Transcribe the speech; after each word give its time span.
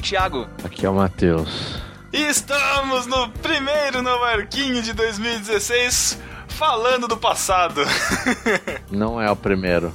o 0.00 0.02
Thiago. 0.02 0.48
Aqui 0.64 0.84
é 0.84 0.90
o 0.90 0.94
Matheus. 0.94 1.78
E 2.12 2.22
estamos 2.22 3.06
no 3.06 3.28
primeiro 3.30 4.02
no 4.02 4.18
Marquinho 4.18 4.82
de 4.82 4.92
2016, 4.92 6.18
falando 6.48 7.06
do 7.06 7.16
passado. 7.16 7.82
Não 8.90 9.20
é 9.20 9.30
o 9.30 9.36
primeiro. 9.36 9.92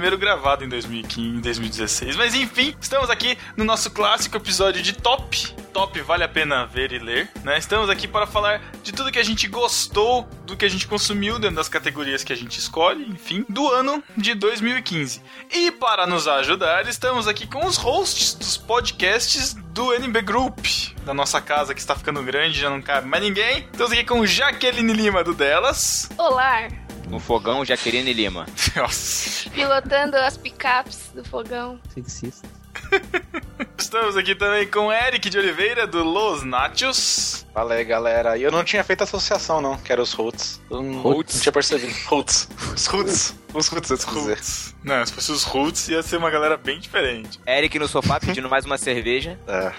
Primeiro 0.00 0.16
gravado 0.16 0.64
em 0.64 0.68
2015, 0.70 1.42
2016. 1.42 2.16
Mas 2.16 2.34
enfim, 2.34 2.74
estamos 2.80 3.10
aqui 3.10 3.36
no 3.54 3.64
nosso 3.64 3.90
clássico 3.90 4.34
episódio 4.34 4.82
de 4.82 4.94
Top. 4.94 5.54
Top 5.74 6.00
vale 6.00 6.24
a 6.24 6.28
pena 6.28 6.64
ver 6.64 6.90
e 6.90 6.98
ler, 6.98 7.30
né? 7.44 7.58
Estamos 7.58 7.90
aqui 7.90 8.08
para 8.08 8.26
falar 8.26 8.62
de 8.82 8.92
tudo 8.92 9.12
que 9.12 9.18
a 9.18 9.22
gente 9.22 9.46
gostou, 9.46 10.26
do 10.46 10.56
que 10.56 10.64
a 10.64 10.70
gente 10.70 10.86
consumiu 10.88 11.38
dentro 11.38 11.56
das 11.56 11.68
categorias 11.68 12.24
que 12.24 12.32
a 12.32 12.36
gente 12.36 12.58
escolhe, 12.58 13.06
enfim, 13.10 13.44
do 13.46 13.68
ano 13.68 14.02
de 14.16 14.32
2015. 14.32 15.20
E 15.52 15.70
para 15.70 16.06
nos 16.06 16.26
ajudar, 16.26 16.88
estamos 16.88 17.28
aqui 17.28 17.46
com 17.46 17.66
os 17.66 17.76
hosts 17.76 18.32
dos 18.32 18.56
podcasts 18.56 19.52
do 19.52 19.92
NB 19.92 20.22
Group, 20.22 20.64
da 21.04 21.12
nossa 21.12 21.42
casa 21.42 21.74
que 21.74 21.80
está 21.80 21.94
ficando 21.94 22.22
grande, 22.22 22.58
já 22.58 22.70
não 22.70 22.80
cabe 22.80 23.06
mais 23.06 23.22
ninguém. 23.22 23.68
Estamos 23.70 23.92
aqui 23.92 24.04
com 24.04 24.24
Jaqueline 24.24 24.94
Lima 24.94 25.22
do 25.22 25.34
Delas. 25.34 26.08
Olá, 26.16 26.68
No 27.10 27.18
fogão, 27.18 27.64
Jaqueline 27.64 28.12
Lima. 28.12 28.46
Nossa. 28.76 29.50
pilotando 29.50 30.16
as 30.16 30.36
picapes 30.36 31.10
do 31.12 31.24
fogão. 31.24 31.80
Sexista. 31.92 32.48
Estamos 33.78 34.16
aqui 34.16 34.34
também 34.34 34.66
com 34.66 34.92
Eric 34.92 35.28
de 35.28 35.38
Oliveira, 35.38 35.86
do 35.86 36.02
Los 36.02 36.42
Nachos. 36.42 37.46
Fala 37.52 37.74
aí, 37.74 37.84
galera. 37.84 38.36
E 38.36 38.42
eu 38.42 38.50
não 38.50 38.64
tinha 38.64 38.82
feito 38.84 39.02
associação, 39.02 39.60
não, 39.60 39.76
que 39.76 39.92
era 39.92 40.00
os 40.00 40.12
Roots. 40.12 40.60
Não, 40.70 41.00
Roots? 41.00 41.34
não 41.34 41.42
tinha 41.42 41.52
percebido. 41.52 41.92
Roots. 42.06 42.48
Os 42.74 42.86
Roots. 42.86 43.34
Os 43.52 43.68
Roots, 43.68 43.90
eu 43.90 43.96
dizer. 43.96 44.10
Roots. 44.10 44.74
Não, 44.84 45.04
se 45.04 45.12
fosse 45.12 45.32
os 45.32 45.42
Roots, 45.42 45.88
ia 45.88 46.02
ser 46.02 46.16
uma 46.16 46.30
galera 46.30 46.56
bem 46.56 46.78
diferente. 46.78 47.40
Eric 47.46 47.78
no 47.78 47.88
sofá 47.88 48.20
pedindo 48.20 48.48
mais 48.48 48.64
uma 48.64 48.78
cerveja. 48.78 49.38
É. 49.50 49.72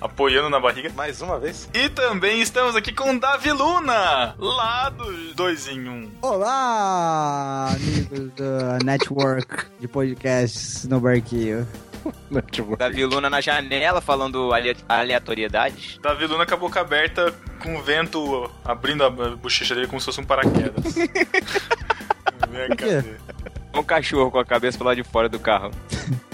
Apoiando 0.00 0.50
na 0.50 0.60
barriga. 0.60 0.90
Mais 0.94 1.22
uma 1.22 1.38
vez? 1.38 1.68
E 1.72 1.88
também 1.88 2.40
estamos 2.40 2.76
aqui 2.76 2.92
com 2.92 3.16
Davi 3.16 3.50
Luna, 3.50 4.34
lá 4.38 4.90
do 4.90 5.34
2 5.34 5.68
em 5.68 5.88
1. 5.88 5.90
Um. 5.90 6.10
Olá, 6.20 7.70
amigos 7.74 8.30
da 8.34 8.78
Network 8.84 9.66
de 9.80 9.88
podcasts 9.88 10.84
no 10.84 11.00
barquinho. 11.00 11.66
Tipo, 12.50 12.76
Davi 12.76 13.04
Luna 13.04 13.30
na 13.30 13.40
janela 13.40 14.00
falando 14.00 14.52
ale- 14.52 14.76
aleatoriedades. 14.88 15.98
Davi 16.02 16.26
Luna 16.26 16.46
com 16.46 16.54
a 16.54 16.56
boca 16.56 16.80
aberta, 16.80 17.32
com 17.62 17.76
o 17.76 17.82
vento 17.82 18.50
abrindo 18.64 19.04
a 19.04 19.10
bochecha 19.10 19.74
dele 19.74 19.86
como 19.86 20.00
se 20.00 20.06
fosse 20.06 20.20
um 20.20 20.24
paraquedas. 20.24 20.94
Um 23.72 23.84
cachorro 23.84 24.32
com 24.32 24.38
a 24.40 24.44
cabeça 24.44 24.76
pro 24.76 24.88
lado 24.88 24.96
de 24.96 25.04
fora 25.04 25.28
do 25.28 25.38
carro. 25.38 25.70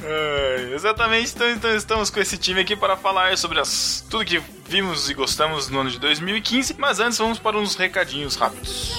Ai, 0.03 0.72
exatamente, 0.72 1.32
então, 1.34 1.50
então 1.50 1.76
estamos 1.76 2.09
com 2.09 2.19
esse 2.19 2.38
time 2.38 2.60
aqui 2.60 2.75
para 2.75 2.97
falar 2.97 3.37
sobre 3.37 3.60
as, 3.60 4.03
tudo 4.09 4.25
que 4.25 4.43
vimos 4.66 5.10
e 5.10 5.15
gostamos 5.15 5.69
no 5.69 5.81
ano 5.81 5.91
de 5.91 6.00
2015. 6.00 6.76
Mas 6.78 6.99
antes 6.99 7.19
vamos 7.19 7.38
para 7.38 7.59
uns 7.59 7.76
recadinhos 7.76 8.37
rápidos. 8.37 8.94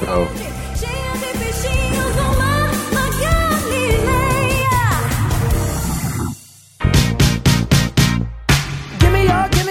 tchau. 0.00 1.39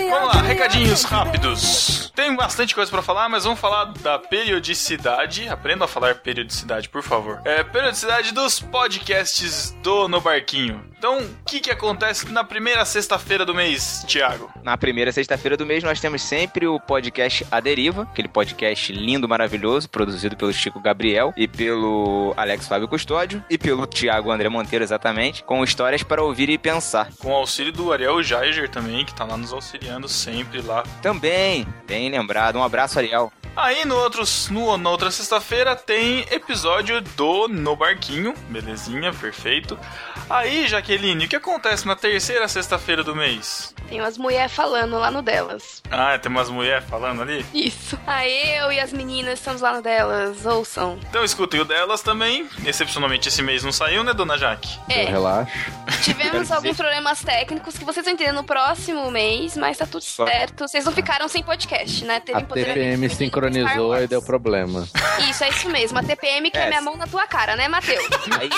Vamos 0.10 0.36
lá, 0.36 0.42
recadinhos 0.42 1.04
rápidos. 1.04 2.09
Tem 2.20 2.36
bastante 2.36 2.76
coisa 2.76 2.92
pra 2.92 3.02
falar, 3.02 3.30
mas 3.30 3.46
vamos 3.46 3.62
falar 3.62 3.86
da 4.02 4.20
periodicidade. 4.20 5.48
Aprenda 5.48 5.86
a 5.86 5.88
falar 5.88 6.16
periodicidade, 6.16 6.90
por 6.90 7.02
favor. 7.02 7.42
É, 7.46 7.64
periodicidade 7.64 8.34
dos 8.34 8.60
podcasts 8.60 9.72
do 9.82 10.10
No 10.10 10.20
Barquinho. 10.20 10.84
Então, 10.98 11.20
o 11.20 11.30
que 11.46 11.62
que 11.62 11.72
acontece 11.72 12.30
na 12.30 12.44
primeira 12.44 12.84
sexta-feira 12.84 13.46
do 13.46 13.56
mês, 13.56 14.04
Thiago? 14.06 14.52
Na 14.62 14.78
primeira 14.78 15.14
sexta-feira 15.14 15.56
do 15.56 15.66
mês, 15.66 15.82
nós 15.82 16.02
temos 16.02 16.22
sempre 16.22 16.68
o 16.68 16.78
podcast 16.78 17.48
A 17.50 17.62
Deriva, 17.62 18.02
aquele 18.02 18.28
podcast 18.28 18.92
lindo, 18.92 19.26
maravilhoso, 19.26 19.90
produzido 19.90 20.36
pelo 20.36 20.52
Chico 20.52 20.82
Gabriel 20.82 21.34
e 21.38 21.48
pelo 21.48 22.34
Alex 22.36 22.68
Fábio 22.68 22.90
Custódio 22.90 23.42
e 23.50 23.58
pelo 23.58 23.88
Thiago 23.88 24.30
André 24.30 24.50
Monteiro, 24.50 24.84
exatamente, 24.84 25.42
com 25.42 25.64
histórias 25.64 26.04
para 26.04 26.22
ouvir 26.22 26.50
e 26.50 26.58
pensar. 26.58 27.08
Com 27.18 27.32
o 27.32 27.36
auxílio 27.36 27.72
do 27.72 27.94
Ariel 27.94 28.22
Jaeger 28.22 28.68
também, 28.70 29.06
que 29.06 29.14
tá 29.14 29.24
lá 29.24 29.38
nos 29.38 29.54
auxiliando 29.54 30.10
sempre 30.10 30.62
lá. 30.62 30.84
Também, 31.02 31.66
lembrado, 32.10 32.58
um 32.58 32.64
abraço, 32.64 33.00
Ariel. 33.00 33.32
Aí 33.56 33.84
no 33.84 33.96
outros, 33.98 34.48
no, 34.50 34.78
na 34.78 34.90
outra 34.90 35.12
sexta-feira 35.12 35.76
tem 35.76 36.22
episódio 36.32 37.02
do 37.02 37.48
No 37.50 37.76
Barquinho, 37.76 38.34
belezinha, 38.50 39.12
perfeito. 39.14 39.78
Aí, 40.30 40.68
Jaqueline, 40.68 41.26
o 41.26 41.28
que 41.28 41.36
acontece 41.36 41.86
na 41.88 41.96
terceira 41.96 42.48
sexta-feira 42.48 43.04
do 43.04 43.16
mês? 43.16 43.74
Tem 43.90 44.00
umas 44.00 44.18
mulheres 44.18 44.52
falando 44.52 44.98
lá 45.00 45.10
no 45.10 45.24
delas. 45.24 45.82
Ah, 45.90 46.18
tem 46.20 46.32
umas 46.32 46.50
mulheres 46.50 46.88
falando 46.88 47.24
ali? 47.24 47.44
Isso. 47.54 48.00
Aí 48.06 48.58
eu 48.60 48.72
e 48.72 48.80
as 48.80 48.94
meninas 48.94 49.40
estamos 49.40 49.62
lá 49.62 49.74
no 49.74 49.82
delas, 49.82 50.46
ouçam. 50.46 51.00
Então 51.10 51.24
escutem 51.26 51.60
o 51.60 51.66
delas 51.66 52.02
também. 52.04 52.48
Excepcionalmente 52.64 53.28
esse 53.28 53.42
mês 53.42 53.64
não 53.64 53.72
saiu, 53.72 54.04
né, 54.04 54.14
dona 54.14 54.38
Jaque? 54.38 54.78
É, 54.88 55.06
Relaxa. 55.06 55.52
tivemos 56.04 56.52
alguns 56.52 56.78
problemas 56.78 57.24
técnicos 57.24 57.78
que 57.78 57.84
vocês 57.84 58.06
vão 58.06 58.14
entender 58.14 58.32
no 58.32 58.44
próximo 58.44 59.10
mês, 59.10 59.58
mas 59.58 59.78
tá 59.80 59.88
tudo 59.88 60.04
Só- 60.04 60.28
certo. 60.28 60.68
Vocês 60.68 60.86
não 60.86 60.92
ficaram 60.94 61.28
sem 61.28 61.42
podcast, 61.42 62.06
né? 62.06 62.20
Teve 62.20 62.38
A 62.38 62.42
TPM 62.42 62.76
feminino 62.76 63.10
Star 63.10 63.26
sincronizou 63.48 64.02
e 64.02 64.08
deu 64.08 64.22
problema. 64.22 64.88
Isso, 65.30 65.44
é 65.44 65.50
isso 65.50 65.70
mesmo. 65.70 65.98
A 66.00 66.04
TPM 66.04 66.50
que 66.52 66.58
é, 66.58 66.66
É. 66.66 66.68
minha 66.70 66.82
mão 66.82 66.96
na 66.98 67.08
tua 67.08 67.26
cara, 67.28 67.56
né, 67.56 67.68
Matheus? 67.68 68.06
Aí... 68.40 68.50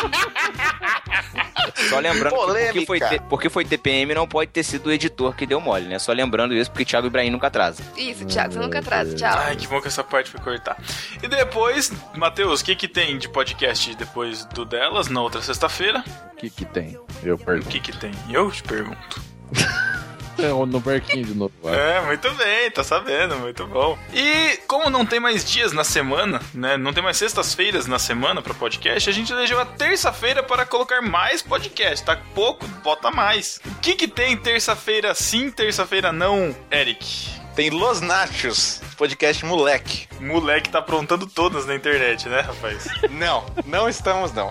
Só 1.89 1.99
lembrando 1.99 2.29
que 2.35 2.85
porque 2.85 2.85
Polêmica. 2.85 3.07
foi, 3.07 3.19
porque 3.29 3.49
foi 3.49 3.65
TPM 3.65 4.13
não 4.13 4.27
pode 4.27 4.51
ter 4.51 4.63
sido 4.63 4.87
o 4.87 4.91
editor 4.91 5.35
que 5.35 5.45
deu 5.45 5.59
mole, 5.59 5.85
né? 5.87 5.99
Só 5.99 6.11
lembrando 6.11 6.53
isso 6.53 6.69
porque 6.71 6.85
Thiago 6.85 7.07
Ibrahim 7.07 7.29
nunca 7.31 7.47
atrasa. 7.47 7.83
Isso, 7.97 8.25
Thiago, 8.25 8.53
você 8.53 8.59
nunca 8.59 8.79
atrasa. 8.79 9.15
Tchau. 9.15 9.37
Ai, 9.37 9.55
que 9.55 9.67
bom 9.67 9.81
que 9.81 9.87
essa 9.87 10.03
parte 10.03 10.29
foi 10.31 10.39
cortar. 10.39 10.77
E 11.21 11.27
depois, 11.27 11.91
Matheus, 12.15 12.61
o 12.61 12.65
que 12.65 12.75
que 12.75 12.87
tem 12.87 13.17
de 13.17 13.27
podcast 13.29 13.93
depois 13.95 14.45
do 14.45 14.65
delas, 14.65 15.07
na 15.07 15.21
outra 15.21 15.41
sexta-feira? 15.41 16.03
O 16.33 16.35
que 16.37 16.49
que 16.49 16.65
tem? 16.65 16.97
Eu 17.23 17.35
O 17.35 17.37
pergunto. 17.37 17.69
que 17.69 17.79
que 17.79 17.97
tem? 17.97 18.11
Eu 18.29 18.51
te 18.51 18.63
pergunto. 18.63 19.21
No 20.67 20.79
barquinho 20.79 21.25
de 21.25 21.33
novo. 21.33 21.53
vai. 21.61 21.77
É, 21.77 22.01
muito 22.01 22.29
bem, 22.31 22.69
tá 22.71 22.83
sabendo, 22.83 23.37
muito 23.37 23.65
bom. 23.67 23.97
E 24.13 24.57
como 24.67 24.89
não 24.89 25.05
tem 25.05 25.19
mais 25.19 25.43
dias 25.49 25.71
na 25.71 25.83
semana, 25.83 26.41
né? 26.53 26.77
Não 26.77 26.93
tem 26.93 27.03
mais 27.03 27.17
sextas-feiras 27.17 27.87
na 27.87 27.99
semana 27.99 28.41
pra 28.41 28.53
podcast, 28.53 29.09
a 29.09 29.13
gente 29.13 29.31
elegeu 29.31 29.59
a 29.59 29.65
terça-feira 29.65 30.41
para 30.43 30.65
colocar 30.65 31.01
mais 31.01 31.41
podcast. 31.41 32.05
Tá 32.05 32.17
pouco, 32.33 32.65
bota 32.83 33.11
mais. 33.11 33.59
O 33.65 33.75
que 33.81 33.95
que 33.95 34.07
tem 34.07 34.35
terça-feira 34.37 35.13
sim, 35.15 35.49
terça-feira 35.51 36.11
não, 36.11 36.55
Eric? 36.71 37.39
Tem 37.55 37.69
Los 37.69 37.99
Nachos, 38.01 38.81
podcast 38.97 39.45
moleque. 39.45 40.07
Moleque 40.21 40.69
tá 40.69 40.79
aprontando 40.79 41.27
todas 41.27 41.65
na 41.65 41.75
internet, 41.75 42.29
né, 42.29 42.39
rapaz? 42.41 42.87
Não, 43.09 43.45
não 43.65 43.89
estamos, 43.89 44.31
não. 44.31 44.49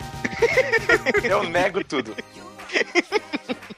Eu 1.25 1.45
nego 1.45 1.83
tudo. 1.83 2.15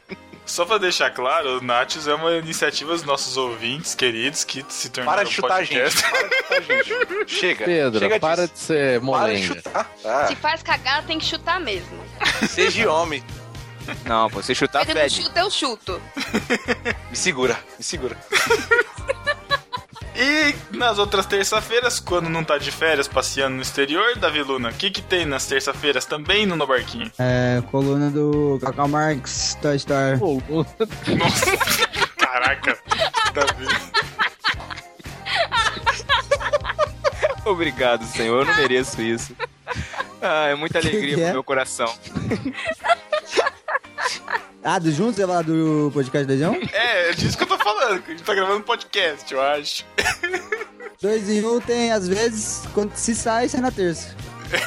Só 0.52 0.66
pra 0.66 0.76
deixar 0.76 1.10
claro, 1.10 1.60
o 1.60 1.64
Nachos 1.64 2.06
é 2.06 2.12
uma 2.14 2.32
iniciativa 2.32 2.92
dos 2.92 3.04
nossos 3.04 3.38
ouvintes 3.38 3.94
queridos 3.94 4.44
que 4.44 4.62
se 4.68 4.90
tornaram 4.90 5.16
Para 5.16 5.26
de 5.26 5.34
chutar 5.34 5.54
a 5.60 5.64
gente. 5.64 5.80
podcast. 6.02 6.02
Para 6.46 6.60
de 6.60 6.84
chutar 6.84 7.06
a 7.14 7.18
gente. 7.20 7.32
Chega. 7.40 7.64
Pedro, 7.64 7.98
Chega 8.00 8.20
para 8.20 8.42
disso. 8.42 8.52
de 8.52 8.58
ser 8.60 8.76
Para 8.76 8.98
de 9.00 9.04
molenga. 9.06 9.54
chutar. 9.54 9.90
Ah, 10.04 10.26
Se 10.28 10.36
faz 10.36 10.62
cagada, 10.62 11.06
tem 11.06 11.18
que 11.18 11.24
chutar 11.24 11.58
mesmo. 11.58 11.98
seja 12.50 12.92
homem. 12.92 13.24
Não, 14.04 14.28
pô, 14.28 14.42
você 14.42 14.54
chutar 14.54 14.82
Ele 14.82 14.92
não 14.92 15.00
fede. 15.00 15.22
chuta, 15.22 15.40
eu 15.40 15.50
chuto. 15.50 16.02
Me 17.08 17.16
segura, 17.16 17.58
me 17.78 17.82
segura. 17.82 18.16
E 20.14 20.54
nas 20.76 20.98
outras 20.98 21.24
terça-feiras, 21.24 21.98
quando 21.98 22.28
não 22.28 22.44
tá 22.44 22.58
de 22.58 22.70
férias 22.70 23.08
passeando 23.08 23.56
no 23.56 23.62
exterior, 23.62 24.16
Davi 24.16 24.42
Luna, 24.42 24.68
o 24.68 24.72
que 24.72 24.90
que 24.90 25.00
tem 25.00 25.24
nas 25.24 25.46
terça-feiras 25.46 26.04
também 26.04 26.44
no 26.44 26.54
No 26.56 26.66
Barquinho? 26.66 27.10
É, 27.18 27.62
coluna 27.70 28.10
do 28.10 28.58
Cacau 28.62 28.88
Marx, 28.88 29.56
Toy 29.60 29.76
Story. 29.76 30.18
Nossa, 31.18 31.56
caraca, 32.18 32.78
Davi. 33.32 33.66
Obrigado, 37.44 38.04
senhor. 38.04 38.40
Eu 38.40 38.44
não 38.44 38.56
mereço 38.56 39.00
isso. 39.02 39.34
Ah, 40.20 40.46
é 40.46 40.54
muita 40.54 40.78
alegria 40.78 41.08
que 41.08 41.20
pro 41.20 41.24
é? 41.24 41.32
meu 41.32 41.42
coração. 41.44 41.92
Ah, 44.64 44.78
do 44.78 44.92
Juntos? 44.92 45.16
Você 45.16 45.26
vai 45.26 45.34
falar 45.34 45.42
do 45.42 45.90
podcast 45.92 46.26
do 46.26 46.38
João? 46.38 46.54
É, 46.72 47.10
é 47.10 47.12
disso 47.12 47.36
que 47.36 47.42
eu 47.42 47.48
tô 47.48 47.58
falando, 47.58 48.00
que 48.02 48.12
a 48.12 48.14
gente 48.14 48.24
tá 48.24 48.32
gravando 48.34 48.58
um 48.60 48.62
podcast, 48.62 49.32
eu 49.32 49.40
acho. 49.40 49.84
Dois 51.00 51.28
em 51.28 51.44
um 51.44 51.60
tem, 51.60 51.90
às 51.90 52.06
vezes, 52.06 52.62
quando 52.72 52.94
se 52.94 53.12
sai, 53.14 53.48
sai 53.48 53.60
na 53.60 53.72
terça. 53.72 54.14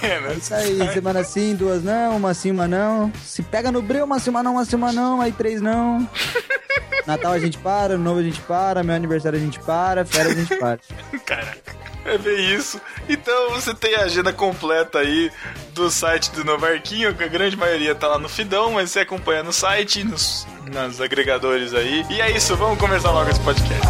É, 0.02 0.20
né? 0.20 0.36
Isso 0.36 0.54
aí, 0.54 0.94
semana 0.94 1.24
sim, 1.24 1.56
duas 1.56 1.84
não, 1.84 2.18
uma 2.18 2.34
sim, 2.34 2.52
uma 2.52 2.68
não. 2.68 3.12
Se 3.24 3.44
pega 3.44 3.72
no 3.72 3.82
breu, 3.82 4.06
uma 4.06 4.20
sim, 4.20 4.30
uma 4.30 4.42
não, 4.42 4.54
uma 4.54 4.66
sim, 4.66 4.76
uma 4.76 4.92
não, 4.92 5.22
aí 5.22 5.32
três 5.32 5.62
não. 5.62 6.10
Natal 7.06 7.34
a 7.34 7.40
gente 7.40 7.58
para, 7.60 7.98
novo 7.98 8.20
a 8.20 8.24
gente 8.24 8.42
para, 8.42 8.84
meu 8.84 8.96
aniversário 8.96 9.38
a 9.38 9.42
gente 9.42 9.60
para, 9.60 10.04
férias 10.04 10.38
a 10.38 10.40
gente 10.40 10.56
para. 10.58 10.80
Caraca. 11.26 11.76
É 12.06 12.18
bem 12.20 12.54
isso. 12.54 12.80
Então 13.10 13.50
você 13.52 13.74
tem 13.74 13.96
a 13.96 14.04
agenda 14.04 14.32
completa 14.32 15.00
aí 15.00 15.32
do 15.74 15.90
site 15.90 16.32
do 16.32 16.44
Novarquinho, 16.44 17.16
que 17.16 17.24
a 17.24 17.28
grande 17.28 17.58
maioria 17.58 17.96
tá 17.96 18.08
lá 18.08 18.20
no 18.20 18.30
Fidão, 18.30 18.74
mas 18.74 18.92
você 18.92 19.00
acompanha 19.00 19.42
no 19.42 19.52
site, 19.52 20.04
nos, 20.04 20.48
nos 20.72 21.02
agregadores 21.02 21.74
aí. 21.74 22.06
E 22.10 22.22
é 22.22 22.30
isso, 22.30 22.56
vamos 22.56 22.78
começar 22.78 23.12
logo 23.12 23.30
esse 23.30 23.40
podcast. 23.40 23.88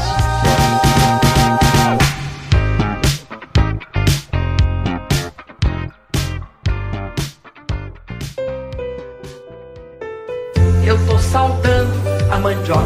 Eu 1.28 1.35
saudando 11.36 11.92
a 12.32 12.40
mandioca. 12.40 12.82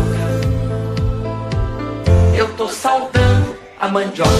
Eu 2.36 2.52
tô 2.56 2.68
saudando 2.68 3.56
a 3.80 3.88
mandioca. 3.88 4.32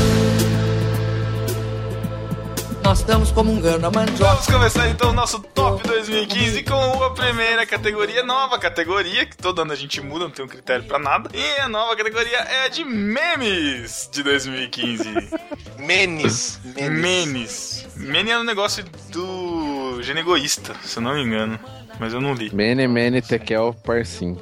Nós 2.84 3.02
estamos 3.02 3.30
comungando 3.30 3.86
a 3.86 3.92
mandioca. 3.92 4.34
Vamos 4.34 4.48
começar 4.48 4.90
então 4.90 5.12
o 5.12 5.14
nosso 5.14 5.40
Top 5.40 5.88
2015 5.88 6.64
com 6.64 7.04
a 7.04 7.12
primeira 7.12 7.68
categoria, 7.68 8.24
nova 8.24 8.58
categoria, 8.58 9.28
que 9.28 9.38
todo 9.38 9.62
ano 9.62 9.74
a 9.74 9.76
gente 9.76 10.02
muda, 10.02 10.26
não 10.26 10.32
tem 10.32 10.44
um 10.44 10.48
critério 10.48 10.86
pra 10.86 10.98
nada. 10.98 11.30
E 11.32 11.62
a 11.62 11.70
nova 11.70 11.96
categoria 11.96 12.38
é 12.40 12.66
a 12.66 12.68
de 12.68 12.84
memes 12.84 14.10
de 14.12 14.24
2015. 14.24 15.30
Menes. 15.78 16.60
memes. 16.74 17.88
Mene 17.96 18.32
é 18.32 18.40
um 18.40 18.44
negócio 18.44 18.84
do 19.12 20.02
Gene 20.02 20.22
Egoísta, 20.22 20.74
se 20.82 20.98
eu 20.98 21.04
não 21.04 21.14
me 21.14 21.22
engano. 21.22 21.60
Mas 22.00 22.14
eu 22.14 22.22
não 22.22 22.34
li. 22.34 22.54
Mene, 22.54 22.88
Mene, 22.88 23.22
Tekel, 23.22 23.76
Parsim. 23.84 24.38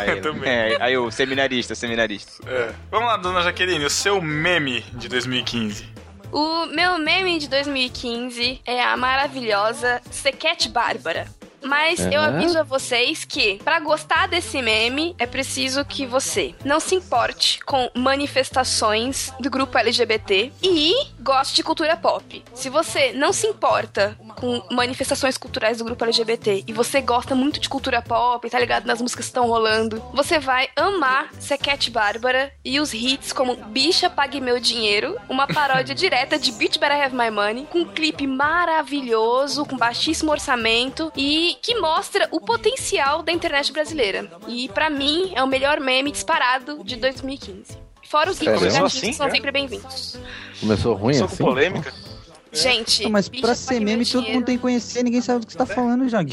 Aí, 0.00 0.20
Também. 0.22 0.48
é, 0.48 0.76
aí 0.80 0.96
o 0.96 1.10
seminarista, 1.10 1.74
seminarista. 1.74 2.32
É. 2.48 2.72
Vamos 2.90 3.08
lá, 3.08 3.16
dona 3.16 3.42
Jaqueline, 3.42 3.84
o 3.84 3.90
seu 3.90 4.20
meme 4.22 4.82
de 4.92 5.08
2015. 5.08 5.84
O 6.30 6.66
meu 6.66 6.98
meme 6.98 7.38
de 7.38 7.48
2015 7.48 8.60
é 8.64 8.82
a 8.82 8.96
maravilhosa 8.96 10.00
Sequete 10.10 10.68
Bárbara. 10.68 11.26
Mas 11.64 12.00
eu 12.00 12.20
Aham. 12.20 12.36
aviso 12.36 12.58
a 12.58 12.62
vocês 12.62 13.24
que, 13.24 13.58
pra 13.64 13.80
gostar 13.80 14.28
desse 14.28 14.60
meme, 14.60 15.14
é 15.18 15.26
preciso 15.26 15.84
que 15.84 16.06
você 16.06 16.54
não 16.64 16.80
se 16.80 16.94
importe 16.94 17.62
com 17.64 17.90
manifestações 17.94 19.32
do 19.40 19.50
grupo 19.50 19.78
LGBT 19.78 20.52
e 20.62 20.94
goste 21.20 21.56
de 21.56 21.62
cultura 21.62 21.96
pop. 21.96 22.42
Se 22.54 22.68
você 22.68 23.12
não 23.12 23.32
se 23.32 23.46
importa 23.46 24.16
com 24.36 24.62
manifestações 24.70 25.38
culturais 25.38 25.78
do 25.78 25.84
grupo 25.84 26.04
LGBT 26.04 26.64
e 26.66 26.72
você 26.72 27.00
gosta 27.00 27.34
muito 27.34 27.60
de 27.60 27.68
cultura 27.68 28.02
pop, 28.02 28.48
tá 28.50 28.58
ligado 28.58 28.86
nas 28.86 29.00
músicas 29.00 29.26
que 29.26 29.30
estão 29.30 29.46
rolando, 29.46 30.02
você 30.12 30.38
vai 30.38 30.68
amar 30.76 31.30
Sequete 31.38 31.90
Bárbara 31.90 32.52
e 32.64 32.80
os 32.80 32.92
hits 32.92 33.32
como 33.32 33.54
Bicha 33.56 34.10
Pague 34.10 34.40
Meu 34.40 34.58
Dinheiro, 34.58 35.16
uma 35.28 35.46
paródia 35.46 35.94
direta 35.94 36.38
de 36.38 36.50
Bitch 36.52 36.78
Better 36.78 37.00
Have 37.02 37.16
My 37.16 37.30
Money, 37.30 37.66
com 37.66 37.80
um 37.80 37.84
clipe 37.84 38.26
maravilhoso, 38.26 39.64
com 39.64 39.76
baixíssimo 39.76 40.30
orçamento 40.30 41.12
e 41.16 41.51
que 41.60 41.78
mostra 41.80 42.28
o 42.30 42.40
potencial 42.40 43.22
da 43.22 43.32
internet 43.32 43.72
brasileira. 43.72 44.30
E 44.48 44.68
pra 44.68 44.88
mim 44.90 45.32
é 45.34 45.42
o 45.42 45.46
melhor 45.46 45.80
meme 45.80 46.10
disparado 46.12 46.82
de 46.84 46.96
2015. 46.96 47.76
Fora 48.08 48.30
os 48.30 48.38
negativos 48.40 48.94
Assim, 48.94 49.10
que 49.10 49.12
são 49.14 49.26
é? 49.26 49.30
sempre 49.30 49.50
bem-vindos. 49.50 50.18
Começou 50.60 50.94
ruim 50.94 51.14
Só 51.14 51.24
assim? 51.24 51.36
com 51.38 51.44
polêmica. 51.44 51.92
Gente, 52.52 53.02
Não, 53.04 53.10
mas 53.10 53.28
pra 53.28 53.54
ser 53.54 53.80
meme, 53.80 54.04
todo 54.04 54.20
Dinheiro. 54.20 54.34
mundo 54.38 54.44
tem 54.46 54.56
que 54.56 54.62
conhecer, 54.62 55.02
ninguém 55.02 55.20
sabe 55.22 55.40
do 55.40 55.46
que 55.46 55.52
você 55.52 55.58
tá 55.58 55.64
falando, 55.66 56.06
Jag. 56.08 56.30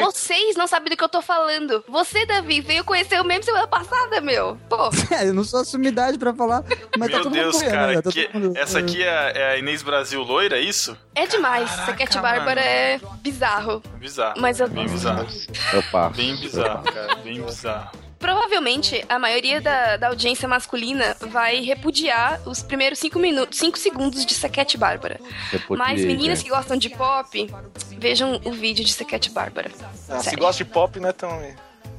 Vocês 0.00 0.56
não 0.56 0.66
sabem 0.66 0.90
do 0.90 0.96
que 0.96 1.02
eu 1.04 1.08
tô 1.08 1.20
falando. 1.20 1.84
Você, 1.88 2.24
Davi, 2.24 2.60
veio 2.60 2.84
conhecer 2.84 3.20
o 3.20 3.24
meme 3.24 3.42
semana 3.42 3.66
passada, 3.66 4.20
meu. 4.20 4.56
Pô, 4.68 4.90
É, 5.14 5.28
eu 5.28 5.34
não 5.34 5.44
sou 5.44 5.60
a 5.60 5.64
sumidade 5.64 6.18
pra 6.18 6.32
falar, 6.34 6.62
mas 6.98 7.10
tá 7.10 7.16
Meu 7.16 7.22
todo 7.24 7.32
Deus, 7.32 7.56
mundo 7.56 7.70
cara, 7.70 7.94
né? 7.94 8.02
Tá 8.02 8.10
que- 8.12 8.30
mundo- 8.32 8.56
essa 8.56 8.78
aqui 8.78 9.02
é, 9.02 9.32
é 9.34 9.50
a 9.52 9.58
Inês 9.58 9.82
Brasil 9.82 10.22
loira, 10.22 10.56
é 10.58 10.60
isso? 10.62 10.96
é 11.14 11.26
demais. 11.26 11.68
Caraca, 11.70 11.86
Sequete 11.92 12.16
mano. 12.16 12.28
Bárbara 12.28 12.60
é 12.60 13.00
bizarro. 13.22 13.82
Bizarro. 13.98 14.40
Mas 14.40 14.60
eu 14.60 14.68
Bem 14.68 14.82
gosto. 14.84 14.94
bizarro. 14.94 15.26
Eu 15.72 15.82
passo. 15.90 16.16
Bem 16.16 16.36
bizarro, 16.36 16.82
cara. 16.84 17.14
Bem 17.16 17.40
bizarro. 17.42 18.03
Provavelmente 18.24 19.04
a 19.06 19.18
maioria 19.18 19.60
da, 19.60 19.98
da 19.98 20.08
audiência 20.08 20.48
masculina 20.48 21.14
vai 21.20 21.60
repudiar 21.60 22.40
os 22.48 22.62
primeiros 22.62 22.98
cinco 22.98 23.18
minutos, 23.18 23.58
cinco 23.58 23.78
segundos 23.78 24.24
de 24.24 24.32
Sequete 24.32 24.78
Bárbara. 24.78 25.20
Repudiei, 25.50 25.86
Mas 25.86 26.02
meninas 26.02 26.38
gente. 26.38 26.48
que 26.48 26.56
gostam 26.56 26.74
de 26.78 26.88
pop, 26.88 27.54
vejam 27.98 28.40
o 28.42 28.50
vídeo 28.50 28.82
de 28.82 28.94
Sequete 28.94 29.28
Bárbara. 29.28 29.70
Ah, 30.08 30.20
se 30.20 30.34
gosta 30.36 30.64
de 30.64 30.70
pop, 30.70 30.98
não 30.98 31.10
é 31.10 31.12
tão. 31.12 31.38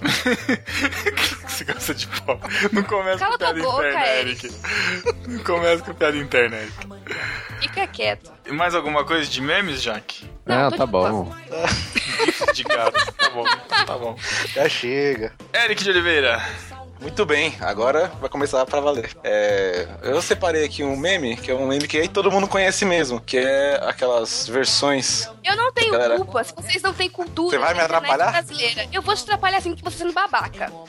Você 1.47 1.63
gosta 1.63 1.93
de 1.93 2.07
pau. 2.07 2.39
Não 2.71 2.83
começa 2.83 3.19
Cala 3.19 3.31
com 3.33 3.37
piada 3.37 3.61
boca, 3.61 3.87
interna, 3.89 4.07
Eric. 4.07 4.45
Eric. 4.45 5.27
Não 5.27 5.43
começa 5.43 5.83
com 5.83 5.93
piada 5.93 6.17
interna, 6.17 6.57
Eric. 6.57 6.73
Fica 7.61 7.87
quieto. 7.87 8.31
E 8.45 8.51
Mais 8.51 8.75
alguma 8.75 9.03
coisa 9.05 9.29
de 9.29 9.41
memes, 9.41 9.81
Jack? 9.81 10.29
Ah, 10.45 10.63
Não, 10.63 10.71
tô 10.71 10.77
tá 10.77 10.85
bom. 10.85 11.33
De 12.53 12.63
gato. 12.63 13.13
Tá 13.15 13.29
bom, 13.29 13.43
tá 13.85 13.97
bom. 13.97 14.15
Já 14.53 14.67
chega. 14.69 15.33
Eric 15.53 15.83
de 15.83 15.89
Oliveira. 15.89 16.41
Muito 17.01 17.25
bem, 17.25 17.53
agora 17.61 18.11
vai 18.19 18.29
começar 18.29 18.65
pra 18.65 18.79
valer. 18.79 19.11
É, 19.23 19.87
eu 20.01 20.21
separei 20.21 20.63
aqui 20.65 20.83
um 20.83 20.95
meme, 20.97 21.35
que 21.37 21.51
é 21.51 21.55
um 21.55 21.67
meme 21.67 21.87
que 21.87 21.97
aí 21.97 22.07
todo 22.07 22.31
mundo 22.31 22.47
conhece 22.47 22.83
mesmo, 22.85 23.19
que 23.21 23.37
é 23.37 23.79
aquelas 23.83 24.47
versões. 24.47 25.29
Eu 25.43 25.55
não 25.55 25.71
tenho 25.71 25.91
Galera. 25.91 26.15
culpa 26.15 26.43
se 26.43 26.53
vocês 26.55 26.81
não 26.81 26.93
têm 26.93 27.09
cultura 27.09 27.49
Você 27.51 27.57
vai 27.59 27.73
me 27.73 27.81
atrapalhar? 27.81 28.31
brasileira. 28.31 28.87
Eu 28.91 29.01
vou 29.01 29.13
te 29.15 29.23
atrapalhar 29.23 29.57
assim 29.57 29.75
que 29.75 29.83
você 29.83 29.97
sendo 29.99 30.13
babaca. 30.13 30.71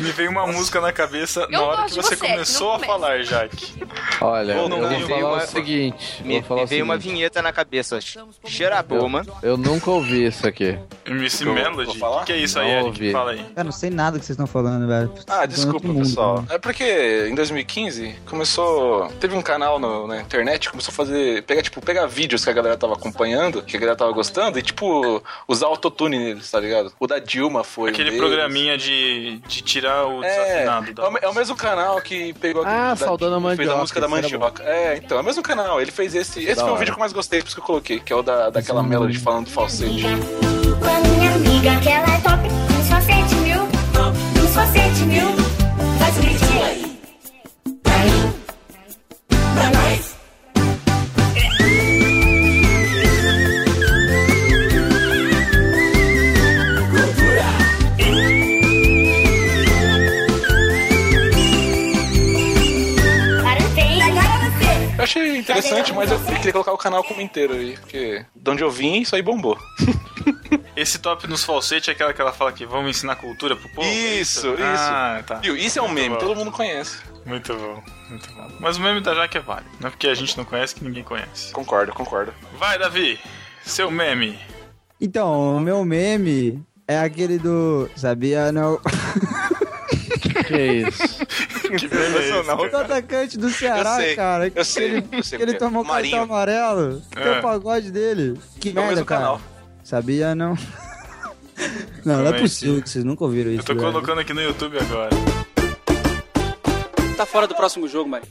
Me 0.00 0.12
veio 0.12 0.30
uma 0.30 0.46
música 0.46 0.80
na 0.80 0.92
cabeça 0.92 1.46
na 1.48 1.58
Eu 1.58 1.62
hora 1.64 1.82
gosto 1.82 1.88
que 1.96 2.02
você 2.02 2.16
você, 2.16 2.26
começou 2.26 2.72
a 2.72 2.78
falar, 2.78 3.22
Jack. 3.22 3.74
Olha, 4.22 4.52
eu 4.52 4.66
não 4.68 4.78
vou 4.80 4.88
veio 4.88 5.06
falar 5.08 5.28
uma- 5.34 5.44
o 5.44 5.46
seguinte. 5.46 6.22
Me, 6.24 6.34
vou 6.40 6.42
falar 6.48 6.60
me 6.60 6.64
o 6.64 6.68
veio 6.68 6.84
uma 6.84 6.96
vinheta 6.96 7.42
na 7.42 7.52
cabeça. 7.52 7.98
Cheira 8.46 8.78
a 8.78 8.82
poma. 8.82 9.26
Eu 9.42 9.58
nunca 9.58 9.90
ouvi 9.90 10.24
isso 10.24 10.46
aqui. 10.48 10.78
MC 11.04 11.44
Eu- 11.46 11.52
Melody? 11.52 11.84
vou 11.84 11.94
O 11.94 11.98
falar? 11.98 12.20
que, 12.20 12.26
que 12.26 12.32
é 12.32 12.36
isso 12.42 12.58
aí, 12.58 12.66
Não 12.68 12.72
Eric? 12.72 12.86
ouvi. 12.88 13.12
Fala 13.12 13.32
aí. 13.32 13.44
Cara, 13.54 13.64
não 13.64 13.72
sei 13.72 13.90
nada 13.90 14.09
do 14.10 14.18
que 14.18 14.24
vocês 14.24 14.34
estão 14.34 14.46
falando, 14.46 14.86
velho. 14.86 15.12
Ah, 15.28 15.46
desculpa, 15.46 15.86
mundo, 15.88 16.00
pessoal. 16.00 16.42
né? 16.42 16.54
É 16.56 16.58
porque 16.58 17.26
em 17.30 17.34
2015 17.34 18.14
começou. 18.28 19.08
Teve 19.20 19.34
um 19.36 19.42
canal 19.42 19.78
no- 19.78 20.06
na 20.06 20.20
internet, 20.20 20.70
começou 20.70 20.92
a 20.92 20.94
fazer. 20.94 21.42
Pegar, 21.44 21.62
tipo, 21.62 21.80
pegar 21.80 22.06
vídeos 22.06 22.44
que 22.44 22.50
a 22.50 22.52
galera 22.52 22.76
tava 22.76 22.94
acompanhando, 22.94 23.62
que 23.62 23.76
a 23.76 23.80
galera 23.80 23.96
tava 23.96 24.12
gostando, 24.12 24.58
e, 24.58 24.62
tipo, 24.62 25.22
usar 25.48 25.66
autotune 25.66 26.18
neles, 26.18 26.50
tá 26.50 26.58
ligado? 26.60 26.92
O 26.98 27.06
da 27.06 27.18
Dilma 27.18 27.62
foi. 27.64 27.90
Aquele 27.90 28.10
deles. 28.10 28.18
programinha 28.20 28.76
de, 28.78 29.38
de 29.46 29.62
tirar 29.62 30.06
o 30.06 30.22
É, 30.24 30.28
desafinado 30.28 30.94
da 30.94 31.02
é 31.04 31.08
o, 31.08 31.18
é 31.22 31.28
o 31.28 31.34
mesmo 31.34 31.56
canal 31.56 32.00
que 32.00 32.32
pegou 32.34 32.62
Ah, 32.64 32.90
da- 32.90 32.96
Saudando 32.96 33.36
a 33.36 33.40
Fez 33.40 33.44
a 33.44 33.56
Mandioca, 33.56 33.80
música 33.80 34.00
da 34.00 34.08
mandioca. 34.08 34.62
É, 34.62 34.96
então, 34.96 35.18
é 35.18 35.20
o 35.20 35.24
mesmo 35.24 35.42
canal. 35.42 35.80
Ele 35.80 35.90
fez 35.90 36.14
esse. 36.14 36.40
Esse 36.42 36.56
da 36.56 36.62
foi 36.64 36.72
o 36.72 36.76
vídeo 36.76 36.92
que 36.94 36.98
eu 36.98 37.00
mais 37.00 37.12
gostei, 37.12 37.40
por 37.40 37.46
isso 37.48 37.56
que 37.56 37.60
eu 37.62 37.66
coloquei, 37.66 38.00
que 38.00 38.12
é 38.12 38.16
o 38.16 38.22
da, 38.22 38.50
daquela 38.50 38.82
melody 38.82 39.18
falando 39.18 39.46
do 39.46 39.50
falsete. 39.50 40.02
Com 40.02 40.84
a 40.86 41.00
minha 41.08 41.34
amiga, 41.34 41.80
que 41.80 41.88
ela 41.88 42.14
é 42.14 42.20
top. 42.20 42.69
Uns 44.90 44.98
só 44.98 45.59
achei 65.10 65.36
interessante, 65.36 65.92
mas 65.92 66.10
eu 66.10 66.18
queria 66.20 66.52
colocar 66.52 66.72
o 66.72 66.78
canal 66.78 67.02
como 67.02 67.20
inteiro 67.20 67.54
aí, 67.54 67.76
porque 67.76 68.24
de 68.34 68.50
onde 68.50 68.62
eu 68.62 68.70
vim, 68.70 69.00
isso 69.00 69.16
aí 69.16 69.22
bombou. 69.22 69.58
Esse 70.76 70.98
top 70.98 71.26
nos 71.26 71.44
falsetes 71.44 71.88
é 71.88 71.92
aquela 71.92 72.12
que 72.12 72.20
ela 72.20 72.32
fala 72.32 72.52
que 72.52 72.64
vamos 72.64 72.90
ensinar 72.90 73.16
cultura 73.16 73.56
pro 73.56 73.68
povo? 73.70 73.86
Isso, 73.86 74.48
isso. 74.54 74.62
Ah, 74.62 75.22
tá. 75.26 75.34
Viu? 75.36 75.56
Isso 75.56 75.78
é 75.78 75.82
um 75.82 75.86
Muito 75.86 76.00
meme, 76.00 76.14
bom. 76.14 76.20
todo 76.20 76.36
mundo 76.36 76.50
conhece. 76.50 76.98
Muito 77.26 77.54
bom, 77.54 77.82
muito 78.08 78.32
bom. 78.32 78.48
Mas 78.60 78.76
o 78.76 78.80
meme 78.80 79.00
da 79.00 79.14
Jaque 79.14 79.38
é 79.38 79.40
válido. 79.40 79.70
Não 79.80 79.88
é 79.88 79.90
porque 79.90 80.08
a 80.08 80.14
gente 80.14 80.36
não 80.38 80.44
conhece 80.44 80.74
que 80.74 80.84
ninguém 80.84 81.02
conhece. 81.02 81.52
Concordo, 81.52 81.92
concordo. 81.92 82.32
Vai, 82.58 82.78
Davi. 82.78 83.18
Seu 83.62 83.90
meme. 83.90 84.38
Então, 85.00 85.56
o 85.56 85.60
meu 85.60 85.84
meme 85.84 86.62
é 86.86 86.98
aquele 86.98 87.38
do. 87.38 87.90
Sabia 87.96 88.50
não? 88.52 88.80
Que 90.46 90.88
isso? 90.88 91.26
Que 91.78 91.86
é. 91.86 92.54
O 92.54 92.76
atacante 92.76 93.38
do 93.38 93.50
Ceará, 93.50 93.96
Eu 93.96 93.96
sei, 94.04 94.16
cara. 94.16 94.50
que 94.50 94.58
eu 94.58 94.64
sei, 94.64 94.84
Ele, 94.84 95.04
eu 95.12 95.22
sei 95.22 95.38
que 95.38 95.44
ele 95.44 95.54
tomou 95.54 95.84
Marinho. 95.84 96.16
cartão 96.18 96.34
amarelo. 96.36 97.02
Tem 97.14 97.22
É. 97.24 97.38
o 97.38 97.42
pagode 97.42 97.90
dele. 97.90 98.38
Que 98.60 98.68
É 98.70 98.72
o 98.72 98.74
merda, 98.74 99.04
cara. 99.04 99.20
canal. 99.20 99.40
Sabia 99.84 100.34
não? 100.34 100.56
Não, 102.04 102.14
não 102.16 102.20
é 102.22 102.24
Como 102.24 102.36
é 102.36 102.40
possível 102.40 102.76
que- 102.76 102.82
que 102.82 102.90
vocês 102.90 103.04
nunca 103.04 103.24
ouviram 103.24 103.50
isso. 103.50 103.60
Eu 103.60 103.64
tô 103.66 103.74
velho. 103.74 103.86
colocando 103.92 104.20
aqui 104.20 104.32
no 104.32 104.40
YouTube 104.42 104.78
agora. 104.78 105.10
Tá 107.16 107.26
fora 107.26 107.46
do 107.46 107.54
próximo 107.54 107.86
jogo, 107.86 108.08
Mari. 108.08 108.24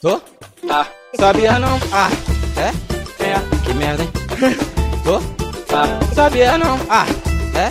Tô? 0.00 0.20
Tá. 0.66 0.86
Sabia 1.18 1.58
não? 1.58 1.78
Ah, 1.92 2.08
é? 2.56 3.24
É. 3.24 3.64
Que 3.66 3.74
merda, 3.74 4.02
hein? 4.04 4.10
Tô? 5.02 5.20
Tá. 5.64 5.84
Sabia 6.14 6.56
não? 6.58 6.78
Ah, 6.88 7.06
é? 7.56 7.66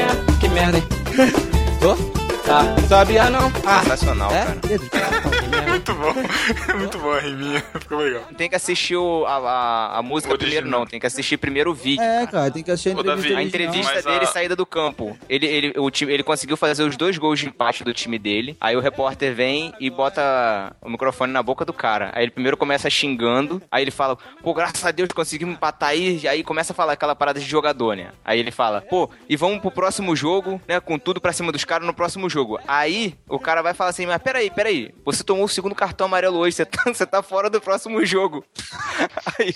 É. 0.00 0.38
Que 0.40 0.48
merda, 0.48 0.78
hein? 0.78 0.84
Tô? 1.80 2.21
Tá, 2.44 2.64
sabia 2.88 3.30
não? 3.30 3.50
Ah, 3.64 3.80
Sensacional, 3.82 4.30
É? 4.32 4.44
cara. 4.44 4.54
Beleza. 4.56 4.90
Muito 5.72 5.94
bom. 5.94 6.12
Muito 6.78 6.98
bom 6.98 7.12
a 7.12 7.18
riminha. 7.20 7.60
Ficou 7.80 7.98
legal. 7.98 8.22
Não 8.28 8.34
tem 8.34 8.48
que 8.48 8.54
assistir 8.56 8.96
o- 8.96 9.24
a, 9.26 9.36
a, 9.36 9.98
a 9.98 10.02
música 10.02 10.32
Original. 10.32 10.38
primeiro, 10.62 10.68
não. 10.68 10.86
Tem 10.86 11.00
que 11.00 11.06
assistir 11.06 11.36
primeiro 11.38 11.70
o 11.70 11.74
vídeo. 11.74 12.02
É, 12.02 12.26
cara, 12.26 12.50
tem 12.50 12.62
que 12.62 12.70
assistir 12.70 12.90
a 12.90 12.92
entrevista. 12.92 13.28
Davi, 13.28 13.34
A 13.34 13.42
entrevista 13.42 13.92
Mas 13.94 14.06
a- 14.06 14.10
dele 14.10 14.26
saída 14.26 14.54
do 14.56 14.66
campo. 14.66 15.16
Ele, 15.28 15.46
ele, 15.46 15.72
o 15.78 15.90
time, 15.90 16.12
ele 16.12 16.22
conseguiu 16.22 16.56
fazer 16.56 16.82
os 16.82 16.96
dois 16.96 17.16
gols 17.16 17.38
de 17.40 17.46
empate 17.46 17.84
do 17.84 17.94
time 17.94 18.18
dele. 18.18 18.56
Aí 18.60 18.76
o 18.76 18.80
repórter 18.80 19.34
vem 19.34 19.72
e 19.80 19.88
bota 19.88 20.74
o 20.82 20.90
microfone 20.90 21.32
na 21.32 21.42
boca 21.42 21.64
do 21.64 21.72
cara. 21.72 22.10
Aí 22.14 22.24
ele 22.24 22.30
primeiro 22.32 22.56
começa 22.56 22.90
xingando. 22.90 23.62
Aí 23.70 23.82
ele 23.82 23.90
fala, 23.90 24.16
pô, 24.42 24.52
graças 24.52 24.84
a 24.84 24.90
Deus 24.90 25.08
conseguimos 25.14 25.54
empatar 25.54 25.90
aí. 25.90 26.20
E 26.22 26.28
aí 26.28 26.42
começa 26.42 26.72
a 26.72 26.76
falar 26.76 26.92
aquela 26.94 27.14
parada 27.14 27.40
de 27.40 27.46
jogador, 27.46 27.96
né? 27.96 28.08
Aí 28.24 28.38
ele 28.38 28.50
fala, 28.50 28.80
pô, 28.82 29.08
e 29.28 29.36
vamos 29.36 29.60
pro 29.60 29.70
próximo 29.70 30.14
jogo, 30.14 30.60
né? 30.68 30.80
Com 30.80 30.98
tudo 30.98 31.20
pra 31.20 31.32
cima 31.32 31.50
dos 31.52 31.64
caras 31.64 31.86
no 31.86 31.94
próximo 31.94 32.28
jogo. 32.32 32.58
Aí 32.66 33.14
o 33.28 33.38
cara 33.38 33.62
vai 33.62 33.74
falar 33.74 33.90
assim, 33.90 34.06
mas 34.06 34.22
peraí, 34.22 34.50
peraí. 34.50 34.94
Você 35.04 35.22
tomou 35.22 35.44
o 35.44 35.48
segundo 35.48 35.74
cartão 35.74 36.06
amarelo 36.06 36.38
hoje, 36.38 36.56
você 36.56 36.64
tá, 36.64 36.82
você 36.92 37.06
tá 37.06 37.22
fora 37.22 37.50
do 37.50 37.60
próximo 37.60 38.04
jogo. 38.04 38.44
Aí, 39.38 39.54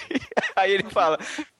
aí 0.54 0.73
ele 0.73 0.88
fala. 0.90 1.18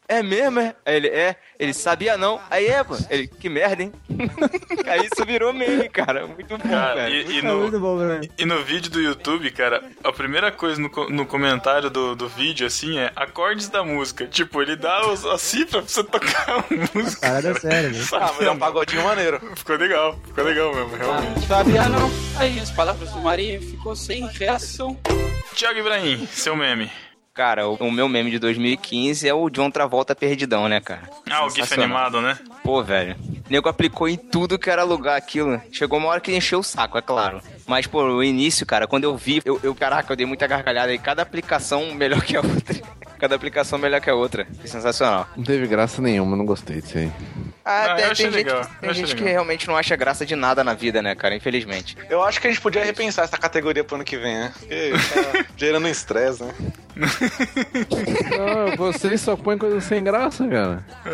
É 0.09 0.23
mesmo, 0.23 0.61
é? 0.61 0.75
Aí 0.85 0.97
ele, 0.97 1.09
é, 1.09 1.37
ele 1.59 1.75
sabia 1.75 2.17
não. 2.17 2.41
Aí 2.49 2.67
é, 2.67 2.85
pô. 2.85 2.97
Ele, 3.11 3.27
que 3.27 3.49
merda, 3.49 3.83
hein? 3.83 3.93
Aí 4.87 5.01
isso 5.13 5.25
virou 5.27 5.53
meme, 5.53 5.89
cara. 5.89 6.27
Muito 6.27 6.47
bom, 6.57 6.59
Cara, 6.59 6.95
cara. 6.95 7.11
e, 7.11 7.27
e 7.27 7.39
É 7.39 7.43
muito 7.43 7.73
no, 7.73 7.81
bom, 7.81 7.99
velho. 7.99 8.31
e 8.39 8.45
no 8.47 8.63
vídeo 8.63 8.91
do 8.91 9.01
YouTube, 9.01 9.51
cara, 9.51 9.83
a 10.05 10.13
primeira 10.13 10.53
coisa 10.53 10.81
no, 10.81 10.89
no 11.11 11.27
comentário 11.27 11.91
do, 11.91 12.15
do 12.15 12.29
vídeo, 12.29 12.67
assim, 12.67 12.99
é 12.99 13.11
acordes 13.17 13.69
da 13.69 13.83
música. 13.83 14.27
Tipo, 14.27 14.63
ele 14.63 14.77
dá 14.77 15.09
os, 15.11 15.27
a 15.27 15.37
cifra 15.39 15.83
pra 15.83 15.89
você 15.91 16.05
tocar 16.05 16.51
a 16.51 16.65
música. 16.95 17.21
Parada 17.27 17.59
séria, 17.59 17.91
velho. 17.91 18.07
Ah, 18.13 18.33
mas 18.39 18.47
é 18.47 18.51
um 18.51 18.59
pagodinho 18.59 19.03
maneiro. 19.03 19.41
Ficou 19.57 19.77
legal, 19.77 20.19
ficou 20.25 20.45
legal 20.45 20.73
mesmo, 20.75 20.97
realmente. 20.97 21.47
sabia 21.47 21.89
não? 21.89 22.09
Aí 22.39 22.61
as 22.61 22.71
palavras 22.71 23.11
do 23.11 23.19
Maria 23.21 23.61
ficou 23.61 23.97
sem 23.97 24.25
reação. 24.29 24.97
Thiago 25.55 25.79
Ibrahim, 25.81 26.27
seu 26.31 26.55
meme. 26.55 26.91
Cara, 27.37 27.69
o, 27.69 27.91
meu 27.91 28.09
meme 28.09 28.31
de 28.31 28.39
2015 28.39 29.29
é 29.29 29.35
o 29.35 29.51
John 29.51 29.71
Travolta 29.71 30.17
perdidão, 30.17 30.71
né, 30.71 30.81
cara? 30.81 31.03
Ah, 31.29 31.45
o 31.45 31.51
GIF 31.51 31.71
animado, 31.75 32.23
né? 32.23 32.39
Pô, 32.65 32.83
velho. 32.83 33.15
O 33.47 33.53
nego 33.53 33.69
aplicou 33.69 34.09
em 34.09 34.17
tudo 34.17 34.59
que 34.59 34.71
era 34.71 34.83
lugar 34.83 35.19
aquilo. 35.19 35.61
Chegou 35.71 35.99
uma 35.99 36.09
hora 36.09 36.21
que 36.21 36.35
encheu 36.35 36.61
o 36.61 36.65
saco, 36.65 36.97
é 36.97 37.03
claro. 37.03 37.43
Mas, 37.67 37.87
pô, 37.87 38.03
o 38.03 38.23
início, 38.23 38.65
cara, 38.65 38.87
quando 38.87 39.05
eu 39.05 39.17
vi, 39.17 39.43
eu, 39.45 39.59
eu 39.63 39.75
caraca, 39.75 40.13
eu 40.13 40.17
dei 40.17 40.27
muita 40.27 40.47
gargalhada 40.47 40.93
e 40.95 40.99
cada 40.99 41.23
aplicação 41.23 41.95
melhor 41.95 42.23
que 42.23 42.37
a 42.37 42.41
outra. 42.41 42.77
Cada 43.19 43.35
aplicação 43.35 43.79
melhor 43.79 43.99
que 43.99 44.11
a 44.11 44.15
outra. 44.15 44.47
Foi 44.59 44.69
sensacional. 44.69 45.27
Não 45.35 45.43
teve 45.43 45.67
graça 45.67 46.03
nenhuma, 46.03 46.37
não 46.37 46.45
gostei 46.45 46.83
disso 46.83 46.99
aí. 46.99 47.11
Ah, 47.65 47.93
Ah, 47.93 47.95
tem, 47.95 48.05
tem 48.15 48.31
gente, 48.31 48.69
tem 48.79 48.93
gente 48.95 49.17
que 49.17 49.23
realmente 49.25 49.67
não 49.67 49.75
acha 49.75 49.97
graça 49.97 50.27
de 50.27 50.37
nada 50.37 50.63
na 50.63 50.75
vida, 50.75 51.01
né, 51.01 51.15
cara? 51.15 51.35
Infelizmente. 51.35 51.97
Eu 52.11 52.23
acho 52.23 52.39
que 52.39 52.47
a 52.47 52.51
gente 52.51 52.61
podia 52.61 52.85
repensar 52.85 53.23
essa 53.25 53.39
categoria 53.39 53.83
pro 53.83 53.95
ano 53.97 54.05
que 54.05 54.19
vem, 54.19 54.35
né? 54.35 54.53
Porque 54.59 54.93
tá 54.93 55.45
gerando 55.57 55.89
estresse, 55.89 56.45
né? 56.45 56.55
Não, 58.39 58.77
vocês 58.77 59.21
só 59.21 59.35
põem 59.37 59.57
coisa 59.59 59.81
sem 59.81 60.05
graça, 60.05 60.47
cara. 60.47 60.85
Ai, 61.05 61.13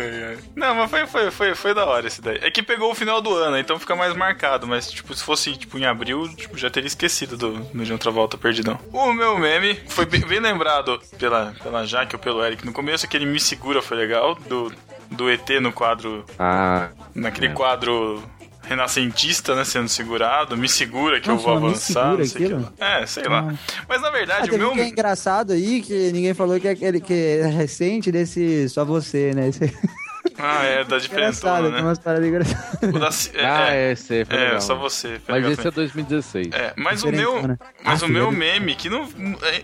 ai, 0.00 0.24
ai. 0.30 0.38
Não, 0.54 0.74
mas 0.74 0.90
foi, 0.90 1.06
foi, 1.06 1.30
foi, 1.30 1.54
foi 1.54 1.74
da 1.74 1.84
hora 1.84 2.06
esse 2.06 2.20
daí. 2.20 2.38
É 2.42 2.50
que 2.50 2.62
pegou 2.62 2.90
o 2.90 2.94
final 2.94 3.20
do 3.22 3.34
ano, 3.34 3.56
então 3.58 3.78
fica 3.78 3.94
mais 3.96 4.14
marcado. 4.16 4.66
Mas, 4.66 4.90
tipo, 4.90 5.14
se 5.14 5.22
fosse 5.22 5.56
tipo, 5.56 5.78
em 5.78 5.85
abril, 5.86 6.28
tipo, 6.36 6.56
já 6.58 6.68
teria 6.70 6.86
esquecido 6.86 7.36
do, 7.36 7.52
do 7.52 7.84
John 7.84 7.98
Travolta 7.98 8.36
Perdidão. 8.36 8.78
O 8.92 9.12
meu 9.12 9.38
meme 9.38 9.78
foi 9.88 10.06
bem, 10.06 10.20
bem 10.20 10.40
lembrado 10.40 11.00
pela, 11.18 11.54
pela 11.62 11.84
Jaque 11.86 12.14
ou 12.16 12.20
pelo 12.20 12.44
Eric 12.44 12.64
no 12.64 12.72
começo. 12.72 13.04
Aquele 13.06 13.26
Me 13.26 13.38
Segura 13.40 13.80
foi 13.82 13.96
legal, 13.96 14.34
do, 14.48 14.72
do 15.10 15.30
ET 15.30 15.48
no 15.60 15.72
quadro... 15.72 16.24
Ah, 16.38 16.88
Naquele 17.14 17.50
quadro 17.50 18.22
renascentista, 18.62 19.54
né, 19.54 19.64
sendo 19.64 19.88
segurado. 19.88 20.56
Me 20.56 20.68
segura 20.68 21.20
que 21.20 21.30
eu 21.30 21.34
Nossa, 21.34 21.46
vou 21.46 21.54
mas 21.54 21.62
Me 21.62 21.68
avançar. 21.68 22.24
Segura 22.26 22.58
não 22.58 22.64
sei 22.64 22.68
o 22.68 22.72
que. 22.76 22.82
É, 22.84 23.06
sei 23.06 23.24
lá. 23.24 23.54
Mas, 23.88 24.00
na 24.02 24.08
Ah, 24.08 24.10
verdade, 24.10 24.48
o 24.48 24.50
teve 24.50 24.58
meu... 24.58 24.72
que 24.72 24.80
é 24.80 24.88
engraçado 24.88 25.52
aí, 25.52 25.80
que 25.82 26.10
ninguém 26.12 26.34
falou 26.34 26.58
que 26.60 26.68
é 26.68 26.72
aquele 26.72 27.00
que 27.00 27.14
é 27.14 27.46
recente 27.46 28.10
desse 28.10 28.68
Só 28.68 28.84
Você, 28.84 29.32
né? 29.34 29.48
Esse... 29.48 29.60
Ah, 30.38 30.64
é, 30.64 30.84
da 30.84 30.98
engraçado, 30.98 31.00
diferentona, 31.00 31.62
tem 31.62 31.72
né? 31.72 31.80
umas 31.80 31.98
paradas 31.98 32.28
engraçadas. 32.28 32.82
O 32.82 32.98
da... 32.98 33.08
É, 33.40 33.46
ah 33.46 33.74
é, 33.74 33.92
esse 33.92 34.14
aí 34.14 34.24
foi 34.24 34.36
é, 34.36 34.44
legal. 34.44 34.60
só 34.60 34.74
você. 34.74 35.08
foi 35.18 35.20
Mas 35.28 35.36
legal 35.36 35.52
esse 35.52 35.60
é 35.60 35.64
também. 35.64 35.76
2016. 35.86 36.48
É, 36.52 36.72
mas 36.76 37.02
o 37.02 37.10
meu, 37.10 37.34
Diferentona. 37.34 37.58
mas 37.82 38.02
Ah, 38.02 38.06
o 38.06 38.08
meu 38.08 38.26
filha 38.30 38.38
meme, 38.38 38.74
que 38.74 38.90
não, 38.90 39.08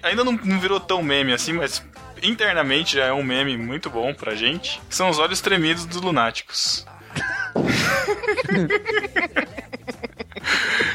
ainda 0.02 0.24
não, 0.24 0.32
não 0.32 0.58
virou 0.58 0.80
tão 0.80 1.02
meme 1.02 1.32
assim, 1.32 1.52
mas 1.52 1.84
internamente 2.22 2.96
já 2.96 3.04
é 3.06 3.12
um 3.12 3.22
meme 3.22 3.56
muito 3.56 3.90
bom 3.90 4.14
pra 4.14 4.34
gente, 4.34 4.80
são 4.88 5.10
os 5.10 5.18
olhos 5.18 5.40
tremidos 5.40 5.84
dos 5.84 6.00
lunáticos. 6.00 6.86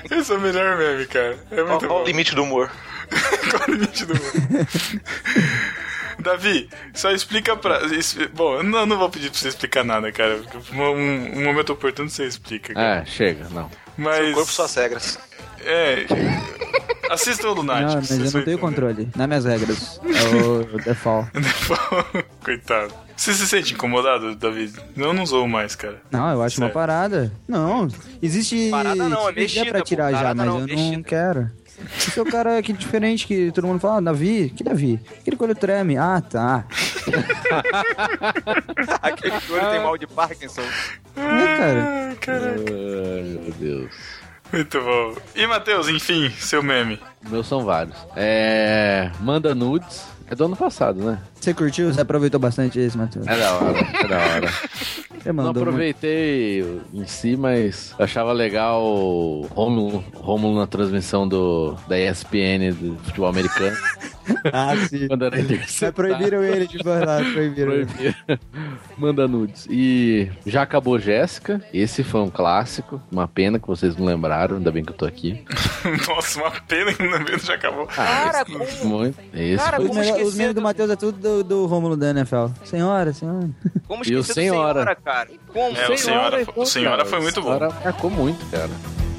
Esse 0.09 0.31
é 0.31 0.35
o 0.35 0.39
melhor 0.41 0.77
meme, 0.77 1.05
cara. 1.05 1.37
É 1.51 1.63
muito 1.63 1.87
bom. 1.87 2.01
o 2.01 2.05
limite 2.05 2.33
do 2.33 2.43
humor. 2.43 2.71
Qual 3.51 3.63
o 3.67 3.71
limite 3.71 4.05
do 4.05 4.13
mundo? 4.13 4.67
Davi, 6.19 6.69
só 6.93 7.11
explica 7.11 7.55
pra. 7.55 7.81
Bom, 8.33 8.55
eu 8.57 8.63
não, 8.63 8.85
não 8.85 8.97
vou 8.97 9.09
pedir 9.09 9.29
pra 9.29 9.39
você 9.39 9.47
explicar 9.49 9.83
nada, 9.83 10.11
cara. 10.11 10.37
porque 10.37 10.75
Um, 10.75 11.39
um 11.39 11.43
momento 11.43 11.73
oportuno 11.73 12.09
você 12.09 12.25
explica. 12.25 12.73
Cara. 12.73 13.01
É, 13.01 13.05
chega, 13.05 13.47
não. 13.49 13.69
Mas. 13.97 14.25
Seu 14.25 14.33
corpo, 14.33 14.51
suas 14.51 14.75
regras. 14.75 15.19
É. 15.63 16.05
Assista 17.09 17.43
o 17.45 17.49
Não, 17.51 17.55
Lunático. 17.61 17.95
mas 18.01 18.11
eu 18.11 18.39
não 18.39 18.45
tenho 18.45 18.59
controle. 18.59 19.09
Nas 19.15 19.27
minhas 19.27 19.45
regras. 19.45 19.99
É 20.03 20.35
o 20.75 20.77
default. 20.83 21.29
Coitado. 22.43 22.93
Você 23.15 23.33
se 23.33 23.47
sente 23.47 23.73
incomodado, 23.73 24.35
Davi? 24.35 24.71
Eu 24.95 25.13
não 25.13 25.25
zoo 25.25 25.47
mais, 25.47 25.75
cara. 25.75 26.01
Não, 26.11 26.29
eu 26.31 26.41
acho 26.43 26.57
uma 26.59 26.67
Sério. 26.67 26.73
parada. 26.73 27.31
Não, 27.47 27.87
existe. 28.21 28.69
Parada 28.69 29.09
não, 29.09 29.29
é 29.29 29.31
mexida, 29.31 29.65
pra 29.71 29.79
pô. 29.79 29.85
tirar 29.85 30.11
já, 30.11 30.35
mas 30.35 30.45
não, 30.45 30.59
eu 30.59 30.67
não 30.67 30.75
mexida. 30.75 31.03
quero. 31.03 31.51
Esse 31.97 32.19
é 32.19 32.21
o 32.21 32.25
cara 32.25 32.61
que 32.61 32.73
diferente 32.73 33.27
que 33.27 33.51
todo 33.51 33.67
mundo 33.67 33.79
fala, 33.79 33.97
ah, 33.97 34.01
Davi, 34.01 34.51
que 34.55 34.63
Davi? 34.63 34.99
Aquele 35.19 35.37
coelho 35.37 35.55
treme. 35.55 35.97
Ah, 35.97 36.21
tá. 36.21 36.65
Aquele 39.01 39.35
olho 39.35 39.69
tem 39.71 39.83
mal 39.83 39.97
de 39.97 40.07
Parkinson. 40.07 40.63
É, 41.15 41.57
cara. 41.57 42.07
Ai, 42.09 42.15
cara. 42.15 42.55
Ai, 42.55 43.39
meu 43.41 43.53
Deus. 43.59 43.91
Muito 44.51 44.81
bom. 44.81 45.15
E, 45.35 45.45
Matheus, 45.45 45.89
enfim, 45.89 46.29
seu 46.39 46.63
meme. 46.63 46.99
Meus 47.29 47.47
são 47.47 47.63
vários. 47.65 47.95
É. 48.15 49.11
Manda 49.19 49.53
nudes. 49.53 50.05
É 50.29 50.35
do 50.35 50.45
ano 50.45 50.57
passado, 50.57 51.01
né? 51.03 51.19
Você 51.39 51.53
curtiu? 51.53 51.93
Você 51.93 52.01
aproveitou 52.01 52.39
bastante 52.39 52.77
esse, 52.77 52.97
Matheus? 52.97 53.25
É 53.27 53.37
da 53.37 53.53
hora, 53.53 53.79
é 53.79 54.07
da 54.07 54.17
hora. 54.17 54.53
Não 55.25 55.33
mandou 55.33 55.53
muito. 55.53 55.59
aproveitei 55.69 56.81
em 56.93 57.05
si, 57.05 57.35
mas 57.35 57.93
achava 57.99 58.31
legal 58.31 58.83
o 58.83 59.47
Rômulo, 59.51 60.03
Rômulo 60.15 60.57
na 60.59 60.67
transmissão 60.67 61.27
do, 61.27 61.75
da 61.87 61.99
ESPN 61.99 62.71
do 62.73 62.97
futebol 63.03 63.29
americano. 63.29 63.75
Ah, 64.51 64.75
sim. 64.89 65.07
quando 65.07 65.23
era 65.23 65.39
interceptado. 65.39 65.93
proibiram 65.93 66.43
ele 66.43 66.67
de 66.67 66.83
falar, 66.83 67.23
proibiram. 67.31 67.71
ele. 67.71 67.85
Proibiram. 67.85 68.39
Manda 68.97 69.25
nudes. 69.25 69.65
E 69.69 70.29
já 70.45 70.63
acabou 70.63 70.99
Jéssica. 70.99 71.61
Esse 71.73 72.03
foi 72.03 72.19
um 72.19 72.29
clássico. 72.29 73.01
Uma 73.09 73.25
pena 73.25 73.57
que 73.57 73.65
vocês 73.65 73.95
não 73.95 74.05
lembraram. 74.05 74.57
Ainda 74.57 74.69
bem 74.69 74.83
que 74.83 74.91
eu 74.91 74.95
tô 74.97 75.05
aqui. 75.05 75.45
Nossa, 76.09 76.41
uma 76.41 76.51
pena 76.51 76.93
que 76.93 77.03
o 77.03 77.15
evento 77.15 77.45
já 77.45 77.53
acabou. 77.53 77.87
Cara, 77.87 78.41
esse 78.41 78.77
foi 78.79 78.87
muito. 78.89 79.17
Esse 79.33 79.63
Cara, 79.63 79.77
foi 79.77 79.85
Os, 79.85 79.91
como 79.91 80.01
esquecer 80.03 80.25
os 80.25 80.35
memes 80.35 80.55
do 80.55 80.61
Matheus 80.61 80.89
é 80.89 80.95
tudo 80.97 81.17
do, 81.17 81.43
do 81.45 81.65
Rômulo 81.65 81.95
da 81.95 82.09
NFL. 82.09 82.47
Senhora, 82.65 83.13
senhora. 83.13 83.49
Como 83.87 84.03
E 84.05 84.13
o 84.13 84.19
esquecer 84.19 84.21
do 84.21 84.33
Senhora? 84.33 84.79
senhora, 84.81 84.95
cara? 85.07 85.27
Como? 85.53 85.77
É, 85.77 85.89
o 85.89 85.97
Senhora, 85.97 86.35
foi- 86.43 86.45
pô, 86.53 86.61
o 86.61 86.65
Senhora 86.65 86.97
cara, 86.97 87.09
foi 87.09 87.19
muito 87.21 87.41
bom. 87.41 87.53
Senhora 87.57 87.69
marcou 87.83 88.09
muito, 88.11 88.45
cara. 88.51 88.69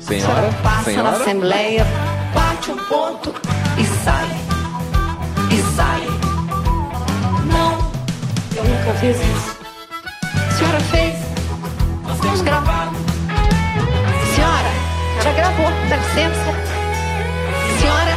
Senhora, 0.02 0.50
Passa 0.62 0.76
na 0.78 0.85
senhora. 0.85 1.11
Assembleia, 1.16 1.87
bate 2.35 2.71
um 2.71 2.76
ponto 2.76 3.35
e 3.78 3.85
sai. 4.04 4.28
E 5.50 5.76
sai. 5.76 6.02
Não, 7.50 7.90
eu 8.54 8.64
nunca 8.64 8.92
fiz 9.00 9.16
isso. 9.16 9.57
A 10.37 10.50
senhora 10.52 10.80
fez. 10.80 11.14
Nós 12.07 12.21
temos 12.21 12.40
gravado. 12.42 12.97
Senhora, 14.35 14.71
já 15.23 15.33
gravou, 15.33 15.66
dá 15.88 15.97
licença. 15.97 16.52
Senhora, 17.80 18.16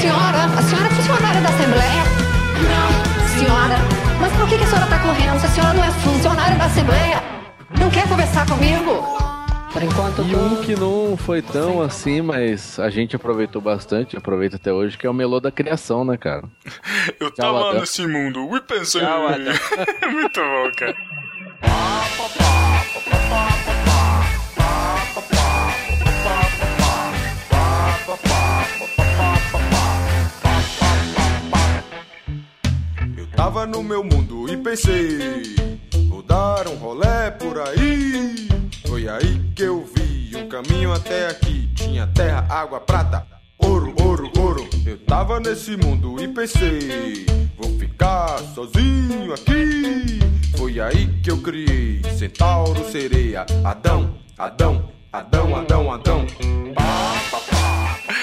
senhora, 0.00 0.58
a 0.58 0.62
senhora 0.62 0.86
é 0.86 0.90
funcionária 0.90 1.40
da 1.40 1.48
Assembleia? 1.48 2.02
Não. 2.68 3.38
Senhora, 3.38 4.01
por 4.42 4.48
que 4.48 4.58
que 4.58 4.64
a 4.64 4.66
senhora 4.66 4.84
está 4.86 4.98
correndo 4.98 5.38
se 5.38 5.46
a 5.46 5.48
senhora 5.50 5.72
não 5.72 5.84
é 5.84 5.90
funcionária 5.92 6.56
da 6.58 6.64
Assembleia? 6.64 7.22
Não 7.78 7.88
quer 7.88 8.08
conversar 8.08 8.44
comigo? 8.44 9.00
Por 9.72 9.80
enquanto, 9.80 10.22
E 10.22 10.30
tô... 10.32 10.36
um 10.36 10.56
que 10.56 10.74
não 10.74 11.16
foi 11.16 11.40
tão 11.40 11.80
assim, 11.80 12.20
mas 12.20 12.76
a 12.80 12.90
gente 12.90 13.14
aproveitou 13.14 13.62
bastante, 13.62 14.16
aproveita 14.16 14.56
até 14.56 14.72
hoje, 14.72 14.98
que 14.98 15.06
é 15.06 15.10
o 15.10 15.14
Melô 15.14 15.38
da 15.38 15.52
Criação, 15.52 16.04
né, 16.04 16.16
cara? 16.16 16.42
Eu 17.20 17.30
Tchau, 17.30 17.54
tava 17.54 17.68
Adam. 17.70 17.80
nesse 17.82 18.04
mundo 18.04 18.56
e 18.56 18.60
pensei. 18.62 19.00
Tchau, 19.00 19.28
muito 20.10 20.40
bom, 20.40 20.72
cara. 20.76 20.96
tava 33.42 33.66
no 33.66 33.82
meu 33.82 34.04
mundo 34.04 34.48
e 34.48 34.56
pensei, 34.56 35.56
vou 36.08 36.22
dar 36.22 36.68
um 36.68 36.76
rolé 36.76 37.28
por 37.32 37.58
aí. 37.58 38.48
Foi 38.86 39.08
aí 39.08 39.40
que 39.56 39.64
eu 39.64 39.84
vi 39.84 40.36
O 40.36 40.46
caminho 40.46 40.92
até 40.92 41.26
aqui 41.26 41.68
tinha 41.74 42.06
terra, 42.06 42.46
água, 42.48 42.78
prata, 42.78 43.26
ouro, 43.58 43.92
ouro, 44.00 44.30
ouro. 44.38 44.68
Eu 44.86 44.96
tava 44.98 45.40
nesse 45.40 45.76
mundo 45.76 46.22
e 46.22 46.28
pensei, 46.28 47.26
vou 47.58 47.76
ficar 47.80 48.38
sozinho 48.54 49.34
aqui. 49.34 50.20
Foi 50.56 50.78
aí 50.78 51.08
que 51.20 51.32
eu 51.32 51.42
criei 51.42 52.00
Centauro, 52.16 52.88
sereia, 52.92 53.44
Adão, 53.64 54.18
Adão, 54.38 54.88
Adão, 55.12 55.56
Adão, 55.56 55.92
Adão. 55.92 56.26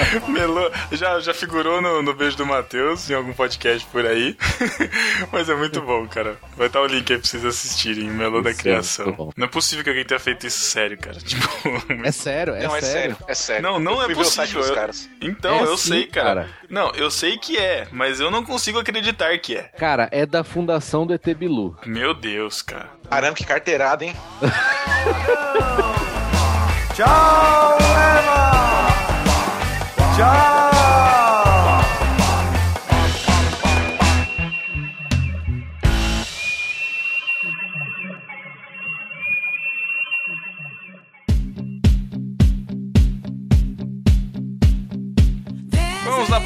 Melô 0.28 0.72
já, 0.92 1.20
já 1.20 1.34
figurou 1.34 1.82
no, 1.82 2.02
no 2.02 2.14
beijo 2.14 2.38
do 2.38 2.46
Matheus 2.46 3.10
em 3.10 3.14
algum 3.14 3.34
podcast 3.34 3.86
por 3.92 4.06
aí. 4.06 4.36
Mas 5.32 5.50
é 5.50 5.56
muito 5.56 5.82
bom, 5.82 6.08
cara. 6.08 6.38
Vai 6.58 6.68
estar 6.68 6.82
o 6.82 6.86
link 6.88 7.12
aí 7.12 7.20
pra 7.20 7.28
vocês 7.28 7.46
assistirem. 7.46 8.10
o 8.10 8.14
Melô 8.14 8.42
da 8.42 8.54
Criação. 8.54 9.32
Não 9.36 9.46
é 9.46 9.50
possível 9.50 9.84
que 9.84 9.90
alguém 9.90 10.06
tenha 10.06 10.20
feito 10.20 10.46
isso 10.48 10.60
sério, 10.60 10.98
cara. 10.98 11.18
Tipo. 11.24 11.50
É 12.04 12.12
sério, 12.12 12.54
é 12.56 12.64
Não, 12.64 12.76
é 12.76 12.82
sério. 12.82 13.16
sério, 13.16 13.18
é 13.28 13.34
sério. 13.34 13.64
Não, 13.64 13.80
não 13.80 14.02
Eu 14.02 14.12
é 14.12 14.14
possível. 14.16 14.60
dos 14.62 14.70
Eu- 14.70 14.76
caras. 14.76 15.10
Então, 15.22 15.56
É 15.60 15.64
eu 15.64 15.78
sim, 15.78 15.90
sei, 15.90 16.06
cara. 16.08 16.28
cara. 16.44 16.50
Não, 16.70 16.92
eu 16.96 17.10
sei 17.12 17.38
que 17.38 17.58
é, 17.58 17.88
mas 17.92 18.20
eu 18.20 18.30
não 18.32 18.44
consigo 18.44 18.80
acreditar 18.80 19.38
que 19.40 19.56
é. 19.58 19.64
Cara, 19.78 20.08
é 20.12 20.26
da 20.26 20.44
fundação 20.44 21.06
do 21.06 21.14
ET 21.14 21.26
Bilu. 21.34 21.78
Meu 21.86 22.14
Deus, 22.14 22.62
cara. 22.62 22.90
Caramba, 23.10 23.36
que 23.36 23.44
carteirada, 23.46 24.06
hein? 24.06 24.16
Tchau! 26.96 27.79
Tchau! 30.20 30.69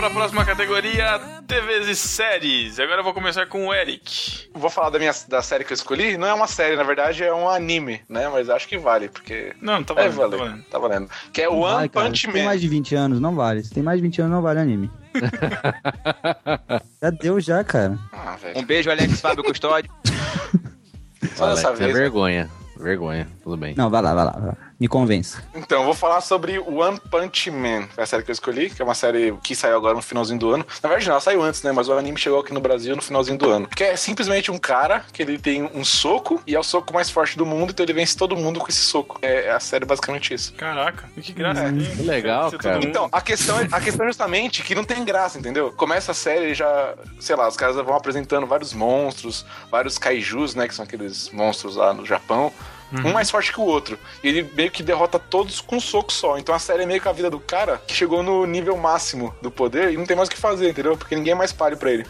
Lá 0.04 0.10
pra 0.10 0.20
próxima 0.20 0.44
categoria: 0.44 1.18
TVs 1.48 1.88
e 1.88 1.96
séries. 1.96 2.78
Agora 2.78 3.00
eu 3.00 3.04
vou 3.06 3.14
começar 3.14 3.46
com 3.48 3.68
o 3.68 3.74
Eric. 3.74 4.50
Vou 4.54 4.70
falar 4.70 4.90
da, 4.90 5.00
minha, 5.00 5.14
da 5.30 5.42
série 5.42 5.64
que 5.64 5.72
eu 5.72 5.76
escolhi. 5.76 6.18
Não 6.18 6.28
é 6.28 6.34
uma 6.34 6.46
série, 6.46 6.76
na 6.76 6.84
verdade, 6.84 7.24
é 7.24 7.34
um 7.34 7.48
anime, 7.48 8.02
né? 8.10 8.28
Mas 8.28 8.50
acho 8.50 8.68
que 8.68 8.78
vale, 8.78 9.08
porque. 9.08 9.54
Não, 9.62 9.82
tá 9.82 9.94
É, 9.94 10.10
valendo, 10.10 10.38
valendo, 10.38 10.64
tá 10.70 10.78
valendo. 10.78 11.08
tá 11.08 11.08
valendo. 11.08 11.10
Que 11.32 11.44
é 11.44 11.46
Não 11.46 11.58
One 11.60 11.74
vale, 11.76 11.90
cara. 11.90 12.06
Punch 12.08 12.20
Se 12.20 12.28
tem 12.34 12.42
Man. 12.42 12.50
mais 12.50 12.60
de 12.60 12.68
20 12.68 12.96
anos, 12.96 13.20
não 13.22 13.34
vale. 13.34 13.64
Se 13.64 13.74
tem 13.74 13.82
mais 13.82 13.98
de 13.98 14.02
20 14.04 14.20
anos, 14.24 14.34
não 14.34 14.42
vale 14.42 14.60
anime. 14.60 14.92
já 17.02 17.10
deu, 17.10 17.40
já, 17.40 17.64
cara. 17.64 17.98
Ah. 18.12 18.36
Um 18.58 18.64
beijo, 18.66 18.92
Alex 18.92 19.22
Fábio 19.22 19.42
Custódio. 19.46 19.90
Só 21.34 21.48
dessa 21.50 21.68
Alex, 21.70 21.80
é 21.82 21.86
vez. 21.86 21.98
vergonha. 21.98 22.50
Vergonha, 22.78 23.26
tudo 23.42 23.56
bem. 23.56 23.74
Não, 23.78 23.90
vai 23.90 24.02
lá, 24.02 24.14
vai 24.14 24.26
lá. 24.26 24.32
vai 24.32 24.48
lá. 24.48 24.58
Me 24.84 24.90
convença. 24.90 25.42
Então, 25.56 25.80
eu 25.80 25.86
vou 25.86 25.94
falar 25.94 26.20
sobre 26.20 26.60
One 26.60 27.00
Punch 27.10 27.50
Man. 27.50 27.88
Foi 27.96 28.04
a 28.04 28.06
série 28.06 28.22
que 28.22 28.30
eu 28.30 28.34
escolhi, 28.34 28.70
que 28.70 28.82
é 28.82 28.84
uma 28.84 28.94
série 28.94 29.34
que 29.42 29.56
saiu 29.56 29.78
agora 29.78 29.96
no 29.96 30.02
finalzinho 30.02 30.38
do 30.38 30.52
ano. 30.54 30.66
Na 30.84 30.90
verdade, 30.90 31.06
não, 31.08 31.14
ela 31.14 31.22
saiu 31.22 31.42
antes, 31.42 31.64
né? 31.64 31.72
Mas 31.72 31.88
o 31.88 31.94
anime 31.94 32.18
chegou 32.18 32.42
aqui 32.42 32.54
no 32.54 32.60
Brasil 32.60 32.94
no 32.94 33.02
finalzinho 33.02 33.38
do 33.38 33.50
ano. 33.50 33.66
Que 33.70 33.82
é 33.86 33.96
simplesmente 33.96 34.52
um 34.52 34.58
cara 34.58 35.06
que 35.14 35.22
ele 35.22 35.40
tem 35.40 35.64
um 35.74 35.86
soco 35.86 36.44
e 36.46 36.54
é 36.54 36.60
o 36.60 36.64
soco 36.64 36.94
mais 36.94 37.10
forte 37.10 37.38
do 37.38 37.46
mundo, 37.46 37.70
então 37.70 37.82
ele 37.82 37.94
vence 37.94 38.18
todo 38.18 38.36
mundo 38.36 38.60
com 38.60 38.68
esse 38.68 38.82
soco. 38.82 39.20
É, 39.22 39.52
a 39.52 39.60
série 39.62 39.86
basicamente 39.86 40.34
isso. 40.34 40.54
Caraca, 40.56 41.10
que 41.22 41.32
graça. 41.32 41.64
É. 41.64 41.70
hein? 41.70 41.90
Que 41.96 42.04
legal, 42.04 42.52
cara. 42.52 42.76
mundo. 42.76 42.88
Então, 42.88 43.08
a 43.10 43.22
questão, 43.22 43.58
é- 43.62 43.70
a 43.72 43.80
questão 43.80 44.06
é 44.06 44.10
justamente 44.10 44.64
que 44.64 44.76
não 44.76 44.84
tem 44.84 45.06
graça, 45.06 45.40
entendeu? 45.40 45.72
Começa 45.72 46.12
a 46.12 46.14
série 46.14 46.48
e 46.52 46.54
já, 46.54 46.94
sei 47.22 47.38
lá, 47.38 47.48
os 47.48 47.56
caras 47.56 47.78
vão 47.78 47.96
apresentando 47.96 48.46
vários 48.46 48.74
monstros, 48.74 49.46
vários 49.72 49.98
kaijus, 49.98 50.56
né? 50.56 50.68
Que 50.68 50.76
são 50.76 50.84
aqueles 50.84 51.30
monstros 51.30 51.78
lá 51.78 51.94
no 51.94 52.06
Japão. 52.06 52.52
Um 52.92 53.12
mais 53.14 53.30
forte 53.30 53.52
que 53.52 53.60
o 53.60 53.64
outro. 53.64 53.98
E 54.24 54.28
ele 54.28 54.50
meio 54.54 54.70
que 54.72 54.84
derrota 54.84 55.18
todos 55.18 55.62
com 55.62 55.78
um 55.78 55.80
soco 55.80 56.12
só. 56.12 56.38
Então 56.38 56.54
a 56.54 56.60
série 56.60 56.84
é 56.84 56.86
meio 56.86 57.02
que 57.02 57.08
a 57.08 57.12
vida 57.12 57.30
do 57.30 57.40
cara 57.40 57.82
que 57.88 57.94
chegou 57.94 58.22
no 58.22 58.46
nível 58.46 58.78
máximo 58.78 59.34
do 59.42 59.50
poder 59.50 59.92
e 59.92 59.98
não 59.98 60.06
tem 60.06 60.16
mais 60.16 60.28
o 60.30 60.32
que 60.32 60.38
fazer, 60.38 60.70
entendeu? 60.70 60.96
Porque 60.98 61.16
ninguém 61.16 61.32
é 61.34 61.36
mais 61.36 61.52
pare 61.52 61.76
pra 61.76 61.92
ele. 61.92 62.06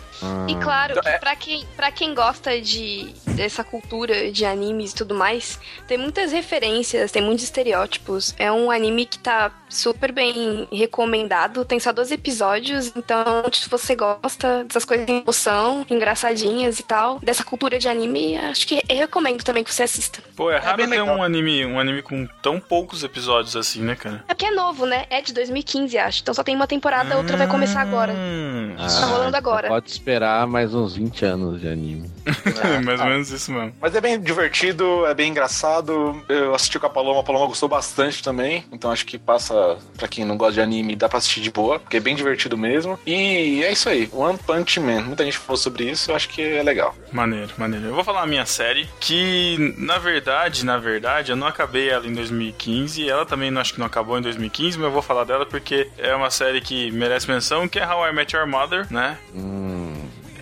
E 0.48 0.56
claro 0.56 0.92
Então, 0.92 1.04
que 1.04 1.10
é- 1.10 1.18
pra 1.18 1.36
quem, 1.36 1.66
pra 1.76 1.92
quem 1.92 2.14
gosta 2.14 2.60
de 2.62 3.14
dessa 3.28 3.64
cultura 3.64 4.32
de 4.32 4.46
animes 4.46 4.92
e 4.92 4.96
tudo 4.96 5.16
mais, 5.16 5.60
tem 5.88 5.98
muitas 5.98 6.32
referências, 6.32 7.12
tem 7.12 7.22
muitos 7.22 7.44
estereótipos. 7.44 8.36
É 8.38 8.52
um 8.52 8.70
anime 8.70 9.06
que 9.06 9.18
tá 9.18 9.52
super 9.70 10.12
bem 10.12 10.68
recomendado, 10.72 11.66
tem 11.66 11.80
só 11.80 11.92
12 11.92 12.14
episódios, 12.14 12.92
então 12.96 13.24
se 13.52 13.68
você 13.70 13.96
gosta 13.96 14.64
dessas 14.66 14.86
coisas 14.86 15.08
em 15.08 15.22
emoção, 15.22 15.86
engraçadinhas 15.90 16.80
e 16.80 16.84
tal, 16.84 17.20
dessa 17.20 17.44
cultura 17.44 17.80
de 17.80 17.88
anime, 17.88 18.38
acho 18.38 18.68
que 18.68 18.84
eu 18.88 18.96
recomendo 18.98 19.44
também 19.44 19.64
que 19.64 19.74
você 19.74 19.84
assista. 19.84 20.22
Pô, 20.36 20.52
é 20.52 20.60
raro 20.78 20.90
ter 20.90 21.02
um 21.02 21.24
anime, 21.24 21.66
um 21.66 21.80
anime 21.80 22.02
com 22.02 22.28
tão 22.42 22.60
poucos 22.60 23.04
episódios 23.04 23.56
assim, 23.56 23.82
né, 23.82 23.96
cara? 23.96 24.24
É 24.28 24.34
porque 24.34 24.46
é 24.46 24.52
novo, 24.52 24.86
né? 24.86 25.06
É 25.10 25.22
de 25.22 25.34
2015, 25.34 25.98
acho. 25.98 26.22
Então 26.22 26.34
só 26.34 26.44
tem 26.44 26.56
uma 26.56 26.68
temporada, 26.68 27.16
a 27.16 27.18
outra 27.18 27.38
vai 27.38 27.48
começar 27.48 27.82
agora. 27.82 28.14
Hum, 28.14 28.76
Tá 28.78 29.06
rolando 29.06 29.36
agora. 29.38 29.68
Pode 29.68 29.90
esperar 29.90 30.46
mais 30.48 30.74
uns 30.74 30.96
20 30.96 31.26
anos 31.26 31.62
de 31.62 31.68
anime. 31.68 32.10
mais 32.86 33.00
ou 33.00 33.06
menos 33.08 33.30
isso 33.32 33.52
mesmo. 33.52 33.74
Mas 33.82 33.96
é 33.96 34.02
bem 34.02 34.20
divertido, 34.20 35.06
é 35.06 35.14
bem 35.14 35.30
engraçado. 35.32 36.24
Eu 36.30 36.54
assisti 36.56 36.80
com 36.80 36.86
a 36.86 36.90
Paloma, 36.90 37.20
a 37.20 37.24
Paloma 37.24 37.48
gostou 37.48 37.68
bastante 37.70 38.24
também. 38.24 38.66
Então 38.72 38.92
acho 38.92 39.06
que 39.06 39.18
passa, 39.18 39.78
pra 39.98 40.08
quem 40.08 40.26
não 40.26 40.38
gosta 40.38 40.54
de 40.54 40.62
anime, 40.62 40.96
dá 40.96 41.08
pra 41.10 41.18
assistir 41.18 41.42
de 41.42 41.52
boa, 41.52 41.80
porque 41.80 41.98
é 41.98 42.00
bem 42.00 42.16
divertido 42.16 42.58
mesmo. 42.58 43.00
E 43.06 43.64
é 43.64 43.72
isso 43.72 43.90
aí, 43.90 44.10
One 44.14 44.38
Punch 44.38 44.80
Man. 44.80 45.02
Muita 45.02 45.24
gente 45.24 45.38
falou 45.38 45.58
sobre 45.58 45.90
isso, 45.90 46.12
eu 46.12 46.16
acho 46.16 46.30
que 46.30 46.42
é 46.42 46.64
legal. 46.64 46.96
Maneiro, 47.12 47.52
maneiro. 47.58 47.86
Eu 47.88 47.94
vou 47.96 48.04
falar 48.04 48.24
a 48.24 48.28
minha 48.28 48.46
série, 48.46 48.88
que 49.00 49.76
na 49.78 49.98
verdade, 49.98 50.53
na 50.62 50.78
verdade, 50.78 51.32
eu 51.32 51.36
não 51.36 51.48
acabei 51.48 51.90
ela 51.90 52.06
em 52.06 52.14
2015, 52.14 53.10
ela 53.10 53.26
também 53.26 53.50
não 53.50 53.62
acho 53.62 53.74
que 53.74 53.80
não 53.80 53.88
acabou 53.88 54.18
em 54.18 54.22
2015, 54.22 54.78
mas 54.78 54.86
eu 54.86 54.92
vou 54.92 55.02
falar 55.02 55.24
dela 55.24 55.46
porque 55.46 55.90
é 55.98 56.14
uma 56.14 56.30
série 56.30 56.62
que 56.62 56.92
merece 56.92 57.28
menção, 57.30 57.68
que 57.68 57.80
é 57.80 57.88
How 57.88 58.10
I 58.10 58.14
Met 58.14 58.36
Your 58.36 58.46
Mother, 58.46 58.92
né? 58.92 59.18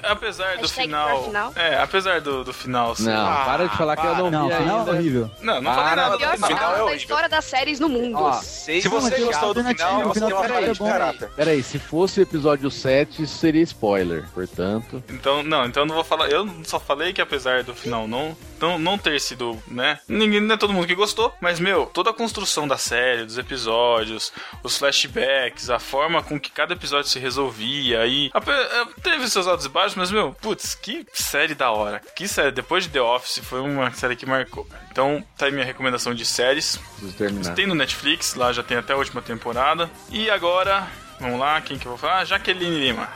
Apesar 0.03 0.57
do 0.57 0.67
final, 0.69 1.07
pior 1.09 1.23
final. 1.25 1.53
É, 1.55 1.77
apesar 1.81 2.21
do, 2.21 2.43
do 2.43 2.53
final 2.53 2.95
ser- 2.95 3.03
Não, 3.11 3.27
Ah, 3.27 3.43
para 3.45 3.67
de 3.67 3.77
falar 3.77 3.95
que 3.97 4.05
eu 4.05 4.15
não 4.15 4.31
Não, 4.31 4.47
vi 4.47 4.53
o 4.53 4.57
final 4.57 4.75
é 4.75 4.79
ainda. 4.79 4.91
horrível. 4.91 5.31
Não, 5.41 5.61
não 5.61 5.73
Para, 5.73 5.81
falei 5.83 5.95
nada. 5.95 6.17
Pior 6.17 6.29
o 6.29 6.35
final 6.35 6.49
final 6.49 6.75
é 6.75 6.85
da 6.91 6.95
história 6.95 7.29
das 7.29 7.45
séries 7.45 7.79
no 7.79 7.89
mundo. 7.89 8.17
Ó, 8.17 8.33
Se 8.33 8.81
você 8.81 9.09
mas 9.17 9.23
gostou 9.23 9.53
do 9.53 9.63
final, 9.63 9.99
o 10.01 10.03
você 10.07 10.13
final 10.15 10.29
tem 10.29 10.37
uma 10.39 10.47
falha 10.47 10.65
é 10.65 10.71
de 10.73 10.79
bom. 10.79 10.87
caráter. 10.89 11.29
Peraí, 11.35 11.63
se 11.63 11.79
fosse 11.79 12.19
o 12.19 12.23
episódio 12.23 12.69
7, 12.71 13.23
isso 13.23 13.37
seria 13.37 13.61
spoiler. 13.63 14.25
Portanto, 14.33 15.03
Então, 15.09 15.43
não, 15.43 15.65
então 15.65 15.83
eu 15.83 15.87
não 15.87 15.95
vou 15.95 16.03
falar. 16.03 16.29
Eu 16.29 16.47
só 16.63 16.79
falei 16.79 17.13
que 17.13 17.21
apesar 17.21 17.63
do 17.63 17.73
final 17.75 18.07
não, 18.07 18.35
não, 18.59 18.77
não 18.79 18.97
ter 18.97 19.19
sido, 19.19 19.57
né? 19.67 19.99
Ninguém, 20.07 20.39
não 20.41 20.55
é 20.55 20.57
todo 20.57 20.73
mundo 20.73 20.87
que 20.87 20.95
gostou, 20.95 21.33
mas, 21.41 21.59
meu, 21.59 21.85
toda 21.85 22.09
a 22.09 22.13
construção 22.13 22.67
da 22.67 22.77
série, 22.77 23.25
dos 23.25 23.37
episódios, 23.37 24.31
os 24.63 24.77
flashbacks, 24.77 25.69
a 25.69 25.79
forma 25.79 26.21
com 26.23 26.39
que 26.39 26.51
cada 26.51 26.73
episódio 26.73 27.09
se 27.09 27.19
resolvia, 27.19 28.01
aí. 28.01 28.31
é, 28.33 29.01
Teve 29.01 29.27
seus 29.29 29.47
altos 29.47 29.65
e 29.65 29.69
baixos, 29.69 29.90
mas, 29.95 30.11
meu, 30.11 30.33
putz, 30.33 30.75
que 30.75 31.05
série 31.13 31.55
da 31.55 31.71
hora. 31.71 32.01
Que 32.15 32.27
série. 32.27 32.51
Depois 32.51 32.83
de 32.83 32.89
The 32.89 33.01
Office, 33.01 33.39
foi 33.43 33.61
uma 33.61 33.91
série 33.91 34.15
que 34.15 34.25
marcou. 34.25 34.67
Então, 34.91 35.23
tá 35.37 35.45
aí 35.45 35.51
minha 35.51 35.65
recomendação 35.65 36.13
de 36.13 36.25
séries. 36.25 36.77
preciso 36.77 37.17
terminar. 37.17 37.53
Tem 37.55 37.65
no 37.67 37.75
Netflix, 37.75 38.35
lá 38.35 38.51
já 38.53 38.63
tem 38.63 38.77
até 38.77 38.93
a 38.93 38.97
última 38.97 39.21
temporada. 39.21 39.89
E 40.09 40.29
agora, 40.29 40.87
vamos 41.19 41.39
lá, 41.39 41.59
quem 41.61 41.77
que 41.77 41.85
eu 41.85 41.91
vou 41.91 41.97
falar? 41.97 42.25
Jaqueline 42.25 42.79
Lima. 42.79 43.09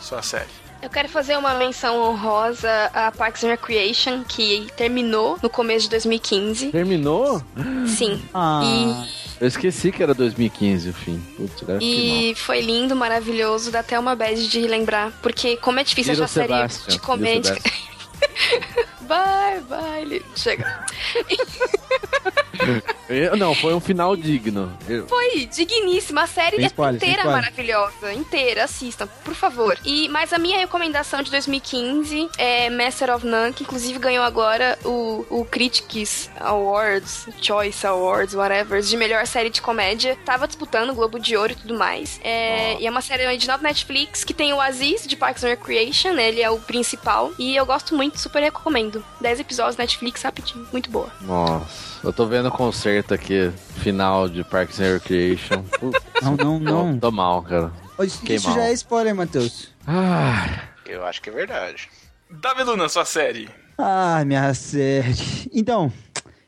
Sua 0.00 0.22
série. 0.22 0.59
Eu 0.82 0.88
quero 0.88 1.08
fazer 1.08 1.36
uma 1.36 1.54
menção 1.54 2.00
honrosa 2.00 2.70
a 2.94 3.12
Parks 3.12 3.44
and 3.44 3.48
Recreation, 3.48 4.24
que 4.24 4.66
terminou 4.76 5.38
no 5.42 5.50
começo 5.50 5.84
de 5.84 5.90
2015. 5.90 6.70
Terminou? 6.72 7.42
Sim. 7.86 8.22
Ah, 8.32 9.04
Eu 9.38 9.46
esqueci 9.46 9.92
que 9.92 10.02
era 10.02 10.14
2015 10.14 10.88
o 10.88 10.92
fim. 10.94 11.18
Putz, 11.36 11.62
E 11.80 12.34
foi 12.36 12.60
lindo, 12.62 12.96
maravilhoso, 12.96 13.70
dá 13.70 13.80
até 13.80 13.98
uma 13.98 14.16
bad 14.16 14.48
de 14.48 14.60
lembrar. 14.66 15.12
Porque 15.22 15.56
como 15.58 15.78
é 15.80 15.84
difícil 15.84 16.12
Little 16.14 16.24
achar 16.24 16.46
série 16.70 16.92
de 16.92 16.98
comédia. 16.98 17.58
Vai, 19.06 20.04
li- 20.04 20.24
chega. 20.36 20.84
Eu- 23.08 23.36
não, 23.36 23.54
foi 23.56 23.74
um 23.74 23.80
final 23.80 24.14
digno. 24.16 24.72
Eu- 24.88 25.06
Foi 25.08 25.44
digníssima, 25.46 26.22
a 26.22 26.26
série 26.28 26.56
Sem 26.56 26.64
é 26.64 26.68
spoiler, 26.68 26.94
inteira 26.96 27.24
maravilhosa, 27.24 28.12
inteira, 28.12 28.64
assistam, 28.64 29.08
por 29.24 29.34
favor. 29.34 29.76
E 29.84 30.08
mas 30.10 30.32
a 30.32 30.38
minha 30.38 30.56
recomendação 30.58 31.20
de 31.20 31.28
2015 31.30 32.28
é 32.38 32.70
Master 32.70 33.12
of 33.14 33.26
None, 33.26 33.52
que 33.52 33.64
inclusive 33.64 33.98
ganhou 33.98 34.22
agora 34.24 34.78
o, 34.84 35.26
o 35.28 35.44
Critics 35.44 36.30
Awards, 36.38 37.26
Choice 37.42 37.84
Awards, 37.86 38.34
whatever, 38.34 38.80
de 38.80 38.96
melhor 38.96 39.26
série 39.26 39.50
de 39.50 39.60
comédia. 39.60 40.16
Tava 40.24 40.46
disputando 40.46 40.90
o 40.90 40.94
Globo 40.94 41.18
de 41.18 41.36
Ouro 41.36 41.52
e 41.52 41.56
tudo 41.56 41.74
mais. 41.76 42.20
É, 42.22 42.80
E 42.80 42.86
é 42.86 42.90
uma 42.90 43.00
série 43.02 43.26
original 43.26 43.58
do 43.58 43.64
Netflix 43.64 44.22
que 44.22 44.32
tem 44.34 44.52
o 44.52 44.60
Aziz 44.60 45.04
de 45.06 45.16
Parks 45.16 45.42
and 45.42 45.48
Recreation, 45.48 46.12
né, 46.12 46.28
ele 46.28 46.42
é 46.42 46.50
o 46.50 46.58
principal. 46.60 47.32
E 47.38 47.56
eu 47.56 47.66
gosto 47.66 47.96
muito, 47.96 48.18
super 48.20 48.40
recomendo. 48.40 49.04
10 49.20 49.40
episódios 49.40 49.76
Netflix 49.76 50.22
rapidinho, 50.22 50.66
muito 50.72 50.88
boa. 50.90 51.10
Nossa, 51.20 51.89
eu 52.02 52.12
tô 52.12 52.26
vendo 52.26 52.48
o 52.48 52.52
concerto 52.52 53.12
aqui, 53.14 53.50
final 53.78 54.28
de 54.28 54.42
Parks 54.44 54.80
and 54.80 54.94
Recreation. 54.94 55.64
Não, 56.22 56.36
não, 56.36 56.58
não. 56.60 56.98
Tô 56.98 57.10
mal, 57.10 57.42
cara. 57.42 57.72
Isso, 58.02 58.18
Fiquei 58.18 58.36
isso 58.36 58.48
mal. 58.48 58.58
já 58.58 58.64
é 58.64 58.72
spoiler, 58.74 59.14
Matheus. 59.14 59.70
Ah, 59.86 60.64
Eu 60.86 61.04
acho 61.06 61.22
que 61.22 61.30
é 61.30 61.32
verdade. 61.32 61.88
Davi 62.30 62.62
Luna, 62.62 62.88
sua 62.90 63.04
série. 63.06 63.48
Ah, 63.78 64.22
minha 64.26 64.52
série. 64.52 65.14
Então, 65.52 65.90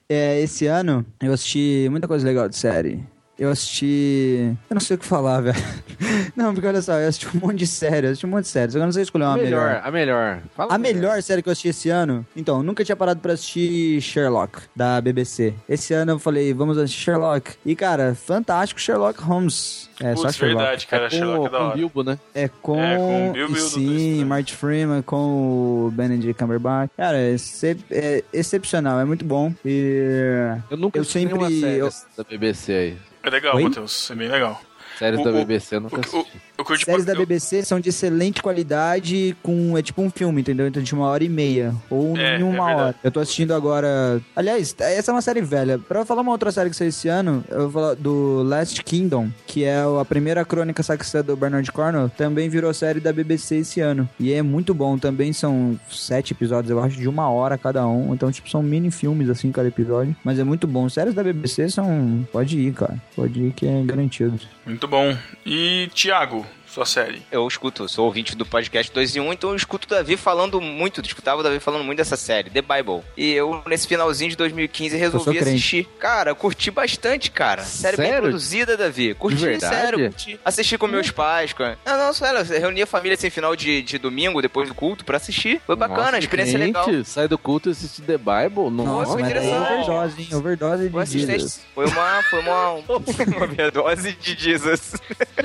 É, 0.09 0.38
esse 0.41 0.67
ano 0.67 1.07
eu 1.23 1.33
assisti 1.33 1.88
muita 1.91 2.07
coisa 2.07 2.27
legal 2.27 2.47
de 2.51 2.57
série. 2.57 3.03
Eu 3.43 3.51
assisti. 3.51 4.55
Eu 4.71 4.75
não 4.75 4.81
sei 4.81 4.95
o 4.95 4.99
que 5.01 5.05
falar, 5.05 5.41
velho. 5.41 5.57
Não, 6.37 6.55
porque 6.55 6.67
olha 6.67 6.81
só, 6.81 6.93
eu 6.95 7.09
assisti 7.09 7.27
um 7.37 7.41
monte 7.41 7.57
de 7.59 7.67
série, 7.67 8.07
eu 8.07 8.11
assisti 8.11 8.25
um 8.25 8.29
monte 8.31 8.45
de 8.45 8.51
séries. 8.51 8.75
Eu 8.77 8.81
não 8.81 8.93
sei 8.93 9.03
escolher 9.03 9.25
uma 9.25 9.37
melhor. 9.37 9.67
melhor, 9.67 9.81
a 9.85 9.91
melhor. 9.91 10.39
Fala 10.55 10.73
A 10.75 10.79
melhor 10.79 11.21
série 11.23 11.43
que 11.43 11.49
eu 11.49 11.53
assisti 11.53 11.69
esse 11.69 11.89
ano, 11.91 12.25
então, 12.37 12.59
eu 12.59 12.63
nunca 12.63 12.85
tinha 12.85 12.95
parado 12.95 13.19
pra 13.21 13.33
assistir 13.33 14.01
Sherlock, 14.01 14.61
da 14.77 15.01
BBC. 15.01 15.55
Esse 15.69 15.93
ano 15.93 16.13
eu 16.13 16.19
falei, 16.21 16.55
vamos 16.55 16.79
assistir 16.79 17.01
Sherlock. 17.07 17.53
E, 17.67 17.75
cara, 17.75 18.15
fantástico 18.15 18.81
Sherlock 18.81 19.21
Holmes. 19.23 19.91
É, 20.01 20.15
só 20.15 20.23
Putz, 20.23 20.37
Sherlock. 20.37 20.59
verdade, 20.63 20.87
cara. 20.87 21.11
Sherlock 21.11 21.47
é 21.47 21.51
da 21.51 21.59
com 21.59 21.65
hora. 21.65 21.77
Bilbo, 21.77 22.03
né? 22.05 22.19
É 22.35 22.49
com, 22.49 22.81
É, 22.81 22.97
com 22.97 23.31
o 23.31 23.33
Bilbo 23.33 23.57
e 23.57 23.59
o 23.59 23.61
sim, 23.61 24.19
Dr. 24.21 24.27
Marty 24.27 24.55
Freeman, 24.55 25.03
com 25.03 25.87
o 25.87 25.91
Benedict 25.93 26.35
Cumberbatch. 26.39 26.91
Cara, 26.97 27.19
é, 27.19 27.33
excep- 27.33 27.85
é 27.91 28.23
excepcional, 28.33 29.01
é 29.01 29.05
muito 29.05 29.25
bom. 29.25 29.53
E 29.65 30.55
Eu 30.71 30.77
nunca 30.77 30.99
Eu 30.99 31.05
sempre- 31.05 31.61
série 31.61 31.79
eu- 31.79 31.91
da 32.17 32.23
BBC 32.25 32.73
aí. 32.73 32.97
É 33.23 33.31
legal, 33.31 33.57
Oi? 33.57 33.65
Matheus. 33.65 34.11
É 34.11 34.15
bem 34.15 34.29
legal. 34.29 34.61
Séries 35.03 35.21
O- 35.21 35.25
da 35.25 35.31
o- 35.31 35.35
BBC 35.35 35.75
eu 35.77 35.81
nunca 35.81 35.97
O, 35.97 36.01
assisti. 36.01 36.37
o, 36.59 36.65
curti 36.65 36.85
séries 36.85 37.05
da 37.05 37.15
BBC 37.15 37.65
são 37.65 37.81
de 37.81 37.88
excelente 37.88 38.41
qualidade, 38.41 39.37
com 39.43 39.77
é 39.77 39.83
tipo 39.83 40.01
um 40.01 40.09
filme, 40.11 40.41
entendeu? 40.43 40.67
Então 40.69 40.81
de 40.83 40.95
uma 40.95 41.07
hora 41.07 41.25
e 41.25 41.29
meia, 41.29 41.75
ou 41.91 42.17
É, 42.17 42.38
em 42.38 42.43
uma 42.45 42.71
é 42.71 42.75
hora. 42.77 42.95
Eu 43.03 43.11
tô 43.11 43.19
assistindo 43.21 43.53
agora... 43.53 44.21
Aliás, 44.37 44.75
essa 44.79 45.11
é 45.11 45.15
uma 45.15 45.21
série 45.23 45.41
velha. 45.41 45.79
Pra 45.79 46.05
falar 46.05 46.23
uma 46.23 46.31
outra 46.31 46.53
série 46.53 46.71
que 46.71 46.77
saiu 46.77 46.88
esse 46.91 47.09
ano, 47.09 47.45
eu 47.51 47.69
vou 47.69 47.71
falar 47.83 47.95
do 47.97 48.43
Last 48.45 48.83
Kingdom, 48.85 49.29
que 49.47 49.65
é 49.65 49.83
a 50.01 50.05
primeira 50.05 50.45
crônica 50.45 50.83
saxã 50.83 51.21
do 51.23 51.35
Bernard 51.37 51.71
Cornwell, 51.73 52.09
também 52.09 52.49
virou 52.49 52.73
série 52.73 53.01
da 53.01 53.12
BBC 53.12 53.57
esse 53.57 53.81
ano. 53.81 54.09
E 54.21 54.33
é 54.33 54.41
muito 54.41 54.73
bom, 54.73 54.97
também 54.99 55.33
são 55.33 55.79
sete 55.91 56.33
episódios, 56.33 56.71
eu 56.71 56.81
acho, 56.83 56.97
de 56.99 57.09
uma 57.09 57.29
hora 57.29 57.59
cada 57.59 57.87
um. 57.88 58.15
Então, 58.15 58.31
tipo, 58.31 58.49
são 58.49 58.62
mini 58.62 58.91
filmes, 58.91 59.29
assim, 59.29 59.51
cada 59.51 59.67
episódio. 59.69 60.15
Mas 60.23 60.38
é 60.38 60.45
muito 60.45 60.67
bom. 60.67 60.88
Séries 60.88 61.15
da 61.15 61.23
BBC 61.25 61.69
são... 61.71 62.27
Pode 62.33 62.57
ir, 62.59 62.73
cara. 62.73 62.97
Pode 63.17 63.43
ir 63.43 63.53
que 63.53 63.67
é 63.67 63.83
garantido. 63.83 64.38
Muito 64.65 64.87
bom. 64.93 65.17
E, 65.47 65.89
Thiago, 65.95 66.47
sua 66.73 66.87
série. 66.87 67.23
Eu 67.31 67.47
escuto, 67.47 67.87
sou 67.89 68.07
ouvinte 68.07 68.35
do 68.35 68.47
podcast 68.47 68.91
2 68.93 69.17
em 69.17 69.21
1, 69.21 69.33
então 69.35 69.51
eu 69.51 69.57
escuto 69.57 69.87
o 69.87 69.91
Davi 69.91 70.17
falando 70.17 70.59
muito, 70.61 71.03
escutava 71.03 71.41
o 71.41 71.43
Davi 71.45 71.61
falando 71.61 71.85
muito 71.85 71.99
dessa 71.99 72.17
série, 72.17 72.49
The 72.49 72.63
Bible. 72.63 73.03
E 73.17 73.31
eu, 73.33 73.63
nesse 73.67 73.87
finalzinho 73.87 74.31
de 74.31 74.37
2015, 74.37 74.97
resolvi 74.97 75.39
assistir. 75.39 75.87
Cara, 75.99 76.31
eu 76.31 76.37
curti 76.37 76.71
bastante, 76.71 77.31
cara. 77.31 77.63
Série 77.63 77.97
bem 77.99 78.07
Sério? 78.07 78.23
produzida, 78.23 78.77
Davi. 78.77 79.15
Curti, 79.15 79.37
De 79.37 79.45
verdade? 79.45 79.75
sério, 79.75 79.99
curti. 80.11 80.41
Assisti 80.45 80.79
com 80.79 80.87
meus 80.87 81.11
pais. 81.11 81.53
Com... 81.53 81.65
Não, 81.85 81.99
não, 81.99 82.13
sério, 82.15 82.39
eu 82.41 82.61
reuni 82.61 82.83
a 82.83 82.87
família 82.87 83.15
assim, 83.15 83.29
final 83.29 83.55
de, 83.55 83.83
de 83.83 83.99
domingo, 83.99 84.41
depois 84.41 84.67
do 84.69 84.75
culto, 84.75 85.05
pra 85.05 85.19
assistir. 85.19 85.61
Foi 85.67 85.77
bacana, 85.77 86.03
Nossa, 86.13 86.19
experiência 86.21 86.59
crente, 86.59 86.79
legal. 86.91 87.05
Sai 87.05 87.29
do 87.29 87.37
culto 87.37 87.69
e 87.69 87.73
assiste 87.73 88.01
The 88.03 88.17
Bible? 88.17 88.71
Nossa, 88.71 89.13
foi 89.13 89.23
mas 89.23 89.33
aí 89.33 89.39
é 89.39 89.47
interessante. 89.47 89.91
overdose, 89.91 90.23
hein? 90.23 90.29
Overdose 90.33 90.91
Foi, 90.91 91.05
de. 91.05 91.27
Jesus. 91.27 91.61
foi 91.75 91.87
uma, 91.87 92.23
foi 92.23 92.41
uma, 92.41 92.71
uma 93.37 93.45
overdose 93.45 94.13
de 94.13 94.35
Jesus. 94.39 94.93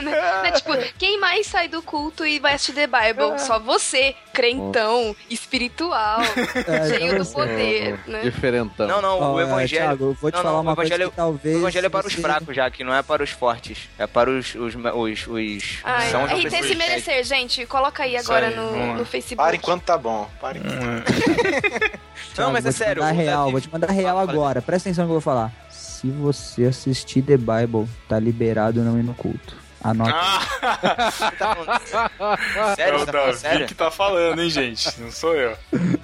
Né, 0.01 0.51
Tipo, 0.51 0.71
quem 0.97 1.16
mais 1.19 1.47
sai 1.47 1.67
do 1.67 1.81
culto 1.81 2.25
e 2.25 2.39
vai 2.39 2.53
assistir 2.53 2.73
The 2.73 2.87
Bible? 2.87 3.39
Só 3.39 3.59
você, 3.59 4.15
crentão, 4.33 5.15
espiritual, 5.29 6.19
É, 6.67 6.87
cheio 6.97 7.17
do 7.23 7.25
poder, 7.31 7.99
né? 8.07 8.21
Diferentão. 8.21 8.87
Não, 8.87 9.01
não, 9.01 9.19
Ó, 9.19 9.33
o 9.35 9.39
é, 9.39 9.43
evangelho. 9.43 9.83
Thiago, 9.83 10.03
eu 10.05 10.13
vou 10.13 10.31
te 10.31 10.35
não, 10.35 10.41
falar 10.43 10.53
não, 10.55 10.61
uma 10.61 10.71
o 10.73 10.75
coisa 10.75 10.89
evangelho, 10.93 11.09
que 11.11 11.15
talvez 11.15 11.55
O 11.55 11.59
evangelho 11.59 11.85
é 11.85 11.89
para 11.89 12.07
os 12.07 12.13
fracos 12.13 12.55
já, 12.55 12.69
que 12.69 12.83
não 12.83 12.93
é 12.93 13.01
para 13.01 13.23
os 13.23 13.29
fortes. 13.31 13.89
É 13.97 14.05
para 14.07 14.29
os. 14.29 14.55
os, 14.55 14.75
os, 14.75 15.27
os 15.27 15.63
Ai, 15.83 16.09
são 16.11 16.25
RT 16.25 16.43
pessoas- 16.43 16.65
se 16.67 16.75
merecer, 16.75 17.23
gente. 17.23 17.65
Coloca 17.65 18.03
aí 18.03 18.15
agora 18.17 18.47
aí, 18.47 18.55
no, 18.55 18.95
no 18.97 19.05
Facebook. 19.05 19.37
Para 19.37 19.55
enquanto 19.55 19.83
tá 19.83 19.97
bom. 19.97 20.29
Para 20.39 20.57
enquanto. 20.57 21.97
Não, 22.37 22.51
mas 22.51 22.63
vou 22.63 22.69
é 22.69 22.73
te 22.73 22.77
sério. 22.77 23.01
Mandar 23.01 23.13
o 23.15 23.17
real, 23.17 23.39
Davi- 23.39 23.51
vou 23.51 23.61
te 23.61 23.69
mandar 23.71 23.89
real 23.91 24.17
agora. 24.19 24.61
Presta 24.61 24.89
atenção 24.89 25.03
no 25.05 25.09
que 25.09 25.11
eu 25.15 25.19
vou 25.19 25.21
falar. 25.21 25.51
Se 25.69 26.07
você 26.11 26.65
assistir 26.65 27.23
The 27.23 27.37
Bible, 27.37 27.87
tá 28.07 28.19
liberado 28.19 28.81
não 28.83 28.99
ir 28.99 29.03
no 29.03 29.15
culto. 29.15 29.55
Anota. 29.83 30.11
Ah, 30.13 30.41
Tá 31.37 31.55
falando- 31.55 32.39
é 32.71 32.75
Sério, 32.75 33.01
o 33.01 33.05
tá 33.05 33.11
Davi 33.11 33.37
sério? 33.37 33.67
que 33.67 33.75
tá 33.75 33.91
falando, 33.91 34.41
hein, 34.41 34.49
gente? 34.49 34.89
Não 34.99 35.11
sou 35.11 35.35
eu. 35.35 35.55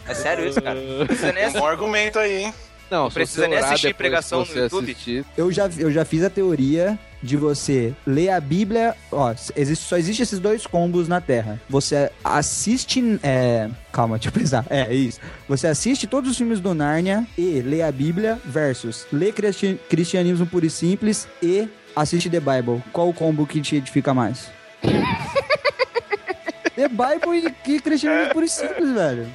É 0.07 0.13
sério 0.13 0.47
isso, 0.47 0.61
cara? 0.61 0.79
Não 0.79 1.41
É 1.41 1.47
um 1.49 1.53
bom 1.53 1.65
argumento 1.67 2.19
aí, 2.19 2.43
hein? 2.45 2.53
Não, 2.91 3.09
se 3.09 3.13
precisa 3.15 3.47
nem 3.47 3.57
assistir 3.57 3.95
pregação 3.95 4.45
no 4.45 4.55
YouTube. 4.55 4.91
assistir, 4.91 5.25
Eu, 5.35 5.51
já, 5.51 5.67
eu 5.79 5.91
já 5.91 6.05
fiz 6.05 6.23
a 6.23 6.29
teoria 6.29 6.99
de 7.23 7.35
você 7.35 7.91
ler 8.05 8.29
a 8.29 8.39
Bíblia. 8.39 8.93
Ó, 9.11 9.33
existe, 9.55 9.85
só 9.85 9.97
existe 9.97 10.21
esses 10.21 10.37
dois 10.37 10.67
combos 10.67 11.07
na 11.07 11.19
Terra. 11.19 11.59
Você 11.67 12.11
assiste. 12.23 13.01
É, 13.23 13.67
calma, 13.91 14.17
deixa 14.19 14.29
eu 14.29 14.33
pensar. 14.33 14.65
É, 14.69 14.81
é 14.81 14.93
isso. 14.93 15.19
Você 15.49 15.65
assiste 15.65 16.05
todos 16.05 16.29
os 16.29 16.37
filmes 16.37 16.59
do 16.59 16.75
Nárnia 16.75 17.25
e 17.35 17.61
lê 17.61 17.81
a 17.81 17.91
Bíblia, 17.91 18.37
versus 18.45 19.07
lê 19.11 19.31
cristi- 19.31 19.79
cristianismo 19.89 20.45
puro 20.45 20.65
e 20.65 20.69
simples 20.69 21.27
e 21.41 21.67
assiste 21.95 22.29
The 22.29 22.39
Bible. 22.39 22.83
Qual 22.91 23.09
o 23.09 23.13
combo 23.13 23.45
que 23.47 23.61
te 23.61 23.75
edifica 23.77 24.13
mais? 24.13 24.49
The 26.75 26.87
Bible 26.89 27.53
e, 27.65 27.71
e 27.75 27.79
cristianismo 27.79 28.33
puro 28.33 28.45
e 28.45 28.49
simples, 28.49 28.91
velho. 28.93 29.27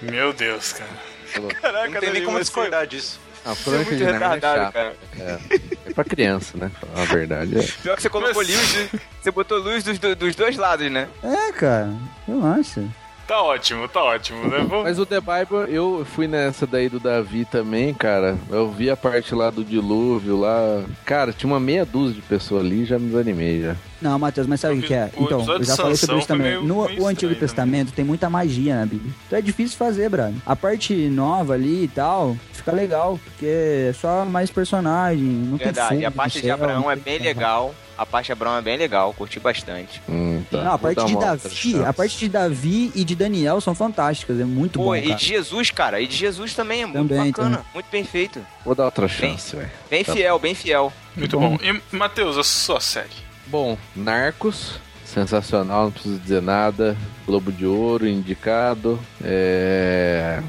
Meu 0.00 0.32
Deus, 0.32 0.72
cara. 0.72 1.88
Não 1.90 2.00
tem 2.00 2.12
nem 2.12 2.24
como 2.24 2.38
discordar 2.40 2.86
disso. 2.86 3.20
a 3.44 3.52
Você 3.52 3.70
é 3.70 3.72
muito 3.76 3.96
de 3.96 4.04
Nárnia 4.04 4.24
é 4.26 4.28
retardado, 4.34 4.62
chata. 4.72 4.72
cara. 4.72 5.40
É 5.86 5.92
pra 5.92 6.04
criança, 6.04 6.56
né? 6.56 6.70
A 6.96 7.04
verdade 7.04 7.58
é. 7.58 7.62
Pior 7.82 7.96
que 7.96 8.02
você 8.02 8.08
colocou 8.08 8.40
luz, 8.42 8.88
você 9.20 9.30
botou 9.30 9.58
luz 9.58 9.84
dos, 9.84 9.98
do- 9.98 10.16
dos 10.16 10.34
dois 10.34 10.56
lados, 10.56 10.90
né? 10.90 11.06
É, 11.22 11.52
cara. 11.52 11.92
Relaxa. 12.26 12.82
Tá 13.28 13.42
ótimo, 13.42 13.86
tá 13.86 14.02
ótimo, 14.02 14.48
né? 14.48 14.64
Vamos... 14.66 14.84
Mas 14.84 14.98
o 14.98 15.04
The 15.04 15.20
Bible, 15.20 15.70
eu 15.70 16.02
fui 16.14 16.26
nessa 16.26 16.66
daí 16.66 16.88
do 16.88 16.98
Davi 16.98 17.44
também, 17.44 17.92
cara. 17.92 18.38
Eu 18.48 18.70
vi 18.70 18.88
a 18.88 18.96
parte 18.96 19.34
lá 19.34 19.50
do 19.50 19.62
dilúvio 19.62 20.40
lá. 20.40 20.82
Cara, 21.04 21.30
tinha 21.30 21.52
uma 21.52 21.60
meia 21.60 21.84
dúzia 21.84 22.14
de 22.14 22.22
pessoas 22.22 22.64
ali 22.64 22.86
já 22.86 22.98
me 22.98 23.08
desanimei 23.08 23.60
já. 23.60 23.76
Não, 24.00 24.18
Matheus, 24.18 24.46
mas 24.46 24.60
sabe 24.60 24.78
o 24.78 24.80
que 24.80 24.86
que 24.86 24.94
é? 24.94 25.10
Então, 25.18 25.40
eu 25.46 25.62
já 25.62 25.76
falei 25.76 25.96
sobre 25.96 26.18
isso 26.18 26.26
também. 26.28 26.46
meio- 26.52 26.62
No 26.64 26.86
meio 26.86 27.02
o 27.02 27.06
Antigo 27.06 27.34
Testamento 27.34 27.92
tem 27.92 28.02
muita 28.02 28.30
magia 28.30 28.76
na 28.80 28.86
Bíblia. 28.86 29.12
Então 29.26 29.38
é 29.38 29.42
difícil 29.42 29.76
fazer, 29.76 30.08
brother. 30.08 30.34
A 30.46 30.56
parte 30.56 30.94
nova 31.10 31.52
ali 31.52 31.84
e 31.84 31.88
tal, 31.88 32.34
fica 32.54 32.72
legal, 32.72 33.20
porque 33.24 33.44
é 33.90 33.92
só 33.92 34.24
mais 34.24 34.50
personagem, 34.50 35.22
não 35.22 35.58
Verdade. 35.58 35.88
tem 35.90 36.00
E 36.00 36.04
a 36.06 36.10
parte 36.10 36.40
de 36.40 36.50
Abraão 36.50 36.90
é 36.90 36.96
bem 36.96 37.18
legal. 37.18 37.74
A 37.98 38.06
parte 38.06 38.26
de 38.26 38.32
Abraão 38.32 38.56
é 38.56 38.62
bem 38.62 38.76
legal, 38.78 39.12
curti 39.12 39.40
bastante. 39.40 40.00
Hum, 40.08 40.42
tá. 40.48 40.62
Não, 40.62 40.72
a 40.74 40.78
parte 40.78 41.04
de 41.04 41.16
Davi, 41.18 41.84
a 41.84 41.92
parte 41.92 42.16
de 42.18 42.28
Davi 42.28 42.92
e 42.94 43.04
de 43.04 43.16
Daniel 43.16 43.60
são 43.60 43.74
fantásticas, 43.74 44.38
é 44.40 44.44
muito 44.44 44.78
Pô, 44.78 44.84
bom, 44.86 44.96
e 44.96 45.02
cara. 45.02 45.14
de 45.16 45.26
Jesus, 45.26 45.70
cara, 45.72 46.00
e 46.00 46.06
de 46.06 46.14
Jesus 46.16 46.54
também 46.54 46.82
é 46.82 46.86
muito 46.86 47.08
Também, 47.08 47.32
bacana, 47.32 47.64
muito 47.74 47.86
bem 47.90 48.04
feito. 48.04 48.40
Vou 48.64 48.74
dar 48.74 48.84
outra 48.84 49.08
chance, 49.08 49.56
velho. 49.56 49.70
Bem 49.90 50.04
Tá. 50.04 50.12
fiel, 50.12 50.38
bem 50.38 50.54
fiel. 50.54 50.92
Muito 51.16 51.38
bom. 51.40 51.58
E, 51.60 51.96
Matheus, 51.96 52.38
a 52.38 52.44
sua 52.44 52.80
série? 52.80 53.08
Bom, 53.48 53.76
Narcos, 53.96 54.78
sensacional, 55.04 55.84
não 55.86 55.90
preciso 55.90 56.18
dizer 56.20 56.40
nada. 56.40 56.96
Globo 57.26 57.50
de 57.50 57.66
Ouro, 57.66 58.06
indicado. 58.06 59.00
É... 59.24 60.40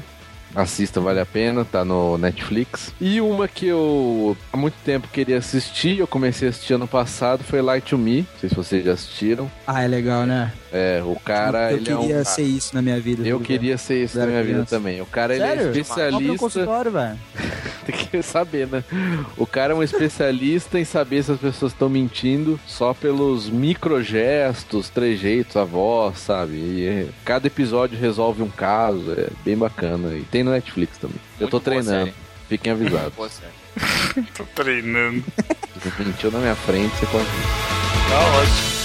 Assista, 0.54 1.00
vale 1.00 1.20
a 1.20 1.26
pena, 1.26 1.64
tá 1.64 1.84
no 1.84 2.18
Netflix. 2.18 2.92
E 3.00 3.20
uma 3.20 3.46
que 3.46 3.66
eu 3.66 4.36
há 4.52 4.56
muito 4.56 4.74
tempo 4.84 5.08
queria 5.12 5.38
assistir, 5.38 5.98
eu 5.98 6.06
comecei 6.06 6.48
a 6.48 6.50
assistir 6.50 6.74
ano 6.74 6.88
passado, 6.88 7.44
foi 7.44 7.62
Light 7.62 7.90
to 7.90 7.98
Me. 7.98 8.18
Não 8.20 8.40
sei 8.40 8.48
se 8.48 8.54
vocês 8.54 8.84
já 8.84 8.92
assistiram. 8.92 9.50
Ah, 9.66 9.82
é 9.82 9.88
legal, 9.88 10.26
né? 10.26 10.52
É, 10.72 11.02
o 11.04 11.16
cara, 11.18 11.72
eu 11.72 11.78
ele 11.78 11.90
é 11.90 11.96
um. 11.96 12.00
queria 12.02 12.24
ser 12.24 12.42
isso 12.42 12.74
na 12.74 12.80
minha 12.82 13.00
vida. 13.00 13.26
Eu 13.26 13.38
tá 13.40 13.44
queria 13.44 13.76
ser 13.76 14.04
isso 14.04 14.16
na 14.18 14.26
minha 14.26 14.40
vida 14.42 14.52
criança. 14.54 14.76
também. 14.76 15.00
O 15.00 15.06
cara, 15.06 15.34
ele 15.34 15.42
Sério? 15.42 15.52
é 15.52 15.64
Compra 15.64 15.78
um 15.78 15.80
especialista. 15.82 16.38
consultório, 16.38 16.90
velho. 16.92 17.18
Tem 17.86 17.96
que 17.96 18.22
saber, 18.22 18.66
né? 18.68 18.84
O 19.36 19.46
cara 19.46 19.72
é 19.72 19.76
um 19.76 19.82
especialista 19.82 20.78
em 20.78 20.84
saber 20.84 21.24
se 21.24 21.32
as 21.32 21.40
pessoas 21.40 21.72
estão 21.72 21.88
mentindo 21.88 22.60
só 22.66 22.94
pelos 22.94 23.48
microgestos, 23.50 24.88
trejeitos, 24.90 25.56
a 25.56 25.64
voz, 25.64 26.18
sabe? 26.18 26.52
E 26.54 26.86
é- 26.86 27.06
cada 27.24 27.46
episódio 27.48 27.98
resolve 27.98 28.42
um 28.42 28.48
caso, 28.50 29.12
é 29.16 29.28
bem 29.44 29.56
bacana. 29.56 30.14
E 30.14 30.22
tem 30.22 30.42
no 30.44 30.52
Netflix 30.52 30.98
também. 30.98 31.16
Eu 31.40 31.48
tô 31.48 31.56
Muito 31.56 31.64
treinando, 31.64 32.04
série. 32.06 32.14
fiquem 32.48 32.72
avisados. 32.72 33.12
Tô 34.36 34.44
treinando. 34.54 35.24
Mentiu 35.98 36.30
na 36.30 36.38
minha 36.38 36.54
frente, 36.54 36.94
você 36.96 37.06
pode. 37.06 37.24
Tá 37.24 38.20
ótimo. 38.40 38.79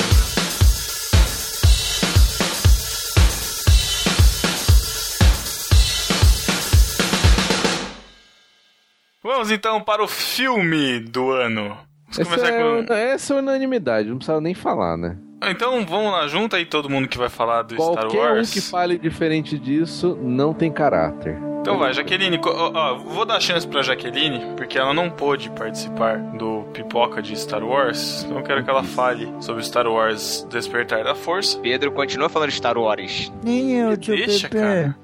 Vamos 9.45 9.51
então 9.59 9.79
para 9.79 10.03
o 10.03 10.07
filme 10.07 10.99
do 10.99 11.29
ano. 11.29 11.77
Vamos 12.09 12.19
Essa 12.19 12.25
começar 12.25 12.51
é, 12.51 12.83
com. 12.87 12.93
essa 12.93 13.33
é 13.35 13.37
unanimidade, 13.37 14.09
não 14.09 14.17
precisa 14.17 14.41
nem 14.41 14.55
falar, 14.55 14.97
né? 14.97 15.17
Ah, 15.39 15.51
Então 15.51 15.85
vamos 15.85 16.11
lá, 16.11 16.27
junta 16.27 16.57
aí 16.57 16.65
todo 16.65 16.89
mundo 16.89 17.07
que 17.07 17.15
vai 17.17 17.29
falar 17.29 17.61
do 17.61 17.75
Star 17.75 18.07
Qualquer 18.07 18.17
Wars. 18.31 18.49
um 18.49 18.53
que 18.53 18.61
fale 18.61 18.97
diferente 18.97 19.59
disso 19.59 20.17
não 20.19 20.51
tem 20.51 20.71
caráter. 20.71 21.37
Então 21.61 21.77
vai, 21.77 21.93
Jaqueline, 21.93 22.39
ó, 22.43 22.71
ó, 22.73 22.95
vou 22.95 23.23
dar 23.23 23.39
chance 23.39 23.67
pra 23.67 23.83
Jaqueline, 23.83 24.55
porque 24.57 24.79
ela 24.79 24.93
não 24.95 25.11
pôde 25.11 25.51
participar 25.51 26.17
do 26.17 26.63
pipoca 26.73 27.21
de 27.21 27.35
Star 27.35 27.63
Wars. 27.63 28.23
Então 28.23 28.37
eu 28.37 28.43
quero 28.43 28.63
que 28.63 28.69
ela 28.69 28.83
fale 28.83 29.31
sobre 29.41 29.63
Star 29.63 29.85
Wars 29.87 30.47
Despertar 30.49 31.03
da 31.03 31.13
Força. 31.13 31.59
Pedro 31.59 31.91
continua 31.91 32.29
falando 32.29 32.49
de 32.49 32.55
Star 32.55 32.77
Wars. 32.79 33.31
Nem 33.43 33.73
eu, 33.79 33.95
tio 33.95 34.15
Deixa, 34.15 34.49
Pepe. 34.49 34.61
cara. 34.63 34.95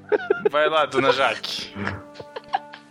Vai 0.50 0.68
lá, 0.68 0.84
dona 0.86 1.12
Jaque. 1.12 1.72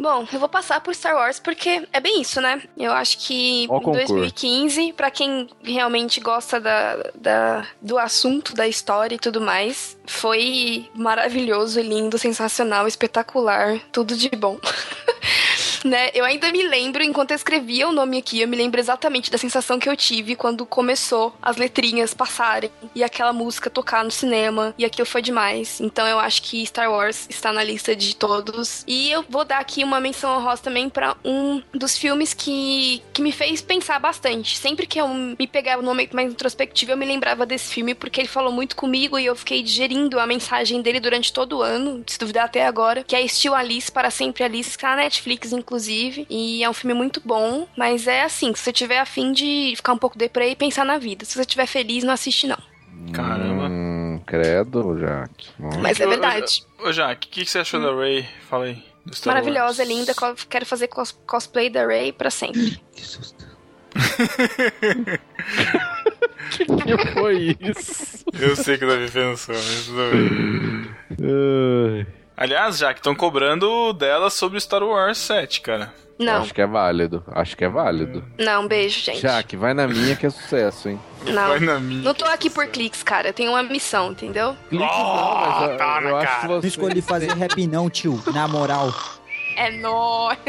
Bom, 0.02 0.28
eu 0.34 0.40
vou 0.40 0.50
passar 0.50 0.82
por 0.82 0.96
Star 0.96 1.14
Wars 1.14 1.40
porque 1.40 1.88
é 1.94 2.00
bem 2.00 2.22
isso, 2.22 2.42
né? 2.42 2.60
Eu 2.76 2.92
acho 2.92 3.20
que 3.20 3.66
em 3.66 3.68
concurso. 3.68 4.08
2015, 4.08 4.94
pra 4.94 5.12
quem 5.12 5.48
realmente 5.64 6.20
gosta 6.20 6.60
da, 6.60 6.96
da- 7.14 7.68
do 7.80 8.00
assunto, 8.00 8.56
da 8.56 8.68
história 8.68 9.14
e 9.14 9.20
tudo 9.20 9.40
mais, 9.40 9.96
foi 10.08 10.90
maravilhoso, 10.96 11.80
lindo, 11.80 12.18
sensacional, 12.18 12.88
espetacular, 12.88 13.80
tudo 13.92 14.16
de 14.18 14.30
bom. 14.30 14.58
né? 15.84 16.10
Eu 16.14 16.26
ainda 16.26 16.52
me 16.52 16.64
lembro, 16.64 17.04
enquanto 17.04 17.32
eu 17.32 17.36
escrevia 17.36 17.88
o 17.88 17.92
nome 17.92 18.18
aqui, 18.18 18.42
eu 18.42 18.48
me 18.48 18.58
lembro 18.58 18.80
exatamente 18.80 19.32
da 19.32 19.38
sensação 19.38 19.80
que 19.80 19.90
eu 19.90 19.96
tive 19.96 20.36
quando 20.36 20.66
começou 20.66 21.34
as 21.42 21.58
letrinhas 21.58 22.14
passarem 22.14 22.72
e 22.96 23.04
aquela 23.04 23.34
música 23.34 23.70
tocar 23.70 24.04
no 24.04 24.12
cinema 24.12 24.74
e 24.78 24.86
aquilo 24.86 25.06
foi 25.06 25.22
demais. 25.22 25.80
Então 25.82 26.08
eu 26.08 26.20
acho 26.20 26.42
que 26.44 26.66
Star 26.66 26.92
Wars 26.92 27.28
está 27.30 27.52
na 27.52 27.64
lista 27.64 27.96
de 27.96 28.16
todos. 28.16 28.84
E 28.88 29.12
eu 29.12 29.26
vou 29.28 29.44
dar 29.44 29.60
aqui 29.60 29.84
uma 29.84 30.00
menção 30.00 30.38
honrosa 30.38 30.64
também 30.64 30.90
pra 30.90 31.16
um 31.24 31.62
dos 31.74 31.98
filmes 31.98 32.34
que, 32.34 33.02
que 33.14 33.22
me 33.22 33.32
fez 33.32 33.62
pensar 33.62 34.00
bastante. 34.00 34.58
Sempre 34.58 34.86
que 34.86 35.00
eu 35.00 35.08
me 35.08 35.48
pegava 35.48 35.82
no 35.82 35.88
momento 35.88 36.16
mais 36.16 36.32
introspectivo, 36.32 36.92
eu 36.92 36.98
me 36.98 37.06
lembrava 37.06 37.46
desse 37.46 37.74
filme 37.74 37.96
porque 37.96 38.22
ele 38.22 38.28
falou 38.28 38.52
muito 38.52 38.76
comigo 38.76 39.18
e 39.18 39.26
eu 39.26 39.36
fiquei 39.36 39.62
digerindo 39.62 40.20
a 40.20 40.28
mensagem 40.28 40.82
dele 40.82 41.00
durante 41.00 41.34
todo 41.34 41.58
o 41.58 41.62
ano, 41.62 42.04
se 42.08 42.18
duvidar 42.18 42.46
até 42.46 42.66
agora, 42.66 43.04
que 43.04 43.16
é 43.16 43.22
Estilo 43.22 43.56
Alice 43.56 43.92
para 43.92 44.10
sempre 44.10 44.44
Alice, 44.44 44.78
que 44.78 44.82
tá 44.82 44.96
na 44.96 45.04
Netflix, 45.04 45.52
inclusive. 45.52 45.71
E 46.30 46.64
é 46.64 46.70
um 46.70 46.74
filme 46.74 46.94
muito 46.94 47.22
bom, 47.24 47.68
mas 47.78 48.08
é 48.08 48.24
assim, 48.24 48.54
se 48.56 48.62
você 48.62 48.72
tiver 48.74 49.00
afim 49.00 49.32
de 49.32 49.74
ficar 49.76 49.94
um 49.94 49.98
pouco 49.98 50.18
deprê 50.18 50.52
e 50.52 50.56
pensar 50.56 50.86
na 50.86 50.98
vida. 50.98 51.26
Se 51.26 51.34
você 51.34 51.42
estiver 51.42 51.66
feliz, 51.68 52.04
não 52.04 52.14
assiste 52.14 52.48
não. 52.48 52.58
Caramba. 53.14 53.68
Hum, 53.70 54.22
credo, 54.26 54.98
Jaque. 55.00 55.50
Nossa. 55.60 55.80
Mas 55.80 56.00
é 56.00 56.06
Ô, 56.06 56.08
ô, 56.08 56.10
verdade. 56.12 56.64
Ô, 56.84 56.92
Jaque, 56.94 57.28
o 57.28 57.32
que, 57.32 57.44
que 57.46 57.50
você 57.52 57.60
achou 57.60 57.82
da 57.82 57.94
Ray? 57.94 58.26
Fala 58.50 58.66
aí. 58.66 58.84
Maravilhosa, 59.26 59.82
Wars. 59.84 59.90
linda. 59.90 60.14
Quero 60.50 60.66
fazer 60.66 60.88
cos- 60.88 61.18
cosplay 61.26 61.70
da 61.70 61.86
Ray 61.86 62.12
pra 62.12 62.30
sempre. 62.30 62.80
que 66.86 67.14
foi 67.14 67.58
isso? 67.60 68.24
Eu 68.40 68.56
sei 68.56 68.78
que 68.78 68.86
o 68.86 68.88
Davi 68.88 69.10
pensou, 69.10 69.56
mas 69.56 69.86
tudo 69.86 69.98
bem. 71.18 72.08
Aliás, 72.42 72.80
Jaque, 72.80 73.00
estão 73.00 73.14
cobrando 73.14 73.94
dela 73.94 74.32
sobre 74.32 74.60
Star 74.60 74.82
Wars 74.82 75.20
7, 75.20 75.62
cara. 75.62 75.94
Não, 76.18 76.42
Acho 76.42 76.52
que 76.56 76.62
é 76.62 76.66
válido. 76.66 77.24
Acho 77.28 77.56
que 77.56 77.64
é 77.64 77.70
válido. 77.70 78.26
não, 78.40 78.68
beijo, 78.68 79.00
gente. 79.00 79.22
Jaque, 79.22 79.56
vai 79.56 79.76
na 79.76 79.88
minha 79.88 80.16
que 80.16 80.26
é 80.26 80.30
sucesso, 80.32 80.90
hein? 80.90 81.00
Não. 81.28 81.50
Vai 81.50 81.60
na 81.60 81.80
minha. 81.80 82.02
Não 82.02 82.16
tô 82.16 82.26
aqui 82.26 82.50
por 82.50 82.66
cliques, 82.66 83.04
cara. 83.04 83.30
Eu 83.30 83.34
tenho 83.34 83.52
uma 83.52 83.62
missão, 83.62 84.12
entendeu? 84.12 84.58
Clique 84.70 84.84
não, 84.84 85.36
mas 85.36 85.70
eu, 85.70 85.78
tá 85.78 86.00
eu 86.02 86.18
acho 86.18 86.26
cara. 86.28 86.42
que 86.42 86.48
Não 86.48 86.62
você... 86.62 86.68
escolhi 86.68 87.02
fazer 87.02 87.32
rap 87.32 87.68
não, 87.68 87.90
tio. 87.92 88.20
Na 88.34 88.48
moral. 88.48 88.92
É 89.56 89.70
nóis. 89.78 90.40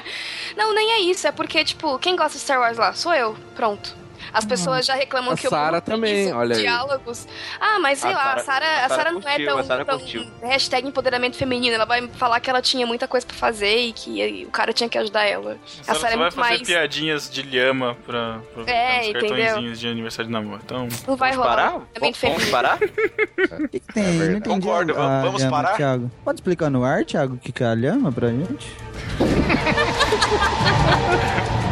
Não, 0.56 0.74
nem 0.74 0.92
é 0.92 1.00
isso. 1.00 1.26
É 1.26 1.32
porque, 1.32 1.64
tipo, 1.64 1.98
quem 1.98 2.14
gosta 2.16 2.38
de 2.38 2.44
Star 2.44 2.60
Wars 2.60 2.78
lá? 2.78 2.92
Sou 2.92 3.12
eu. 3.12 3.36
Pronto. 3.54 3.94
As 4.32 4.44
pessoas 4.44 4.86
já 4.86 4.94
reclamam 4.94 5.32
A 5.32 5.36
que 5.36 5.46
eu 5.46 5.50
Sarah 5.50 5.72
muito 5.72 5.84
também, 5.84 6.32
olha 6.32 6.56
aí. 6.56 6.62
diálogos. 6.62 7.26
Ah, 7.60 7.78
mas 7.80 7.98
sei 7.98 8.12
A 8.12 8.14
lá, 8.14 8.22
a 8.34 8.38
Sarah- 8.38 8.42
Sarah, 8.44 8.66
a 8.66 8.84
a 8.84 8.88
Sarah 8.88 8.96
Sarah 8.96 9.12
não 9.12 9.20
é 9.20 9.22
curtiu, 9.22 9.46
tão, 9.46 9.58
a 9.58 9.64
Sarah 9.64 9.84
tão 9.84 9.98
curtiu. 9.98 10.26
hashtag 10.42 10.88
empoderamento 10.88 11.36
feminino. 11.36 11.74
Ela 11.74 11.84
vai 11.84 12.06
falar 12.08 12.40
que 12.40 12.48
ela 12.48 12.62
tinha 12.62 12.86
muita 12.86 13.06
coisa 13.06 13.26
pra 13.26 13.36
fazer 13.36 13.76
e 13.76 13.92
que 13.92 14.44
o 14.46 14.50
cara 14.50 14.72
tinha 14.72 14.88
que 14.88 14.96
ajudar 14.98 15.24
ela. 15.24 15.52
A 15.52 15.92
A 15.92 15.94
Sarah 15.94 15.94
Sarah 15.94 15.94
é 15.94 15.94
só 15.94 16.08
vai 16.08 16.16
muito 16.18 16.34
fazer 16.34 16.48
mais... 16.48 16.62
piadinhas 16.62 17.30
de 17.30 17.42
lhama 17.42 17.96
pra, 18.06 18.38
pra 18.54 18.72
É, 18.72 19.12
cartõezinhos 19.12 19.78
de 19.80 19.88
aniversário 19.88 20.26
de 20.26 20.32
namoro. 20.32 20.60
Então, 20.64 20.88
Não 21.06 21.16
vai 21.16 21.32
Vamos 21.32 21.44
rolar. 21.46 21.56
parar? 21.56 21.72
É 21.94 22.00
muito 22.00 22.00
Vamos 22.00 22.18
feminino. 22.18 22.50
parar? 22.50 22.76
O 22.76 23.68
que, 23.68 23.80
que 23.80 23.92
tem? 23.92 24.36
É. 24.36 24.40
Concordo, 24.40 24.92
a- 24.92 24.96
vamos- 24.96 25.24
vamos 25.24 25.42
lhama, 25.42 25.62
parar? 25.62 25.76
Thiago. 25.76 26.10
Pode 26.24 26.36
explicar 26.38 26.70
no 26.70 26.84
ar, 26.84 27.04
Thiago, 27.04 27.34
o 27.34 27.38
que 27.38 27.52
que 27.52 27.62
é 27.62 27.66
a 27.66 27.74
lhama 27.74 28.10
pra 28.10 28.28
gente? 28.28 28.72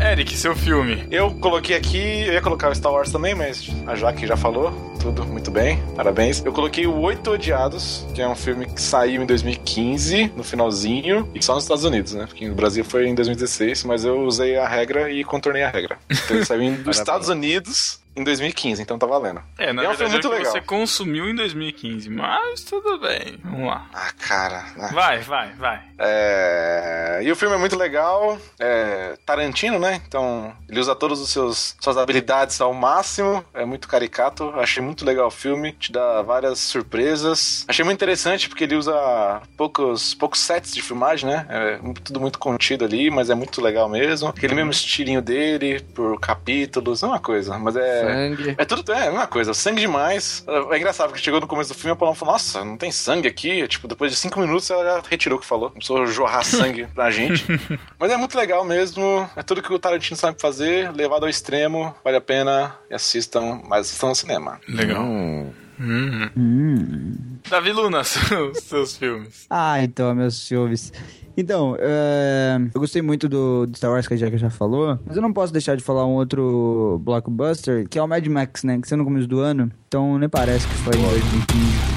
Eric, 0.00 0.36
seu 0.36 0.54
filme. 0.54 1.06
Eu 1.10 1.30
coloquei 1.32 1.74
aqui, 1.76 1.98
eu 2.26 2.34
ia 2.34 2.40
colocar 2.42 2.70
o 2.70 2.74
Star 2.74 2.92
Wars 2.92 3.10
também, 3.10 3.34
mas 3.34 3.68
a 3.86 3.94
Jaque 3.94 4.26
já 4.26 4.36
falou, 4.36 4.70
tudo 5.00 5.24
muito 5.24 5.50
bem, 5.50 5.82
parabéns. 5.94 6.44
Eu 6.44 6.52
coloquei 6.52 6.86
o 6.86 6.94
Oito 7.00 7.30
Odiados, 7.30 8.06
que 8.14 8.20
é 8.20 8.28
um 8.28 8.34
filme 8.36 8.66
que 8.66 8.80
saiu 8.80 9.22
em 9.22 9.26
2015, 9.26 10.32
no 10.36 10.44
finalzinho, 10.44 11.28
e 11.34 11.42
só 11.42 11.54
nos 11.54 11.64
Estados 11.64 11.84
Unidos, 11.84 12.12
né? 12.12 12.26
Porque 12.26 12.46
no 12.48 12.54
Brasil 12.54 12.84
foi 12.84 13.06
em 13.08 13.14
2016, 13.14 13.84
mas 13.84 14.04
eu 14.04 14.20
usei 14.20 14.56
a 14.58 14.68
regra 14.68 15.10
e 15.10 15.24
contornei 15.24 15.62
a 15.62 15.70
regra. 15.70 15.96
Então 16.10 16.36
ele 16.36 16.44
saiu 16.44 16.62
em- 16.62 16.74
dos 16.82 16.98
Estados 16.98 17.28
Unidos 17.28 17.98
em 18.16 18.24
2015, 18.24 18.80
então 18.82 18.98
tá 18.98 19.06
valendo. 19.06 19.42
É, 19.58 19.72
na 19.72 19.82
E 19.82 19.84
é 19.84 19.88
um 19.88 19.92
verdade 19.92 19.96
filme 19.96 20.12
muito 20.12 20.26
é 20.28 20.38
legal. 20.38 20.52
você 20.52 20.60
consumiu 20.60 21.28
em 21.28 21.34
2015, 21.34 22.08
mas 22.10 22.62
tudo 22.64 22.98
bem. 22.98 23.38
Vamos 23.44 23.66
lá. 23.68 23.86
Ah, 23.92 24.10
cara. 24.18 24.64
ah. 24.78 24.88
Vai, 24.92 25.18
vai, 25.20 25.52
vai. 25.54 25.82
É, 25.98 27.20
E 27.22 27.30
o 27.30 27.36
filme 27.36 27.54
é 27.54 27.58
muito 27.58 27.76
legal. 27.76 28.38
É 28.58 29.16
Tarantino, 29.24 29.78
né? 29.78 30.00
Então 30.06 30.52
ele 30.68 30.80
usa 30.80 30.94
todas 30.94 31.18
seus 31.28 31.76
suas 31.80 31.96
habilidades 31.96 32.60
ao 32.60 32.72
máximo. 32.72 33.44
É 33.54 33.64
muito 33.64 33.88
caricato. 33.88 34.50
Achei 34.56 34.82
muito 34.82 35.04
legal 35.04 35.26
o 35.28 35.30
filme. 35.30 35.72
Te 35.72 35.92
dá 35.92 36.22
várias 36.22 36.58
surpresas. 36.60 37.64
Achei 37.68 37.84
muito 37.84 37.96
interessante 37.98 38.48
porque 38.48 38.64
ele 38.64 38.76
usa 38.76 39.42
poucos, 39.56 40.14
poucos 40.14 40.40
sets 40.40 40.72
de 40.72 40.82
filmagem, 40.82 41.28
né? 41.28 41.46
É 41.48 41.78
tudo 42.02 42.20
muito 42.20 42.38
contido 42.38 42.84
ali, 42.84 43.10
mas 43.10 43.30
é 43.30 43.34
muito 43.34 43.60
legal 43.60 43.88
mesmo. 43.88 44.28
Aquele 44.28 44.54
mesmo 44.54 44.70
estilinho 44.70 45.20
dele, 45.22 45.80
por 45.94 46.18
capítulos, 46.20 47.02
é 47.02 47.06
uma 47.06 47.18
coisa. 47.20 47.58
Mas 47.58 47.76
é. 47.76 48.05
Sangue. 48.12 48.54
É 48.58 48.64
tudo, 48.64 48.92
é, 48.92 49.10
uma 49.10 49.26
coisa, 49.26 49.54
sangue 49.54 49.80
demais. 49.80 50.44
É 50.46 50.76
engraçado, 50.76 51.08
porque 51.08 51.22
chegou 51.22 51.40
no 51.40 51.46
começo 51.46 51.72
do 51.72 51.78
filme 51.78 51.92
e 51.92 51.94
a 51.94 51.96
Paloma 51.96 52.16
falou, 52.16 52.34
nossa, 52.34 52.64
não 52.64 52.76
tem 52.76 52.90
sangue 52.90 53.28
aqui. 53.28 53.66
Tipo, 53.68 53.88
depois 53.88 54.10
de 54.10 54.16
cinco 54.16 54.40
minutos 54.40 54.70
ela 54.70 54.84
já 54.84 55.02
retirou 55.08 55.38
o 55.38 55.40
que 55.40 55.46
falou. 55.46 55.70
Começou 55.70 56.02
a 56.02 56.06
jorrar 56.06 56.44
sangue 56.46 56.86
pra 56.94 57.10
gente. 57.10 57.44
Mas 57.98 58.10
é 58.10 58.16
muito 58.16 58.36
legal 58.36 58.64
mesmo. 58.64 59.28
É 59.36 59.42
tudo 59.42 59.62
que 59.62 59.72
o 59.72 59.78
Tarantino 59.78 60.16
sabe 60.16 60.40
fazer, 60.40 60.92
levado 60.92 61.24
ao 61.24 61.28
extremo. 61.28 61.94
Vale 62.04 62.16
a 62.16 62.20
pena 62.20 62.74
e 62.90 62.94
assistam, 62.94 63.60
mas 63.68 63.86
assistam 63.86 64.08
no 64.08 64.14
cinema. 64.14 64.60
Legal. 64.68 65.02
Hum. 65.02 65.52
Uhum. 65.78 66.30
Hum. 66.36 67.14
Davi 67.48 67.72
Luna, 67.72 68.02
seus, 68.04 68.58
seus 68.58 68.96
filmes. 68.96 69.46
Ah, 69.50 69.82
então, 69.82 70.14
meus 70.14 70.46
filmes. 70.46 70.92
Então, 71.36 71.76
é, 71.78 72.56
eu 72.74 72.80
gostei 72.80 73.02
muito 73.02 73.28
do, 73.28 73.66
do 73.66 73.76
Star 73.76 73.90
Wars 73.90 74.08
que 74.08 74.14
a 74.14 74.16
Jack 74.16 74.38
já 74.38 74.48
falou, 74.48 74.98
mas 75.04 75.16
eu 75.16 75.22
não 75.22 75.32
posso 75.32 75.52
deixar 75.52 75.76
de 75.76 75.84
falar 75.84 76.06
um 76.06 76.14
outro 76.14 76.98
blockbuster, 77.04 77.86
que 77.88 77.98
é 77.98 78.02
o 78.02 78.08
Mad 78.08 78.26
Max, 78.26 78.64
né? 78.64 78.80
Que 78.80 78.88
saiu 78.88 78.98
no 78.98 79.04
começo 79.04 79.26
do 79.26 79.40
ano, 79.40 79.70
então 79.86 80.18
nem 80.18 80.28
parece 80.28 80.66
que 80.66 80.74
foi 80.74 80.96
em 80.96 81.02
2015. 81.02 81.95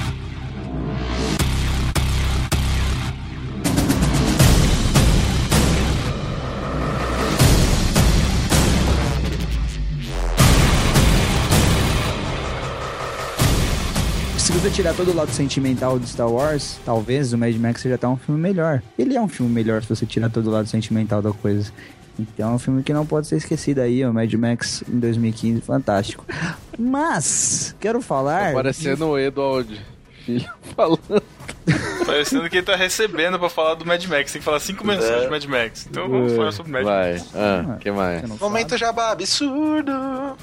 Tirar 14.80 14.94
todo 14.94 15.12
o 15.12 15.14
lado 15.14 15.30
sentimental 15.32 16.00
do 16.00 16.08
Star 16.08 16.32
Wars, 16.32 16.80
talvez 16.86 17.34
o 17.34 17.38
Mad 17.38 17.54
Max 17.58 17.82
seja 17.82 17.96
até 17.96 18.08
um 18.08 18.16
filme 18.16 18.40
melhor. 18.40 18.82
Ele 18.98 19.14
é 19.14 19.20
um 19.20 19.28
filme 19.28 19.52
melhor 19.52 19.84
se 19.84 19.90
você 19.90 20.06
tirar 20.06 20.30
todo 20.30 20.48
o 20.48 20.50
lado 20.50 20.70
sentimental 20.70 21.22
da 21.22 21.34
coisa. 21.34 21.70
Então 22.18 22.52
é 22.52 22.54
um 22.54 22.60
filme 22.60 22.82
que 22.82 22.94
não 22.94 23.06
pode 23.06 23.28
ser 23.28 23.36
esquecido 23.36 23.80
aí, 23.80 24.06
o 24.06 24.14
Mad 24.14 24.34
Max 24.36 24.82
em 24.88 24.98
2015, 24.98 25.60
fantástico. 25.60 26.26
Mas, 26.80 27.76
quero 27.78 28.00
falar... 28.02 28.52
Tá 28.52 28.54
parecendo 28.54 29.08
o 29.08 29.20
Edward 29.20 29.82
Filho 30.26 30.50
falando. 30.74 31.24
Parecendo 32.06 32.50
que 32.50 32.58
ele 32.58 32.66
tá 32.66 32.76
recebendo 32.76 33.38
pra 33.40 33.50
falar 33.50 33.76
do 33.76 33.86
Mad 33.86 34.04
Max. 34.06 34.32
Tem 34.32 34.40
que 34.40 34.46
falar 34.46 34.60
cinco 34.60 34.86
menções 34.86 35.22
de 35.24 35.28
Mad 35.30 35.46
Max. 35.46 35.88
Então 35.90 36.10
vamos 36.10 36.34
falar 36.34 36.52
sobre 36.52 36.72
Mad 36.72 36.84
Vai. 36.84 37.14
Max. 37.14 37.30
Ah, 37.36 37.78
que 37.80 37.92
mais? 37.92 38.24
Momento 38.40 38.78
jabá 38.78 39.12
absurdo. 39.12 39.92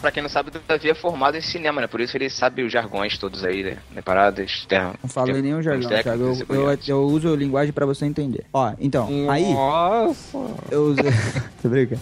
Pra 0.01 0.11
quem 0.11 0.23
não 0.23 0.31
sabe, 0.31 0.51
o 0.51 0.53
Davi 0.67 0.91
é 0.91 0.95
formado 0.95 1.37
em 1.37 1.41
cinema, 1.41 1.81
né? 1.81 1.87
Por 1.87 2.01
isso 2.01 2.17
ele 2.17 2.31
sabe 2.31 2.63
os 2.63 2.73
jargões 2.73 3.19
todos 3.19 3.45
aí, 3.45 3.63
né? 3.63 3.77
né? 3.95 4.03
Paradas, 4.03 4.65
terra. 4.69 4.95
Não 5.03 5.09
falei 5.11 5.41
nenhum 5.43 5.63
jargão, 5.63 5.89
Thiago. 5.89 6.45
Eu, 6.49 6.71
eu, 6.71 6.79
eu 6.87 7.03
uso 7.03 7.35
linguagem 7.35 7.73
pra 7.73 7.87
você 7.87 8.05
entender. 8.07 8.45
Ó, 8.53 8.73
então, 8.79 9.09
aí... 9.31 9.53
Nossa. 9.53 10.39
Eu 10.71 10.83
uso. 10.85 10.99
Tô 11.63 11.69
brincando. 11.69 12.01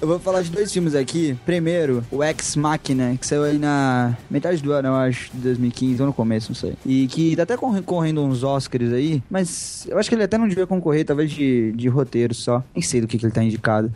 Eu 0.00 0.08
vou 0.08 0.18
falar 0.18 0.42
de 0.42 0.50
dois 0.50 0.72
filmes 0.72 0.94
aqui. 0.94 1.36
Primeiro, 1.46 2.04
o 2.10 2.22
Ex 2.22 2.56
Machina, 2.56 3.16
que 3.16 3.26
saiu 3.26 3.44
aí 3.44 3.58
na 3.58 4.16
metade 4.30 4.62
do 4.62 4.72
ano, 4.72 4.88
eu 4.88 4.94
acho, 4.96 5.30
de 5.32 5.38
2015, 5.38 6.00
ou 6.02 6.06
no 6.08 6.12
começo, 6.12 6.50
não 6.50 6.56
sei. 6.56 6.74
E 6.84 7.06
que 7.06 7.34
tá 7.36 7.42
até 7.44 7.56
corre- 7.56 7.82
correndo 7.82 8.22
uns 8.22 8.42
Oscars 8.54 8.92
aí, 8.92 9.22
mas 9.30 9.86
eu 9.88 9.98
acho 9.98 10.08
que 10.08 10.14
ele 10.14 10.24
até 10.24 10.38
não 10.38 10.48
devia 10.48 10.66
concorrer, 10.66 11.04
talvez 11.04 11.30
de, 11.30 11.72
de 11.72 11.88
roteiro 11.88 12.34
só. 12.34 12.62
Nem 12.74 12.82
sei 12.82 13.00
do 13.00 13.06
que, 13.06 13.18
que 13.18 13.24
ele 13.24 13.32
tá 13.32 13.42
indicado. 13.42 13.92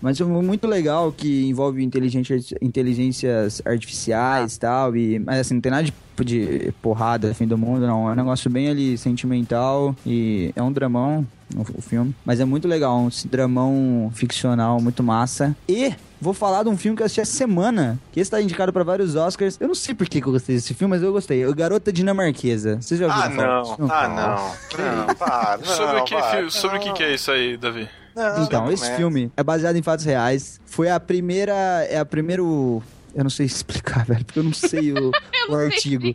Mas 0.00 0.20
é 0.20 0.24
muito 0.24 0.66
legal 0.66 1.10
que 1.10 1.46
envolve 1.46 1.82
inteligência, 1.82 2.38
inteligências 2.60 3.62
artificiais 3.64 4.54
e 4.54 4.60
tal. 4.60 4.96
E, 4.96 5.18
mas 5.18 5.40
assim, 5.40 5.54
não 5.54 5.60
tem 5.60 5.72
nada 5.72 5.84
de, 5.84 5.92
de 6.24 6.72
porrada, 6.82 7.34
fim 7.34 7.46
do 7.46 7.56
mundo, 7.56 7.86
não. 7.86 8.08
É 8.08 8.12
um 8.12 8.16
negócio 8.16 8.50
bem 8.50 8.68
ali 8.68 8.96
sentimental 8.98 9.96
e 10.06 10.52
é 10.54 10.62
um 10.62 10.70
dramão 10.70 11.26
o 11.56 11.80
filme. 11.80 12.14
Mas 12.24 12.40
é 12.40 12.44
muito 12.44 12.66
legal, 12.66 12.98
um 12.98 13.08
dramão 13.30 14.10
ficcional 14.14 14.80
muito 14.80 15.02
massa. 15.02 15.56
E 15.68 15.94
vou 16.26 16.34
falar 16.34 16.64
de 16.64 16.68
um 16.68 16.76
filme 16.76 16.96
que 16.96 17.02
eu 17.02 17.06
assisti 17.06 17.20
essa 17.20 17.32
semana, 17.36 17.98
que 18.10 18.18
esse 18.18 18.28
tá 18.30 18.40
indicado 18.42 18.72
pra 18.72 18.82
vários 18.82 19.14
Oscars. 19.14 19.56
Eu 19.60 19.68
não 19.68 19.74
sei 19.76 19.94
por 19.94 20.08
que, 20.08 20.20
que 20.20 20.26
eu 20.26 20.32
gostei 20.32 20.56
desse 20.56 20.74
filme, 20.74 20.90
mas 20.94 21.02
eu 21.02 21.12
gostei. 21.12 21.46
O 21.46 21.54
Garota 21.54 21.92
Dinamarquesa. 21.92 22.78
Vocês 22.80 22.98
já 22.98 23.06
Ah, 23.06 23.24
ouviram 23.24 23.36
falar 23.36 23.78
não. 23.78 23.90
Ah, 23.90 24.08
não. 24.08 25.06
Não, 25.06 25.14
para. 25.14 25.58
Não, 25.58 25.64
sobre 25.64 26.02
que, 26.02 26.14
vai. 26.14 26.44
fi- 26.44 26.50
sobre 26.50 26.76
o 26.78 26.80
que, 26.80 26.92
que 26.94 27.02
é 27.04 27.14
isso 27.14 27.30
aí, 27.30 27.56
Davi? 27.56 27.88
Não, 28.14 28.42
Então, 28.44 28.64
não 28.64 28.72
esse 28.72 28.82
começa. 28.82 28.96
filme 28.98 29.30
é 29.36 29.42
baseado 29.44 29.76
em 29.76 29.82
fatos 29.82 30.04
reais. 30.04 30.60
Foi 30.66 30.90
a 30.90 30.98
primeira. 30.98 31.54
É 31.88 31.98
a 31.98 32.04
primeiro. 32.04 32.82
Eu 33.14 33.22
não 33.22 33.30
sei 33.30 33.46
explicar, 33.46 34.04
velho, 34.08 34.24
porque 34.24 34.38
eu 34.40 34.44
não 34.44 34.52
sei 34.52 34.92
o, 34.92 35.12
o 35.48 35.54
artigo. 35.54 36.14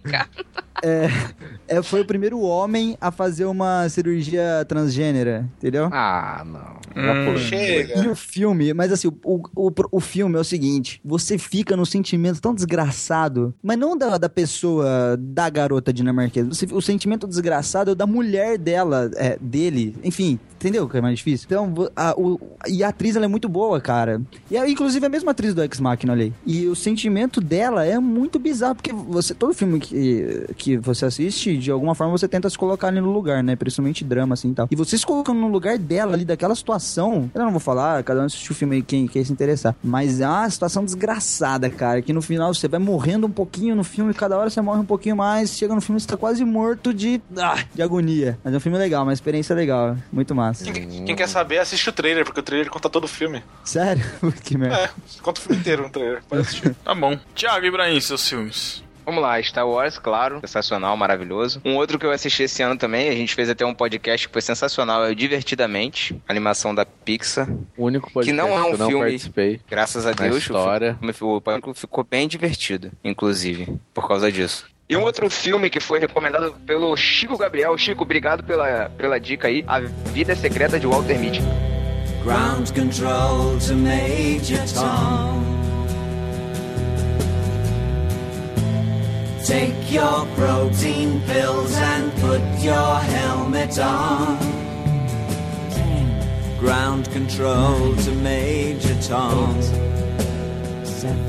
É, 0.82 1.10
é, 1.68 1.84
foi 1.84 2.02
o 2.02 2.06
primeiro 2.06 2.40
homem 2.42 2.98
a 3.00 3.12
fazer 3.12 3.46
uma 3.46 3.88
cirurgia 3.90 4.66
transgênera, 4.68 5.48
entendeu? 5.58 5.90
Ah, 5.92 6.44
não. 6.46 6.82
Hum, 6.96 7.38
Chega. 7.38 8.04
E 8.04 8.08
o 8.08 8.16
filme, 8.16 8.74
mas 8.74 8.92
assim, 8.92 9.08
o, 9.08 9.42
o, 9.56 9.72
o 9.92 10.00
filme 10.00 10.36
é 10.36 10.40
o 10.40 10.44
seguinte: 10.44 11.00
você 11.04 11.38
fica 11.38 11.76
num 11.78 11.86
sentimento 11.86 12.42
tão 12.42 12.54
desgraçado, 12.54 13.54
mas 13.62 13.78
não 13.78 13.98
da, 13.98 14.18
da 14.18 14.30
pessoa, 14.30 15.18
da 15.18 15.50
garota 15.50 15.94
dinamarquesa. 15.94 16.50
Você, 16.50 16.68
o 16.72 16.82
sentimento 16.82 17.28
desgraçado 17.28 17.92
é 17.92 17.94
o 17.94 17.96
da 17.96 18.08
mulher 18.08 18.58
dela, 18.58 19.10
é, 19.16 19.38
dele, 19.40 19.96
enfim. 20.04 20.40
Entendeu 20.62 20.88
que 20.88 20.96
é 20.96 21.02
mais 21.02 21.18
difícil? 21.18 21.48
Então, 21.48 21.74
a, 21.96 22.14
o, 22.16 22.40
e 22.68 22.84
a 22.84 22.90
atriz, 22.90 23.16
ela 23.16 23.26
é 23.26 23.28
muito 23.28 23.50
boa, 23.50 23.82
cara. 23.82 24.22
E 24.50 24.56
é, 24.56 24.70
inclusive, 24.70 25.04
a 25.04 25.10
mesma 25.10 25.32
atriz 25.32 25.56
do 25.56 25.64
Ex-Machina 25.64 26.14
ali. 26.14 26.32
E 26.46 26.68
o 26.68 26.76
sentimento 26.76 27.42
dela 27.42 27.84
é 27.84 27.98
muito 27.98 28.38
bizarro, 28.38 28.76
porque 28.76 28.94
você, 28.94 29.34
todo 29.34 29.56
filme 29.56 29.80
que, 29.80 30.46
que 30.56 30.71
você 30.78 31.06
assiste, 31.06 31.58
de 31.58 31.72
alguma 31.72 31.96
forma, 31.96 32.18
você 32.18 32.28
tenta 32.28 32.50
se 32.50 32.58
colocar 32.58 32.88
ali 32.88 33.02
no 33.02 33.12
lugar, 33.12 33.44
né? 33.44 33.56
Principalmente 33.56 34.04
drama, 34.04 34.34
assim, 34.34 34.52
e 34.52 34.54
tal. 34.54 34.68
E 34.72 34.76
você 34.76 34.98
se 34.98 35.06
colocando 35.06 35.40
no 35.40 35.48
lugar 35.48 35.78
dela 35.78 36.14
ali, 36.14 36.26
daquela 36.26 36.56
situação, 36.56 37.30
eu 37.34 37.42
não 37.42 37.52
vou 37.52 37.60
falar, 37.60 38.04
cada 38.04 38.22
um 38.22 38.26
assistiu 38.26 38.54
o 38.54 38.56
filme 38.56 38.78
aí, 38.78 38.82
quem 38.82 39.08
quer 39.08 39.24
se 39.24 39.32
interessar. 39.32 39.76
Mas 39.84 40.22
é 40.22 40.28
uma 40.28 40.50
situação 40.50 40.84
desgraçada, 40.84 41.70
cara, 41.70 42.02
que 42.02 42.14
no 42.14 42.22
final 42.22 42.54
você 42.54 42.68
vai 42.68 42.80
morrendo 42.80 43.28
um 43.28 43.32
pouquinho 43.32 43.76
no 43.76 43.84
filme, 43.84 44.14
cada 44.14 44.38
hora 44.38 44.50
você 44.50 44.62
morre 44.62 44.80
um 44.80 44.86
pouquinho 44.86 45.16
mais, 45.16 45.58
chega 45.58 45.74
no 45.74 45.82
filme 45.82 46.00
você 46.00 46.08
tá 46.08 46.18
quase 46.18 46.44
morto 46.44 46.94
de, 46.94 47.22
ah, 47.38 47.64
de 47.74 47.82
agonia. 47.82 48.38
Mas 48.44 48.54
é 48.54 48.58
um 48.58 48.60
filme 48.60 48.78
legal, 48.78 49.04
uma 49.04 49.14
experiência 49.14 49.56
legal, 49.56 49.98
muito 50.12 50.34
massa. 50.36 50.64
Quem, 50.72 51.06
quem 51.06 51.16
quer 51.16 51.28
saber, 51.28 51.60
assiste 51.60 51.90
o 51.90 51.94
trailer, 51.94 52.26
porque 52.26 52.40
o 52.40 52.44
trailer 52.44 52.70
conta 52.70 52.90
todo 52.90 53.06
o 53.06 53.08
filme. 53.08 53.44
Sério? 53.64 54.04
que 54.44 54.58
merda. 54.58 54.76
É, 54.76 54.90
conta 55.22 55.40
o 55.40 55.44
filme 55.44 55.60
inteiro 55.60 55.84
no 55.84 55.90
trailer. 55.90 56.22
Pode 56.28 56.42
assistir. 56.42 56.76
Tá 56.84 56.96
bom. 56.96 57.18
Tiago 57.36 57.66
Ibrahim, 57.66 58.00
seus 58.00 58.28
filmes. 58.28 58.84
Vamos 59.12 59.24
lá, 59.26 59.44
Star 59.44 59.68
Wars, 59.68 60.00
claro, 60.00 60.40
sensacional, 60.40 60.96
maravilhoso. 60.96 61.62
Um 61.66 61.76
outro 61.76 62.00
que 62.00 62.06
eu 62.06 62.12
assisti 62.12 62.44
esse 62.44 62.64
ano 62.64 62.78
também, 62.78 63.10
a 63.10 63.12
gente 63.14 63.36
fez 63.36 63.50
até 63.50 63.66
um 63.66 63.74
podcast 63.74 64.26
que 64.26 64.32
foi 64.32 64.42
sensacional, 64.42 65.04
é 65.06 65.10
o 65.12 65.16
Divertidamente, 65.16 66.16
animação 66.30 66.74
da 66.74 66.86
Pixar. 66.86 67.46
O 67.76 67.88
único 67.88 68.10
podcast 68.10 68.32
Que 68.32 68.32
não 68.32 68.58
é 68.58 68.62
um 68.62 68.68
que 68.68 68.74
eu 68.76 68.78
não 68.78 68.88
filme- 68.88 69.04
participei. 69.04 69.60
Graças 69.70 70.08
a 70.08 70.14
Deus, 70.14 70.38
história. 70.38 70.98
o 71.04 71.12
filme- 71.14 71.36
o 71.36 71.42
pânico 71.42 71.74
ficou 71.74 72.06
bem 72.10 72.26
divertido, 72.26 72.90
inclusive, 73.04 73.78
por 73.94 74.08
causa 74.08 74.32
disso. 74.32 74.66
E 74.88 74.96
um 74.96 75.02
outro 75.02 75.30
filme 75.30 75.70
que 75.70 75.82
foi 75.82 76.00
recomendado 76.00 76.54
pelo 76.66 76.96
Chico 76.96 77.38
Gabriel. 77.38 77.78
Chico, 77.78 78.04
obrigado 78.04 78.44
pela, 78.46 78.90
pela 78.98 79.20
dica 79.20 79.50
aí. 79.50 79.62
A 79.68 79.82
Vida 79.82 80.34
Secreta 80.38 80.80
de 80.80 80.88
Walter 80.88 81.20
Mitty. 81.20 81.42
Ground 82.24 82.70
control 82.72 83.58
to 83.60 83.74
Major 83.76 84.64
Tom. 84.74 85.61
Take 89.46 89.92
your 89.92 90.26
protein 90.36 91.20
pills 91.22 91.74
and 91.76 92.12
put 92.22 92.42
your 92.62 93.00
helmet 93.00 93.80
on. 93.80 94.38
Ground 96.60 97.10
control 97.12 97.96
to 97.96 98.12
Major 98.12 98.96
Tom. 99.02 99.60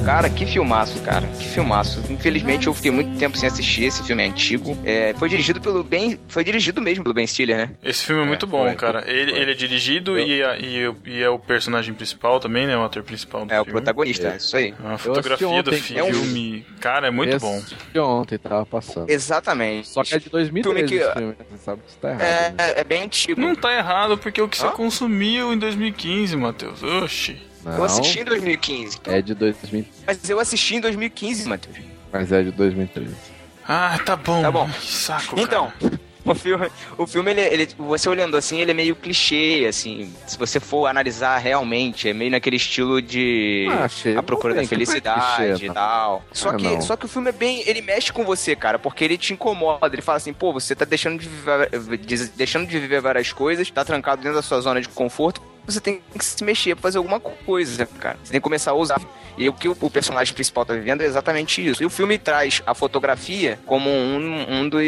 Cara, 0.04 0.28
que 0.28 0.44
filmaço, 0.46 1.00
cara. 1.02 1.26
Que 1.26 1.48
filmaço. 1.48 2.02
Infelizmente 2.10 2.66
eu 2.66 2.74
fiquei 2.74 2.90
muito 2.90 3.16
tempo 3.18 3.36
sem 3.38 3.46
assistir. 3.48 3.84
Esse 3.84 4.02
filme 4.02 4.22
é 4.22 4.26
antigo. 4.26 4.76
É, 4.84 5.14
foi 5.18 5.28
dirigido 5.28 5.60
pelo 5.60 5.82
Ben. 5.84 6.18
Foi 6.28 6.42
dirigido 6.44 6.80
mesmo 6.80 7.02
pelo 7.04 7.14
Ben 7.14 7.26
Stiller, 7.26 7.56
né? 7.56 7.70
Esse 7.82 8.04
filme 8.04 8.22
é 8.22 8.26
muito 8.26 8.46
bom, 8.46 8.64
foi. 8.66 8.74
cara. 8.74 9.04
Ele, 9.10 9.32
ele 9.32 9.50
é 9.52 9.54
dirigido 9.54 10.18
e, 10.18 10.42
é- 10.42 10.58
e, 10.60 10.94
e 11.06 11.22
é 11.22 11.28
o 11.28 11.38
personagem 11.38 11.94
principal 11.94 12.38
também, 12.40 12.66
né? 12.66 12.76
O 12.76 12.84
ator 12.84 13.02
principal 13.02 13.44
do 13.46 13.52
É 13.52 13.60
o 13.60 13.64
filme. 13.64 13.80
protagonista, 13.80 14.28
é 14.28 14.36
isso 14.36 14.56
aí. 14.56 14.74
A 14.84 14.98
fotografia 14.98 15.46
do 15.62 15.70
ontem. 15.70 15.82
É 15.98 16.04
um- 16.04 16.12
filme, 16.12 16.66
cara, 16.80 17.06
é 17.08 17.10
muito 17.10 17.36
Esse 17.36 17.44
bom. 17.44 17.62
De 17.92 17.98
ontem 18.00 18.38
tava 18.38 18.66
passando. 18.66 19.08
Exatamente. 19.10 19.88
Só 19.88 20.02
que 20.02 20.14
é 20.14 20.18
de 20.18 20.28
2013 20.28 20.88
Filme 20.88 20.88
que- 20.88 21.04
esse 21.04 21.12
filme, 21.18 21.28
né? 21.38 21.46
Você 21.50 21.64
sabe 21.64 21.82
que 21.82 21.88
isso 21.88 21.98
tá 21.98 22.08
errado. 22.10 22.22
É, 22.22 22.50
né? 22.50 22.54
é, 22.58 22.80
é 22.80 22.84
bem 22.84 23.02
antigo. 23.04 23.40
Não 23.40 23.54
tá 23.54 23.74
errado, 23.76 24.18
porque 24.18 24.40
é 24.40 24.44
o 24.44 24.48
que 24.48 24.58
você 24.58 24.68
consumiu 24.68 25.52
em 25.52 25.58
2015, 25.58 26.36
Matheus. 26.36 26.82
Oxi. 26.82 27.36
Não, 27.64 27.76
Eu 27.76 27.84
assisti 27.84 28.20
em 28.20 28.24
2015. 28.24 28.98
é 29.06 29.22
de 29.22 29.34
2000, 29.34 29.84
Mas 30.06 30.28
eu 30.28 30.40
assisti 30.40 30.76
em 30.76 30.80
2015, 30.80 31.48
Matheus. 31.48 31.76
mas 32.12 32.32
é 32.32 32.42
de 32.42 32.50
2013. 32.50 33.14
Ah, 33.66 33.98
tá 34.04 34.16
bom. 34.16 34.42
Tá 34.42 34.50
bom. 34.50 34.68
Que 34.68 34.86
saco, 34.92 35.38
Então, 35.38 35.72
cara. 35.80 36.00
o 36.24 36.34
filme, 36.34 36.70
o 36.98 37.06
filme 37.06 37.30
ele, 37.30 37.40
ele- 37.42 37.68
você 37.78 38.08
olhando 38.08 38.36
assim, 38.36 38.58
ele 38.60 38.72
é 38.72 38.74
meio 38.74 38.96
clichê, 38.96 39.64
assim. 39.68 40.12
Se 40.26 40.36
você 40.36 40.58
for 40.58 40.86
analisar 40.88 41.38
realmente, 41.38 42.08
é 42.08 42.12
meio 42.12 42.32
naquele 42.32 42.56
estilo 42.56 43.00
de 43.00 43.68
Ah, 43.70 43.84
achei. 43.84 44.16
a 44.16 44.22
procura 44.22 44.52
da 44.54 44.64
felicidade 44.66 45.36
clichê, 45.36 45.64
e 45.64 45.68
não. 45.68 45.74
tal. 45.74 46.24
Só 46.32 46.48
Ah, 46.50 46.54
que, 46.56 46.64
não. 46.64 46.80
só 46.82 46.96
que 46.96 47.04
o 47.04 47.08
filme 47.08 47.28
é 47.28 47.32
bem, 47.32 47.62
ele 47.64 47.80
mexe 47.80 48.12
com 48.12 48.24
você, 48.24 48.56
cara, 48.56 48.80
porque 48.80 49.04
ele 49.04 49.16
te 49.16 49.32
incomoda. 49.32 49.86
Ele 49.94 50.02
fala 50.02 50.16
assim, 50.16 50.32
pô, 50.32 50.52
você 50.52 50.74
tá 50.74 50.84
deixando 50.84 51.20
de 51.20 51.28
viver, 51.28 51.98
de- 51.98 52.28
deixando 52.30 52.66
de 52.66 52.78
viver 52.80 53.00
várias 53.00 53.32
coisas, 53.32 53.70
tá 53.70 53.84
trancado 53.84 54.20
dentro 54.22 54.34
da 54.36 54.42
sua 54.42 54.60
zona 54.60 54.80
de 54.80 54.88
conforto. 54.88 55.40
Você 55.66 55.80
tem 55.80 56.02
que 56.16 56.24
se 56.24 56.42
mexer 56.44 56.74
pra 56.74 56.82
fazer 56.82 56.98
alguma 56.98 57.20
coisa, 57.20 57.86
cara. 57.86 58.18
Você 58.22 58.32
tem 58.32 58.40
que 58.40 58.44
começar 58.44 58.72
a 58.72 58.74
usar. 58.74 59.00
E 59.36 59.48
o 59.48 59.52
que 59.52 59.68
o, 59.68 59.90
personagem 59.90 60.34
principal 60.34 60.64
tá 60.64 60.74
vivendo 60.74 61.02
é 61.02 61.06
exatamente 61.06 61.66
isso. 61.66 61.82
E 61.82 61.86
o 61.86 61.90
filme 61.90 62.18
traz 62.18 62.62
a 62.66 62.74
fotografia 62.74 63.58
como 63.66 63.88
um, 63.88 64.60
um 64.60 64.68
dos, 64.68 64.82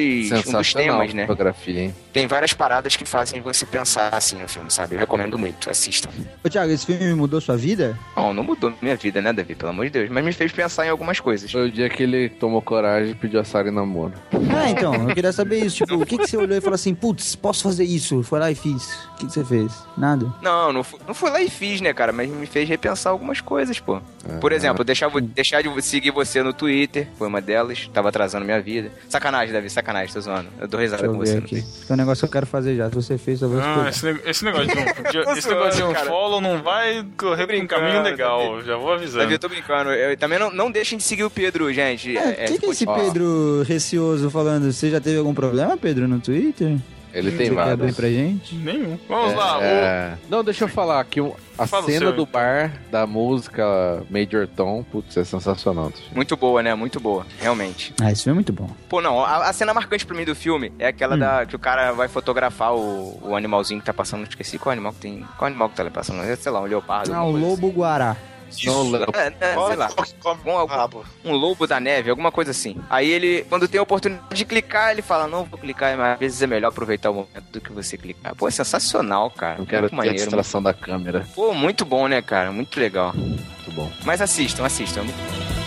um 0.46 0.52
dos 0.52 0.72
temas, 0.72 1.14
né? 1.14 1.26
fotografia, 1.26 1.80
hein? 1.82 1.94
Tem 2.12 2.26
várias 2.26 2.52
paradas 2.52 2.94
que 2.94 3.04
fazem 3.04 3.40
você 3.40 3.66
pensar 3.66 4.14
assim 4.14 4.36
no 4.36 4.48
filme, 4.48 4.70
sabe? 4.70 4.94
Eu 4.94 5.00
recomendo 5.00 5.38
muito, 5.38 5.68
assistam. 5.68 6.10
Ô, 6.44 6.48
Thiago, 6.48 6.70
esse 6.70 6.86
filme 6.86 7.14
mudou 7.14 7.40
sua 7.40 7.56
vida? 7.56 7.98
Bom, 8.14 8.32
não 8.32 8.44
mudou 8.44 8.72
minha 8.80 8.96
vida, 8.96 9.20
né, 9.20 9.32
Davi? 9.32 9.54
Pelo 9.54 9.70
amor 9.70 9.86
de 9.86 9.90
Deus. 9.90 10.10
Mas 10.10 10.24
me 10.24 10.32
fez 10.32 10.52
pensar 10.52 10.86
em 10.86 10.90
algumas 10.90 11.18
coisas. 11.18 11.50
Foi 11.50 11.66
o 11.66 11.70
dia 11.70 11.88
que 11.88 12.02
ele 12.02 12.28
tomou 12.28 12.62
coragem 12.62 13.10
e 13.10 13.14
pediu 13.14 13.40
a 13.40 13.44
Sara 13.44 13.68
em 13.68 13.72
namoro. 13.72 14.12
Ah, 14.32 14.70
então, 14.70 14.94
eu 14.94 15.14
queria 15.14 15.32
saber 15.32 15.64
isso. 15.64 15.78
Tipo, 15.78 15.96
o 15.96 16.06
que, 16.06 16.18
que 16.18 16.26
você 16.26 16.36
olhou 16.36 16.56
e 16.56 16.60
falou 16.60 16.74
assim, 16.74 16.94
putz, 16.94 17.34
posso 17.34 17.62
fazer 17.62 17.84
isso? 17.84 18.22
Foi 18.22 18.38
lá 18.38 18.50
e 18.50 18.54
fiz. 18.54 18.94
O 19.14 19.16
que, 19.16 19.26
que 19.26 19.32
você 19.32 19.44
fez? 19.44 19.72
Nada? 19.96 20.32
Não, 20.40 20.72
não 20.72 20.84
fui, 20.84 21.00
não 21.06 21.14
fui 21.14 21.30
lá 21.30 21.40
e 21.40 21.50
fiz, 21.50 21.80
né, 21.80 21.92
cara? 21.92 22.12
Mas 22.12 22.28
me 22.30 22.46
fez 22.46 22.68
repensar 22.68 23.10
algumas 23.10 23.40
coisas, 23.40 23.80
pô. 23.80 24.00
Por 24.40 24.52
exemplo, 24.52 24.84
deixar, 24.84 25.10
deixar 25.10 25.62
de 25.62 25.82
seguir 25.82 26.10
você 26.10 26.42
no 26.42 26.52
Twitter, 26.52 27.08
foi 27.18 27.28
uma 27.28 27.40
delas. 27.40 27.88
Tava 27.92 28.08
atrasando 28.08 28.44
minha 28.44 28.60
vida. 28.60 28.90
Sacanagem, 29.08 29.52
Davi, 29.52 29.70
sacanagem, 29.70 30.12
tô 30.12 30.20
zoando. 30.20 30.48
Eu 30.60 30.68
dou 30.68 30.80
risada 30.80 31.06
com 31.08 31.16
você 31.18 31.38
aqui. 31.38 31.62
Tem 31.62 31.94
um 31.94 31.96
negócio 31.96 32.20
que 32.22 32.28
eu 32.28 32.32
quero 32.32 32.46
fazer 32.46 32.76
já. 32.76 32.88
Se 32.88 32.94
você 32.94 33.18
fez, 33.18 33.40
eu 33.42 33.48
vou 33.48 33.60
Ah, 33.60 33.86
esse, 33.88 34.08
esse 34.26 34.44
negócio 34.44 34.66
de 34.66 34.78
um, 34.78 34.84
de- 35.24 35.38
esse 35.38 35.48
negócio 35.48 35.76
de 35.76 35.82
um 35.82 35.94
follow 36.06 36.40
não 36.40 36.62
vai 36.62 37.04
correr 37.16 37.46
por 37.46 37.54
um 37.56 37.66
caminho 37.66 38.02
legal. 38.02 38.54
Davi. 38.56 38.66
Já 38.66 38.76
vou 38.76 38.92
avisando. 38.92 39.18
Davi, 39.20 39.32
eu 39.34 39.38
tô 39.38 39.48
brincando. 39.48 39.90
Eu, 39.90 40.16
também 40.16 40.38
não, 40.38 40.50
não 40.50 40.70
deixem 40.70 40.98
de 40.98 41.04
seguir 41.04 41.24
o 41.24 41.30
Pedro, 41.30 41.72
gente. 41.72 42.16
É, 42.16 42.46
quem 42.46 42.58
que 42.58 42.66
é 42.66 42.70
esse 42.70 42.84
ó, 42.86 42.94
Pedro 42.94 43.62
receoso 43.66 44.30
falando? 44.30 44.72
Você 44.72 44.90
já 44.90 45.00
teve 45.00 45.18
algum 45.18 45.34
problema, 45.34 45.76
Pedro, 45.76 46.06
no 46.08 46.20
Twitter? 46.20 46.76
Ele 47.14 47.30
tem 47.32 47.48
Você 47.48 47.54
vários. 47.54 47.96
pra 47.96 48.08
gente? 48.08 48.54
Nenhum. 48.56 48.98
Vamos 49.08 49.34
lá. 49.34 49.58
o- 49.58 49.62
É... 49.62 50.14
Não, 50.28 50.42
deixa 50.42 50.64
eu 50.64 50.68
falar 50.68 51.00
aqui. 51.00 51.20
A 51.56 51.66
Fala 51.66 51.84
cena 51.86 51.98
seu, 51.98 52.12
do 52.12 52.22
então. 52.22 52.26
bar 52.32 52.72
da 52.90 53.06
música 53.06 54.02
Major 54.10 54.48
Tom, 54.48 54.82
putz, 54.82 55.16
é 55.16 55.22
sensacional. 55.24 55.92
Muito 56.12 56.36
boa, 56.36 56.62
né? 56.62 56.74
Muito 56.74 56.98
boa, 56.98 57.24
realmente. 57.40 57.94
Ah, 58.02 58.10
esse 58.10 58.24
filme 58.24 58.34
é 58.34 58.38
muito 58.38 58.52
bom. 58.52 58.68
Pô, 58.88 59.00
não, 59.00 59.20
a, 59.24 59.48
a 59.48 59.52
cena 59.52 59.72
marcante 59.72 60.04
pra 60.04 60.16
mim 60.16 60.24
do 60.24 60.34
filme 60.34 60.72
é 60.78 60.88
aquela 60.88 61.14
Hum. 61.14 61.18
da 61.20 61.46
que 61.46 61.54
o 61.54 61.58
cara 61.58 61.92
vai 61.92 62.08
fotografar 62.08 62.74
o, 62.74 63.20
o 63.22 63.36
animalzinho 63.36 63.78
que 63.80 63.86
tá 63.86 63.94
passando. 63.94 64.24
Esqueci 64.24 64.58
qual 64.58 64.72
animal 64.72 64.92
que 64.92 65.00
tem. 65.00 65.24
Qual 65.38 65.46
animal 65.46 65.68
que 65.68 65.76
tá 65.76 65.82
ali 65.84 65.90
passando? 65.90 66.22
Sei 66.36 66.50
lá, 66.50 66.60
um 66.60 66.64
leopardo. 66.66 67.12
Ah, 67.14 67.22
o 67.22 67.26
alguma 67.28 67.56
coisa 67.56 68.16
guará. 68.62 69.06
Não, 69.06 69.20
assim. 69.20 69.34
É, 69.40 69.46
é, 69.52 69.66
sei 69.66 69.76
lá. 69.76 69.90
Come 70.20 70.40
Um, 70.46 70.50
o 70.54 70.66
rabo. 70.66 71.04
um 71.24 71.32
lobo 71.32 71.66
da 71.66 71.80
neve, 71.80 72.10
alguma 72.10 72.30
coisa 72.32 72.50
assim. 72.50 72.76
Aí 72.90 73.10
ele, 73.10 73.44
quando 73.48 73.66
tem 73.68 73.78
a 73.78 73.82
oportunidade 73.82 74.34
de 74.34 74.44
clicar, 74.44 74.90
ele 74.90 75.02
fala: 75.02 75.26
Não 75.26 75.44
vou 75.44 75.58
clicar, 75.58 75.96
mas 75.96 76.14
às 76.14 76.18
vezes 76.18 76.42
é 76.42 76.46
melhor 76.46 76.68
aproveitar 76.68 77.10
o 77.10 77.14
momento 77.14 77.50
do 77.52 77.60
que 77.60 77.72
você 77.72 77.96
clicar. 77.96 78.34
Pô, 78.34 78.46
é 78.48 78.50
sensacional, 78.50 79.30
cara. 79.30 79.58
eu 79.60 79.66
quero 79.66 79.82
muito 79.82 79.90
ter 79.90 79.94
a 79.94 79.96
maneiro. 79.96 80.16
distração 80.18 80.62
da 80.62 80.72
câmera. 80.74 81.26
Pô, 81.34 81.52
muito 81.54 81.84
bom, 81.84 82.06
né, 82.08 82.20
cara? 82.22 82.52
Muito 82.52 82.78
legal. 82.78 83.12
Muito 83.14 83.70
bom. 83.72 83.90
Mas 84.04 84.20
assistam, 84.20 84.64
assistam. 84.64 85.00
é 85.00 85.04
muito 85.04 85.16
bom. 85.16 85.63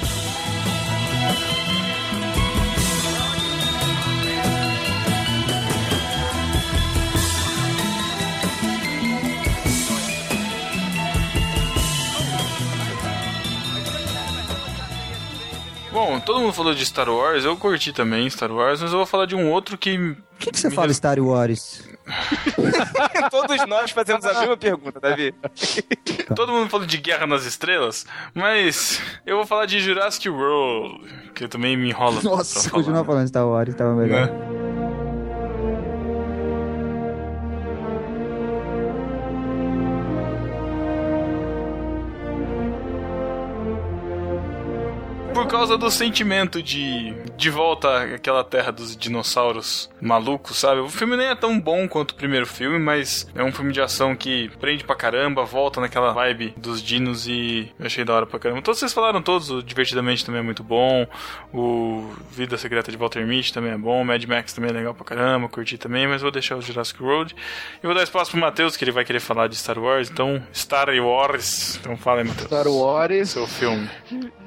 Bom, 15.97 16.19
todo 16.19 16.39
mundo 16.39 16.53
falou 16.53 16.75
de 16.75 16.85
Star 16.85 17.09
Wars, 17.09 17.43
eu 17.43 17.57
curti 17.57 17.91
também 17.91 18.29
Star 18.29 18.51
Wars, 18.51 18.81
mas 18.81 18.91
eu 18.91 18.97
vou 18.97 19.05
falar 19.07 19.25
de 19.25 19.35
um 19.35 19.49
outro 19.51 19.77
que. 19.77 19.97
Por 19.97 20.37
que, 20.39 20.51
que 20.51 20.59
você 20.59 20.69
Me 20.69 20.75
fala 20.75 20.87
res- 20.87 20.97
Star 20.97 21.19
Wars? 21.19 21.83
Todos 23.31 23.65
nós 23.67 23.91
fazemos 23.91 24.23
a 24.25 24.39
mesma 24.39 24.55
pergunta, 24.57 24.99
Davi. 24.99 25.33
Todo 26.35 26.51
mundo 26.51 26.69
falou 26.69 26.85
de 26.85 26.97
Guerra 26.97 27.25
nas 27.25 27.45
Estrelas, 27.45 28.05
mas 28.33 29.01
eu 29.25 29.37
vou 29.37 29.45
falar 29.45 29.65
de 29.65 29.79
Jurassic 29.79 30.29
World, 30.29 31.03
que 31.33 31.47
também 31.47 31.75
me 31.75 31.89
enrola. 31.89 32.21
Nossa, 32.21 32.53
pra 32.61 32.69
falar. 32.69 32.83
continua 32.83 33.03
falando 33.03 33.27
Star 33.27 33.47
Wars, 33.47 33.73
tava 33.75 33.95
melhor. 33.95 34.27
Né? 34.27 34.56
Por 45.47 45.51
causa 45.51 45.77
do 45.77 45.89
sentimento 45.89 46.61
de 46.61 47.15
de 47.37 47.51
volta 47.51 48.15
àquela 48.15 48.43
terra 48.43 48.71
dos 48.71 48.97
dinossauros 48.97 49.89
malucos, 50.01 50.57
sabe? 50.57 50.81
O 50.81 50.89
filme 50.89 51.15
nem 51.15 51.27
é 51.27 51.35
tão 51.35 51.59
bom 51.59 51.87
quanto 51.87 52.11
o 52.11 52.15
primeiro 52.15 52.47
filme, 52.47 52.79
mas 52.79 53.27
é 53.35 53.43
um 53.43 53.51
filme 53.51 53.71
de 53.71 53.79
ação 53.79 54.15
que 54.15 54.49
prende 54.59 54.83
pra 54.83 54.95
caramba, 54.95 55.45
volta 55.45 55.79
naquela 55.79 56.11
vibe 56.11 56.55
dos 56.57 56.81
dinos 56.81 57.27
e 57.27 57.71
eu 57.79 57.85
achei 57.85 58.03
da 58.03 58.13
hora 58.15 58.25
pra 58.25 58.39
caramba. 58.39 58.61
Todos 58.63 58.79
vocês 58.79 58.91
falaram 58.91 59.21
todos, 59.21 59.51
o 59.51 59.61
Divertidamente 59.61 60.25
também 60.25 60.39
é 60.39 60.43
muito 60.43 60.63
bom, 60.63 61.05
o 61.53 62.11
Vida 62.31 62.57
Secreta 62.57 62.89
de 62.89 62.97
Walter 62.97 63.25
Mitty 63.25 63.53
também 63.53 63.71
é 63.71 63.77
bom, 63.77 64.03
Mad 64.03 64.23
Max 64.25 64.53
também 64.53 64.71
é 64.71 64.73
legal 64.73 64.95
pra 64.95 65.05
caramba, 65.05 65.47
curti 65.47 65.77
também, 65.77 66.07
mas 66.07 66.23
vou 66.23 66.31
deixar 66.31 66.55
o 66.55 66.61
Jurassic 66.61 67.01
World. 67.01 67.35
E 67.83 67.85
vou 67.85 67.95
dar 67.95 68.01
espaço 68.01 68.31
pro 68.31 68.39
Matheus, 68.39 68.75
que 68.75 68.83
ele 68.83 68.91
vai 68.91 69.05
querer 69.05 69.19
falar 69.19 69.47
de 69.47 69.55
Star 69.55 69.77
Wars, 69.77 70.09
então 70.09 70.41
Star 70.51 70.89
Wars. 70.89 71.77
Então 71.79 71.95
fala 71.95 72.21
aí, 72.21 72.27
Matheus. 72.27 72.47
Star 72.47 72.67
Wars. 72.67 73.29
Seu 73.29 73.45
filme. 73.45 73.87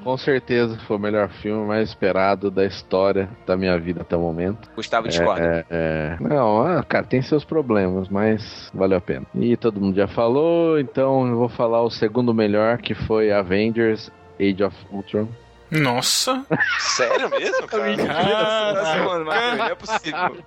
Com 0.03 0.17
certeza 0.17 0.77
foi 0.91 0.97
o 0.97 0.99
melhor 0.99 1.29
filme 1.29 1.65
mais 1.65 1.87
esperado 1.87 2.51
da 2.51 2.65
história 2.65 3.29
da 3.47 3.55
minha 3.55 3.79
vida 3.79 4.01
até 4.01 4.17
o 4.17 4.19
momento. 4.19 4.69
Gustavo 4.75 5.07
discorda. 5.07 5.41
É, 5.41 5.65
é, 5.69 6.17
não, 6.19 6.61
ah, 6.61 6.83
cara, 6.83 7.05
tem 7.05 7.21
seus 7.21 7.45
problemas, 7.45 8.09
mas 8.09 8.69
valeu 8.73 8.97
a 8.97 9.01
pena. 9.01 9.25
E 9.33 9.55
todo 9.55 9.79
mundo 9.79 9.95
já 9.95 10.07
falou, 10.07 10.77
então 10.77 11.25
eu 11.27 11.37
vou 11.37 11.47
falar 11.47 11.81
o 11.81 11.89
segundo 11.89 12.33
melhor, 12.33 12.79
que 12.79 12.93
foi 12.93 13.31
Avengers 13.31 14.11
Age 14.37 14.63
of 14.63 14.75
Ultron. 14.91 15.29
Nossa! 15.71 16.45
Sério 16.79 17.29
mesmo, 17.29 17.65
cara? 17.65 17.95
Nossa, 17.95 19.03
mano, 19.03 19.25
Marcos, 19.25 19.57
não 19.57 19.65
é 19.65 19.75
possível. 19.75 20.37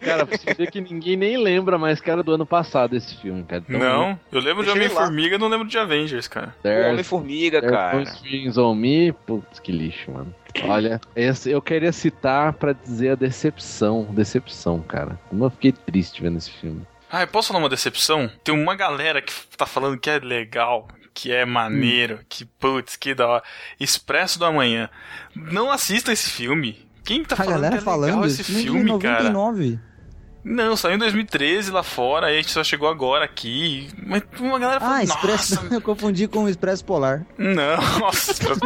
Cara, 0.00 0.24
você 0.24 0.54
ver 0.54 0.70
que 0.70 0.80
ninguém 0.80 1.16
nem 1.16 1.36
lembra 1.36 1.78
mais 1.78 2.00
que 2.00 2.10
era 2.10 2.22
do 2.22 2.32
ano 2.32 2.44
passado 2.44 2.96
esse 2.96 3.16
filme, 3.16 3.44
cara. 3.44 3.62
Então, 3.68 3.78
Não, 3.80 4.20
eu 4.32 4.40
lembro 4.40 4.64
de. 4.64 4.70
Homem-Formiga, 4.70 5.38
não 5.38 5.48
lembro 5.48 5.68
de 5.68 5.78
Avengers, 5.78 6.26
cara. 6.26 6.54
Homem-Formiga, 6.64 7.62
cara. 7.62 8.02
strings 8.02 8.58
on 8.58 8.74
me. 8.74 9.12
Putz, 9.12 9.60
que 9.60 9.70
lixo, 9.70 10.10
mano. 10.10 10.34
Olha, 10.64 11.00
esse, 11.14 11.50
eu 11.50 11.62
queria 11.62 11.92
citar 11.92 12.52
pra 12.54 12.72
dizer 12.72 13.10
a 13.10 13.14
decepção. 13.14 14.04
Decepção, 14.10 14.80
cara. 14.80 15.18
Como 15.28 15.44
eu 15.44 15.50
fiquei 15.50 15.70
triste 15.72 16.20
vendo 16.20 16.38
esse 16.38 16.50
filme. 16.50 16.82
Ah, 17.12 17.22
eu 17.22 17.28
posso 17.28 17.48
falar 17.48 17.60
uma 17.60 17.68
decepção? 17.68 18.30
Tem 18.44 18.54
uma 18.54 18.74
galera 18.74 19.20
que 19.20 19.32
tá 19.56 19.66
falando 19.66 19.98
que 19.98 20.08
é 20.08 20.18
legal, 20.18 20.86
que 21.14 21.32
é 21.32 21.44
maneiro, 21.44 22.20
que 22.28 22.44
putz, 22.44 22.96
que 22.96 23.14
da 23.14 23.26
hora. 23.26 23.42
Expresso 23.78 24.38
do 24.38 24.44
Amanhã. 24.44 24.88
Não 25.34 25.70
assista 25.70 26.12
esse 26.12 26.30
filme. 26.30 26.88
Quem 27.04 27.24
tá 27.24 27.34
A 27.34 27.38
falando 27.38 27.52
galera 27.54 27.78
que 27.78 27.88
é 27.88 27.92
legal 27.92 28.00
falando 28.14 28.26
esse 28.26 28.44
filme, 28.44 28.90
em 28.92 28.98
cara? 28.98 29.30
99. 29.30 29.78
Não, 30.42 30.74
saiu 30.74 30.94
em 30.94 30.98
2013 30.98 31.70
lá 31.70 31.82
fora, 31.82 32.28
aí 32.28 32.34
a 32.34 32.36
gente 32.40 32.50
só 32.52 32.64
chegou 32.64 32.88
agora 32.88 33.24
aqui. 33.26 33.88
Mas 34.06 34.22
uma 34.38 34.58
galera 34.58 34.80
falou, 34.80 34.94
Ah, 34.96 35.04
Expresso. 35.04 35.54
nossa, 35.62 35.74
Eu 35.74 35.80
confundi 35.82 36.26
com 36.28 36.44
o 36.44 36.48
Expresso 36.48 36.82
Polar. 36.84 37.26
não, 37.36 37.76
nossa, 38.00 38.30
Expresso 38.32 38.60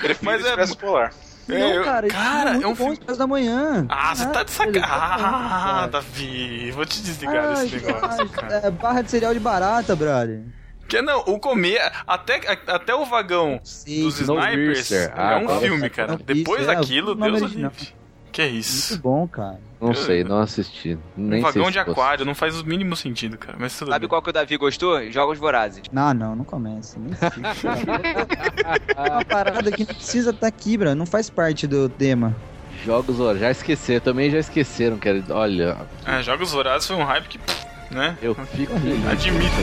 Prefiro 0.00 0.18
Mas 0.22 0.44
é- 0.44 0.48
Expresso 0.48 0.76
Polar. 0.78 1.12
É, 1.48 1.58
não, 1.58 1.70
eu- 1.72 1.84
cara, 1.84 2.08
cara, 2.08 2.52
isso 2.56 2.64
é 2.64 2.66
um 2.68 2.74
filme- 2.76 2.92
Expresso 2.94 3.18
da 3.18 3.26
Manhã. 3.26 3.86
Ah, 3.88 4.14
você 4.14 4.26
tá 4.26 4.42
de 4.44 4.52
Caralho, 4.52 4.80
sacanagem. 4.80 5.24
Ah. 5.26 5.88
Davi, 5.90 6.70
vou 6.72 6.84
te 6.86 7.00
desligar 7.02 7.44
Ai, 7.56 7.66
desse 7.68 7.76
negócio, 7.86 8.28
cara. 8.30 8.54
É 8.64 8.70
barra 8.70 9.02
de 9.02 9.10
cereal 9.10 9.32
de 9.34 9.40
barata, 9.40 9.94
brother. 9.96 10.42
Que 10.90 11.00
não, 11.00 11.20
o 11.20 11.38
comer, 11.38 11.80
até, 12.06 12.40
até 12.66 12.94
o 12.94 13.04
vagão 13.06 13.60
Sim, 13.64 14.02
dos 14.02 14.20
snipers 14.20 14.92
Ah, 15.14 15.32
é 15.32 15.36
um 15.36 15.44
agora 15.44 15.60
filme, 15.60 15.88
tá- 15.88 15.90
cara. 15.90 16.18
Depois 16.22 16.62
é, 16.64 16.74
daquilo, 16.74 17.14
Deus 17.14 17.40
o 17.40 17.44
original. 17.44 17.70
livre. 17.78 17.94
Que 18.32 18.42
é 18.42 18.46
isso? 18.48 18.92
Muito 18.92 19.02
bom, 19.02 19.26
cara. 19.28 19.58
Não 19.80 19.94
sei, 19.94 20.22
não 20.22 20.38
assisti. 20.40 20.96
Nem 21.16 21.40
um 21.40 21.42
sei 21.42 21.52
vagão 21.52 21.64
se 21.66 21.72
de 21.72 21.78
aquário 21.80 22.24
não 22.24 22.34
faz 22.34 22.60
o 22.60 22.64
mínimo 22.64 22.94
sentido, 22.94 23.36
cara. 23.38 23.56
Mas 23.58 23.76
tudo 23.76 23.88
Sabe 23.90 24.00
bem. 24.00 24.08
qual 24.08 24.20
que 24.22 24.30
o 24.30 24.32
Davi 24.32 24.56
gostou? 24.56 25.10
Jogos 25.10 25.38
Vorazes. 25.38 25.82
Não, 25.90 26.12
não, 26.14 26.36
não 26.36 26.44
começa. 26.44 26.98
Nem 26.98 27.12
é 28.96 29.10
uma 29.12 29.24
parada 29.24 29.70
que 29.72 29.84
não 29.86 29.94
precisa 29.94 30.30
estar 30.30 30.46
aqui, 30.46 30.76
bro. 30.76 30.94
Não 30.94 31.06
faz 31.06 31.30
parte 31.30 31.66
do 31.66 31.88
tema. 31.88 32.34
Jogos, 32.84 33.20
ó, 33.20 33.34
já 33.34 33.50
esqueceram, 33.50 34.00
também 34.00 34.30
já 34.30 34.38
esqueceram, 34.38 34.96
cara. 34.98 35.22
Olha, 35.30 35.76
É, 36.06 36.22
Jogos 36.22 36.52
Vorazes 36.52 36.86
foi 36.86 36.96
um 36.96 37.04
hype 37.04 37.28
que, 37.28 37.38
pff, 37.38 37.66
né? 37.90 38.16
eu 38.22 38.34
fico 38.34 38.78
feliz. 38.78 39.06
Admito. 39.06 39.56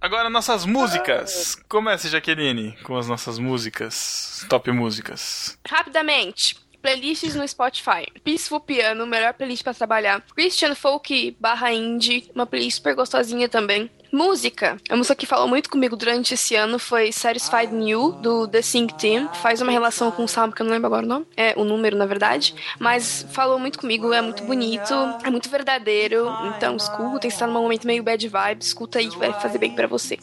Agora 0.00 0.28
nossas 0.28 0.66
músicas. 0.66 1.56
Comece, 1.68 2.08
Jaqueline, 2.08 2.76
com 2.82 2.96
as 2.96 3.06
nossas 3.06 3.38
músicas. 3.38 4.44
Top 4.48 4.70
músicas. 4.72 5.56
Rapidamente. 5.66 6.56
Playlists 6.82 7.36
no 7.36 7.46
Spotify. 7.46 8.06
Peaceful 8.24 8.58
Piano, 8.58 9.06
melhor 9.06 9.32
playlist 9.34 9.62
pra 9.62 9.72
trabalhar. 9.72 10.20
Christian 10.34 10.74
Folk 10.74 11.36
barra 11.38 11.72
Indie, 11.72 12.28
uma 12.34 12.44
playlist 12.44 12.78
super 12.78 12.96
gostosinha 12.96 13.48
também. 13.48 13.88
Música. 14.12 14.76
A 14.90 14.96
música 14.96 15.14
que 15.14 15.24
falou 15.24 15.48
muito 15.48 15.70
comigo 15.70 15.96
durante 15.96 16.34
esse 16.34 16.54
ano 16.54 16.78
foi 16.78 17.10
Satisfied 17.10 17.72
New, 17.72 18.12
do 18.12 18.46
The 18.46 18.60
Sync 18.60 18.92
Team. 18.98 19.32
Faz 19.32 19.62
uma 19.62 19.72
relação 19.72 20.10
com 20.10 20.24
o 20.24 20.28
Salmo, 20.28 20.52
que 20.52 20.60
eu 20.60 20.66
não 20.66 20.72
lembro 20.72 20.88
agora 20.88 21.06
o 21.06 21.08
nome. 21.08 21.26
É, 21.34 21.54
o 21.56 21.64
número, 21.64 21.96
na 21.96 22.04
verdade. 22.04 22.54
Mas 22.78 23.26
falou 23.32 23.58
muito 23.58 23.78
comigo, 23.78 24.12
é 24.12 24.20
muito 24.20 24.42
bonito, 24.42 24.92
é 25.24 25.30
muito 25.30 25.48
verdadeiro. 25.48 26.28
Então, 26.54 26.76
escuta, 26.76 27.26
está 27.26 27.46
num 27.46 27.54
momento 27.54 27.86
meio 27.86 28.02
bad 28.02 28.28
vibe, 28.28 28.60
escuta 28.60 28.98
aí 28.98 29.08
que 29.08 29.16
vai 29.16 29.32
fazer 29.40 29.56
bem 29.56 29.74
pra 29.74 29.86
você. 29.86 30.18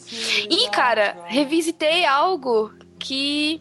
E, 0.48 0.70
cara, 0.70 1.16
revisitei 1.26 2.04
algo 2.04 2.72
que 2.96 3.60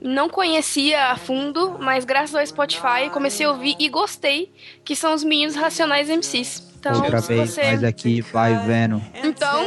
não 0.00 0.28
conhecia 0.28 1.06
a 1.06 1.16
fundo, 1.16 1.76
mas 1.78 2.04
graças 2.04 2.34
ao 2.34 2.44
Spotify 2.44 3.10
comecei 3.12 3.46
a 3.46 3.50
ouvir 3.50 3.76
e 3.78 3.88
gostei, 3.88 4.52
que 4.84 4.96
são 4.96 5.14
os 5.14 5.22
meninos 5.22 5.54
Racionais 5.54 6.08
MCs. 6.08 6.67
Então, 6.78 6.94
Outra 6.94 7.20
vez, 7.20 7.50
você... 7.50 7.62
mas 7.62 7.82
aqui 7.82 8.20
vai 8.20 8.56
vendo. 8.64 9.02
Então, 9.24 9.66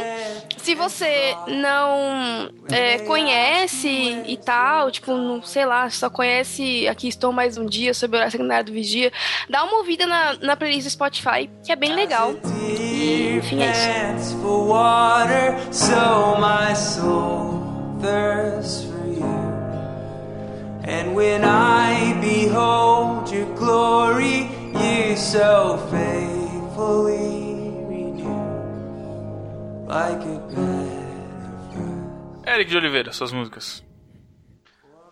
se 0.56 0.74
você 0.74 1.36
não 1.46 2.50
é, 2.70 3.00
conhece 3.00 3.88
e 4.26 4.36
tal, 4.38 4.90
tipo, 4.90 5.12
não, 5.12 5.42
sei 5.42 5.66
lá, 5.66 5.90
só 5.90 6.08
conhece 6.08 6.88
Aqui 6.88 7.08
Estou 7.08 7.32
Mais 7.32 7.58
Um 7.58 7.66
Dia, 7.66 7.92
sobre 7.92 8.22
a 8.22 8.30
secundária 8.30 8.64
do 8.64 8.72
Vigia, 8.72 9.12
dá 9.50 9.62
uma 9.64 9.76
ouvida 9.78 10.06
na, 10.06 10.36
na 10.40 10.56
playlist 10.56 10.86
do 10.86 10.90
Spotify, 10.90 11.50
que 11.62 11.70
é 11.70 11.76
bem 11.76 11.94
legal. 11.94 12.34
E, 12.70 13.36
enfim, 13.36 13.62
é 13.62 13.70
isso. 13.70 13.88
Dance 13.88 14.34
for 14.36 14.68
water, 14.68 15.58
so 15.70 16.38
my 16.38 16.74
soul 16.74 17.60
thirsts 18.00 18.84
for 18.84 19.06
you. 19.06 19.22
And 20.84 21.14
when 21.14 21.44
I 21.44 22.14
behold 22.20 23.30
your 23.30 23.46
glory, 23.56 24.48
you 24.74 25.16
so 25.16 25.76
faithfully 25.90 26.31
Eric 32.46 32.70
de 32.70 32.76
Oliveira, 32.76 33.12
suas 33.12 33.32
músicas. 33.32 33.82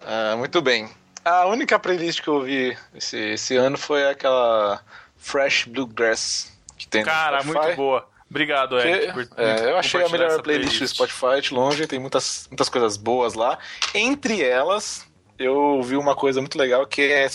Ah, 0.04 0.34
muito 0.36 0.60
bem. 0.60 0.88
A 1.24 1.46
única 1.46 1.78
playlist 1.78 2.22
que 2.22 2.28
eu 2.28 2.34
ouvi 2.34 2.76
esse, 2.94 3.16
esse 3.18 3.56
ano 3.56 3.76
foi 3.76 4.08
aquela 4.08 4.80
Fresh 5.16 5.64
Bluegrass 5.66 6.50
que 6.76 6.88
tem 6.88 7.04
Cara, 7.04 7.38
no 7.38 7.42
Spotify. 7.44 7.64
muito 7.66 7.76
boa. 7.76 8.08
Obrigado, 8.28 8.76
Que- 8.80 8.88
Eric. 8.88 9.12
por 9.12 9.28
é, 9.38 9.70
eu 9.70 9.76
achei 9.76 10.02
a 10.04 10.08
melhor 10.08 10.28
essa 10.28 10.42
playlist 10.42 10.78
do 10.78 10.88
Spotify 10.88 11.40
de 11.42 11.52
longe, 11.52 11.86
tem 11.86 11.98
muitas, 11.98 12.46
muitas 12.50 12.68
coisas 12.68 12.96
boas 12.96 13.34
lá. 13.34 13.58
Entre 13.94 14.42
elas, 14.42 15.04
eu 15.38 15.82
vi 15.82 15.96
uma 15.96 16.14
coisa 16.14 16.40
muito 16.40 16.56
legal 16.56 16.86
que 16.86 17.02
é 17.12 17.26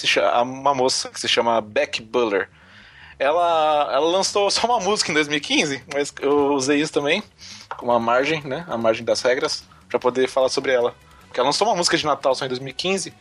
uma 0.42 0.74
moça 0.74 1.10
que 1.10 1.20
se 1.20 1.28
chama 1.28 1.60
Beck 1.62 2.02
Buller. 2.02 2.50
Ela, 3.18 3.90
ela 3.94 4.08
lançou 4.08 4.52
só 4.52 4.68
uma 4.68 4.80
música 4.80 5.12
em 5.12 5.14
2015, 5.14 5.84
mas 5.94 6.14
eu 6.22 6.54
usei 6.54 6.82
isso 6.82 6.92
também 6.92 7.24
como 7.76 7.92
a 7.92 8.00
margem, 8.00 8.42
né? 8.44 8.66
A 8.68 8.78
margem 8.78 9.04
das 9.04 9.22
regras, 9.22 9.64
pra 9.90 10.00
poder 10.00 10.28
falar 10.28 10.50
sobre 10.50 10.72
ela. 10.72 10.94
Porque 11.28 11.40
ela 11.40 11.48
lançou 11.48 11.68
uma 11.68 11.76
música 11.76 11.98
de 11.98 12.06
Natal 12.06 12.34
só 12.36 12.46
em 12.46 12.50
2015, 12.50 13.14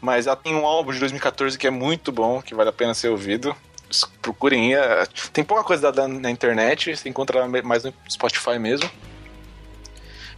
mas 0.00 0.26
ela 0.26 0.36
tem 0.36 0.54
um 0.54 0.66
álbum 0.66 0.92
de 0.92 1.00
2014 1.00 1.58
que 1.58 1.66
é 1.66 1.70
muito 1.70 2.12
bom, 2.12 2.40
que 2.40 2.54
vale 2.54 2.70
a 2.70 2.72
pena 2.72 2.94
ser 2.94 3.08
ouvido. 3.08 3.54
Procurem, 4.20 4.74
é, 4.74 5.06
tem 5.32 5.42
pouca 5.42 5.64
coisa 5.64 5.90
na 6.08 6.30
internet, 6.30 6.94
você 6.94 7.08
encontra 7.08 7.46
mais 7.62 7.84
no 7.84 7.94
Spotify 8.08 8.58
mesmo. 8.58 8.88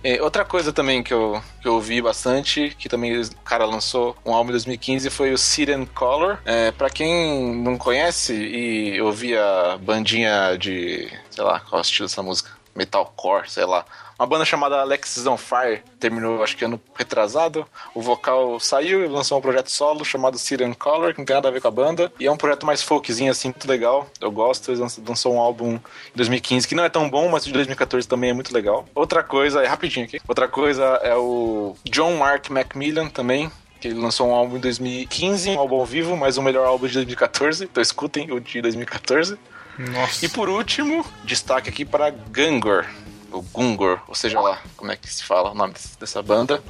É, 0.02 0.22
outra 0.22 0.44
coisa 0.44 0.72
também 0.72 1.02
que 1.02 1.12
eu, 1.12 1.42
que 1.60 1.68
eu 1.68 1.74
ouvi 1.74 2.00
bastante, 2.00 2.74
que 2.78 2.88
também 2.88 3.20
o 3.20 3.36
cara 3.44 3.64
lançou 3.64 4.16
um 4.24 4.34
álbum 4.34 4.50
em 4.50 4.52
2015, 4.52 5.10
foi 5.10 5.32
o 5.32 5.38
Siren 5.38 5.84
Color. 5.86 6.38
É, 6.44 6.70
para 6.70 6.88
quem 6.88 7.54
não 7.56 7.76
conhece 7.76 8.34
e 8.34 9.00
ouvia 9.00 9.78
bandinha 9.82 10.56
de. 10.58 11.10
sei 11.30 11.44
lá, 11.44 11.60
qual 11.60 11.80
é 11.80 11.82
o 11.82 11.82
estilo 11.82 12.08
dessa 12.08 12.22
música? 12.22 12.60
metalcore, 12.74 13.50
sei 13.50 13.64
lá. 13.64 13.84
Uma 14.20 14.26
banda 14.26 14.44
chamada 14.44 14.78
Alexis 14.82 15.26
on 15.26 15.38
Fire 15.38 15.80
terminou, 15.98 16.42
acho 16.42 16.54
que 16.54 16.62
ano 16.62 16.78
retrasado. 16.94 17.66
O 17.94 18.02
vocal 18.02 18.60
saiu 18.60 19.02
e 19.02 19.08
lançou 19.08 19.38
um 19.38 19.40
projeto 19.40 19.70
solo 19.70 20.04
chamado 20.04 20.36
Syrian 20.36 20.74
Color, 20.74 21.14
que 21.14 21.20
não 21.20 21.24
tem 21.24 21.36
nada 21.36 21.48
a 21.48 21.50
ver 21.50 21.62
com 21.62 21.68
a 21.68 21.70
banda. 21.70 22.12
E 22.20 22.26
é 22.26 22.30
um 22.30 22.36
projeto 22.36 22.66
mais 22.66 22.82
folkzinho, 22.82 23.30
assim, 23.30 23.48
muito 23.48 23.66
legal. 23.66 24.06
Eu 24.20 24.30
gosto. 24.30 24.70
Eles 24.70 24.98
lançou 25.08 25.36
um 25.36 25.40
álbum 25.40 25.76
em 25.76 26.16
2015 26.16 26.68
que 26.68 26.74
não 26.74 26.84
é 26.84 26.90
tão 26.90 27.08
bom, 27.08 27.30
mas 27.30 27.46
de 27.46 27.52
2014 27.54 28.06
também 28.06 28.28
é 28.28 28.32
muito 28.34 28.52
legal. 28.52 28.84
Outra 28.94 29.22
coisa, 29.22 29.62
é 29.62 29.66
rapidinho 29.66 30.04
aqui. 30.04 30.20
Outra 30.28 30.46
coisa 30.46 30.84
é 31.02 31.16
o 31.16 31.74
John 31.86 32.18
Mark 32.18 32.50
Macmillan 32.50 33.08
também. 33.08 33.50
Que 33.80 33.88
ele 33.88 34.00
lançou 34.00 34.28
um 34.28 34.34
álbum 34.34 34.58
em 34.58 34.60
2015, 34.60 35.48
um 35.48 35.58
álbum 35.58 35.82
vivo, 35.86 36.14
mas 36.14 36.36
o 36.36 36.42
melhor 36.42 36.66
álbum 36.66 36.86
de 36.86 36.92
2014. 36.92 37.64
Então 37.64 37.80
escutem 37.80 38.30
o 38.30 38.38
de 38.38 38.60
2014. 38.60 39.38
Nossa. 39.78 40.26
E 40.26 40.28
por 40.28 40.50
último, 40.50 41.06
destaque 41.24 41.70
aqui 41.70 41.86
para 41.86 42.10
Gangor, 42.10 42.84
ou 43.30 43.42
Gungor, 43.52 44.00
ou 44.08 44.14
seja 44.14 44.40
lá 44.40 44.60
como 44.76 44.90
é 44.92 44.96
que 44.96 45.12
se 45.12 45.22
fala 45.24 45.50
o 45.50 45.54
nome 45.54 45.74
dessa 45.98 46.22
banda, 46.22 46.62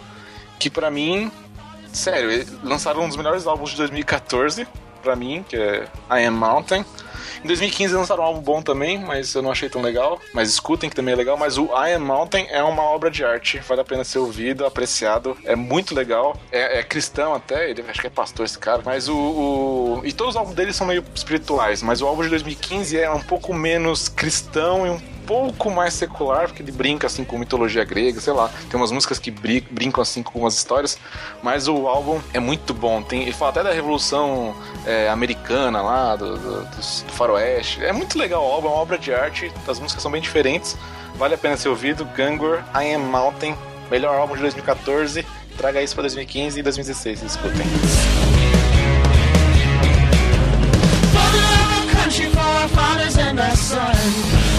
que 0.59 0.69
pra 0.71 0.91
mim, 0.91 1.31
sério, 1.93 2.47
lançaram 2.63 3.03
um 3.05 3.09
dos 3.09 3.17
melhores 3.17 3.47
álbuns 3.47 3.71
de 3.71 3.77
2014, 3.77 4.67
pra 5.03 5.17
mim, 5.17 5.45
que 5.49 5.57
é 5.57 5.89
I 6.11 6.25
Am 6.27 6.37
Mountain. 6.37 6.85
Em 7.43 7.47
2015 7.47 7.95
lançaram 7.95 8.23
um 8.23 8.27
álbum 8.27 8.41
bom 8.43 8.61
também, 8.61 8.99
mas 8.99 9.35
eu 9.35 9.41
não 9.41 9.51
achei 9.51 9.67
tão 9.71 9.81
legal. 9.81 10.21
Mas 10.35 10.51
escutem 10.51 10.91
que 10.91 10.97
também 10.97 11.15
é 11.15 11.17
legal. 11.17 11.39
Mas 11.39 11.57
o 11.57 11.65
I 11.75 11.95
Am 11.95 12.05
Mountain 12.05 12.47
é 12.51 12.63
uma 12.63 12.83
obra 12.83 13.11
de 13.11 13.25
arte, 13.25 13.59
vale 13.61 13.81
a 13.81 13.85
pena 13.85 14.05
ser 14.05 14.19
ouvido, 14.19 14.67
apreciado. 14.67 15.35
É 15.45 15.57
muito 15.57 15.95
legal. 15.95 16.37
É, 16.53 16.81
é 16.81 16.83
cristão 16.83 17.33
até, 17.35 17.71
ele 17.71 17.83
acho 17.89 17.99
que 17.99 18.07
é 18.09 18.11
pastor 18.11 18.45
esse 18.45 18.59
cara. 18.59 18.83
Mas 18.85 19.09
o, 19.09 19.17
o- 19.17 20.03
E 20.05 20.13
todos 20.13 20.35
os 20.35 20.39
álbuns 20.39 20.55
dele 20.55 20.71
são 20.75 20.87
meio 20.87 21.03
espirituais. 21.15 21.83
Mas 21.83 22.03
o 22.03 22.07
álbum 22.07 22.23
de 22.25 22.29
2015 22.29 22.99
é 22.99 23.11
um 23.11 23.23
pouco 23.23 23.55
menos 23.55 24.07
cristão 24.11 24.87
e 24.87 24.91
um 24.91 25.01
pouco 25.31 25.71
mais 25.71 25.95
secular, 25.95 26.49
porque 26.49 26.61
ele 26.61 26.73
brinca 26.73 27.07
assim 27.07 27.23
com 27.23 27.39
mitologia 27.39 27.85
grega, 27.85 28.21
sei 28.21 28.33
lá. 28.33 28.51
Tem 28.69 28.79
umas 28.79 28.91
músicas 28.91 29.17
que 29.17 29.31
brin- 29.31 29.65
brincam 29.71 30.03
assim 30.03 30.25
com 30.25 30.41
umas 30.41 30.57
histórias, 30.57 30.99
mas 31.41 31.69
o 31.69 31.87
álbum 31.87 32.21
é 32.35 32.41
muito 32.41 32.75
bom. 32.75 33.01
Tem, 33.01 33.23
ele 33.23 33.33
fala 33.33 33.53
até 33.53 33.63
da 33.63 33.71
revolução 33.73 34.53
é, 34.85 35.09
americana 35.09 35.81
lá, 35.83 36.17
do, 36.17 36.37
do, 36.37 36.63
do 36.65 37.13
faroeste. 37.13 37.85
É 37.85 37.93
muito 37.93 38.19
legal 38.19 38.45
o 38.45 38.51
álbum, 38.51 38.67
é 38.67 38.71
uma 38.73 38.81
obra 38.81 38.99
de 38.99 39.15
arte, 39.15 39.53
as 39.69 39.79
músicas 39.79 40.03
são 40.03 40.11
bem 40.11 40.21
diferentes. 40.21 40.77
Vale 41.15 41.37
a 41.37 41.39
pena 41.39 41.57
ser 41.57 41.69
ouvido. 41.69 42.05
Gangor, 42.07 42.65
I 42.75 42.93
Am 42.95 43.05
Mountain, 43.05 43.55
melhor 43.89 44.17
álbum 44.17 44.35
de 44.35 44.41
2014. 44.41 45.25
Traga 45.57 45.81
isso 45.81 45.95
pra 45.95 46.03
2015 46.03 46.59
e 46.59 46.63
2016, 46.63 47.23
escutem. 47.23 47.67
our 52.37 52.69
fathers 52.69 53.17
and 53.17 53.39
our 53.39 53.57
sons. 53.57 54.50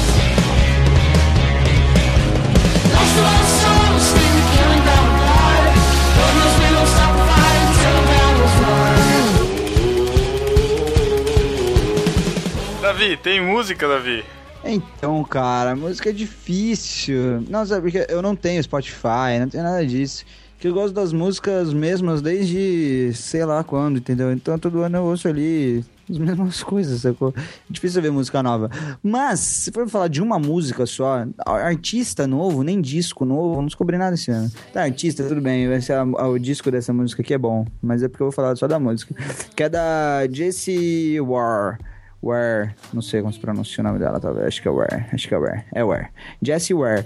Davi, 12.92 13.16
tem 13.16 13.40
música, 13.40 13.88
Davi? 13.88 14.22
Então, 14.66 15.24
cara, 15.24 15.74
música 15.78 16.10
é 16.10 16.12
difícil. 16.12 17.42
Não, 17.50 17.66
sabe, 17.66 17.90
porque 17.90 18.06
eu 18.12 18.22
não 18.22 18.36
tenho 18.36 18.62
Spotify, 18.62 19.40
não 19.40 19.48
tenho 19.48 19.64
nada 19.64 19.86
disso. 19.86 20.26
Que 20.60 20.68
eu 20.68 20.74
gosto 20.74 20.94
das 20.94 21.14
músicas 21.14 21.74
mesmas 21.74 22.22
desde 22.22 23.14
sei 23.14 23.46
lá 23.46 23.64
quando, 23.64 24.00
entendeu? 24.00 24.30
Então 24.34 24.60
todo 24.60 24.82
ano 24.82 24.98
eu 24.98 25.04
ouço 25.06 25.30
ali 25.30 25.86
as 26.10 26.18
mesmas 26.20 26.62
coisas, 26.64 27.00
sacou? 27.00 27.34
É 27.38 27.42
difícil 27.70 28.02
ver 28.02 28.12
música 28.12 28.44
nova. 28.44 28.70
Mas, 29.02 29.40
se 29.40 29.72
for 29.72 29.88
falar 29.88 30.10
de 30.10 30.22
uma 30.22 30.38
música 30.38 30.86
só, 30.86 31.26
artista 31.46 32.28
novo, 32.28 32.62
nem 32.62 32.82
disco 32.82 33.24
novo, 33.24 33.56
não 33.56 33.68
descobri 33.68 33.98
nada 33.98 34.16
esse 34.16 34.32
ano. 34.32 34.52
Tá, 34.74 34.84
artista, 34.84 35.24
tudo 35.24 35.40
bem, 35.40 35.66
vai 35.66 35.80
ser 35.80 35.98
o 35.98 36.38
disco 36.38 36.70
dessa 36.70 36.92
música 36.92 37.22
aqui 37.22 37.34
é 37.34 37.38
bom, 37.38 37.66
mas 37.82 38.04
é 38.04 38.10
porque 38.10 38.22
eu 38.22 38.28
vou 38.28 38.34
falar 38.34 38.54
só 38.58 38.68
da 38.68 38.78
música. 38.78 39.16
Que 39.56 39.64
é 39.64 39.70
da 39.70 40.28
Jessie 40.30 41.22
War. 41.22 41.80
Ware, 42.24 42.76
não 42.94 43.02
sei 43.02 43.22
como 43.22 43.34
se 43.34 43.40
pronuncia 43.40 43.82
o 43.82 43.88
nome 43.88 44.00
dela, 44.00 44.20
talvez. 44.20 44.48
Acho 44.48 44.62
que 44.62 44.68
é 44.68 44.72
Ware. 44.72 45.06
Acho 45.12 45.28
que 45.28 45.34
é 45.34 45.38
Ware. 45.38 45.64
É 45.74 45.84
Ware. 45.84 46.10
Jessie 46.42 46.76
Ware. 46.76 47.06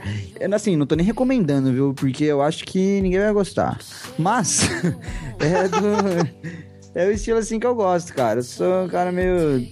Assim, 0.53 0.75
não 0.75 0.85
tô 0.85 0.95
nem 0.95 1.05
recomendando, 1.05 1.71
viu? 1.71 1.93
Porque 1.93 2.25
eu 2.25 2.41
acho 2.41 2.65
que 2.65 3.01
ninguém 3.01 3.19
vai 3.19 3.31
gostar. 3.33 3.79
Mas, 4.17 4.69
é 5.39 5.67
do. 5.67 6.65
É 6.95 7.05
o 7.05 7.11
estilo 7.11 7.39
assim 7.39 7.59
que 7.59 7.67
eu 7.67 7.75
gosto, 7.75 8.13
cara. 8.13 8.39
Eu 8.39 8.43
sou 8.43 8.85
um 8.85 8.87
cara 8.87 9.11
meio. 9.11 9.67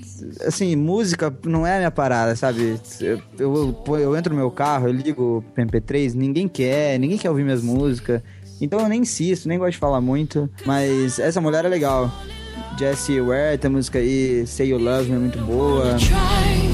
Assim, 0.45 0.75
música 0.75 1.33
não 1.45 1.65
é 1.65 1.75
a 1.75 1.77
minha 1.77 1.91
parada, 1.91 2.35
sabe? 2.35 2.77
Eu, 2.99 3.21
eu, 3.39 3.97
eu 3.97 4.17
entro 4.17 4.33
no 4.33 4.39
meu 4.39 4.51
carro, 4.51 4.87
eu 4.87 4.93
ligo 4.93 5.43
o 5.57 5.61
MP3, 5.61 6.13
ninguém 6.13 6.49
quer, 6.49 6.99
ninguém 6.99 7.17
quer 7.17 7.29
ouvir 7.29 7.43
minhas 7.43 7.63
músicas. 7.63 8.21
Então 8.59 8.79
eu 8.79 8.89
nem 8.89 9.01
insisto, 9.01 9.47
nem 9.47 9.57
gosto 9.57 9.71
de 9.71 9.77
falar 9.77 10.01
muito. 10.01 10.49
Mas 10.65 11.17
essa 11.17 11.39
mulher 11.39 11.63
é 11.63 11.69
legal. 11.69 12.11
Jessie 12.77 13.21
Ware, 13.21 13.57
tem 13.57 13.69
música 13.69 13.99
aí, 13.99 14.45
Say 14.47 14.69
You 14.69 14.79
Love 14.79 15.09
Me, 15.09 15.15
é 15.15 15.19
muito 15.19 15.39
boa. 15.39 15.97
That. 15.97 16.73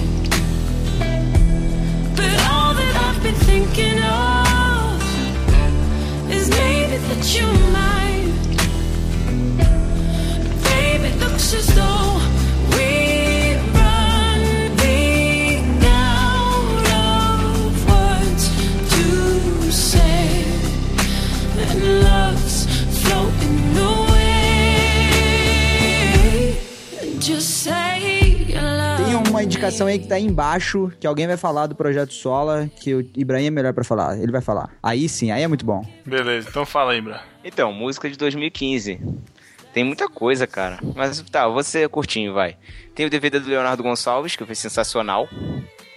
Uma 29.40 29.44
indicação 29.46 29.88
aí 29.88 29.98
que 29.98 30.08
tá 30.08 30.16
aí 30.16 30.26
embaixo, 30.26 30.92
que 31.00 31.08
alguém 31.08 31.26
vai 31.26 31.38
falar 31.38 31.68
do 31.68 31.76
projeto 31.76 32.14
Sola, 32.14 32.70
que 32.82 32.94
o 32.94 33.00
Ibrahim 33.16 33.46
é 33.46 33.50
melhor 33.50 33.74
pra 33.74 33.86
falar. 33.86 34.18
Ele 34.20 34.32
vai 34.32 34.42
falar. 34.42 34.70
Aí 34.84 35.08
sim, 35.08 35.32
aí 35.32 35.42
é 35.42 35.48
muito 35.48 35.66
bom. 35.66 35.82
Beleza, 36.06 36.50
então 36.50 36.66
fala 36.66 36.92
aí, 36.92 37.02
Bra. 37.02 37.24
Então, 37.44 37.72
música 37.72 38.10
de 38.10 38.18
2015. 38.18 39.00
Tem 39.74 39.84
muita 39.84 40.10
coisa, 40.10 40.46
cara. 40.46 40.80
Mas 40.94 41.22
tá, 41.22 41.48
você 41.48 41.88
curtinho, 41.88 42.34
vai. 42.34 42.58
Tem 42.94 43.06
o 43.06 43.10
DVD 43.10 43.40
do 43.40 43.50
Leonardo 43.50 43.82
Gonçalves, 43.82 44.36
que 44.36 44.46
foi 44.46 44.56
sensacional. 44.56 45.30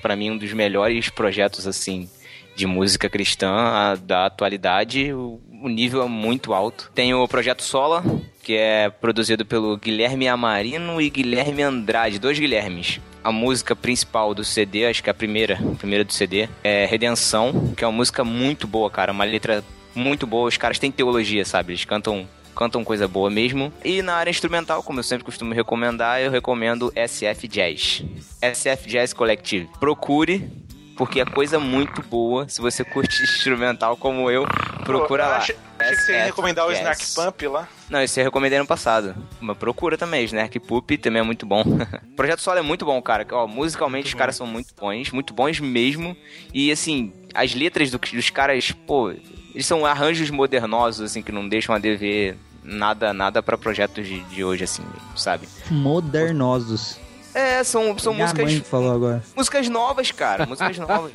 Pra 0.01 0.15
mim, 0.15 0.31
um 0.31 0.39
dos 0.39 0.53
melhores 0.53 1.09
projetos, 1.09 1.67
assim, 1.67 2.09
de 2.55 2.67
música 2.67 3.09
cristã 3.09 3.99
da 4.05 4.27
atualidade. 4.27 5.13
O, 5.13 5.41
o 5.63 5.69
nível 5.69 6.03
é 6.03 6.09
muito 6.09 6.53
alto. 6.53 6.93
Tem 6.95 7.13
o 7.13 7.27
Projeto 7.27 7.63
Sola, 7.63 8.05
que 8.43 8.57
é 8.57 8.91
produzido 8.91 9.47
pelo 9.47 9.77
Guilherme 9.77 10.27
Amarino 10.29 11.01
e 11.01 11.09
Guilherme 11.09 11.63
Andrade, 11.63 12.19
dois 12.19 12.39
Guilhermes. 12.39 13.01
A 13.23 13.31
música 13.31 13.77
principal 13.77 14.35
do 14.35 14.43
CD, 14.43 14.87
acho 14.87 15.03
que 15.03 15.09
é 15.09 15.13
a 15.13 15.15
primeira, 15.15 15.55
a 15.55 15.77
primeira 15.77 16.05
do 16.05 16.13
CD, 16.13 16.49
é 16.65 16.85
Redenção, 16.87 17.73
que 17.77 17.85
é 17.85 17.87
uma 17.87 17.97
música 17.97 18.25
muito 18.25 18.67
boa, 18.67 18.91
cara. 18.91 19.13
Uma 19.13 19.25
letra 19.25 19.63
muito 19.95 20.27
boa. 20.27 20.49
Os 20.49 20.57
caras 20.57 20.79
têm 20.79 20.91
teologia, 20.91 21.45
sabe? 21.45 21.73
Eles 21.73 21.85
cantam 21.85 22.27
cantam 22.55 22.85
coisa 22.85 23.09
boa 23.09 23.31
mesmo. 23.31 23.73
E 23.85 24.03
na 24.03 24.15
área 24.15 24.31
instrumental, 24.31 24.83
como 24.83 24.99
eu 24.99 25.03
sempre 25.03 25.25
costumo 25.25 25.55
recomendar, 25.55 26.21
eu 26.21 26.31
recomendo 26.31 26.93
SF 26.95 27.49
Jazz. 27.49 28.05
SF 28.41 28.89
Jazz 28.89 29.13
Collective. 29.13 29.69
Procure, 29.81 30.51
porque 30.97 31.21
é 31.21 31.25
coisa 31.25 31.59
muito 31.59 32.03
boa. 32.03 32.49
Se 32.49 32.61
você 32.61 32.85
curte 32.85 33.23
instrumental 33.25 33.97
como 33.97 34.31
eu, 34.31 34.45
procura 34.85 35.25
Pô, 35.25 35.31
lá. 35.31 35.37
Achei, 35.39 35.57
achei 35.79 35.97
que 35.97 36.03
você 36.03 36.13
ia 36.13 36.25
recomendar 36.25 36.67
o. 36.67 36.73
Snack 36.73 37.05
Pump 37.15 37.47
lá. 37.49 37.69
Não, 37.91 38.01
esse 38.03 38.19
eu 38.21 38.25
recomendei 38.25 38.59
no 38.59 38.67
passado. 38.67 39.15
Mas 39.41 39.57
procura 39.59 39.99
também, 39.99 40.25
Snark 40.25 40.59
Poop 40.61 40.97
também 40.99 41.21
é 41.21 41.25
muito 41.25 41.45
bom. 41.45 41.63
o 41.63 42.15
Projeto 42.17 42.41
Solo 42.41 42.59
é 42.59 42.63
muito 42.63 42.85
bom, 42.87 43.01
cara. 43.03 43.27
Ó, 43.33 43.47
musicalmente 43.47 44.07
os 44.09 44.15
caras 44.15 44.35
são 44.37 44.47
muito 44.47 44.75
bons, 44.79 45.11
muito 45.11 45.35
bons 45.35 45.61
mesmo. 45.61 46.17
E 46.55 46.73
assim, 46.73 47.13
as 47.35 47.55
letras 47.55 47.91
do- 47.91 47.99
dos 47.99 48.31
caras, 48.31 48.73
pô, 48.73 49.11
eles 49.55 49.67
são 49.67 49.85
arranjos 49.85 50.31
modernosos, 50.31 51.11
assim, 51.11 51.23
que 51.23 51.31
não 51.31 51.47
deixam 51.47 51.75
a 51.75 51.79
dever 51.79 52.37
nada, 52.65 53.13
nada 53.13 53.43
para 53.43 53.59
projetos 53.59 54.07
de, 54.07 54.21
de 54.25 54.43
hoje, 54.43 54.65
assim, 54.65 54.83
sabe? 55.17 55.47
Modernosos. 55.71 56.99
É, 57.35 57.65
são, 57.65 57.97
são 57.99 58.13
Minha 58.13 58.27
músicas. 58.27 58.45
mãe 58.53 58.61
que 58.61 58.69
falou 58.69 58.93
agora. 58.95 59.23
Músicas 59.35 59.69
novas, 59.69 60.11
cara. 60.13 60.45
Músicas 60.47 60.77
novas. 60.87 61.13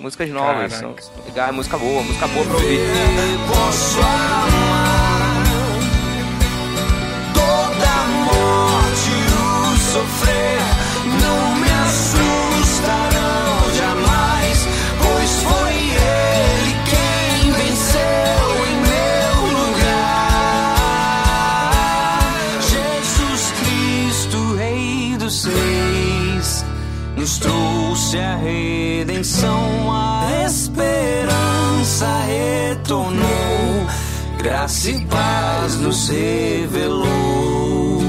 músicas 0.00 0.28
novas. 0.30 0.72
São, 0.72 0.94
são 0.98 1.24
legais, 1.24 1.54
música 1.54 1.78
boa, 1.78 2.02
música 2.02 2.26
boa 2.28 2.44
pra 2.46 2.54
ouvir. 2.54 2.80
Posso 3.48 3.98
amar 4.00 5.44
toda 7.32 7.94
morte 8.24 9.10
o 9.32 9.76
sofrer 9.92 10.58
não 11.22 11.59
trouxe 28.10 28.18
a 28.18 28.36
redenção, 28.36 29.92
a 29.92 30.44
esperança 30.44 32.06
retornou, 32.26 33.86
graça 34.36 34.90
e 34.90 35.06
paz 35.06 35.76
nos 35.76 36.08
revelou. 36.08 38.00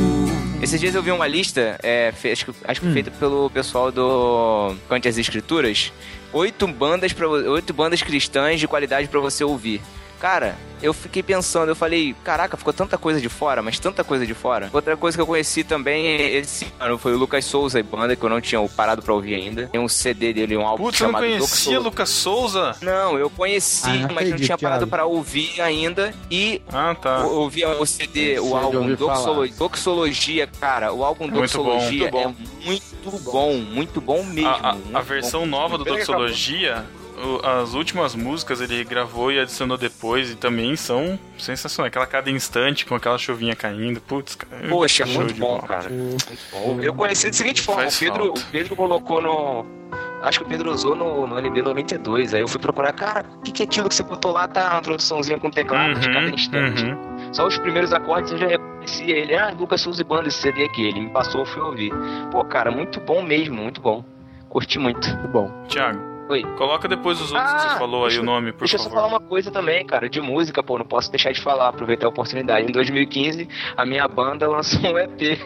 Esses 0.59 0.79
dias 0.79 0.95
eu 0.95 1.03
vi 1.03 1.11
uma 1.11 1.27
lista, 1.27 1.77
é, 1.83 2.11
acho 2.31 2.45
que, 2.45 2.53
acho 2.63 2.81
que 2.81 2.87
hum. 2.87 2.93
feita 2.93 3.11
pelo 3.11 3.49
pessoal 3.51 3.91
do 3.91 4.75
Cante 4.89 5.07
as 5.07 5.19
Escrituras, 5.19 5.93
oito 6.33 6.67
bandas, 6.67 7.13
pra, 7.13 7.27
oito 7.27 7.71
bandas 7.71 8.01
cristãs 8.01 8.59
de 8.59 8.67
qualidade 8.67 9.07
para 9.07 9.19
você 9.19 9.43
ouvir. 9.43 9.81
Cara, 10.21 10.55
eu 10.83 10.93
fiquei 10.93 11.23
pensando, 11.23 11.69
eu 11.69 11.75
falei, 11.75 12.15
caraca, 12.23 12.55
ficou 12.55 12.71
tanta 12.71 12.95
coisa 12.95 13.19
de 13.19 13.27
fora, 13.27 13.63
mas 13.63 13.79
tanta 13.79 14.03
coisa 14.03 14.23
de 14.23 14.35
fora. 14.35 14.69
Outra 14.71 14.95
coisa 14.95 15.17
que 15.17 15.21
eu 15.21 15.25
conheci 15.25 15.63
também 15.63 16.15
esse 16.37 16.67
ano 16.79 16.95
foi 16.99 17.13
o 17.15 17.17
Lucas 17.17 17.43
Souza 17.43 17.79
e 17.79 17.83
banda, 17.83 18.15
que 18.15 18.23
eu 18.23 18.29
não 18.29 18.39
tinha 18.39 18.61
parado 18.69 19.01
pra 19.01 19.15
ouvir 19.15 19.33
ainda. 19.33 19.67
Tem 19.67 19.81
um 19.81 19.87
CD 19.87 20.31
dele, 20.31 20.55
um 20.55 20.61
álbum 20.65 20.83
Putz, 20.83 20.99
eu 20.99 21.07
não 21.07 21.13
chamado 21.13 21.23
conhecia 21.27 21.47
Doxolo- 21.73 21.83
Lucas 21.83 22.09
Souza? 22.09 22.75
Não, 22.83 23.17
eu 23.17 23.31
conheci, 23.31 23.89
Ah, 23.89 24.07
não 24.07 24.13
mas 24.15 24.29
não 24.29 24.37
tinha 24.37 24.57
parado 24.59 24.85
pra 24.85 25.05
ouvir 25.05 25.59
ainda. 25.59 26.13
E 26.29 26.61
Ah, 26.71 26.93
tá. 26.93 27.21
eu 27.21 27.31
ouvi 27.31 27.65
o 27.65 27.85
CD, 27.87 28.39
o 28.39 28.55
álbum 28.55 28.77
ouvi 28.77 28.95
Doxolo- 28.95 29.47
falar. 29.47 29.57
Doxologia, 29.57 30.45
cara. 30.45 30.93
O 30.93 31.03
álbum 31.03 31.23
Muito 31.27 31.33
bom, 31.33 31.41
Doxologia 31.41 32.11
muito 32.11 32.11
bom. 32.11 32.21
é 32.21 32.65
muito 32.65 33.19
bom, 33.31 33.53
muito 33.57 34.01
bom 34.01 34.23
mesmo. 34.23 34.49
A, 34.49 34.77
a- 34.93 34.99
a 34.99 35.01
versão 35.01 35.41
bom. 35.41 35.47
nova 35.47 35.77
do 35.79 35.83
Doxologia, 35.83 36.85
as 37.43 37.73
últimas 37.73 38.15
músicas 38.15 38.61
ele 38.61 38.83
gravou 38.83 39.31
e 39.31 39.39
adicionou 39.39 39.77
depois 39.77 40.31
e 40.31 40.35
também 40.35 40.75
são 40.75 41.17
sensacionais. 41.37 41.89
Aquela 41.91 42.05
cada 42.07 42.29
instante 42.29 42.85
com 42.85 42.95
aquela 42.95 43.17
chuvinha 43.17 43.55
caindo. 43.55 43.99
Putz, 44.01 44.35
cara. 44.35 44.67
Poxa, 44.67 45.05
show 45.05 45.15
muito 45.21 45.33
de 45.33 45.39
bom, 45.39 45.55
bola. 45.57 45.61
cara. 45.67 45.89
Muito 45.89 46.25
bom. 46.51 46.79
Eu 46.81 46.93
conheci 46.93 47.27
da 47.27 47.33
seguinte 47.33 47.61
forma: 47.61 47.83
o 47.87 47.91
Pedro, 47.97 48.25
falta. 48.25 48.39
o 48.39 48.45
Pedro 48.51 48.75
colocou 48.75 49.21
no. 49.21 49.65
Acho 50.23 50.39
que 50.39 50.45
o 50.45 50.47
Pedro 50.47 50.71
usou 50.71 50.95
no, 50.95 51.25
no 51.25 51.39
NB 51.39 51.63
92. 51.63 52.33
Aí 52.35 52.41
eu 52.41 52.47
fui 52.47 52.59
procurar, 52.61 52.93
cara, 52.93 53.25
o 53.37 53.41
que, 53.41 53.51
que 53.51 53.63
é 53.63 53.65
aquilo 53.65 53.89
que 53.89 53.95
você 53.95 54.03
botou 54.03 54.31
lá? 54.31 54.47
Tá 54.47 54.69
uma 54.71 54.79
introduçãozinha 54.79 55.39
com 55.39 55.49
teclado 55.49 55.99
de 55.99 56.07
cada 56.07 56.27
Uhum, 56.27 56.33
instante. 56.35 56.83
uhum. 56.85 57.33
Só 57.33 57.47
os 57.47 57.57
primeiros 57.57 57.91
acordes 57.91 58.31
eu 58.31 58.37
já 58.37 58.47
reconhecia 58.47 59.17
ele. 59.17 59.35
Ah, 59.35 59.51
Lucas 59.57 59.81
Souza 59.81 60.03
Banda, 60.03 60.27
esse 60.27 60.37
CD 60.39 60.65
aqui. 60.65 60.87
Ele 60.87 60.99
me 61.01 61.09
passou, 61.09 61.41
eu 61.41 61.45
fui 61.47 61.61
ouvir. 61.63 61.91
Pô, 62.31 62.43
cara, 62.45 62.69
muito 62.69 62.99
bom 63.01 63.23
mesmo, 63.23 63.55
muito 63.55 63.81
bom. 63.81 64.05
Curti 64.47 64.77
muito. 64.77 65.07
Muito 65.09 65.27
bom. 65.29 65.51
Tiago, 65.67 65.99
Oi. 66.31 66.43
coloca 66.57 66.87
depois 66.87 67.19
os 67.21 67.31
outros 67.31 67.51
que 67.51 67.57
Ah, 67.57 67.69
você 67.71 67.77
falou 67.79 68.01
aí 68.03 68.09
deixa 68.09 68.21
o 68.21 68.25
nome, 68.25 68.51
por 68.51 68.59
Deixa 68.59 68.75
eu 68.75 68.79
só 68.79 68.85
favor. 68.85 68.95
falar 69.03 69.07
uma 69.07 69.19
coisa 69.19 69.51
também, 69.51 69.85
cara, 69.85 70.09
de 70.09 70.21
música, 70.21 70.63
pô, 70.63 70.77
não 70.77 70.85
posso 70.85 71.11
deixar 71.11 71.31
de 71.31 71.41
falar, 71.41 71.67
aproveitar 71.69 72.05
a 72.07 72.09
oportunidade. 72.09 72.67
Em 72.67 72.71
2015, 72.71 73.47
a 73.75 73.85
minha 73.85 74.07
banda 74.07 74.47
lançou 74.47 74.79
um 74.81 74.97
EP. 74.97 75.37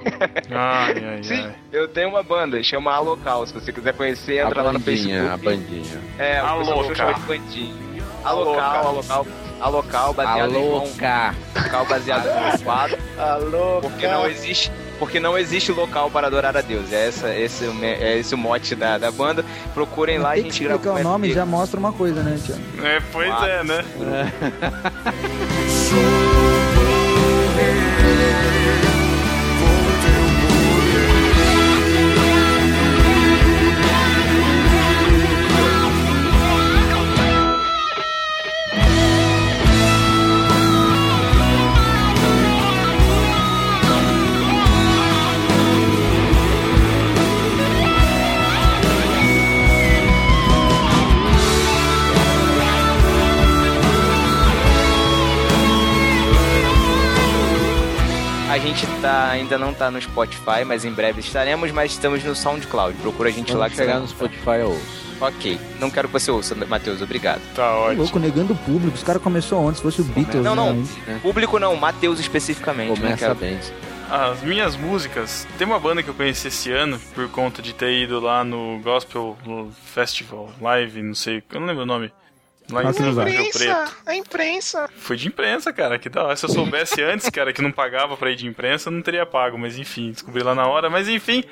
Ai, 0.52 1.04
ai, 1.04 1.20
Sim, 1.24 1.42
ai. 1.46 1.56
eu 1.72 1.88
tenho 1.88 2.10
uma 2.10 2.24
banda, 2.24 2.62
chama 2.64 2.92
Alocal. 2.94 3.46
Se 3.48 3.54
você 3.54 3.72
quiser 3.74 3.94
conhecer, 3.94 4.46
entra 4.46 4.62
a 4.62 4.64
lá 4.66 4.74
no 4.74 4.80
bandinha, 4.80 5.34
a 5.34 5.38
Facebook. 5.38 5.46
bandinha. 5.46 6.02
É, 6.20 6.44
o 6.44 6.58
pessoal 6.60 6.80
Alocal. 6.80 6.96
chama 6.96 7.14
de 7.14 7.20
bandinha. 7.22 7.86
Alocal, 8.24 8.88
alocal, 8.88 9.28
alocal, 9.62 10.14
baseado 10.14 10.52
em 10.52 10.56
Alô, 10.58 10.80
João- 10.80 10.94
cá. 10.98 11.36
local 11.56 11.86
baseado 11.86 12.26
no 12.26 12.64
quadro. 12.64 12.98
Alô, 13.20 13.82
Porque 13.82 14.08
não 14.08 14.26
existe, 14.28 14.72
porque 15.00 15.20
não 15.20 15.38
existe 15.38 15.72
local 15.72 16.10
para 16.10 16.28
adorar 16.28 16.56
a 16.58 16.62
Deus. 16.62 16.92
É, 16.92 17.08
essa, 17.08 17.34
esse, 17.36 17.66
o 17.66 17.74
me- 17.74 17.86
é 17.88 18.18
esse 18.18 18.34
o 18.34 18.38
mote 18.38 18.76
da, 18.76 18.98
da 18.98 19.12
banda. 19.12 19.46
Procurem 19.74 20.18
lá, 20.18 20.32
a 20.32 20.38
gente 20.38 20.64
gravou 20.64 20.82
explicar 20.86 21.00
o 21.08 21.12
nome 21.12 21.32
já 21.34 21.46
mostra 21.46 21.80
uma 21.80 21.94
coisa, 21.94 22.24
né, 22.24 22.38
Tiago? 22.44 22.62
É, 22.84 23.00
pois 23.12 23.30
Ah. 23.32 23.48
é, 23.48 23.64
né? 23.64 23.86
A 58.56 58.58
gente 58.58 58.88
tá, 59.02 59.32
ainda 59.32 59.58
não 59.58 59.74
tá 59.74 59.92
no 59.92 60.02
Spotify, 60.02 60.64
mas 60.66 60.86
em 60.86 60.92
breve 60.94 61.20
estaremos, 61.20 61.70
mas 61.74 61.92
estamos 61.92 62.24
no 62.24 62.34
SoundCloud. 62.34 62.98
Procura 63.00 63.28
a 63.28 63.32
gente 63.34 63.52
lá 63.52 63.66
Quando 63.66 63.72
que 63.72 63.76
chegar 63.76 63.96
você 63.96 64.00
no 64.00 64.08
Spotify 64.08 64.60
eu 64.62 64.70
ouço. 64.70 65.06
Ok. 65.20 65.60
Não 65.78 65.92
quero 65.92 66.08
que 66.08 66.14
você 66.14 66.32
ouça, 66.32 66.56
Matheus, 66.56 67.02
obrigado. 67.02 67.42
Tá 67.54 67.76
ótimo. 67.78 68.04
Louco, 68.04 68.18
negando 68.18 68.54
o 68.54 68.56
público. 68.56 68.96
Os 68.96 69.04
caras 69.04 69.22
começou 69.22 69.68
antes, 69.68 69.80
se 69.80 69.84
fosse 69.84 70.00
o 70.00 70.06
Beatles. 70.06 70.42
Não, 70.42 70.56
não. 70.56 70.74
né? 70.74 71.20
Público 71.22 71.60
não, 71.60 71.76
Matheus 71.76 72.18
especificamente. 72.18 72.98
Começa 72.98 73.18
quero- 73.18 73.36
bem. 73.36 73.60
As 74.10 74.42
minhas 74.42 74.78
músicas, 74.78 75.46
tem 75.58 75.68
uma 75.68 75.78
banda 75.78 76.02
que 76.02 76.08
eu 76.08 76.14
conheci 76.14 76.48
esse 76.48 76.72
ano 76.72 76.98
por 77.14 77.28
conta 77.28 77.62
de 77.62 77.74
ter 77.74 77.92
ido 78.04 78.22
lá 78.22 78.46
no 78.46 78.80
Gospel 78.82 79.36
Festival 79.94 80.50
Live, 80.62 81.02
não 81.02 81.14
sei, 81.14 81.44
eu 81.52 81.60
não 81.60 81.68
lembro 81.68 81.84
o 81.84 81.86
nome. 81.86 82.10
Lá 82.72 82.84
em. 82.84 82.92
Rio 82.92 83.52
Preto. 83.52 83.96
a 84.06 84.16
imprensa. 84.16 84.90
Foi 84.98 85.16
de 85.16 85.28
imprensa, 85.28 85.72
cara, 85.72 86.00
que 86.00 86.10
da 86.10 86.24
hora. 86.24 86.36
Se 86.36 86.46
eu 86.46 86.50
soubesse 86.50 87.02
antes, 87.04 87.30
cara, 87.30 87.54
que 87.54 87.62
não 87.62 87.72
pagava 87.72 88.18
pra 88.18 88.32
ir 88.32 88.36
de 88.36 88.48
imprensa, 88.48 88.90
eu 88.90 88.94
não 88.94 89.02
teria 89.02 89.26
pago, 89.26 89.58
mas 89.58 89.78
enfim, 89.78 90.12
descobri 90.12 90.42
lá 90.44 90.56
na 90.56 90.68
hora. 90.68 90.90
Mas 90.90 91.08
enfim, 91.08 91.44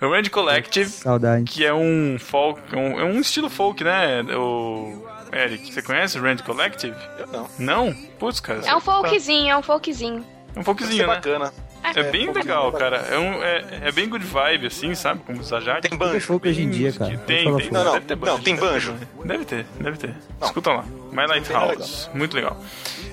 o 0.00 0.08
Rand 0.10 0.28
Collective, 0.30 0.90
Saudade. 0.90 1.44
que 1.44 1.64
é 1.64 1.72
um 1.72 2.16
folk, 2.18 2.60
é 2.72 2.76
um, 2.78 3.00
é 3.00 3.04
um 3.04 3.20
estilo 3.20 3.48
folk, 3.48 3.82
né? 3.84 4.22
O 4.36 5.06
Eric, 5.32 5.72
você 5.72 5.82
conhece 5.82 6.18
o 6.18 6.22
Rand 6.22 6.38
Collective? 6.38 6.96
Eu 7.18 7.26
não. 7.28 7.48
Não? 7.58 7.94
Putz, 8.18 8.40
cara. 8.40 8.58
É 8.58 8.62
um 8.74 8.80
você 8.80 8.86
tá- 8.86 8.92
folkzinho, 8.92 9.50
é 9.50 9.56
um 9.56 9.62
folkzinho. 9.62 10.26
É 10.54 10.60
um 10.60 10.64
folkzinho, 10.64 10.96
ser 10.96 11.06
né? 11.06 11.14
bacana. 11.14 11.52
É 11.94 12.02
bem 12.10 12.32
legal, 12.32 12.72
cara. 12.72 12.96
É, 12.96 13.18
um, 13.18 13.42
é, 13.42 13.64
é 13.82 13.92
bem 13.92 14.08
good 14.08 14.24
vibe, 14.24 14.66
assim, 14.66 14.94
sabe? 14.94 15.20
Como 15.24 15.40
os 15.40 15.52
Ajak. 15.52 15.82
Tem 15.82 15.90
Tudo 15.90 15.98
banjo. 15.98 16.26
folk 16.26 16.48
hoje 16.48 16.62
em 16.62 16.70
dia, 16.70 16.92
cara. 16.92 17.10
Tem, 17.18 17.18
tem. 17.18 17.44
fogo. 17.44 17.62
Não, 17.70 17.84
não, 17.84 17.92
deve 17.92 18.06
ter 18.06 18.16
não, 18.16 18.38
tem 18.40 18.56
banjo. 18.56 18.94
Deve 19.24 19.44
ter, 19.44 19.66
deve 19.78 19.98
ter. 19.98 20.14
Escuta 20.42 20.70
lá. 20.70 20.84
My 21.12 21.26
Lighthouse. 21.26 22.08
Muito 22.14 22.34
legal. 22.34 22.56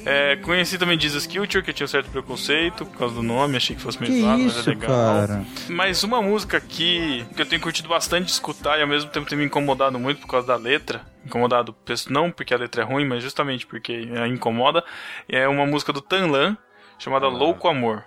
É, 0.05 0.35
conheci 0.37 0.77
também 0.77 0.99
Jesus 0.99 1.27
Culture, 1.27 1.63
que 1.63 1.71
tinha 1.71 1.85
um 1.85 1.87
certo 1.87 2.09
preconceito 2.09 2.85
por 2.85 2.97
causa 2.97 3.13
do 3.15 3.21
nome, 3.21 3.57
achei 3.57 3.75
que 3.75 3.81
fosse 3.81 3.99
meio 4.01 4.13
Que 4.13 4.21
zoado, 4.21 4.43
mas 4.43 4.67
é 4.67 4.69
legal. 4.71 4.89
cara? 4.89 5.45
Mas 5.69 6.03
uma 6.03 6.21
música 6.21 6.59
que, 6.59 7.23
que 7.35 7.41
eu 7.41 7.45
tenho 7.45 7.61
curtido 7.61 7.87
bastante 7.87 8.29
escutar 8.29 8.79
e 8.79 8.81
ao 8.81 8.87
mesmo 8.87 9.11
tempo 9.11 9.27
tem 9.29 9.37
me 9.37 9.45
incomodado 9.45 9.99
muito 9.99 10.21
por 10.21 10.27
causa 10.27 10.47
da 10.47 10.55
letra. 10.55 11.01
Incomodado, 11.25 11.75
não 12.09 12.31
porque 12.31 12.53
a 12.53 12.57
letra 12.57 12.81
é 12.81 12.85
ruim, 12.85 13.05
mas 13.05 13.21
justamente 13.21 13.67
porque 13.67 14.09
a 14.19 14.27
incomoda. 14.27 14.83
É 15.29 15.47
uma 15.47 15.65
música 15.67 15.93
do 15.93 16.01
Tanlan 16.01 16.57
chamada 16.97 17.27
Louco 17.27 17.67
Amor. 17.67 18.03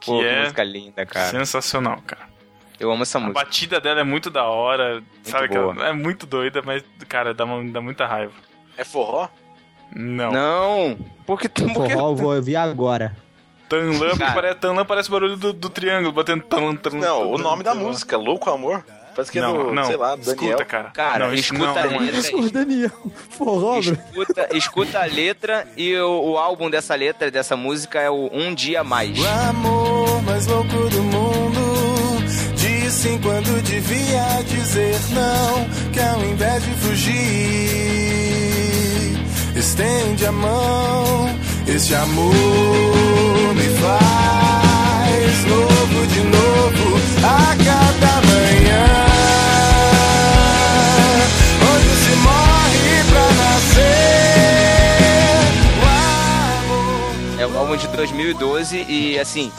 Que 0.00 0.06
Pô, 0.06 0.18
que 0.20 0.24
é 0.26 0.40
música 0.42 0.62
linda, 0.64 1.04
cara. 1.06 1.30
sensacional, 1.30 2.00
cara. 2.06 2.28
Eu 2.78 2.92
amo 2.92 3.02
essa 3.02 3.18
A 3.18 3.20
música. 3.20 3.40
batida 3.44 3.80
dela 3.80 4.00
é 4.00 4.04
muito 4.04 4.30
da 4.30 4.44
hora, 4.44 5.02
sabe? 5.24 5.48
boa. 5.48 5.74
Cara? 5.74 5.88
É 5.88 5.92
muito 5.92 6.24
doida, 6.26 6.62
mas, 6.64 6.84
cara, 7.08 7.34
dá, 7.34 7.44
uma- 7.44 7.64
dá 7.72 7.80
muita 7.80 8.06
raiva. 8.06 8.32
É 8.76 8.84
forró? 8.84 9.28
Não. 9.94 10.30
Não, 10.30 10.98
porque 11.26 11.48
tu. 11.48 11.62
Porque... 11.72 11.92
Forró 11.94 12.10
eu 12.10 12.16
vou 12.16 12.34
ouvir 12.36 12.56
agora. 12.56 13.16
Tanlan, 13.68 14.16
Cara. 14.16 14.32
parece, 14.32 14.54
Tanlan 14.60 14.84
parece 14.84 15.08
o 15.08 15.12
barulho 15.12 15.36
do, 15.36 15.52
do 15.52 15.68
triângulo, 15.68 16.12
batendo 16.12 16.42
Tanlan, 16.44 16.76
Tanlan. 16.76 17.00
Não, 17.00 17.32
o 17.32 17.38
nome 17.38 17.62
da 17.64 17.74
música, 17.74 18.16
Louco 18.16 18.48
Amor. 18.50 18.84
Parece 19.18 19.32
que 19.32 19.38
é 19.40 19.42
Não, 19.42 19.52
do, 19.52 19.72
não, 19.74 19.84
sei 19.84 19.96
lá, 19.96 20.14
Daniel. 20.14 20.32
escuta, 20.32 20.64
cara. 20.64 20.90
Cara, 20.90 21.26
não, 21.26 21.34
escuta 21.34 21.64
não, 21.64 21.76
a 21.76 21.86
não 21.86 21.96
é. 21.96 22.10
letra. 22.12 22.36
Ô, 22.36 22.50
Daniel, 22.50 22.90
bro. 23.36 23.78
Escuta, 23.80 24.48
escuta 24.56 25.00
a 25.00 25.06
letra 25.06 25.66
e 25.76 25.96
o, 25.96 26.30
o 26.30 26.38
álbum 26.38 26.70
dessa 26.70 26.94
letra, 26.94 27.28
dessa 27.28 27.56
música 27.56 28.00
é 28.00 28.08
o 28.08 28.30
Um 28.32 28.54
Dia 28.54 28.84
Mais. 28.84 29.18
O 29.18 29.26
amor 29.26 30.22
mais 30.22 30.46
louco 30.46 30.68
do 30.88 31.02
mundo 31.02 32.24
diz 32.54 32.92
sim 32.92 33.18
quando 33.20 33.60
devia 33.64 34.22
dizer 34.46 34.94
não, 35.10 35.68
que 35.92 35.98
ao 35.98 36.24
invés 36.24 36.62
de 36.62 36.70
fugir, 36.74 37.18
estende 39.56 40.26
a 40.26 40.30
mão. 40.32 41.36
Este 41.66 41.92
amor 41.96 42.32
me 43.56 43.68
faz 43.80 45.44
novo 45.44 46.06
de 46.06 46.17
de 57.78 57.86
2012 57.88 58.84
e 58.88 59.18
assim, 59.18 59.52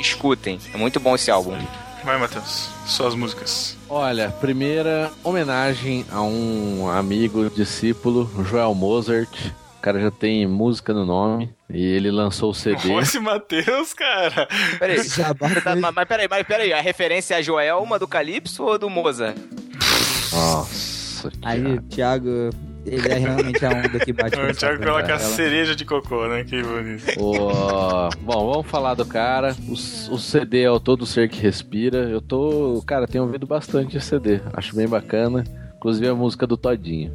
escutem. 0.00 0.58
É 0.72 0.76
muito 0.76 1.00
bom 1.00 1.14
esse 1.14 1.30
álbum. 1.30 1.56
Vai, 2.04 2.16
Matheus. 2.18 2.70
Suas 2.86 3.14
músicas. 3.14 3.76
Olha, 3.88 4.30
primeira 4.30 5.10
homenagem 5.22 6.06
a 6.10 6.22
um 6.22 6.88
amigo, 6.88 7.50
discípulo, 7.50 8.30
Joel 8.48 8.74
Mozart. 8.74 9.28
O 9.78 9.80
cara 9.82 10.00
já 10.00 10.10
tem 10.10 10.46
música 10.46 10.92
no 10.92 11.04
nome 11.06 11.50
e 11.68 11.82
ele 11.84 12.10
lançou 12.10 12.50
o 12.50 12.54
CD. 12.54 12.92
Esse 12.98 13.18
Matheus, 13.20 13.92
cara. 13.94 14.46
Peraí, 14.78 14.96
tá- 15.08 15.34
mas, 15.76 15.94
mas 15.94 16.08
peraí, 16.08 16.28
mas 16.28 16.46
peraí, 16.46 16.72
a 16.72 16.80
referência 16.80 17.34
é 17.34 17.38
a 17.38 17.42
Joelma 17.42 17.98
do 17.98 18.06
Calypso 18.08 18.62
ou 18.64 18.78
do 18.78 18.88
Moza? 18.90 19.34
Nossa, 20.32 21.30
Aí, 21.42 21.62
Thiago. 21.62 21.86
Thiago, 21.88 22.50
Ele 22.86 23.08
é 23.08 23.18
realmente 23.18 23.64
a 23.64 23.70
onda 23.70 23.98
que 24.00 24.12
bate 24.12 24.36
O 24.40 24.54
Thiago 24.54 24.78
coloca 24.78 24.98
a 25.00 25.02
aperta 25.02 25.22
ela. 25.24 25.34
cereja 25.34 25.76
de 25.76 25.84
cocô, 25.84 26.26
né? 26.26 26.44
Que 26.44 26.62
bonito. 26.62 27.04
Bom, 28.22 28.52
vamos 28.52 28.66
falar 28.66 28.94
do 28.94 29.04
cara. 29.04 29.54
O, 29.68 29.72
o 29.72 30.18
CD 30.18 30.62
é 30.62 30.70
o 30.70 30.80
Todo 30.80 31.04
Ser 31.06 31.28
Que 31.28 31.40
Respira. 31.42 31.98
Eu 32.08 32.20
tô. 32.20 32.82
Cara, 32.86 33.06
tenho 33.06 33.24
ouvido 33.24 33.46
bastante 33.46 33.96
esse 33.96 34.06
CD. 34.06 34.40
Acho 34.54 34.74
bem 34.74 34.88
bacana. 34.88 35.44
Inclusive 35.76 36.08
a 36.08 36.14
música 36.14 36.46
do 36.46 36.56
Todinho. 36.56 37.12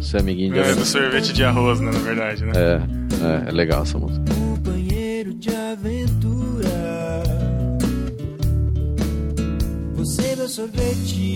Seu 0.00 0.20
amiguinho 0.20 0.52
de 0.54 0.60
É, 0.60 0.74
do 0.74 0.84
sorvete 0.84 1.32
de 1.32 1.42
arroz, 1.44 1.80
né? 1.80 1.90
Na 1.90 1.98
verdade, 1.98 2.44
né? 2.44 2.52
É, 2.54 3.46
é, 3.46 3.48
é 3.48 3.52
legal 3.52 3.82
essa 3.82 3.98
música. 3.98 4.24
companheiro 4.32 5.34
de 5.34 5.50
aventura. 5.50 6.68
Você 9.94 10.22
é 10.22 10.36
meu 10.36 10.48
sorvete. 10.48 11.34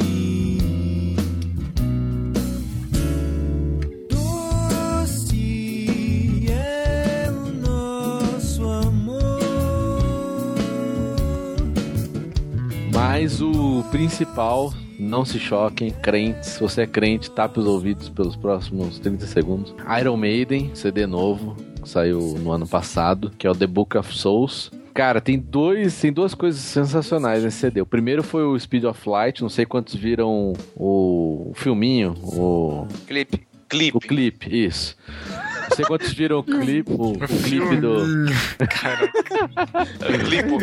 Mas 13.14 13.42
o 13.42 13.84
principal, 13.90 14.72
não 14.98 15.22
se 15.22 15.38
choquem, 15.38 15.90
crentes. 15.90 16.48
Se 16.48 16.60
você 16.60 16.80
é 16.80 16.86
crente, 16.86 17.30
tape 17.30 17.60
os 17.60 17.66
ouvidos 17.66 18.08
pelos 18.08 18.34
próximos 18.36 18.98
30 18.98 19.26
segundos. 19.26 19.74
Iron 20.00 20.16
Maiden, 20.16 20.70
CD 20.74 21.06
novo, 21.06 21.54
que 21.82 21.86
saiu 21.86 22.18
no 22.38 22.50
ano 22.50 22.66
passado, 22.66 23.30
que 23.36 23.46
é 23.46 23.50
o 23.50 23.54
The 23.54 23.66
Book 23.66 23.98
of 23.98 24.16
Souls. 24.16 24.70
Cara, 24.94 25.20
tem 25.20 25.38
dois, 25.38 26.00
tem 26.00 26.10
duas 26.10 26.34
coisas 26.34 26.62
sensacionais 26.62 27.44
nesse 27.44 27.58
CD. 27.58 27.82
O 27.82 27.86
primeiro 27.86 28.22
foi 28.22 28.44
o 28.44 28.58
Speed 28.58 28.84
of 28.84 29.06
Light, 29.06 29.42
não 29.42 29.50
sei 29.50 29.66
quantos 29.66 29.94
viram 29.94 30.54
o, 30.74 31.50
o 31.50 31.52
filminho, 31.54 32.14
o 32.22 32.86
Clipe. 33.06 33.46
Clipe. 33.68 33.96
o 33.96 34.00
clipe, 34.00 34.64
isso. 34.66 34.96
Não 35.72 35.76
sei 35.76 35.84
quantos 35.86 36.12
viram 36.12 36.40
o 36.40 36.42
clipe, 36.44 36.92
o, 36.92 37.12
o 37.12 37.18
clipe 37.18 37.76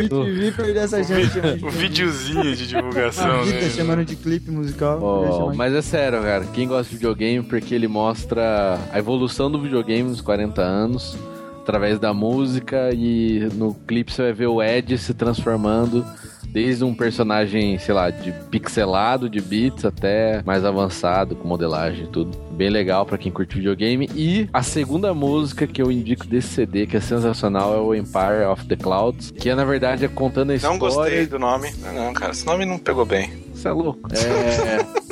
do 0.08 0.22
MTV 0.26 0.52
perdeu 0.52 0.82
essa 0.82 1.02
chance. 1.02 1.38
O 1.64 1.70
videozinho 1.70 2.54
de 2.54 2.66
divulgação, 2.68 3.40
A 3.40 3.42
vida 3.42 3.60
né? 3.60 3.70
chamando 3.70 4.04
de 4.04 4.14
clipe 4.16 4.50
musical. 4.52 5.50
De- 5.50 5.56
mas 5.56 5.74
é 5.74 5.82
sério, 5.82 6.22
cara. 6.22 6.44
Quem 6.46 6.68
gosta 6.68 6.90
de 6.90 6.96
videogame, 6.96 7.42
porque 7.44 7.74
ele 7.74 7.88
mostra 7.88 8.78
a 8.92 8.98
evolução 8.98 9.50
do 9.50 9.60
videogame 9.60 10.08
nos 10.08 10.20
40 10.20 10.62
anos, 10.62 11.16
através 11.62 11.98
da 11.98 12.14
música, 12.14 12.90
e 12.94 13.48
no 13.54 13.74
clipe 13.74 14.12
você 14.12 14.22
vai 14.22 14.32
ver 14.32 14.46
o 14.46 14.62
Ed 14.62 14.96
se 14.98 15.12
transformando. 15.14 16.04
Desde 16.50 16.84
um 16.84 16.94
personagem, 16.94 17.78
sei 17.78 17.94
lá, 17.94 18.10
de 18.10 18.32
pixelado, 18.50 19.28
de 19.28 19.40
bits, 19.40 19.84
até 19.84 20.42
mais 20.44 20.64
avançado, 20.64 21.36
com 21.36 21.46
modelagem 21.46 22.04
e 22.04 22.08
tudo. 22.08 22.36
Bem 22.52 22.68
legal 22.68 23.06
pra 23.06 23.16
quem 23.16 23.30
curte 23.32 23.56
videogame. 23.56 24.08
E 24.14 24.48
a 24.52 24.62
segunda 24.62 25.14
música 25.14 25.66
que 25.66 25.80
eu 25.80 25.90
indico 25.90 26.26
desse 26.26 26.48
CD, 26.48 26.86
que 26.86 26.96
é 26.96 27.00
sensacional, 27.00 27.74
é 27.74 27.78
o 27.78 27.94
Empire 27.94 28.44
of 28.50 28.66
the 28.66 28.76
Clouds. 28.76 29.30
Que 29.30 29.54
na 29.54 29.64
verdade 29.64 30.04
é 30.04 30.08
contando 30.08 30.50
a 30.50 30.54
história. 30.56 30.78
Não 30.78 30.78
gostei 30.78 31.26
do 31.26 31.38
nome. 31.38 31.72
Não, 31.82 31.92
não, 31.92 32.12
cara, 32.12 32.32
esse 32.32 32.44
nome 32.44 32.64
não 32.64 32.78
pegou 32.78 33.06
bem. 33.06 33.32
Você 33.54 33.68
é 33.68 33.72
louco? 33.72 34.00
É. 34.12 35.09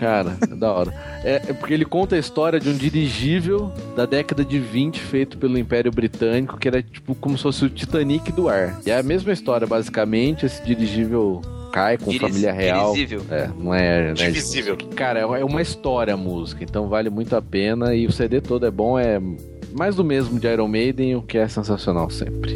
Cara, 0.00 0.34
é 0.42 0.54
da 0.56 0.72
hora. 0.72 0.94
É, 1.22 1.34
é 1.48 1.52
porque 1.52 1.74
ele 1.74 1.84
conta 1.84 2.16
a 2.16 2.18
história 2.18 2.58
de 2.58 2.70
um 2.70 2.74
dirigível 2.74 3.70
da 3.94 4.06
década 4.06 4.42
de 4.42 4.58
20 4.58 4.98
feito 4.98 5.36
pelo 5.36 5.58
Império 5.58 5.92
Britânico, 5.92 6.56
que 6.56 6.66
era 6.66 6.82
tipo 6.82 7.14
como 7.14 7.36
se 7.36 7.42
fosse 7.42 7.66
o 7.66 7.68
Titanic 7.68 8.32
do 8.32 8.48
ar. 8.48 8.80
E 8.86 8.90
é 8.90 8.98
a 8.98 9.02
mesma 9.02 9.30
história, 9.30 9.66
basicamente. 9.66 10.46
Esse 10.46 10.64
dirigível 10.64 11.42
cai 11.70 11.98
com 11.98 12.10
Diris- 12.10 12.20
família 12.28 12.50
real. 12.52 12.94
divisível. 12.94 13.22
É, 13.30 13.50
não 13.58 13.74
é. 13.74 14.06
Né, 14.08 14.12
Divisível. 14.14 14.78
Cara, 14.96 15.20
é 15.20 15.44
uma 15.44 15.60
história 15.60 16.14
a 16.14 16.16
música, 16.16 16.64
então 16.64 16.88
vale 16.88 17.10
muito 17.10 17.36
a 17.36 17.42
pena. 17.42 17.94
E 17.94 18.06
o 18.06 18.12
CD 18.12 18.40
todo 18.40 18.64
é 18.64 18.70
bom, 18.70 18.98
é 18.98 19.20
mais 19.72 19.94
do 19.96 20.02
mesmo 20.02 20.40
de 20.40 20.46
Iron 20.48 20.66
Maiden, 20.66 21.14
o 21.16 21.22
que 21.22 21.36
é 21.36 21.46
sensacional 21.46 22.08
sempre. 22.08 22.54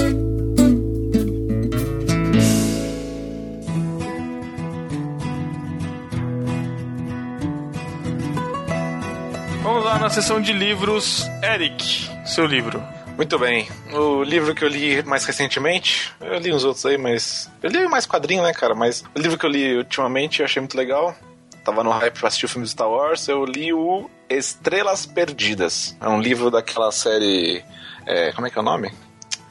Na 10.04 10.10
sessão 10.10 10.38
de 10.38 10.52
livros. 10.52 11.26
Eric, 11.42 12.10
seu 12.26 12.44
livro. 12.44 12.84
Muito 13.16 13.38
bem. 13.38 13.66
O 13.90 14.22
livro 14.22 14.54
que 14.54 14.62
eu 14.62 14.68
li 14.68 15.02
mais 15.02 15.24
recentemente, 15.24 16.12
eu 16.20 16.38
li 16.38 16.52
uns 16.52 16.62
outros 16.62 16.84
aí, 16.84 16.98
mas. 16.98 17.50
Eu 17.62 17.70
li 17.70 17.88
mais 17.88 18.06
quadrinho, 18.06 18.42
né, 18.42 18.52
cara? 18.52 18.74
Mas 18.74 19.02
o 19.16 19.18
livro 19.18 19.38
que 19.38 19.46
eu 19.46 19.48
li 19.48 19.78
ultimamente 19.78 20.40
eu 20.40 20.44
achei 20.44 20.60
muito 20.60 20.76
legal. 20.76 21.16
Tava 21.64 21.82
no 21.82 21.88
hype 21.88 22.18
pra 22.18 22.28
assistir 22.28 22.44
o 22.44 22.48
filme 22.50 22.68
Star 22.68 22.86
Wars. 22.86 23.26
Eu 23.28 23.46
li 23.46 23.72
o 23.72 24.10
Estrelas 24.28 25.06
Perdidas. 25.06 25.96
É 25.98 26.06
um 26.06 26.20
livro 26.20 26.50
daquela 26.50 26.92
série. 26.92 27.64
é, 28.04 28.30
como 28.32 28.46
é 28.46 28.50
que 28.50 28.58
é 28.58 28.60
o 28.60 28.64
nome? 28.64 28.92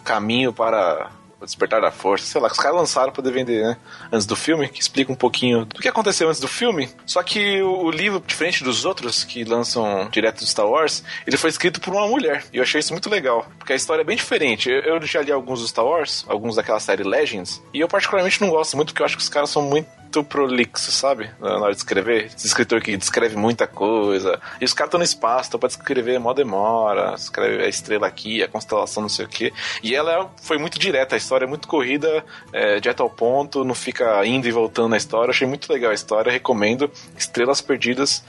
Caminho 0.03 0.53
para 0.53 1.09
o 1.43 1.45
Despertar 1.45 1.81
da 1.81 1.91
Força. 1.91 2.25
Sei 2.25 2.41
lá, 2.41 2.47
que 2.47 2.55
os 2.55 2.59
caras 2.59 2.77
lançaram 2.77 3.11
pra 3.11 3.21
poder 3.21 3.31
vender, 3.31 3.63
né? 3.63 3.77
Antes 4.11 4.25
do 4.25 4.35
filme, 4.35 4.67
que 4.69 4.81
explica 4.81 5.11
um 5.11 5.15
pouquinho 5.15 5.65
do 5.65 5.81
que 5.81 5.87
aconteceu 5.87 6.27
antes 6.27 6.39
do 6.39 6.47
filme. 6.47 6.89
Só 7.05 7.21
que 7.21 7.61
o, 7.61 7.85
o 7.85 7.91
livro, 7.91 8.23
diferente 8.25 8.63
dos 8.63 8.85
outros 8.85 9.23
que 9.23 9.43
lançam 9.43 10.09
direto 10.09 10.39
do 10.39 10.45
Star 10.45 10.67
Wars, 10.67 11.03
ele 11.27 11.37
foi 11.37 11.49
escrito 11.49 11.79
por 11.79 11.93
uma 11.93 12.07
mulher. 12.07 12.45
E 12.51 12.57
eu 12.57 12.63
achei 12.63 12.79
isso 12.79 12.93
muito 12.93 13.09
legal. 13.09 13.45
Porque 13.57 13.73
a 13.73 13.75
história 13.75 14.01
é 14.01 14.05
bem 14.05 14.15
diferente. 14.15 14.69
Eu, 14.69 14.81
eu 14.81 15.01
já 15.05 15.21
li 15.21 15.31
alguns 15.31 15.61
do 15.61 15.67
Star 15.67 15.85
Wars, 15.85 16.25
alguns 16.27 16.55
daquela 16.55 16.79
série 16.79 17.03
Legends. 17.03 17.61
E 17.73 17.79
eu 17.79 17.87
particularmente 17.87 18.41
não 18.41 18.49
gosto 18.49 18.75
muito, 18.75 18.93
porque 18.93 19.01
eu 19.01 19.05
acho 19.05 19.17
que 19.17 19.23
os 19.23 19.29
caras 19.29 19.49
são 19.49 19.61
muito 19.61 19.87
prolixos, 20.21 20.93
sabe? 20.93 21.31
Na 21.39 21.55
hora 21.57 21.71
de 21.71 21.77
escrever. 21.77 22.25
Esse 22.25 22.45
escritor 22.45 22.81
que 22.81 22.97
descreve 22.97 23.37
muita 23.37 23.65
coisa. 23.65 24.37
E 24.59 24.65
os 24.65 24.73
caras 24.73 24.89
estão 24.89 24.97
no 24.97 25.05
espaço, 25.05 25.47
então 25.47 25.59
pra 25.61 25.69
descrever 25.69 26.19
mó 26.19 26.33
demora. 26.33 27.13
Escreve 27.15 27.63
a 27.63 27.69
estrela 27.69 28.05
aqui, 28.05 28.43
a 28.43 28.49
constelação, 28.49 29.01
não 29.01 29.07
sei 29.09 29.23
o 29.25 29.29
quê. 29.29 29.53
E 29.81 29.95
ela 29.95 30.11
é- 30.13 30.27
foi 30.43 30.57
muito 30.57 30.77
direta, 30.77 31.15
a 31.15 31.17
história 31.17 31.45
é 31.45 31.47
muito 31.47 31.69
corrida, 31.69 32.25
é, 32.51 32.81
direto 32.81 33.01
ao 33.01 33.09
ponto, 33.09 33.63
não 33.63 33.73
fica 33.73 34.25
indo 34.25 34.45
e 34.45 34.51
voltando 34.51 34.89
na 34.89 34.97
história. 34.97 35.31
Achei 35.31 35.47
muito 35.47 35.71
legal 35.71 35.91
a 35.91 35.93
história, 35.95 36.29
recomendo. 36.29 36.91
Estrelas 37.17 37.61
Perdidas, 37.61 38.25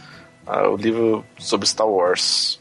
ah, 0.47 0.69
o 0.69 0.77
livro 0.77 1.25
sobre 1.37 1.67
Star 1.67 1.89
Wars. 1.89 2.61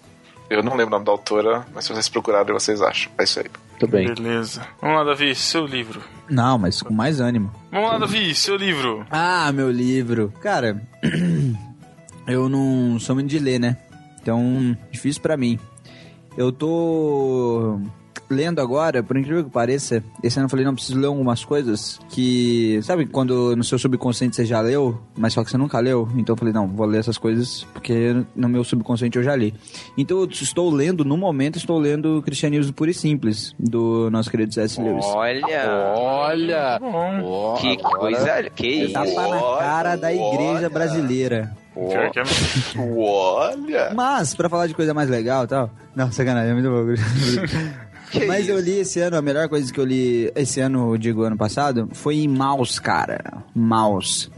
Eu 0.50 0.64
não 0.64 0.72
lembro 0.72 0.88
o 0.88 0.92
nome 0.92 1.06
da 1.06 1.12
autora, 1.12 1.66
mas 1.74 1.86
se 1.86 1.92
vocês 1.94 2.10
procurarem, 2.10 2.54
vocês 2.54 2.82
acham. 2.82 3.12
É 3.18 3.24
isso 3.24 3.40
aí. 3.40 3.46
Muito 3.74 3.88
bem. 3.88 4.14
Beleza. 4.14 4.66
Vamos 4.82 4.98
lá, 4.98 5.04
Davi, 5.04 5.36
seu 5.36 5.66
livro. 5.66 6.02
Não, 6.30 6.58
mas 6.58 6.82
com 6.82 6.94
mais 6.94 7.20
ânimo. 7.20 7.52
Vamos 7.72 7.90
lá, 7.90 7.98
Davi, 7.98 8.34
seu 8.34 8.56
livro. 8.56 9.06
Ah, 9.12 9.52
meu 9.52 9.70
livro. 9.72 10.32
Cara, 10.42 10.82
eu 12.28 12.48
não 12.48 13.00
sou 13.00 13.16
muito 13.16 13.30
de 13.30 13.40
ler, 13.40 13.60
né? 13.60 13.78
Então, 14.22 14.78
difícil 14.92 15.22
pra 15.22 15.36
mim. 15.36 15.60
Eu 16.38 16.52
tô 16.52 17.80
lendo 18.30 18.60
agora, 18.62 19.04
por 19.04 19.18
incrível 19.18 19.44
que 19.44 19.50
pareça, 19.50 20.04
esse 20.24 20.38
ano 20.40 20.46
eu 20.46 20.50
falei, 20.50 20.66
não, 20.66 20.74
preciso 20.74 20.98
ler 21.00 21.08
algumas 21.08 21.44
coisas 21.46 22.00
que, 22.10 22.80
sabe, 22.84 23.06
quando 23.06 23.56
no 23.56 23.64
seu 23.64 23.78
subconsciente 23.78 24.36
você 24.36 24.46
já 24.46 24.60
leu, 24.62 25.00
mas 25.16 25.34
só 25.34 25.44
que 25.44 25.52
você 25.52 25.58
nunca 25.58 25.80
leu, 25.80 26.08
então 26.16 26.34
eu 26.34 26.38
falei, 26.38 26.54
não, 26.54 26.68
vou 26.68 26.86
ler 26.86 27.00
essas 27.00 27.18
coisas 27.18 27.64
porque 27.74 28.16
no 28.36 28.50
meu 28.50 28.64
subconsciente 28.64 29.18
eu 29.18 29.24
já 29.24 29.36
li. 29.36 29.54
Então 29.98 30.20
eu 30.20 30.26
estou 30.30 30.70
lendo, 30.70 31.04
no 31.06 31.18
momento, 31.18 31.58
estou 31.58 31.78
lendo 31.78 32.22
Cristianismo 32.24 32.74
Puro 32.74 32.90
e 32.90 32.94
Simples, 32.94 33.54
do 33.60 34.10
nosso 34.12 34.30
querido 34.32 34.54
C.S. 34.54 34.82
Lewis. 34.82 35.06
Olha! 35.06 35.70
Olha! 35.96 36.80
Ó, 36.82 37.56
Que 37.56 37.74
agora- 37.80 37.98
coisa. 38.00 38.44
Que 38.56 38.68
isso? 38.68 38.94
Tapa 38.94 39.28
na 39.28 39.42
cara 39.60 39.96
da 39.96 40.14
igreja 40.14 40.70
brasileira. 40.70 41.56
Pior 41.74 42.12
que 42.12 42.20
é- 42.20 42.24
Olha! 42.98 43.92
Mas, 43.96 44.36
pra 44.36 44.48
falar 44.50 44.68
de 44.68 44.74
coisa 44.76 44.94
mais 44.94 45.10
legal 45.10 45.46
e 45.46 45.48
tal. 45.48 45.70
Não, 45.96 46.12
sacanagem, 46.12 46.52
é 46.52 46.54
muito 46.54 46.70
bom. 46.70 46.94
Mas 48.28 48.48
eu 48.48 48.60
li 48.60 48.80
esse 48.80 49.00
ano, 49.00 49.18
a 49.18 49.22
melhor 49.22 49.48
coisa 49.50 49.72
que 49.72 49.80
eu 49.80 49.86
li 49.86 50.32
esse 50.36 50.60
ano, 50.60 50.98
digo 50.98 51.24
ano 51.24 51.38
passado, 51.38 51.90
foi 51.94 52.18
em 52.18 52.28
Maus, 52.28 52.80
cara. 52.80 53.44
Maus. 53.56 54.30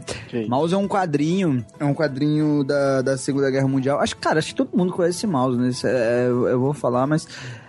Maus 0.48 0.72
é 0.72 0.76
um 0.76 0.86
quadrinho, 0.88 1.64
é 1.78 1.84
um 1.84 1.94
quadrinho 1.94 2.64
da, 2.64 3.02
da 3.02 3.16
Segunda 3.18 3.50
Guerra 3.50 3.68
Mundial. 3.68 4.00
Acho, 4.00 4.16
cara, 4.16 4.38
acho 4.38 4.48
que 4.48 4.54
todo 4.54 4.76
mundo 4.76 4.92
conhece 4.92 5.18
esse 5.18 5.26
Maus, 5.26 5.56
né? 5.56 5.68
Isso 5.68 5.86
é- 5.86 6.26
eu 6.28 6.60
vou 6.60 6.72
falar, 6.74 7.06
mas... 7.06 7.26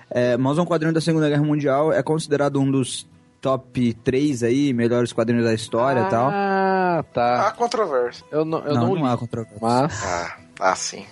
É, 0.10 0.38
Maus 0.38 0.58
é 0.58 0.62
um 0.62 0.66
quadrinho 0.66 0.93
da 0.93 1.01
Segunda 1.01 1.28
Guerra 1.28 1.43
Mundial, 1.43 1.91
é 1.91 2.01
considerado 2.01 2.60
um 2.62 2.72
dos 2.72 3.05
top 3.41 3.93
3 3.93 4.41
aí, 4.43 4.74
melhores 4.74 5.12
quadrinhos 5.14 5.43
da 5.45 5.53
história 5.53 5.99
e 6.01 6.10
tal. 6.10 6.30
Ah, 6.32 7.03
tá. 7.14 7.47
Há 7.47 7.51
controvérsia. 7.51 8.26
Eu 8.32 8.43
não, 8.45 8.60
eu 8.60 8.74
não, 8.74 8.82
não, 8.82 8.95
não 8.95 9.05
li, 9.05 9.12
há 9.14 9.18
controvérsia. 9.18 9.60
mas 9.62 10.03
Ah, 10.03 10.38
ah, 10.60 10.76
sim. 10.76 11.05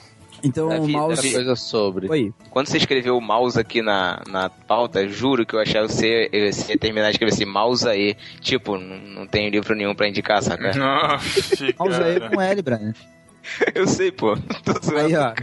Então, 0.46 0.70
Davi, 0.70 0.94
o 0.94 0.98
Maus... 0.98 1.16
Davi. 1.16 1.34
coisa 1.34 1.56
sobre. 1.56 2.08
Oi. 2.10 2.34
Quando 2.52 2.68
você 2.68 2.78
escreveu 2.78 3.18
o 3.18 3.22
mouse 3.22 3.60
aqui 3.60 3.82
na, 3.82 4.22
na 4.30 4.50
pauta, 4.50 5.08
juro 5.08 5.46
que 5.46 5.56
eu 5.56 5.60
achava 5.60 5.88
que 5.88 5.94
você, 5.94 6.30
você 6.52 6.74
ia 6.74 6.78
terminar 6.78 7.06
de 7.08 7.12
escrever 7.14 7.34
assim, 7.34 7.46
mouse 7.46 7.88
aí. 7.88 8.16
Tipo, 8.42 8.78
não, 8.78 8.98
não 9.22 9.28
tenho 9.28 9.50
livro 9.50 9.76
nenhum 9.76 9.96
pra 9.96 10.08
indicar, 10.08 10.42
saca? 10.44 10.72
Nossa, 10.78 11.66
Maus 11.80 12.00
aí 12.00 12.20
com 12.30 12.40
L, 12.42 12.62
Brian. 12.62 12.94
Eu 13.74 13.88
sei, 13.88 14.12
pô. 14.12 14.36
Tô 14.64 14.74
zoando. 14.84 15.08
Aí, 15.08 15.16
ó. 15.16 15.34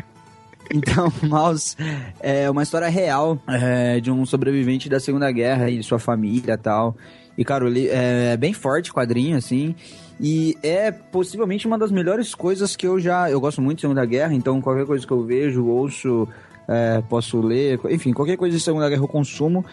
Então, 0.72 1.12
Maus 1.28 1.76
é 2.20 2.48
uma 2.48 2.62
história 2.62 2.88
real 2.88 3.40
é, 3.48 4.00
de 4.00 4.10
um 4.10 4.24
sobrevivente 4.24 4.88
da 4.88 4.98
Segunda 5.00 5.30
Guerra 5.30 5.68
e 5.68 5.78
de 5.78 5.82
sua 5.82 5.98
família 5.98 6.54
e 6.54 6.56
tal. 6.56 6.96
E, 7.36 7.44
cara, 7.44 7.68
li- 7.68 7.88
é 7.90 8.36
bem 8.36 8.52
forte 8.52 8.90
o 8.90 8.94
quadrinho, 8.94 9.36
assim. 9.36 9.74
E 10.22 10.56
é 10.62 10.92
possivelmente 10.92 11.66
uma 11.66 11.76
das 11.76 11.90
melhores 11.90 12.32
coisas 12.32 12.76
que 12.76 12.86
eu 12.86 13.00
já. 13.00 13.28
Eu 13.28 13.40
gosto 13.40 13.60
muito 13.60 13.78
de 13.78 13.80
Segunda 13.80 14.04
Guerra, 14.06 14.32
então 14.32 14.60
qualquer 14.60 14.86
coisa 14.86 15.04
que 15.04 15.12
eu 15.12 15.24
vejo, 15.24 15.66
ouço, 15.66 16.28
é, 16.68 17.02
posso 17.08 17.40
ler, 17.40 17.80
enfim, 17.90 18.12
qualquer 18.12 18.36
coisa 18.36 18.56
de 18.56 18.62
Segunda 18.62 18.88
Guerra 18.88 19.02
eu 19.02 19.08
consumo. 19.08 19.64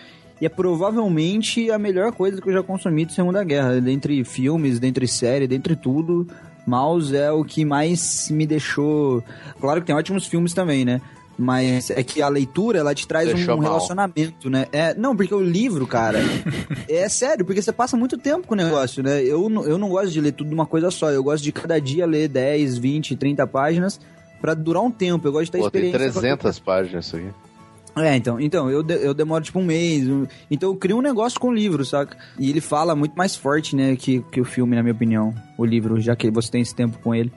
E 0.42 0.48
é 0.48 0.50
provavelmente 0.50 1.70
a 1.70 1.78
melhor 1.78 2.14
coisa 2.14 2.42
que 2.42 2.50
eu 2.50 2.54
já 2.54 2.64
consumi 2.64 3.06
de 3.06 3.14
Segunda 3.14 3.44
Guerra. 3.44 3.80
Dentre 3.80 4.24
filmes, 4.24 4.80
dentre 4.80 5.08
série, 5.08 5.48
dentre 5.48 5.76
tudo. 5.76 6.28
Mouse 6.66 7.16
é 7.16 7.32
o 7.32 7.44
que 7.44 7.64
mais 7.64 8.32
me 8.32 8.48
deixou. 8.48 9.24
Claro 9.60 9.82
que 9.82 9.88
tem 9.88 9.96
ótimos 9.96 10.26
filmes 10.26 10.54
também, 10.54 10.84
né? 10.84 11.00
Mas 11.42 11.90
é 11.90 12.04
que 12.04 12.22
a 12.22 12.28
leitura, 12.28 12.80
ela 12.80 12.94
te 12.94 13.08
traz 13.08 13.28
Deixou 13.34 13.54
um 13.56 13.62
mal. 13.62 13.68
relacionamento, 13.72 14.50
né? 14.50 14.68
É, 14.74 14.94
não, 14.94 15.16
porque 15.16 15.34
o 15.34 15.42
livro, 15.42 15.88
cara, 15.88 16.20
é 16.90 17.08
sério, 17.08 17.46
porque 17.46 17.62
você 17.62 17.72
passa 17.72 17.96
muito 17.96 18.18
tempo 18.18 18.46
com 18.46 18.54
o 18.54 18.58
negócio, 18.58 19.02
né? 19.02 19.24
Eu, 19.24 19.48
não- 19.50 19.64
eu 19.64 19.78
não 19.78 19.88
gosto 19.88 20.12
de 20.12 20.20
ler 20.20 20.34
tudo 20.34 20.50
de 20.50 20.54
uma 20.54 20.66
coisa 20.66 20.92
só. 20.92 21.10
Eu 21.10 21.24
gosto 21.24 21.42
de 21.42 21.54
cada 21.54 21.80
dia 21.80 22.06
ler 22.06 22.28
10, 22.28 22.78
20, 22.78 23.16
30 23.16 23.48
páginas 23.48 24.02
pra 24.42 24.54
durar 24.54 24.84
um 24.84 24.92
tempo. 24.92 25.26
Eu 25.26 25.32
gosto 25.32 25.46
de 25.46 25.52
ter 25.54 25.60
Pô, 25.60 25.72
tem 25.72 25.86
experiência. 25.86 26.20
a 26.20 26.22
300 26.22 26.60
páginas 26.60 27.06
isso 27.06 27.16
aqui. 27.16 27.30
é, 27.96 28.16
então, 28.18 28.38
então 28.40 28.70
eu, 28.70 28.84
de- 28.84 29.02
eu 29.02 29.14
demoro 29.14 29.42
tipo 29.44 29.60
um 29.60 29.66
mês. 29.66 30.08
um- 30.10 30.26
Então 30.52 30.72
eu 30.72 30.76
crio 30.76 30.98
um 30.98 31.02
negócio 31.02 31.40
com 31.40 31.48
o 31.50 31.54
livro, 31.54 31.86
saca? 31.86 32.18
E 32.38 32.50
ele 32.50 32.60
fala 32.60 32.94
muito 32.98 33.14
mais 33.16 33.36
forte, 33.38 33.78
né, 33.78 33.96
que, 33.96 34.20
que 34.30 34.42
o 34.42 34.46
filme, 34.46 34.76
na 34.76 34.84
minha 34.84 34.94
opinião. 34.94 35.34
O 35.58 35.64
livro, 35.64 36.02
já 36.02 36.16
que 36.18 36.30
você 36.30 36.52
tem 36.52 36.62
esse 36.62 36.76
tempo 36.76 36.98
com 37.02 37.16
ele. 37.16 37.32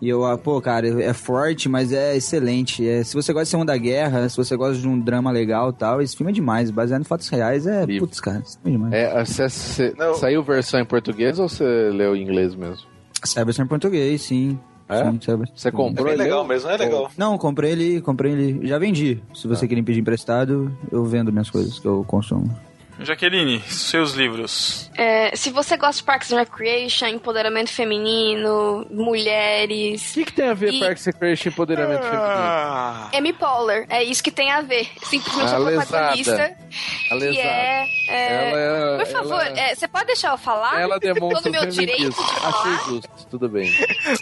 E 0.00 0.08
eu, 0.08 0.24
ah, 0.26 0.36
pô, 0.36 0.60
cara, 0.60 1.02
é 1.02 1.12
forte, 1.14 1.68
mas 1.68 1.92
é 1.92 2.16
excelente. 2.16 2.86
É, 2.86 3.02
se 3.02 3.14
você 3.14 3.32
gosta 3.32 3.44
de 3.44 3.50
Segunda 3.50 3.76
Guerra, 3.76 4.28
se 4.28 4.36
você 4.36 4.56
gosta 4.56 4.80
de 4.80 4.86
um 4.86 4.98
drama 4.98 5.30
legal 5.30 5.70
e 5.70 5.72
tal, 5.72 6.02
esse 6.02 6.16
filme 6.16 6.30
é 6.30 6.34
demais. 6.34 6.70
Baseado 6.70 7.00
em 7.00 7.04
fatos 7.04 7.28
reais, 7.28 7.66
é. 7.66 7.86
Putz, 7.86 8.20
cara, 8.20 8.42
esse 8.44 8.58
filme 8.58 8.76
é 8.76 8.78
demais. 8.78 8.92
É, 8.94 9.24
você- 9.24 9.48
você- 9.48 9.94
saiu 10.16 10.42
versão 10.42 10.80
em 10.80 10.84
português 10.84 11.38
ou 11.38 11.48
você 11.48 11.64
leu 11.92 12.14
em 12.14 12.22
inglês 12.22 12.54
mesmo? 12.54 12.86
Sai 13.24 13.42
a 13.42 13.46
versão 13.46 13.64
em 13.64 13.68
português, 13.68 14.20
sim. 14.22 14.58
É? 14.86 15.02
Sim, 15.10 15.18
Você 15.56 15.72
comprou 15.72 16.08
É 16.08 16.14
e 16.14 16.16
legal 16.16 16.46
mesmo, 16.46 16.68
é 16.68 16.76
legal. 16.76 17.10
Não, 17.16 17.38
comprei 17.38 17.72
ele, 17.72 18.00
comprei 18.02 18.32
ele. 18.32 18.66
Já 18.66 18.78
vendi. 18.78 19.18
Se 19.34 19.48
você 19.48 19.66
querer 19.66 19.82
pedir 19.82 20.00
emprestado, 20.00 20.70
eu 20.92 21.04
vendo 21.06 21.32
minhas 21.32 21.48
coisas 21.48 21.78
que 21.78 21.86
eu 21.88 22.04
consumo. 22.06 22.54
Jaqueline, 23.00 23.60
seus 23.62 24.12
livros. 24.12 24.88
É, 24.96 25.34
se 25.34 25.50
você 25.50 25.76
gosta 25.76 25.96
de 26.00 26.04
Parks 26.04 26.32
and 26.32 26.38
Recreation, 26.38 27.06
empoderamento 27.08 27.70
feminino, 27.70 28.86
mulheres. 28.90 30.12
O 30.12 30.14
que, 30.14 30.24
que 30.26 30.32
tem 30.32 30.48
a 30.48 30.54
ver 30.54 30.72
E- 30.72 30.80
Parks 30.80 31.06
and 31.08 31.10
Recreation 31.10 31.48
e 31.48 31.52
empoderamento 31.52 32.04
Ah. 32.04 33.10
Amy 33.12 33.32
Poehler, 33.32 33.86
é 33.90 34.02
isso 34.04 34.22
que 34.22 34.30
tem 34.30 34.50
a 34.52 34.60
ver. 34.62 34.88
Simplesmente 35.02 35.52
A 35.52 35.60
protagonista. 35.60 36.34
A 36.44 37.08
Que 37.08 37.14
lesada. 37.14 37.38
é, 37.48 37.86
é, 38.08 38.50
Ela 38.50 38.58
é- 38.60 39.04
Por 39.04 39.06
favor, 39.12 39.46
ela- 39.46 39.58
é, 39.58 39.74
você 39.74 39.88
pode 39.88 40.06
deixar 40.06 40.30
eu 40.32 40.38
falar? 40.38 40.80
Ela 40.80 40.98
demonstra 41.00 41.50
no 41.50 41.60
meu 41.60 41.66
direito 41.70 41.96
feminismo. 41.98 42.24
de 42.24 42.30
falar. 42.40 42.48
Achei 42.60 42.72
justo, 42.94 43.26
tudo 43.30 43.48
bem. 43.48 43.72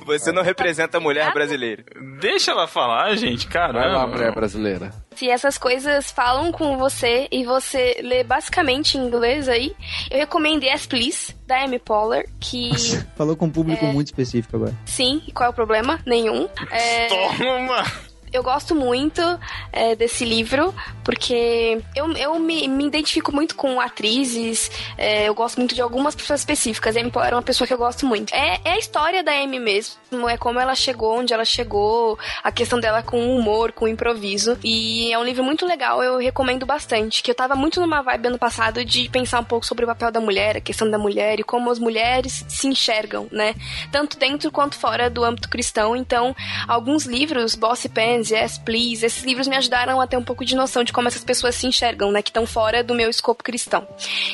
Você 0.06 0.32
não 0.32 0.42
representa 0.42 0.96
a 0.96 1.00
mulher 1.00 1.32
brasileira. 1.32 1.84
Deixa 2.20 2.50
ela 2.52 2.66
falar, 2.66 3.14
gente, 3.16 3.46
caramba. 3.46 3.80
Vai 3.80 3.92
lá, 3.92 4.06
mulher 4.06 4.34
brasileira. 4.34 4.92
Se 5.16 5.28
essas 5.28 5.56
coisas 5.58 6.10
falam 6.10 6.50
com 6.52 6.76
você 6.78 7.28
e 7.30 7.44
você 7.44 8.00
lê 8.02 8.24
basicamente 8.24 8.96
em 8.98 9.02
inglês 9.06 9.48
aí, 9.48 9.74
eu 10.10 10.18
recomendo 10.18 10.64
Yes 10.64 10.86
Please, 10.86 11.34
da 11.46 11.62
Amy 11.64 11.78
Poehler, 11.78 12.28
que 12.40 12.70
Falou 13.16 13.36
com 13.36 13.46
um 13.46 13.50
público 13.50 13.84
É. 13.84 13.92
muito 13.92 14.06
específico 14.08 14.56
agora. 14.56 14.74
sim, 14.86 15.22
e 15.26 15.32
qual 15.32 15.48
é 15.48 15.50
o 15.50 15.54
problema? 15.54 16.00
Nenhum. 16.06 16.48
É, 16.70 17.06
Toma! 17.08 18.11
Eu 18.32 18.42
gosto 18.42 18.74
muito 18.74 19.20
é, 19.72 19.94
desse 19.94 20.24
livro, 20.24 20.74
porque 21.04 21.80
eu, 21.94 22.10
eu 22.12 22.38
me, 22.38 22.66
me 22.66 22.86
identifico 22.86 23.32
muito 23.32 23.54
com 23.54 23.80
atrizes, 23.80 24.70
é, 24.96 25.28
eu 25.28 25.34
gosto 25.34 25.58
muito 25.58 25.74
de 25.74 25.82
algumas 25.82 26.14
pessoas 26.14 26.40
específicas. 26.40 26.96
A 26.96 27.00
Amy 27.00 27.10
Poehler 27.10 27.32
é 27.32 27.36
uma 27.36 27.42
pessoa 27.42 27.66
que 27.66 27.74
eu 27.74 27.78
gosto 27.78 28.06
muito. 28.06 28.34
É, 28.34 28.60
é 28.64 28.72
a 28.72 28.78
história 28.78 29.22
da 29.22 29.32
Amy 29.32 29.58
mesmo, 29.58 30.28
é 30.28 30.36
como 30.36 30.58
ela 30.58 30.74
chegou, 30.74 31.18
onde 31.18 31.32
ela 31.32 31.44
chegou, 31.44 32.18
a 32.42 32.50
questão 32.50 32.80
dela 32.80 33.02
com 33.02 33.18
o 33.18 33.36
humor, 33.36 33.72
com 33.72 33.84
o 33.84 33.88
improviso. 33.88 34.58
E 34.64 35.12
é 35.12 35.18
um 35.18 35.24
livro 35.24 35.44
muito 35.44 35.66
legal, 35.66 36.02
eu 36.02 36.18
recomendo 36.18 36.64
bastante. 36.64 37.22
Que 37.22 37.30
eu 37.30 37.34
tava 37.34 37.54
muito 37.54 37.80
numa 37.80 38.02
vibe 38.02 38.28
ano 38.28 38.38
passado 38.38 38.84
de 38.84 39.08
pensar 39.08 39.40
um 39.40 39.44
pouco 39.44 39.66
sobre 39.66 39.84
o 39.84 39.88
papel 39.88 40.10
da 40.10 40.20
mulher, 40.20 40.56
a 40.56 40.60
questão 40.60 40.90
da 40.90 40.98
mulher 40.98 41.38
e 41.38 41.42
como 41.42 41.70
as 41.70 41.78
mulheres 41.78 42.44
se 42.48 42.66
enxergam, 42.66 43.26
né? 43.30 43.54
Tanto 43.90 44.18
dentro 44.18 44.50
quanto 44.50 44.76
fora 44.76 45.10
do 45.10 45.24
âmbito 45.24 45.48
cristão. 45.48 45.94
Então, 45.94 46.34
alguns 46.66 47.04
livros, 47.04 47.54
Bossy 47.54 47.88
Pants, 48.22 48.30
Yes 48.30 48.58
Please, 48.58 49.04
esses 49.04 49.22
livros 49.24 49.48
me 49.48 49.56
ajudaram 49.56 50.00
a 50.00 50.06
ter 50.06 50.16
um 50.16 50.22
pouco 50.24 50.44
de 50.44 50.54
noção 50.54 50.84
de 50.84 50.92
como 50.92 51.08
essas 51.08 51.24
pessoas 51.24 51.54
se 51.54 51.66
enxergam, 51.66 52.10
né? 52.12 52.22
Que 52.22 52.30
estão 52.30 52.46
fora 52.46 52.82
do 52.82 52.94
meu 52.94 53.10
escopo 53.10 53.42
cristão. 53.42 53.86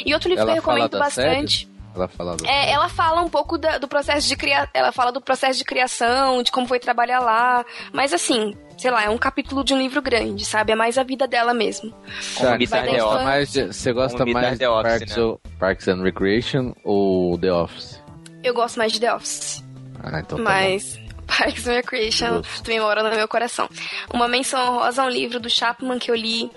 E 0.05 0.13
outro 0.15 0.29
livro 0.29 0.45
que 0.45 0.51
eu 0.51 0.53
Ela 0.53 0.61
recomendo 0.61 0.99
bastante. 0.99 1.59
série? 1.67 1.79
Ela 1.95 2.07
fala 2.09 2.37
do... 2.37 2.47
É, 2.47 2.71
ela 2.71 2.89
fala 2.89 3.23
um 3.23 3.29
pouco 3.29 3.59
da- 3.59 3.79
do 3.79 3.89
processo 3.89 4.29
de 4.29 4.37
criação. 4.37 4.69
Ela 4.75 4.93
fala 4.93 5.11
do 5.11 5.21
processo 5.21 5.59
de 5.59 5.65
criação, 5.65 6.43
de 6.43 6.53
como 6.53 6.67
foi 6.67 6.79
trabalhar 6.79 7.19
lá. 7.21 7.65
Mas 7.93 8.13
assim, 8.13 8.55
sei 8.77 8.91
lá, 8.91 9.03
é 9.05 9.11
um 9.11 9.19
capítulo 9.19 9.65
de 9.65 9.75
um 9.75 9.79
livro 9.79 10.01
grande, 10.01 10.45
sabe? 10.45 10.71
É 10.73 10.75
mais 10.77 10.97
a 10.99 11.03
vida 11.03 11.27
dela 11.27 11.53
mesmo. 11.53 11.93
Da 12.41 12.57
The. 12.57 13.03
Office. 13.03 13.25
mais 13.25 13.53
de- 13.53 13.67
você 13.73 13.93
gosta 13.93 14.25
mais 14.27 14.53
de 14.53 14.59
The 14.59 14.69
Office, 14.71 14.91
Parks, 14.99 15.17
né? 15.17 15.23
ou- 15.23 15.41
Parks 15.59 15.89
and 15.89 16.03
Recreation 16.03 16.73
ou 16.85 17.37
The 17.39 17.53
Office? 17.53 18.01
Eu 18.45 18.55
gosto 18.55 18.77
mais 18.77 18.93
de 18.93 19.01
The 19.01 19.13
Office. 19.15 19.65
Ah, 20.01 20.21
então 20.21 20.39
tá 20.39 20.45
mas 20.45 21.01
Parks 21.29 21.67
and 21.67 21.75
Recreation 21.75 22.43
também 22.65 22.81
mora 22.81 23.03
no 23.03 23.15
meu 23.15 23.29
coração. 23.29 23.69
Uma 24.13 24.27
menção 24.27 24.61
honrosa 24.75 25.03
a 25.03 25.07
um 25.07 25.11
livro 25.11 25.39
do 25.39 25.49
Chapman 25.49 25.99
que 25.99 26.11
eu 26.11 26.15
li 26.17 26.51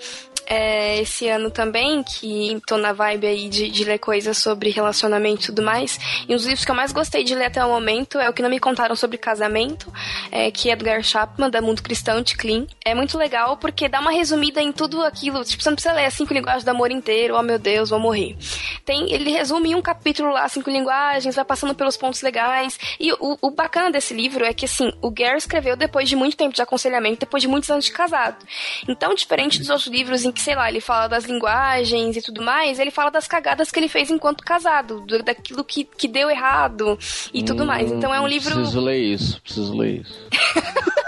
é, 0.52 0.99
esse 0.99 1.30
ano 1.30 1.49
também, 1.49 2.04
que 2.04 2.62
tô 2.68 2.76
na 2.76 2.91
vibe 2.91 3.26
aí 3.26 3.47
de, 3.47 3.70
de 3.70 3.86
ler 3.86 3.99
coisas 3.99 4.38
sobre 4.38 4.70
relacionamento 4.70 5.43
e 5.43 5.45
tudo 5.45 5.62
mais. 5.62 5.97
E 6.28 6.34
um 6.34 6.36
dos 6.36 6.45
livros 6.45 6.66
que 6.66 6.72
eu 6.72 6.76
mais 6.76 6.91
gostei 6.91 7.24
de 7.24 7.34
ler 7.34 7.45
até 7.45 7.64
o 7.64 7.70
momento 7.70 8.20
é 8.20 8.30
o 8.30 8.34
que 8.34 8.41
não 8.41 8.49
me 8.49 8.60
contaram 8.60 8.93
sobre 8.93 9.18
casamento, 9.18 9.89
é, 10.30 10.52
que 10.52 10.70
é 10.70 10.74
Edgar 10.74 11.02
Chapman, 11.04 11.49
da 11.49 11.62
Mundo 11.62 11.82
Cristão, 11.82 12.22
de 12.22 12.36
Clean. 12.36 12.68
É 12.84 12.93
muito 12.93 13.18
legal 13.18 13.56
porque 13.56 13.88
dá 13.88 14.02
uma 14.02 14.12
resumida 14.12 14.62
em 14.62 14.74
tudo 14.74 15.02
aquilo. 15.04 15.41
Tipo, 15.45 15.64
você 15.64 15.70
não 15.70 15.76
precisa 15.76 15.93
ler 15.93 16.12
cinco 16.12 16.34
linguagens 16.34 16.66
do 16.66 16.70
amor 16.70 16.91
inteiro, 16.91 17.38
oh 17.38 17.41
meu 17.41 17.58
Deus, 17.58 17.89
vou 17.89 17.99
morrer. 17.99 18.36
Tem, 18.84 19.10
ele 19.10 19.32
resume 19.32 19.70
em 19.70 19.76
um 19.76 19.82
capítulo 19.82 20.34
lá, 20.34 20.49
cinco 20.49 20.70
linguagens, 20.70 21.34
vai 21.34 21.45
passando 21.45 21.74
pelos 21.74 21.95
pontos 21.95 22.22
legais. 22.22 22.78
E 22.99 23.14
o, 23.14 23.38
o 23.41 23.52
bacana 23.52 23.89
desse 23.89 24.14
livro 24.14 24.43
é 24.43 24.54
que, 24.54 24.66
assim, 24.66 24.91
o 25.02 25.10
Gary 25.10 25.38
escreveu 25.38 25.78
depois 25.78 26.10
de 26.10 26.18
muito 26.18 26.36
tempo 26.36 26.54
de 26.54 26.62
aconselhamento, 26.62 27.22
depois 27.22 27.41
de 27.41 27.47
muitos 27.47 27.70
anos 27.70 27.86
de 27.86 27.93
casado. 27.93 28.45
Então, 28.86 29.16
diferente 29.16 29.58
dos 29.58 29.70
outros 29.70 29.88
livros 29.88 30.26
em 30.26 30.32
que, 30.32 30.41
sei 30.42 30.56
lá, 30.56 30.70
ele 30.70 30.82
fala 30.82 31.08
das 31.08 31.26
linguagens 31.26 32.18
e 32.18 32.22
tudo 32.22 32.42
mais, 32.42 32.80
ele 32.80 32.92
fala 32.92 33.10
das 33.12 33.28
cagadas 33.28 33.72
que 33.72 33.80
ele 33.80 33.88
fez 33.88 34.10
enquanto 34.10 34.44
casado, 34.44 35.02
do- 35.02 35.24
daquilo 35.24 35.64
que, 35.64 35.84
que 35.84 36.08
deu 36.08 36.30
errado 36.30 36.98
e 37.34 37.44
tudo 37.44 37.66
mais. 37.66 37.92
Então 37.92 38.14
é 38.14 38.20
um 38.20 38.28
livro. 38.28 38.54
Preciso 38.56 38.82
ler 38.82 38.98
isso, 39.00 39.42
preciso 39.42 39.78
ler 39.78 40.02
isso. 40.02 40.28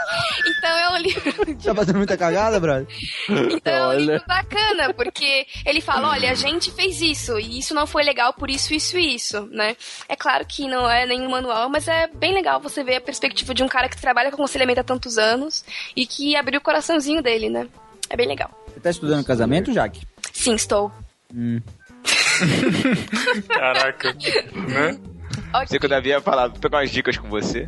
Então 0.46 0.78
é 0.78 0.90
um 0.92 0.98
livro. 0.98 1.56
Tá 1.64 1.76
fazendo 1.76 1.98
muita 1.98 2.16
cagada, 2.16 2.58
brother? 2.60 2.88
Então 3.52 3.74
é 3.92 3.96
um 3.96 4.00
livro 4.00 4.24
bacana, 4.28 4.94
porque 4.94 5.46
ele 5.66 5.82
fala, 5.82 6.12
olha, 6.12 6.32
a 6.32 6.36
gente 6.36 6.72
fez 6.72 7.02
isso, 7.02 7.38
e 7.40 7.60
isso 7.60 7.74
não 7.74 7.86
foi 7.86 8.04
legal 8.04 8.32
por 8.34 8.50
isso, 8.50 8.74
isso 8.74 8.98
e 8.98 9.16
isso, 9.16 9.46
né? 9.52 9.76
É 10.08 10.16
claro 10.16 10.46
que 10.46 10.68
não 10.68 10.90
é 10.90 11.06
nenhum 11.06 11.30
manual, 11.30 11.68
mas 11.68 11.88
é 11.88 12.08
bem 12.08 12.34
legal 12.34 12.60
você 12.62 12.84
ver 12.84 12.96
a 12.98 13.02
perspectiva 13.02 13.54
de 13.54 13.64
um 13.64 13.68
cara 13.68 13.90
que 13.90 14.00
trabalha 14.00 14.30
com 14.30 14.36
aconselhamento 14.36 14.80
há 14.80 14.84
tantos 14.84 15.18
anos 15.18 15.66
e 15.96 16.06
que 16.06 16.36
abriu 16.36 16.60
o 16.60 16.64
coraçãozinho 16.64 17.22
dele, 17.22 17.50
né? 17.50 17.68
É 18.10 18.16
bem 18.16 18.28
legal. 18.28 18.50
Você 18.84 18.90
tá 18.90 18.90
estudando 18.90 19.24
casamento, 19.24 19.72
Jaque? 19.72 20.06
Sim, 20.34 20.56
estou. 20.56 20.92
Hum. 21.34 21.62
Caraca. 23.48 24.12
né? 24.68 25.00
Sei 25.68 25.80
que 25.80 25.86
o 25.86 25.90
Davi 25.90 26.10
ia 26.10 26.20
falar, 26.20 26.50
vou 26.50 26.60
pegar 26.60 26.80
umas 26.80 26.92
dicas 26.92 27.18
com 27.18 27.30
você. 27.30 27.66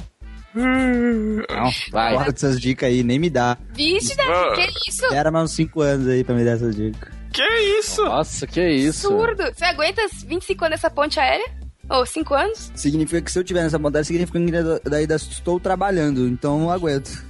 Não, 0.53 1.72
vai. 1.89 2.16
Fora 2.16 2.34
dessas 2.34 2.59
dicas 2.59 2.89
aí, 2.89 3.01
nem 3.01 3.18
me 3.18 3.30
dá. 3.30 3.57
Vixe, 3.74 4.13
Davi, 4.13 4.55
que 4.55 4.89
isso? 4.89 5.05
Era 5.05 5.32
mais 5.32 5.45
uns 5.45 5.55
5 5.55 5.82
anos 5.82 6.07
aí 6.09 6.22
pra 6.22 6.36
me 6.36 6.43
dar 6.43 6.51
essas 6.51 6.76
dicas. 6.76 7.09
Que 7.32 7.47
isso? 7.80 8.03
Nossa, 8.03 8.45
que 8.45 8.68
isso? 8.70 9.07
Absurdo. 9.07 9.43
Você 9.53 9.63
aguenta 9.63 10.01
25 10.26 10.66
anos 10.66 10.72
nessa 10.72 10.89
ponte 10.89 11.18
aérea? 11.18 11.49
Ou 11.89 12.05
5 12.05 12.34
anos? 12.34 12.74
Significa 12.76 13.22
que 13.22 13.32
se 13.32 13.39
eu 13.39 13.43
tiver 13.43 13.63
nessa 13.63 13.78
vontade, 13.78 14.05
significa 14.05 14.38
que 14.38 14.89
daí 14.89 15.05
estou 15.05 15.61
trabalhando, 15.61 16.28
então 16.28 16.59
não 16.59 16.70
aguento. 16.70 17.24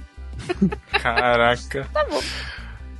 Caraca. 0.90 1.88
Tá 1.92 2.04
bom. 2.04 2.20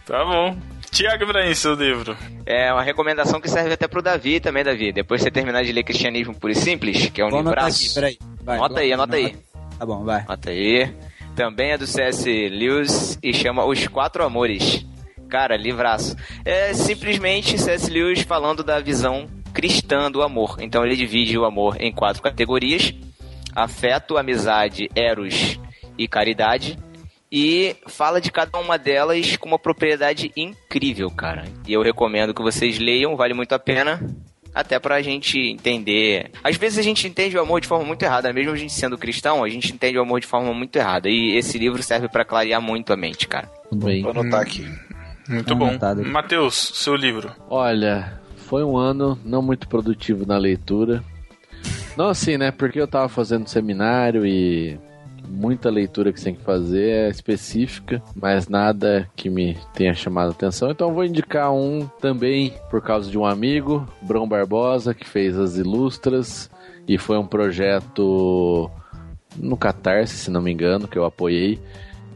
Tá 0.06 0.24
bom. 0.24 0.75
Tiago 0.90 1.24
Ibrahim, 1.24 1.54
seu 1.54 1.74
livro. 1.74 2.16
É 2.44 2.72
uma 2.72 2.82
recomendação 2.82 3.40
que 3.40 3.48
serve 3.48 3.74
até 3.74 3.86
pro 3.86 4.02
Davi 4.02 4.40
também, 4.40 4.64
Davi. 4.64 4.92
Depois 4.92 5.20
que 5.20 5.24
você 5.24 5.30
terminar 5.30 5.62
de 5.64 5.72
ler 5.72 5.82
Cristianismo 5.82 6.34
Puro 6.34 6.52
e 6.52 6.56
Simples, 6.56 7.10
que 7.10 7.20
é 7.20 7.26
um. 7.26 7.30
Vai, 8.42 8.58
Anota 8.58 8.80
aí, 8.80 8.92
anota 8.92 9.16
aí. 9.16 9.36
Tá 9.78 9.84
bom, 9.84 10.04
vai. 10.04 10.22
Anota 10.22 10.50
aí. 10.50 10.90
Também 11.34 11.72
é 11.72 11.78
do 11.78 11.86
C.S. 11.86 12.48
Lewis 12.48 13.18
e 13.22 13.34
chama 13.34 13.64
Os 13.64 13.86
Quatro 13.88 14.24
Amores. 14.24 14.86
Cara, 15.28 15.56
livraço. 15.56 16.16
É 16.44 16.72
simplesmente 16.72 17.58
C.S. 17.58 17.90
Lewis 17.90 18.22
falando 18.22 18.62
da 18.62 18.80
visão 18.80 19.28
cristã 19.52 20.10
do 20.10 20.22
amor. 20.22 20.56
Então 20.60 20.84
ele 20.84 20.96
divide 20.96 21.36
o 21.36 21.44
amor 21.44 21.76
em 21.80 21.92
quatro 21.92 22.22
categorias: 22.22 22.94
afeto, 23.54 24.16
amizade, 24.16 24.88
eros 24.94 25.58
e 25.98 26.06
caridade. 26.06 26.78
E 27.30 27.74
fala 27.88 28.20
de 28.20 28.30
cada 28.30 28.58
uma 28.58 28.78
delas 28.78 29.36
com 29.36 29.48
uma 29.48 29.58
propriedade 29.58 30.30
incrível, 30.36 31.10
cara. 31.10 31.44
E 31.66 31.72
eu 31.72 31.82
recomendo 31.82 32.32
que 32.32 32.42
vocês 32.42 32.78
leiam, 32.78 33.16
vale 33.16 33.34
muito 33.34 33.52
a 33.52 33.58
pena. 33.58 34.00
até 34.54 34.78
pra 34.78 35.02
gente 35.02 35.38
entender. 35.38 36.30
Às 36.42 36.56
vezes 36.56 36.78
a 36.78 36.82
gente 36.82 37.06
entende 37.06 37.36
o 37.36 37.40
amor 37.42 37.60
de 37.60 37.68
forma 37.68 37.84
muito 37.84 38.02
errada, 38.02 38.32
mesmo 38.32 38.52
a 38.52 38.56
gente 38.56 38.72
sendo 38.72 38.96
cristão, 38.96 39.44
a 39.44 39.48
gente 39.50 39.70
entende 39.70 39.98
o 39.98 40.00
amor 40.02 40.18
de 40.20 40.26
forma 40.26 40.54
muito 40.54 40.74
errada. 40.76 41.10
E 41.10 41.36
esse 41.36 41.58
livro 41.58 41.82
serve 41.82 42.08
pra 42.08 42.24
clarear 42.24 42.62
muito 42.62 42.90
a 42.90 42.96
mente, 42.96 43.28
cara. 43.28 43.50
Bem. 43.70 44.00
Vou 44.00 44.12
anotar 44.12 44.40
aqui. 44.40 44.66
Muito 45.28 45.48
Tá 45.78 45.94
bom. 45.94 46.04
Matheus, 46.06 46.54
seu 46.74 46.94
livro. 46.94 47.30
Olha, 47.50 48.18
foi 48.36 48.64
um 48.64 48.78
ano 48.78 49.18
não 49.24 49.42
muito 49.42 49.68
produtivo 49.68 50.24
na 50.24 50.38
leitura. 50.38 51.04
Não 51.94 52.08
assim, 52.08 52.38
né? 52.38 52.50
Porque 52.50 52.80
eu 52.80 52.88
tava 52.88 53.08
fazendo 53.10 53.46
seminário 53.48 54.24
e 54.24 54.78
muita 55.28 55.70
leitura 55.70 56.12
que 56.12 56.18
você 56.18 56.26
tem 56.26 56.34
que 56.34 56.42
fazer 56.42 56.88
é 56.88 57.08
específica, 57.08 58.02
mas 58.14 58.48
nada 58.48 59.08
que 59.16 59.28
me 59.28 59.56
tenha 59.74 59.94
chamado 59.94 60.28
a 60.28 60.32
atenção. 60.32 60.70
Então 60.70 60.88
eu 60.88 60.94
vou 60.94 61.04
indicar 61.04 61.52
um 61.52 61.86
também 62.00 62.54
por 62.70 62.80
causa 62.80 63.10
de 63.10 63.18
um 63.18 63.24
amigo, 63.24 63.86
Brão 64.02 64.28
Barbosa, 64.28 64.94
que 64.94 65.06
fez 65.06 65.38
as 65.38 65.56
ilustras 65.56 66.50
e 66.88 66.98
foi 66.98 67.18
um 67.18 67.26
projeto 67.26 68.70
no 69.36 69.56
Catarse, 69.56 70.16
se 70.16 70.30
não 70.30 70.40
me 70.40 70.52
engano, 70.52 70.88
que 70.88 70.98
eu 70.98 71.04
apoiei. 71.04 71.58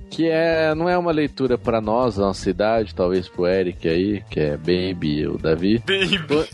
Que 0.08 0.28
é, 0.28 0.74
não 0.74 0.88
é 0.88 0.98
uma 0.98 1.12
leitura 1.12 1.56
para 1.56 1.80
nós, 1.80 2.18
a 2.18 2.22
nossa 2.22 2.50
idade, 2.50 2.94
talvez 2.94 3.28
pro 3.28 3.46
Eric 3.46 3.88
aí, 3.88 4.24
que 4.28 4.40
é 4.40 4.56
Baby 4.56 5.26
o 5.26 5.38
Davi. 5.38 5.78
Baby. 5.78 6.48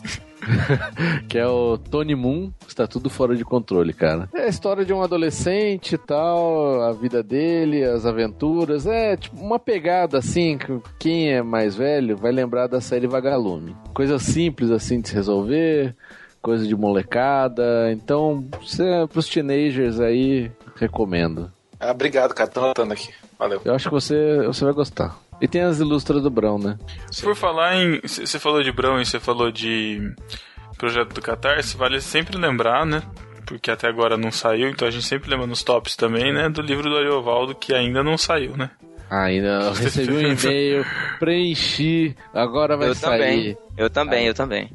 que 1.28 1.38
é 1.38 1.46
o 1.46 1.78
Tony 1.78 2.14
Moon, 2.14 2.50
está 2.66 2.86
tudo 2.86 3.10
fora 3.10 3.36
de 3.36 3.44
controle, 3.44 3.92
cara. 3.92 4.28
É 4.34 4.42
a 4.42 4.48
história 4.48 4.84
de 4.84 4.92
um 4.92 5.02
adolescente 5.02 5.94
e 5.94 5.98
tal, 5.98 6.82
a 6.82 6.92
vida 6.92 7.22
dele, 7.22 7.84
as 7.84 8.06
aventuras. 8.06 8.86
É 8.86 9.16
tipo 9.16 9.36
uma 9.40 9.58
pegada 9.58 10.18
assim, 10.18 10.58
que 10.58 10.80
quem 10.98 11.32
é 11.32 11.42
mais 11.42 11.74
velho 11.74 12.16
vai 12.16 12.32
lembrar 12.32 12.66
da 12.66 12.80
série 12.80 13.06
Vagalume. 13.06 13.76
Coisa 13.94 14.18
simples 14.18 14.70
assim 14.70 15.00
de 15.00 15.08
se 15.08 15.14
resolver, 15.14 15.94
coisa 16.40 16.66
de 16.66 16.76
molecada. 16.76 17.92
Então, 17.92 18.44
cê, 18.64 18.84
pros 19.12 19.28
teenagers 19.28 20.00
aí, 20.00 20.50
recomendo. 20.76 21.50
Ah, 21.78 21.90
obrigado, 21.90 22.34
cara. 22.34 22.48
Tô 22.48 22.60
anotando 22.60 22.92
aqui. 22.92 23.12
Valeu. 23.38 23.60
Eu 23.64 23.74
acho 23.74 23.88
que 23.88 23.94
você, 23.94 24.42
você 24.46 24.64
vai 24.64 24.72
gostar. 24.72 25.18
E 25.40 25.46
tem 25.46 25.62
as 25.62 25.80
ilustras 25.80 26.22
do 26.22 26.30
Brão, 26.30 26.58
né? 26.58 26.78
Por 27.22 27.36
falar 27.36 27.76
em. 27.76 28.00
Você 28.02 28.38
falou 28.38 28.62
de 28.62 28.72
Brão 28.72 29.00
e 29.00 29.04
você 29.04 29.20
falou 29.20 29.50
de 29.50 30.00
projeto 30.78 31.14
do 31.14 31.22
Catarse, 31.22 31.76
vale 31.76 32.00
sempre 32.00 32.36
lembrar, 32.38 32.86
né? 32.86 33.02
Porque 33.44 33.70
até 33.70 33.88
agora 33.88 34.16
não 34.16 34.32
saiu, 34.32 34.68
então 34.68 34.88
a 34.88 34.90
gente 34.90 35.06
sempre 35.06 35.30
lembra 35.30 35.46
nos 35.46 35.62
tops 35.62 35.94
também, 35.94 36.32
né? 36.32 36.48
Do 36.48 36.60
livro 36.60 36.88
do 36.90 36.96
Ariovaldo, 36.96 37.54
que 37.54 37.72
ainda 37.74 38.02
não 38.02 38.18
saiu, 38.18 38.56
né? 38.56 38.70
Ainda 39.08 39.46
eu 39.46 39.72
recebi 39.74 40.12
um 40.12 40.20
e-mail, 40.20 40.84
preenchi, 41.18 42.16
agora 42.34 42.76
vai 42.76 42.88
eu 42.88 42.94
sair. 42.94 43.18
também. 43.18 43.58
Eu 43.76 43.90
também, 43.90 44.26
eu 44.26 44.34
também. 44.34 44.70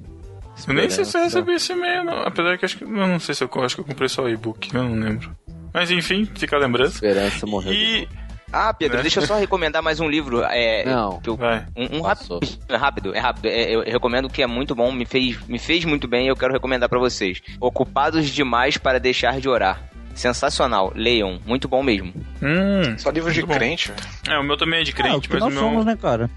Eu 0.67 0.73
nem 0.73 0.89
sei 0.89 1.03
se 1.05 1.17
eu 1.17 1.23
recebi 1.23 1.53
esse 1.53 1.73
e-mail, 1.73 2.03
não. 2.03 2.21
Apesar 2.21 2.57
que 2.57 2.65
acho 2.65 2.77
que. 2.77 2.83
Eu 2.83 2.89
não 2.89 3.19
sei 3.19 3.33
se 3.35 3.43
eu, 3.43 3.49
acho 3.63 3.75
que 3.75 3.81
eu 3.81 3.85
comprei 3.85 4.07
só 4.07 4.23
o 4.23 4.29
e-book, 4.29 4.73
eu 4.73 4.83
não 4.83 4.95
lembro. 4.95 5.35
Mas 5.73 5.89
enfim, 5.89 6.25
fica 6.35 6.55
a 6.55 6.59
lembrança. 6.59 6.95
Esperança 6.95 7.45
morreu. 7.45 7.73
E. 7.73 8.07
Ah, 8.53 8.73
Pedro, 8.73 8.97
Né? 8.97 9.03
deixa 9.03 9.19
eu 9.21 9.25
só 9.27 9.37
recomendar 9.37 9.81
mais 9.81 9.99
um 9.99 10.09
livro. 10.09 10.43
É, 10.43 10.83
Não. 10.85 11.19
que 11.21 11.29
eu- 11.29 11.37
Vai. 11.37 11.65
um, 11.75 11.97
um 11.97 12.01
rápido, 12.01 12.39
é 12.67 12.75
rápido, 12.75 13.15
é 13.15 13.19
rápido. 13.19 13.45
É, 13.47 13.75
eu 13.75 13.81
recomendo 13.83 14.29
que 14.29 14.43
é 14.43 14.47
muito 14.47 14.75
bom, 14.75 14.91
me 14.91 15.05
fez, 15.05 15.39
me 15.47 15.57
fez 15.57 15.85
muito 15.85 16.07
bem 16.07 16.25
e 16.25 16.29
eu 16.29 16.35
quero 16.35 16.51
recomendar 16.51 16.89
pra 16.89 16.99
vocês. 16.99 17.41
Ocupados 17.59 18.29
demais 18.29 18.77
para 18.77 18.99
deixar 18.99 19.39
de 19.39 19.47
orar. 19.47 19.81
Sensacional, 20.13 20.91
leiam, 20.93 21.39
muito 21.45 21.69
bom 21.69 21.81
mesmo. 21.81 22.13
Hum. 22.43 22.97
Só 22.97 23.09
livro 23.09 23.31
de 23.31 23.41
bom. 23.43 23.53
crente, 23.53 23.89
velho. 23.89 24.01
É, 24.29 24.37
o 24.39 24.43
meu 24.43 24.57
também 24.57 24.81
é 24.81 24.83
de 24.83 24.91
Ah, 24.91 24.93
o 24.93 24.97
crente, 24.97 25.27
que 25.29 25.33
mas 25.33 25.41
o 25.41 25.45
nós 25.45 25.53
meu. 25.53 25.63
somos, 25.63 25.85
né, 25.85 25.95
cara? 25.95 26.29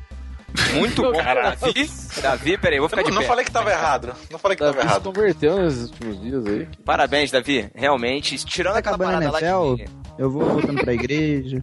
Muito 0.75 1.03
bom, 1.03 1.11
Davi. 1.13 1.91
Davi, 2.23 2.57
peraí, 2.59 2.77
eu 2.79 2.83
vou 2.83 2.89
ficar 2.89 3.01
Eu 3.03 3.07
de 3.07 3.11
não 3.11 3.23
pé. 3.23 3.27
falei 3.27 3.45
que 3.45 3.51
tava 3.51 3.71
errado. 3.73 4.15
Não 4.31 4.39
falei 4.39 4.57
que 4.57 4.63
Davi 4.63 4.77
tava 4.77 4.89
se 4.89 4.93
errado. 4.95 5.13
converteu 5.13 5.59
nesses 5.61 5.91
últimos 5.91 6.21
dias 6.23 6.47
aí. 6.47 6.69
Parabéns, 6.85 7.33
Davi. 7.33 7.69
Realmente, 7.75 8.37
tirando 8.45 8.75
Tá 8.75 8.79
aquela 8.79 8.97
parada 8.97 9.31
lá 9.33 9.41
NFL? 9.41 9.75
de... 9.75 9.85
Eu 10.17 10.31
vou 10.31 10.45
voltando 10.49 10.81
pra 10.81 10.95
igreja. 10.95 11.61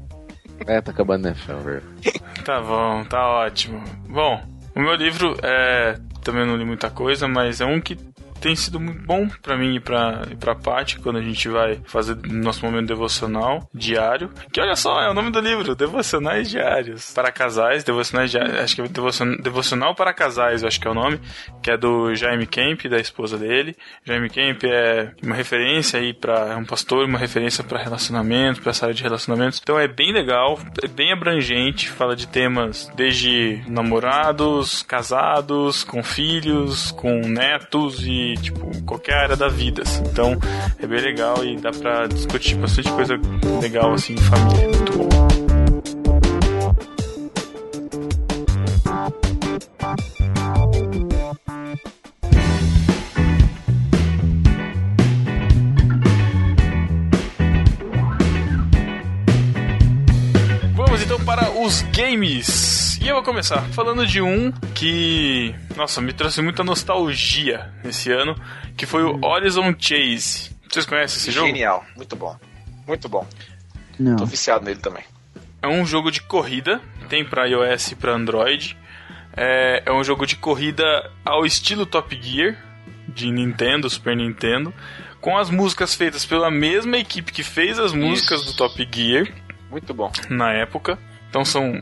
É, 0.68 0.82
tá 0.82 0.92
acabando 0.92 1.26
né, 1.26 1.36
velho. 1.64 1.84
Tá 2.46 2.60
bom, 2.60 3.04
tá 3.04 3.28
ótimo. 3.28 3.84
Bom, 4.10 4.42
o 4.76 4.80
meu 4.80 4.96
livro 4.96 5.38
é. 5.44 5.96
Também 6.24 6.46
não 6.46 6.58
li 6.58 6.66
muita 6.66 6.90
coisa, 6.90 7.28
mas 7.28 7.62
é 7.62 7.66
um 7.66 7.80
que 7.80 7.96
tem 8.42 8.56
sido 8.56 8.80
muito 8.80 9.06
bom 9.06 9.30
pra 9.42 9.56
mim 9.56 9.76
e 9.76 9.80
pra, 9.80 10.24
e 10.32 10.36
pra 10.36 10.56
Paty 10.56 11.00
quando 11.00 11.18
a 11.18 11.22
gente 11.22 11.48
vai 11.48 11.80
fazer 11.86 12.18
nosso 12.28 12.66
momento 12.66 12.88
devocional 12.88 13.70
diário. 13.74 14.32
Que 14.52 14.60
olha 14.60 14.76
só, 14.76 15.02
é 15.02 15.10
o 15.10 15.14
nome 15.14 15.32
do 15.32 15.40
livro: 15.40 15.76
Devocionais 15.76 16.50
Diários. 16.50 17.14
Para 17.14 17.32
casais, 17.32 17.84
Devocionais 17.84 18.32
Diários. 18.32 18.56
Acho 18.60 18.76
que 18.76 18.82
é 18.82 18.88
Devocional, 18.88 19.38
Devocional 19.38 19.96
para 19.96 20.14
Casais, 20.14 20.64
acho 20.64 20.80
que 20.80 20.88
é 20.88 20.92
o 20.92 20.96
nome. 20.96 21.20
Que 21.62 21.72
é 21.72 21.78
do 21.78 22.14
Jaime 22.16 22.48
Kemp, 22.48 22.86
da 22.86 22.98
esposa 22.98 23.38
dele. 23.38 23.76
Jaime 24.04 24.30
Kemp 24.30 24.64
é 24.64 25.12
uma 25.24 25.36
referência 25.36 26.00
aí 26.00 26.14
para 26.14 26.54
É 26.54 26.56
um 26.56 26.66
pastor, 26.66 27.06
uma 27.06 27.20
referência 27.20 27.64
pra 27.64 27.82
relacionamento, 27.82 28.62
pra 28.62 28.72
essa 28.72 28.86
área 28.86 28.96
de 28.96 29.04
relacionamentos. 29.04 29.60
Então 29.62 29.80
é 29.80 29.88
bem 29.88 30.12
legal, 30.12 30.60
é 30.84 30.88
bem 30.88 31.12
abrangente, 31.12 31.90
fala 31.90 32.16
de 32.16 32.28
temas 32.28 32.92
desde 32.96 33.62
namorados, 33.68 34.84
casados, 34.84 35.84
com 35.84 36.04
filhos, 36.04 36.92
com 36.92 37.22
netos 37.22 38.06
e, 38.06 38.31
tipo, 38.36 38.84
qualquer 38.84 39.16
área 39.16 39.36
da 39.36 39.48
vida. 39.48 39.84
assim. 39.84 40.04
Então 40.04 40.38
é 40.80 40.88
bem 40.88 41.02
legal 41.02 41.44
e 41.44 41.58
dá 41.58 41.72
pra 41.72 42.08
discutir 42.08 42.56
bastante 42.56 42.92
coisa 42.92 43.20
legal, 43.62 43.94
assim, 43.94 44.14
em 44.14 44.18
família. 44.18 44.68
Muito 44.68 44.98
bom. 44.98 45.28
Vamos 60.76 61.02
então 61.04 61.20
para 61.24 61.50
os 61.52 61.82
games. 61.94 62.81
E 63.02 63.08
eu 63.08 63.16
vou 63.16 63.24
começar 63.24 63.62
falando 63.70 64.06
de 64.06 64.22
um 64.22 64.52
que, 64.76 65.56
nossa, 65.76 66.00
me 66.00 66.14
trouxe 66.14 66.40
muita 66.40 66.64
nostalgia 66.64 67.74
esse 67.84 68.12
ano, 68.12 68.36
que 68.78 68.86
foi 68.86 69.04
o 69.04 69.20
Horizon 69.26 69.74
Chase. 69.78 70.52
Vocês 70.70 70.86
conhecem 70.86 71.18
esse 71.18 71.32
jogo? 71.32 71.48
Genial. 71.48 71.84
Muito 71.96 72.16
bom. 72.16 72.38
Muito 72.88 73.10
bom. 73.10 73.28
Não. 74.00 74.18
Tô 74.18 74.26
viciado 74.26 74.64
nele 74.64 74.80
também. 74.80 75.04
É 75.64 75.68
um 75.68 75.84
jogo 75.84 76.12
de 76.12 76.22
corrida, 76.22 76.80
tem 77.10 77.26
para 77.26 77.48
iOS 77.48 77.92
e 77.92 77.96
para 77.96 78.14
Android. 78.14 78.78
É, 79.36 79.82
é 79.84 79.92
um 79.92 80.04
jogo 80.04 80.28
de 80.28 80.36
corrida 80.36 81.12
ao 81.26 81.44
estilo 81.44 81.88
Top 81.88 82.18
Gear, 82.22 82.56
de 83.08 83.32
Nintendo, 83.32 83.90
Super 83.90 84.16
Nintendo, 84.16 84.72
com 85.20 85.38
as 85.38 85.50
músicas 85.50 85.96
feitas 85.96 86.24
pela 86.24 86.52
mesma 86.52 86.98
equipe 86.98 87.32
que 87.32 87.44
fez 87.44 87.80
as 87.80 87.94
músicas 87.94 88.46
do 88.46 88.54
Top 88.56 88.88
Gear 88.92 89.28
Muito 89.72 89.92
bom. 89.92 90.12
na 90.30 90.52
época. 90.54 91.00
Então 91.32 91.46
são. 91.46 91.74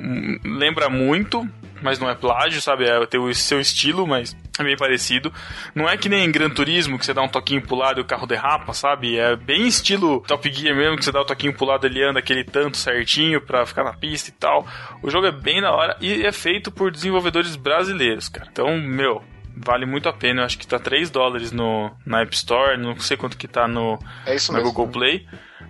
Lembra 0.45 0.89
muito, 0.89 1.45
mas 1.81 1.97
não 1.97 2.07
é 2.07 2.13
plágio, 2.13 2.61
sabe? 2.61 2.85
É 2.85 3.03
ter 3.07 3.17
o 3.17 3.33
seu 3.33 3.59
estilo, 3.59 4.05
mas 4.05 4.37
é 4.59 4.63
bem 4.63 4.77
parecido. 4.77 5.33
Não 5.73 5.89
é 5.89 5.97
que 5.97 6.07
nem 6.07 6.23
em 6.23 6.31
Gran 6.31 6.51
Turismo, 6.51 6.99
que 6.99 7.05
você 7.05 7.15
dá 7.15 7.23
um 7.23 7.27
toquinho 7.27 7.61
pro 7.61 7.75
lado 7.75 7.99
e 7.99 8.01
o 8.01 8.05
carro 8.05 8.27
derrapa, 8.27 8.73
sabe? 8.73 9.17
É 9.17 9.35
bem 9.35 9.67
estilo 9.67 10.21
Top 10.27 10.53
Gear 10.53 10.75
mesmo, 10.75 10.97
que 10.97 11.03
você 11.03 11.11
dá 11.11 11.19
o 11.19 11.25
toquinho 11.25 11.53
pro 11.53 11.65
lado 11.65 11.87
ele 11.87 12.03
anda 12.03 12.19
aquele 12.19 12.43
tanto 12.43 12.77
certinho 12.77 13.41
pra 13.41 13.65
ficar 13.65 13.83
na 13.83 13.93
pista 13.93 14.29
e 14.29 14.33
tal. 14.33 14.67
O 15.01 15.09
jogo 15.09 15.25
é 15.25 15.31
bem 15.31 15.59
da 15.59 15.71
hora 15.71 15.97
e 15.99 16.23
é 16.23 16.31
feito 16.31 16.71
por 16.71 16.91
desenvolvedores 16.91 17.55
brasileiros, 17.55 18.29
cara. 18.29 18.47
Então, 18.51 18.77
meu. 18.77 19.21
Vale 19.61 19.85
muito 19.85 20.07
a 20.07 20.13
pena, 20.13 20.41
eu 20.41 20.45
acho 20.45 20.57
que 20.57 20.65
tá 20.65 20.79
3 20.79 21.09
dólares 21.09 21.51
no, 21.51 21.91
na 22.05 22.21
App 22.21 22.33
Store, 22.33 22.77
não 22.77 22.97
sei 22.97 23.17
quanto 23.17 23.35
que 23.35 23.45
tá 23.45 23.67
no, 23.67 23.99
É 24.25 24.33
isso 24.33 24.53
no 24.53 24.57
mesmo. 24.57 24.71
Google 24.71 24.87
Play. 24.87 25.27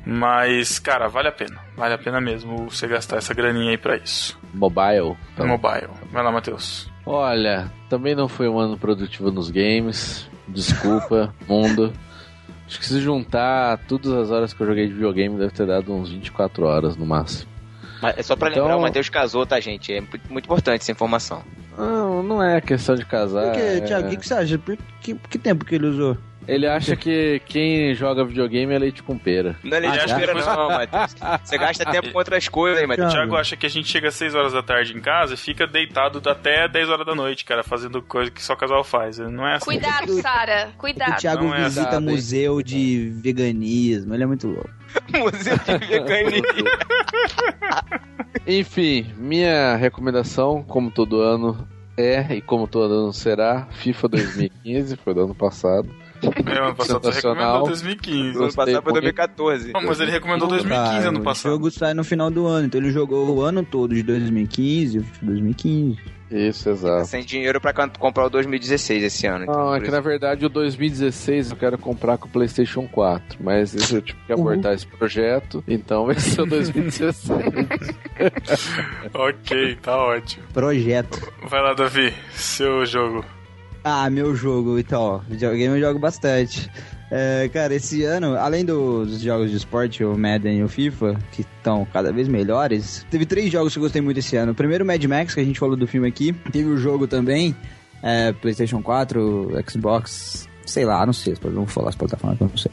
Mas, 0.10 0.80
cara, 0.80 1.07
vale 1.07 1.28
a 1.28 1.32
pena. 1.32 1.57
Vale 1.78 1.93
a 1.93 1.97
pena 1.97 2.20
mesmo 2.20 2.70
você 2.70 2.88
gastar 2.88 3.18
essa 3.18 3.34
graninha 3.34 3.72
aí 3.72 3.78
pra 3.78 3.95
isso. 3.97 4.38
Mobile. 4.53 5.16
Então. 5.34 5.47
Mobile. 5.47 5.89
Vai 6.12 6.24
lá, 6.24 6.32
Matheus. 6.32 6.89
Olha, 7.05 7.72
também 7.89 8.16
não 8.16 8.28
foi 8.28 8.47
um 8.49 8.60
ano 8.60 8.78
produtivo 8.78 9.32
nos 9.32 9.49
games. 9.49 10.30
Desculpa, 10.47 11.34
mundo. 11.47 11.93
Acho 12.68 12.80
que 12.80 12.86
se 12.86 12.99
juntar 13.01 13.78
todas 13.88 14.12
as 14.14 14.30
horas 14.32 14.53
que 14.53 14.62
eu 14.62 14.68
joguei 14.68 14.88
de 14.88 14.93
videogame 14.93 15.38
deve 15.38 15.51
ter 15.51 15.66
dado 15.66 15.93
uns 15.93 16.10
24 16.12 16.66
horas 16.66 16.95
no 16.95 17.05
máximo. 17.05 17.49
Mas 18.01 18.18
é 18.18 18.24
só 18.24 18.36
pra 18.36 18.49
Então- 18.49 18.64
lembrar, 18.64 18.78
o 18.78 18.82
Matheus 18.82 19.10
casou, 19.10 19.45
tá, 19.45 19.60
gente? 19.60 19.91
É 19.93 19.99
muito 20.30 20.45
importante 20.45 20.82
essa 20.82 20.91
informação. 20.91 21.43
Não, 21.78 22.22
não 22.24 22.43
é 22.43 22.62
questão 22.62 22.95
de 22.95 23.05
casar. 23.05 23.45
Por 23.45 23.53
que, 23.53 23.60
é- 23.60 23.80
Thiago, 23.82 24.07
o 24.07 24.10
que, 24.12 24.18
que 24.18 24.28
você 24.28 24.34
acha? 24.34 24.57
Por 24.57 24.78
que, 25.01 25.16
que 25.16 25.38
tempo 25.39 25.66
que 25.66 25.76
ele 25.76 25.88
usou? 25.88 26.18
Ele 26.50 26.68
acha 26.68 26.95
que 26.95 27.41
quem 27.45 27.93
joga 27.93 28.26
videogame 28.26 28.74
é 28.74 28.80
leite 28.80 29.04
com 29.04 29.18
pera. 29.18 29.56
Não 29.64 29.76
é 29.76 29.78
Ah, 29.78 29.82
leite 29.82 29.95
já? 29.97 30.06
de 30.06 30.16
pera, 30.26 30.34
não, 30.34 30.68
Matheus. 30.70 31.16
Você 31.43 31.58
gasta 31.58 31.86
tempo 31.86 32.12
com 32.12 32.18
outras 32.18 32.47
coisas 32.47 32.80
aí, 32.80 32.86
O 32.86 32.88
Matheus. 32.88 33.14
Thiago 33.14 33.36
acha 33.36 33.56
que 33.56 33.66
a 33.66 33.70
gente 33.70 33.88
chega 33.88 34.08
às 34.08 34.16
6 34.16 34.34
horas 34.36 34.54
da 34.54 34.64
tarde 34.64 34.95
em 34.97 35.00
casa 35.00 35.36
e 35.36 35.38
fica 35.38 35.68
deitado 35.68 36.22
até 36.30 36.68
10 36.68 36.89
horas 36.89 37.06
da 37.06 37.14
noite, 37.14 37.45
cara, 37.45 37.64
fazendo 37.64 38.02
coisa 38.02 38.32
que 38.32 38.43
só 38.43 38.56
casal 38.56 38.84
faz. 38.84 39.20
Não 39.20 39.47
é 39.47 39.56
assim. 39.56 39.66
Cuidado, 39.66 40.14
Sara. 40.22 40.70
O 40.76 40.80
Cuidado. 40.80 41.20
Thiago 41.20 41.43
não 41.45 41.56
é 41.56 41.64
visita 41.66 41.95
hein? 41.95 42.02
museu 42.02 42.62
de 42.64 43.12
veganismo, 43.22 44.14
ele 44.14 44.24
é 44.24 44.26
muito 44.26 44.47
louco. 44.47 44.70
Museu 45.20 45.58
de 45.58 45.88
veganismo. 45.88 46.43
Enfim, 48.47 49.14
minha 49.18 49.76
recomendação, 49.76 50.64
como 50.64 50.89
todo 50.91 51.22
ano, 51.22 51.68
É, 51.97 52.36
e 52.36 52.41
como 52.41 52.68
todo 52.68 52.93
ano 52.93 53.14
será, 53.14 53.68
FIFA 53.72 54.08
2015, 54.08 54.95
foi 54.97 55.14
do 55.14 55.24
ano 55.26 55.36
passado. 55.36 55.89
É, 56.46 56.58
ano 56.60 56.76
passado 56.76 57.02
você 57.02 57.16
recomendou 57.28 57.64
2015. 57.68 58.38
Ano 58.38 58.54
passado 58.54 58.84
foi 58.84 58.94
2014. 58.94 59.72
Não, 59.74 59.82
mas 59.84 60.00
ele 60.00 60.12
recomendou 60.12 60.48
2015 60.48 61.08
ano 61.08 61.20
O 61.20 61.24
passado. 61.24 61.52
jogo 61.52 61.72
sai 61.72 61.94
no 61.94 62.04
final 62.04 62.30
do 62.30 62.46
ano, 62.48 62.68
então 62.68 62.80
ele 62.82 62.92
jogou 62.92 63.36
o 63.38 63.42
ano 63.42 63.64
todo 63.64 63.94
de 63.96 64.04
2015, 64.04 65.00
2015. 65.22 65.98
Isso, 66.32 66.70
exato. 66.70 67.08
Sem 67.08 67.24
dinheiro 67.26 67.60
pra 67.60 67.74
comprar 67.88 68.26
o 68.28 68.30
2016 68.30 69.04
esse 69.04 69.26
ano. 69.26 69.46
então, 69.46 69.56
Não, 69.56 69.74
é 69.76 69.80
que 69.80 69.86
isso. 69.88 69.92
na 69.96 70.00
verdade 70.00 70.46
o 70.46 70.50
2016 70.50 71.50
eu 71.50 71.58
quero 71.58 71.76
comprar 71.78 72.20
com 72.20 72.28
o 72.28 72.30
PlayStation 72.30 72.88
4, 72.88 73.40
mas 73.44 73.74
eu 73.92 74.00
tive 74.00 74.20
que 74.28 74.34
abortar 74.34 74.74
esse 74.76 74.86
projeto, 74.86 75.64
então 75.68 76.06
vai 76.06 76.14
ser 76.20 76.42
o 76.42 76.46
2016. 76.46 77.40
ok, 79.14 79.76
tá 79.82 79.98
ótimo. 79.98 80.44
Projeto. 80.54 81.20
Vai 81.48 81.62
lá, 81.64 81.74
Davi, 81.74 82.14
seu 82.32 82.86
jogo. 82.86 83.26
Ah, 83.84 84.10
meu 84.10 84.36
jogo, 84.36 84.78
então, 84.78 85.22
videogame 85.30 85.80
eu 85.80 85.88
jogo 85.88 86.00
bastante. 86.00 86.70
É, 87.12 87.50
cara, 87.52 87.74
esse 87.74 88.04
ano, 88.04 88.36
além 88.36 88.64
dos 88.64 89.20
jogos 89.22 89.50
de 89.50 89.58
esporte, 89.58 90.04
o 90.04 90.18
Madden 90.18 90.60
e 90.60 90.64
o 90.64 90.70
FIFA, 90.70 91.18
que 91.32 91.42
estão 91.42 91.86
cada 91.92 92.12
vez 92.12 92.28
melhores, 92.28 93.06
teve 93.10 93.26
três 93.26 93.52
jogos 93.52 93.74
que 93.74 93.80
eu 93.80 93.84
gostei 93.84 94.02
muito 94.02 94.20
esse 94.20 94.36
ano. 94.36 94.52
O 94.52 94.56
primeiro, 94.56 94.86
Mad 94.86 95.04
Max, 95.06 95.34
que 95.34 95.40
a 95.40 95.44
gente 95.44 95.60
falou 95.60 95.76
do 95.76 95.88
filme 95.88 96.08
aqui. 96.08 96.34
Teve 96.52 96.70
o 96.70 96.78
jogo 96.78 97.08
também, 97.08 97.56
é, 98.04 98.32
PlayStation 98.34 98.82
4, 98.82 99.64
Xbox, 99.68 100.48
sei 100.66 100.86
lá, 100.86 101.04
não 101.06 101.14
sei, 101.14 101.36
não 101.46 101.52
vou 101.52 101.68
falar 101.68 101.90
as 101.90 101.96
plataformas, 101.96 102.40
não 102.40 102.58
sei. 102.58 102.72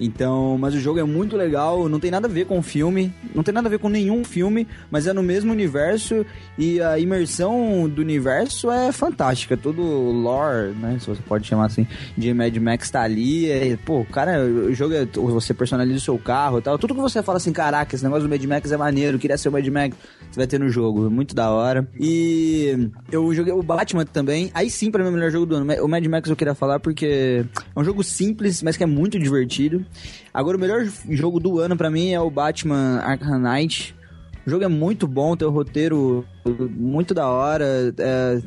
Então, 0.00 0.56
mas 0.58 0.74
o 0.74 0.80
jogo 0.80 0.98
é 0.98 1.04
muito 1.04 1.36
legal, 1.36 1.86
não 1.86 2.00
tem 2.00 2.10
nada 2.10 2.26
a 2.26 2.30
ver 2.30 2.46
com 2.46 2.58
o 2.58 2.62
filme, 2.62 3.12
não 3.34 3.42
tem 3.42 3.52
nada 3.52 3.68
a 3.68 3.70
ver 3.70 3.78
com 3.78 3.90
nenhum 3.90 4.24
filme, 4.24 4.66
mas 4.90 5.06
é 5.06 5.12
no 5.12 5.22
mesmo 5.22 5.52
universo 5.52 6.24
e 6.56 6.80
a 6.80 6.98
imersão 6.98 7.86
do 7.86 8.00
universo 8.00 8.70
é 8.70 8.90
fantástica. 8.92 9.58
Todo 9.58 9.82
lore, 9.82 10.74
né, 10.74 10.96
se 10.98 11.06
você 11.06 11.20
pode 11.22 11.46
chamar 11.46 11.66
assim, 11.66 11.86
de 12.16 12.32
Mad 12.32 12.56
Max 12.56 12.90
tá 12.90 13.02
ali. 13.02 13.50
É, 13.50 13.76
pô, 13.76 14.04
cara, 14.06 14.42
o 14.42 14.72
jogo 14.72 14.94
é, 14.94 15.04
você 15.04 15.52
personaliza 15.52 15.98
o 15.98 16.00
seu 16.00 16.18
carro 16.18 16.58
e 16.58 16.62
tal. 16.62 16.78
Tudo 16.78 16.94
que 16.94 17.00
você 17.00 17.22
fala 17.22 17.36
assim, 17.36 17.52
caraca, 17.52 17.94
esse 17.94 18.02
negócio 18.02 18.26
do 18.26 18.30
Mad 18.30 18.42
Max 18.44 18.72
é 18.72 18.76
maneiro, 18.78 19.18
queria 19.18 19.36
ser 19.36 19.50
o 19.50 19.52
Mad 19.52 19.66
Max, 19.66 19.96
você 20.30 20.40
vai 20.40 20.46
ter 20.46 20.58
no 20.58 20.70
jogo, 20.70 21.06
é 21.06 21.10
muito 21.10 21.34
da 21.34 21.50
hora. 21.50 21.86
E 21.98 22.88
eu 23.12 23.34
joguei 23.34 23.52
o 23.52 23.62
Batman 23.62 24.06
também, 24.06 24.50
aí 24.54 24.70
sim 24.70 24.90
pra 24.90 25.02
mim 25.02 25.08
é 25.08 25.10
o 25.10 25.14
melhor 25.14 25.30
jogo 25.30 25.44
do 25.44 25.56
ano. 25.56 25.84
O 25.84 25.88
Mad 25.88 26.06
Max 26.06 26.30
eu 26.30 26.36
queria 26.36 26.54
falar 26.54 26.80
porque 26.80 27.44
é 27.76 27.78
um 27.78 27.84
jogo 27.84 28.02
simples, 28.02 28.62
mas 28.62 28.78
que 28.78 28.82
é 28.82 28.86
muito 28.86 29.18
divertido. 29.18 29.84
Agora, 30.32 30.56
o 30.56 30.60
melhor 30.60 30.84
jogo 31.08 31.40
do 31.40 31.58
ano 31.58 31.76
pra 31.76 31.90
mim 31.90 32.10
é 32.10 32.20
o 32.20 32.30
Batman 32.30 33.00
Arkham 33.00 33.38
Knight. 33.38 33.94
O 34.46 34.50
jogo 34.50 34.64
é 34.64 34.68
muito 34.68 35.06
bom, 35.06 35.36
tem 35.36 35.46
um 35.46 35.50
roteiro 35.50 36.24
muito 36.70 37.12
da 37.12 37.28
hora. 37.28 37.94
É, 37.98 38.40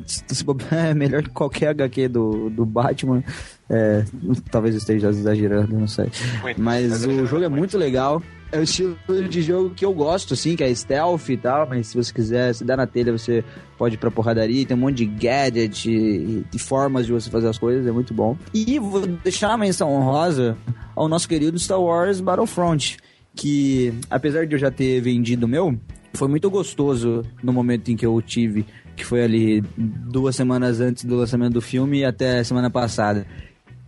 é 0.90 0.94
melhor 0.94 1.22
que 1.22 1.30
qualquer 1.30 1.68
HQ 1.68 2.08
do, 2.08 2.50
do 2.50 2.66
Batman. 2.66 3.22
É, 3.70 4.04
talvez 4.50 4.74
eu 4.74 4.78
esteja 4.78 5.08
exagerando, 5.08 5.78
não 5.78 5.86
sei. 5.86 6.10
Mas 6.58 7.04
o 7.04 7.26
jogo 7.26 7.44
é 7.44 7.48
muito 7.48 7.78
legal. 7.78 8.22
É 8.54 8.58
o 8.60 8.62
estilo 8.62 8.96
de 9.28 9.42
jogo 9.42 9.70
que 9.70 9.84
eu 9.84 9.92
gosto, 9.92 10.34
assim, 10.34 10.54
que 10.54 10.62
é 10.62 10.72
stealth 10.72 11.28
e 11.28 11.36
tal, 11.36 11.68
mas 11.68 11.88
se 11.88 11.96
você 11.96 12.14
quiser, 12.14 12.54
se 12.54 12.64
dá 12.64 12.76
na 12.76 12.86
telha, 12.86 13.10
você 13.10 13.42
pode 13.76 13.96
ir 13.96 13.98
pra 13.98 14.12
porradaria, 14.12 14.64
tem 14.64 14.76
um 14.76 14.80
monte 14.80 14.98
de 14.98 15.06
gadget 15.06 15.90
e, 15.90 16.58
formas 16.60 17.04
de 17.04 17.12
você 17.12 17.28
fazer 17.28 17.48
as 17.48 17.58
coisas, 17.58 17.84
é 17.84 17.90
muito 17.90 18.14
bom. 18.14 18.38
E 18.54 18.78
vou 18.78 19.04
deixar 19.04 19.48
uma 19.48 19.58
menção 19.58 19.92
honrosa 19.92 20.56
ao 20.94 21.08
nosso 21.08 21.28
querido 21.28 21.58
Star 21.58 21.80
Wars 21.80 22.20
Battlefront, 22.20 22.96
que 23.34 23.92
apesar 24.08 24.46
de 24.46 24.54
eu 24.54 24.58
já 24.60 24.70
ter 24.70 25.00
vendido 25.00 25.46
o 25.46 25.48
meu, 25.48 25.76
foi 26.12 26.28
muito 26.28 26.48
gostoso 26.48 27.24
no 27.42 27.52
momento 27.52 27.90
em 27.90 27.96
que 27.96 28.06
eu 28.06 28.22
tive, 28.22 28.64
que 28.94 29.04
foi 29.04 29.24
ali 29.24 29.64
duas 29.76 30.36
semanas 30.36 30.80
antes 30.80 31.04
do 31.04 31.16
lançamento 31.16 31.54
do 31.54 31.60
filme 31.60 32.04
até 32.04 32.44
semana 32.44 32.70
passada. 32.70 33.26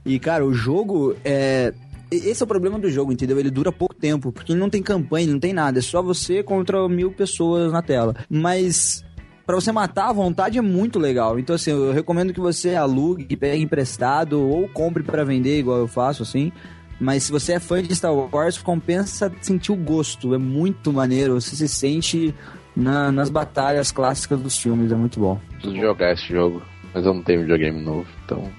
E, 0.07 0.21
cara, 0.21 0.47
o 0.47 0.55
jogo 0.55 1.17
é. 1.25 1.75
Esse 2.11 2.43
é 2.43 2.45
o 2.45 2.47
problema 2.47 2.79
do 2.79 2.89
jogo, 2.91 3.13
entendeu? 3.13 3.39
Ele 3.39 3.51
dura 3.51 3.73
pouco 3.73 3.95
tempo, 3.95 4.31
porque 4.31 4.55
não 4.55 4.71
tem 4.71 4.83
campanha, 4.83 5.27
não 5.27 5.41
tem 5.41 5.53
nada. 5.53 5.79
É 5.79 5.83
só 5.83 6.01
você 6.01 6.43
contra 6.43 6.89
mil 6.89 7.11
pessoas 7.13 7.73
na 7.73 7.83
tela. 7.83 8.15
Mas 8.31 9.05
Pra 9.45 9.55
você 9.55 9.71
matar 9.71 10.09
à 10.09 10.13
vontade 10.13 10.59
é 10.59 10.61
muito 10.61 10.99
legal. 10.99 11.39
Então, 11.39 11.55
assim, 11.55 11.71
eu 11.71 11.93
recomendo 11.93 12.35
que 12.35 12.41
você 12.41 12.75
alugue, 12.75 13.37
pegue 13.37 13.63
emprestado 13.63 14.43
ou 14.45 14.69
compre 14.69 15.05
pra 15.05 15.23
vender, 15.23 15.61
igual 15.61 15.79
eu 15.79 15.87
faço, 15.87 16.25
assim. 16.25 16.51
Mas 16.99 17.23
se 17.23 17.31
você 17.31 17.53
é 17.53 17.61
fã 17.61 17.81
de 17.81 17.95
Star 17.95 18.13
Wars, 18.13 18.59
compensa 18.59 19.31
sentir 19.41 19.71
o 19.71 19.77
gosto. 19.77 20.35
É 20.35 20.39
muito 20.39 20.93
maneiro. 20.93 21.41
Você 21.41 21.55
se 21.55 21.69
sente 21.69 22.35
na- 22.75 23.13
nas 23.13 23.31
batalhas 23.31 23.93
clássicas 23.93 24.41
dos 24.41 24.59
filmes. 24.59 24.91
É 24.91 24.97
muito 24.97 25.21
bom. 25.21 25.39
Preciso 25.53 25.77
jogar 25.77 26.13
esse 26.13 26.27
jogo, 26.27 26.61
mas 26.93 27.07
eu 27.07 27.15
não 27.15 27.23
tenho 27.23 27.43
videogame 27.43 27.81
novo, 27.81 28.09
então. 28.25 28.51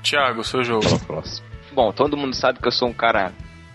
Thiago, 0.00 0.44
seu 0.44 0.62
jogo. 0.62 0.86
próximo. 1.08 1.44
Bom, 1.74 1.92
todo 1.92 2.16
mundo 2.16 2.34
sabe 2.34 2.58
que 2.60 2.68
eu 2.68 2.72
sou 2.72 2.88
um 2.88 2.92
cara 2.92 3.32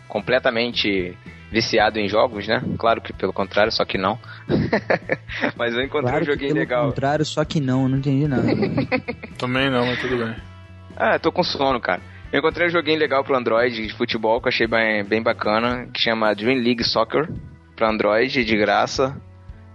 completamente 0.08 1.16
viciado 1.52 2.00
em 2.00 2.08
jogos, 2.08 2.48
né? 2.48 2.64
Claro 2.78 3.02
que 3.02 3.12
pelo 3.12 3.34
contrário, 3.34 3.72
só 3.72 3.84
que 3.84 3.98
não. 3.98 4.20
Mas 5.58 5.74
eu 5.74 5.82
encontrei 5.82 6.12
Claro 6.12 6.24
um 6.24 6.26
joguinho 6.28 6.50
pelo 6.50 6.60
legal. 6.60 6.86
contrário, 6.88 7.26
só 7.26 7.44
que 7.44 7.60
não, 7.60 7.84
eu 7.84 7.90
não 7.90 7.98
entendi 7.98 8.28
nada. 8.28 8.48
Também 9.38 9.70
não, 9.70 9.86
mas 9.86 10.00
tudo 10.00 10.18
bem. 10.18 10.36
Ah, 10.96 11.18
tô 11.18 11.32
com 11.32 11.44
sono, 11.44 11.80
cara. 11.80 12.02
Eu 12.32 12.40
encontrei 12.40 12.68
um 12.68 12.70
joguinho 12.70 13.00
legal 13.00 13.24
pro 13.24 13.36
Android 13.36 13.88
de 13.88 13.94
futebol 13.96 14.40
que 14.42 14.48
eu 14.48 14.50
achei 14.50 14.68
bem, 14.68 15.04
bem 15.04 15.24
bacana, 15.24 15.88
que 15.94 16.00
chama 16.00 16.34
Dream 16.36 16.62
League 16.62 16.84
Soccer 16.84 17.28
pra 17.76 17.90
Android, 17.90 18.44
de 18.44 18.58
graça. 18.58 19.16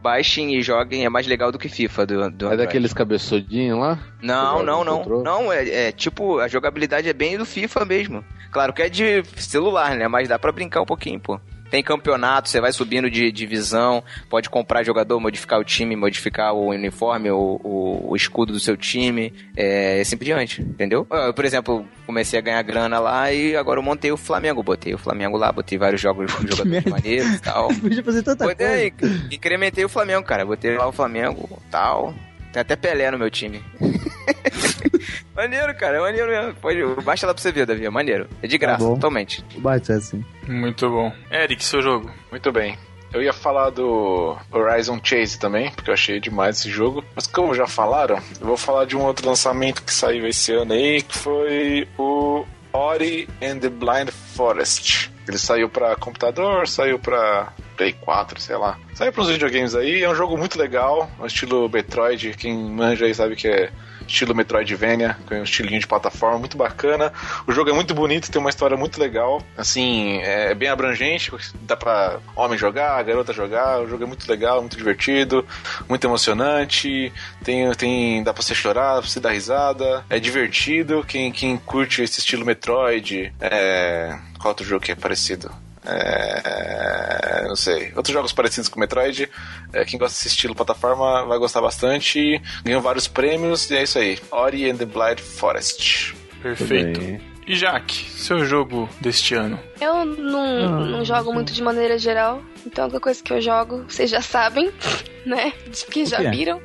Baixem 0.04 0.54
e 0.54 0.60
joguem, 0.60 1.06
é 1.06 1.08
mais 1.08 1.26
legal 1.26 1.50
do 1.50 1.58
que 1.58 1.66
FIFA 1.66 2.04
do, 2.04 2.30
do 2.30 2.52
É 2.52 2.58
daqueles 2.58 2.92
cabeçudinhos 2.92 3.78
lá? 3.78 3.98
Não, 4.20 4.62
não, 4.62 4.84
não. 4.84 4.98
controle? 4.98 5.24
Não, 5.24 5.50
é, 5.50 5.86
é 5.86 5.92
tipo, 5.92 6.40
a 6.40 6.46
jogabilidade 6.46 7.08
é 7.08 7.12
bem 7.14 7.38
do 7.38 7.46
FIFA 7.46 7.86
mesmo. 7.86 8.24
Claro 8.52 8.74
que 8.74 8.82
é 8.82 8.90
de 8.90 9.22
celular, 9.38 9.96
né? 9.96 10.06
Mas 10.06 10.28
dá 10.28 10.38
pra 10.38 10.52
brincar 10.52 10.82
um 10.82 10.86
pouquinho, 10.86 11.18
pô. 11.18 11.40
Tem 11.70 11.82
campeonato, 11.82 12.48
você 12.48 12.60
vai 12.60 12.72
subindo 12.72 13.10
de 13.10 13.32
divisão, 13.32 14.02
pode 14.28 14.48
comprar 14.48 14.84
jogador, 14.84 15.18
modificar 15.18 15.58
o 15.58 15.64
time, 15.64 15.96
modificar 15.96 16.54
o 16.54 16.68
uniforme, 16.68 17.30
o, 17.30 17.60
o, 17.64 18.10
o 18.10 18.16
escudo 18.16 18.52
do 18.52 18.60
seu 18.60 18.76
time, 18.76 19.32
é, 19.56 19.98
e 19.98 20.00
assim 20.00 20.16
por 20.16 20.24
diante, 20.24 20.62
entendeu? 20.62 21.06
Eu, 21.10 21.34
por 21.34 21.44
exemplo, 21.44 21.84
comecei 22.06 22.38
a 22.38 22.42
ganhar 22.42 22.62
grana 22.62 22.98
lá 23.00 23.32
e 23.32 23.56
agora 23.56 23.78
eu 23.80 23.82
montei 23.82 24.12
o 24.12 24.16
Flamengo, 24.16 24.62
botei 24.62 24.94
o 24.94 24.98
Flamengo 24.98 25.36
lá, 25.36 25.50
botei 25.50 25.78
vários 25.78 26.00
jogos 26.00 26.32
com 26.32 26.46
jogadores 26.46 26.84
maneiros 26.84 27.34
e 27.34 27.40
tal. 27.42 27.68
Podia 27.80 28.02
fazer 28.04 28.22
tanta 28.22 28.46
Botei, 28.46 28.90
coisa. 28.90 29.28
incrementei 29.30 29.84
o 29.84 29.88
Flamengo, 29.88 30.22
cara. 30.22 30.44
Botei 30.44 30.76
lá 30.76 30.86
o 30.86 30.92
Flamengo 30.92 31.60
tal. 31.70 32.14
Tem 32.54 32.60
até 32.60 32.76
Pelé 32.76 33.10
no 33.10 33.18
meu 33.18 33.28
time. 33.28 33.60
maneiro, 35.34 35.74
cara. 35.74 35.96
É 35.96 36.00
maneiro 36.00 36.28
mesmo. 36.28 36.54
Pode, 36.54 37.02
baixa 37.02 37.26
lá 37.26 37.34
pra 37.34 37.42
você 37.42 37.50
ver, 37.50 37.66
Davi. 37.66 37.84
É 37.84 37.90
maneiro. 37.90 38.28
É 38.40 38.46
de 38.46 38.56
graça, 38.56 38.84
bom. 38.84 38.94
totalmente. 38.94 39.44
Bate 39.56 39.90
assim. 39.90 40.24
Muito 40.46 40.88
bom. 40.88 41.12
Eric, 41.32 41.64
seu 41.64 41.82
jogo. 41.82 42.12
Muito 42.30 42.52
bem. 42.52 42.78
Eu 43.12 43.20
ia 43.20 43.32
falar 43.32 43.70
do 43.70 44.36
Horizon 44.52 45.00
Chase 45.02 45.36
também, 45.36 45.72
porque 45.72 45.90
eu 45.90 45.94
achei 45.94 46.20
demais 46.20 46.60
esse 46.60 46.70
jogo. 46.70 47.04
Mas 47.16 47.26
como 47.26 47.56
já 47.56 47.66
falaram, 47.66 48.20
eu 48.40 48.46
vou 48.46 48.56
falar 48.56 48.84
de 48.84 48.96
um 48.96 49.02
outro 49.02 49.28
lançamento 49.28 49.82
que 49.82 49.92
saiu 49.92 50.24
esse 50.28 50.52
ano 50.52 50.74
aí, 50.74 51.02
que 51.02 51.18
foi 51.18 51.88
o 51.98 52.44
Ori 52.74 53.28
and 53.40 53.60
the 53.60 53.70
Blind 53.70 54.10
Forest. 54.10 55.10
Ele 55.26 55.38
saiu 55.38 55.68
pra 55.68 55.96
computador, 55.96 56.68
saiu 56.68 56.98
pra 56.98 57.52
Play 57.76 57.92
4, 57.92 58.40
sei 58.40 58.56
lá. 58.56 58.78
Saiu 58.94 59.12
pros 59.12 59.30
videogames 59.30 59.74
aí, 59.74 60.02
é 60.02 60.10
um 60.10 60.14
jogo 60.14 60.36
muito 60.36 60.58
legal, 60.58 61.08
estilo 61.24 61.68
Metroid, 61.68 62.34
quem 62.36 62.54
manja 62.56 63.06
aí 63.06 63.14
sabe 63.14 63.36
que 63.36 63.48
é 63.48 63.70
estilo 64.06 64.34
Metroidvania, 64.34 65.16
com 65.26 65.34
um 65.34 65.42
estilinho 65.42 65.80
de 65.80 65.86
plataforma 65.86 66.38
muito 66.38 66.56
bacana. 66.56 67.12
O 67.46 67.52
jogo 67.52 67.70
é 67.70 67.72
muito 67.72 67.94
bonito, 67.94 68.30
tem 68.30 68.40
uma 68.40 68.50
história 68.50 68.76
muito 68.76 69.00
legal. 69.00 69.42
Assim, 69.56 70.18
é 70.22 70.54
bem 70.54 70.68
abrangente, 70.68 71.32
dá 71.62 71.76
pra 71.76 72.18
homem 72.36 72.58
jogar, 72.58 73.02
garota 73.02 73.32
jogar. 73.32 73.80
O 73.80 73.88
jogo 73.88 74.04
é 74.04 74.06
muito 74.06 74.28
legal, 74.28 74.60
muito 74.60 74.76
divertido, 74.76 75.46
muito 75.88 76.06
emocionante. 76.06 77.12
Tem, 77.42 77.70
tem, 77.72 78.22
dá 78.22 78.32
pra 78.32 78.42
você 78.42 78.54
chorar, 78.54 78.94
dá 78.94 79.00
pra 79.00 79.10
você 79.10 79.20
dar 79.20 79.30
risada. 79.30 80.04
É 80.08 80.18
divertido. 80.18 81.04
Quem, 81.06 81.32
quem 81.32 81.56
curte 81.56 82.02
esse 82.02 82.20
estilo 82.20 82.44
Metroid, 82.44 83.32
é... 83.40 84.18
qual 84.38 84.50
outro 84.50 84.64
jogo 84.64 84.84
que 84.84 84.92
é 84.92 84.94
parecido? 84.94 85.63
É, 85.86 87.44
não 87.46 87.56
sei. 87.56 87.92
Outros 87.94 88.12
jogos 88.12 88.32
parecidos 88.32 88.68
com 88.68 88.80
Metroid. 88.80 89.28
é, 89.72 89.84
quem 89.84 89.98
gosta 89.98 90.16
desse 90.16 90.28
estilo 90.28 90.54
plataforma 90.54 91.24
vai 91.26 91.38
gostar 91.38 91.60
bastante. 91.60 92.40
Ganhou 92.64 92.80
vários 92.80 93.06
prêmios 93.06 93.70
e 93.70 93.76
é 93.76 93.82
isso 93.82 93.98
aí. 93.98 94.18
Ori 94.30 94.70
and 94.70 94.76
the 94.76 94.86
Blind 94.86 95.18
Forest. 95.20 96.14
Perfeito. 96.42 97.00
E 97.46 97.54
Jaque, 97.56 98.10
seu 98.10 98.44
jogo 98.46 98.88
deste 99.00 99.34
ano? 99.34 99.60
Eu 99.78 100.06
não, 100.06 100.80
não 100.86 101.04
jogo 101.04 101.32
muito 101.32 101.52
de 101.52 101.62
maneira 101.62 101.98
geral, 101.98 102.42
então 102.66 102.86
a 102.86 103.00
coisa 103.00 103.22
que 103.22 103.34
eu 103.34 103.40
jogo, 103.40 103.84
vocês 103.86 104.08
já 104.10 104.22
sabem, 104.22 104.72
né? 105.26 105.52
Porque 105.84 106.06
já 106.06 106.30
viram. 106.30 106.58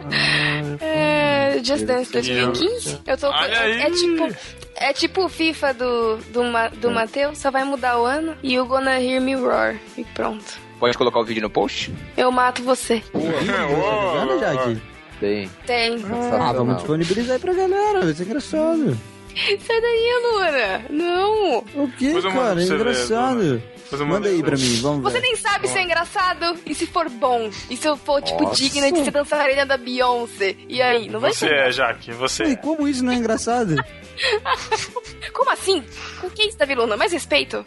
É 0.79 1.59
Just 1.61 1.83
Dance 1.85 2.11
2015. 2.13 3.01
Eu 3.05 3.17
tô 3.17 3.27
é, 3.33 3.81
é 3.81 3.91
tipo 3.91 4.35
é 4.79 4.93
tipo 4.93 5.25
o 5.25 5.29
FIFA 5.29 5.73
do 5.73 6.17
do, 6.31 6.43
Ma, 6.43 6.69
do 6.69 6.89
Matheus, 6.91 7.37
só 7.37 7.51
vai 7.51 7.63
mudar 7.63 7.99
o 7.99 8.05
ano 8.05 8.35
e 8.41 8.59
o 8.59 8.65
Gonna 8.65 8.99
Hear 8.99 9.21
Me 9.21 9.35
Roar 9.35 9.75
e 9.97 10.03
pronto. 10.03 10.59
Pode 10.79 10.97
colocar 10.97 11.19
o 11.19 11.25
vídeo 11.25 11.41
no 11.41 11.49
post? 11.49 11.93
Eu 12.15 12.31
mato 12.31 12.63
você. 12.63 13.03
Tá 13.11 14.37
Jaque? 14.39 14.81
Tem. 15.19 15.49
Tem. 15.65 15.95
Ah, 15.95 15.97
Sensacional. 15.97 16.53
vamos 16.53 16.77
disponibilizar 16.77 17.35
aí 17.35 17.39
pra 17.41 17.53
galera, 17.53 18.01
vai 18.01 18.13
ser 18.13 18.23
engraçado. 18.23 18.97
Sai 19.59 19.81
daí, 19.81 20.21
Luna. 20.23 20.81
Não. 20.89 21.57
O 21.75 21.87
que, 21.97 22.21
cara? 22.21 22.61
É 22.61 22.65
engraçado. 22.65 23.61
Manda 24.05 24.29
aí 24.29 24.41
pra 24.43 24.55
mim, 24.55 24.79
vamos 24.81 25.03
Você 25.03 25.19
ver. 25.19 25.21
nem 25.27 25.35
sabe 25.35 25.67
se 25.67 25.77
é 25.77 25.83
engraçado 25.83 26.59
e 26.65 26.75
se 26.75 26.85
for 26.85 27.09
bom. 27.09 27.49
E 27.69 27.75
se 27.77 27.87
eu 27.87 27.97
for, 27.97 28.21
tipo, 28.21 28.43
Nossa. 28.43 28.55
digna 28.55 28.91
de 28.91 29.03
ser 29.03 29.11
dançarina 29.11 29.65
da 29.65 29.77
Beyoncé. 29.77 30.55
E 30.67 30.81
aí, 30.81 31.09
não 31.09 31.19
vai 31.19 31.33
Você 31.33 31.47
ser? 31.47 31.53
é, 31.53 31.71
Jaque, 31.71 32.11
você 32.11 32.43
Ui, 32.43 32.51
é. 32.51 32.55
como 32.55 32.87
isso 32.87 33.03
não 33.03 33.11
é 33.11 33.15
engraçado? 33.15 33.75
Como 35.33 35.49
assim? 35.51 35.81
Com 36.19 36.29
que 36.29 36.43
isso, 36.47 36.57
Davi 36.57 36.75
Luna? 36.75 36.97
Mais 36.97 37.11
respeito? 37.13 37.65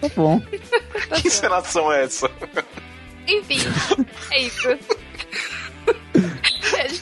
Tá 0.00 0.08
bom. 0.16 0.40
Que 1.20 1.28
encenação 1.28 1.92
é 1.92 2.04
essa? 2.04 2.30
Enfim, 3.28 3.58
é 4.30 4.42
isso. 4.42 4.68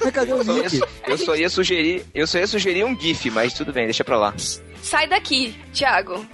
Mas 0.03 0.13
cadê 0.13 0.33
o 0.33 0.39
Eu 0.39 0.45
só, 0.45 0.57
ia, 0.57 0.81
eu 1.07 1.19
só 1.19 1.37
ia 1.37 1.49
sugerir, 1.49 2.05
eu 2.15 2.27
só 2.27 2.39
ia 2.39 2.47
sugerir 2.47 2.85
um 2.85 2.99
GIF, 2.99 3.31
mas 3.31 3.55
tudo 3.55 3.73
bem, 3.73 3.85
deixa 3.85 4.05
pra 4.05 4.17
lá. 4.19 4.35
Sai 4.83 5.07
daqui, 5.09 5.55
Thiago. 5.73 6.25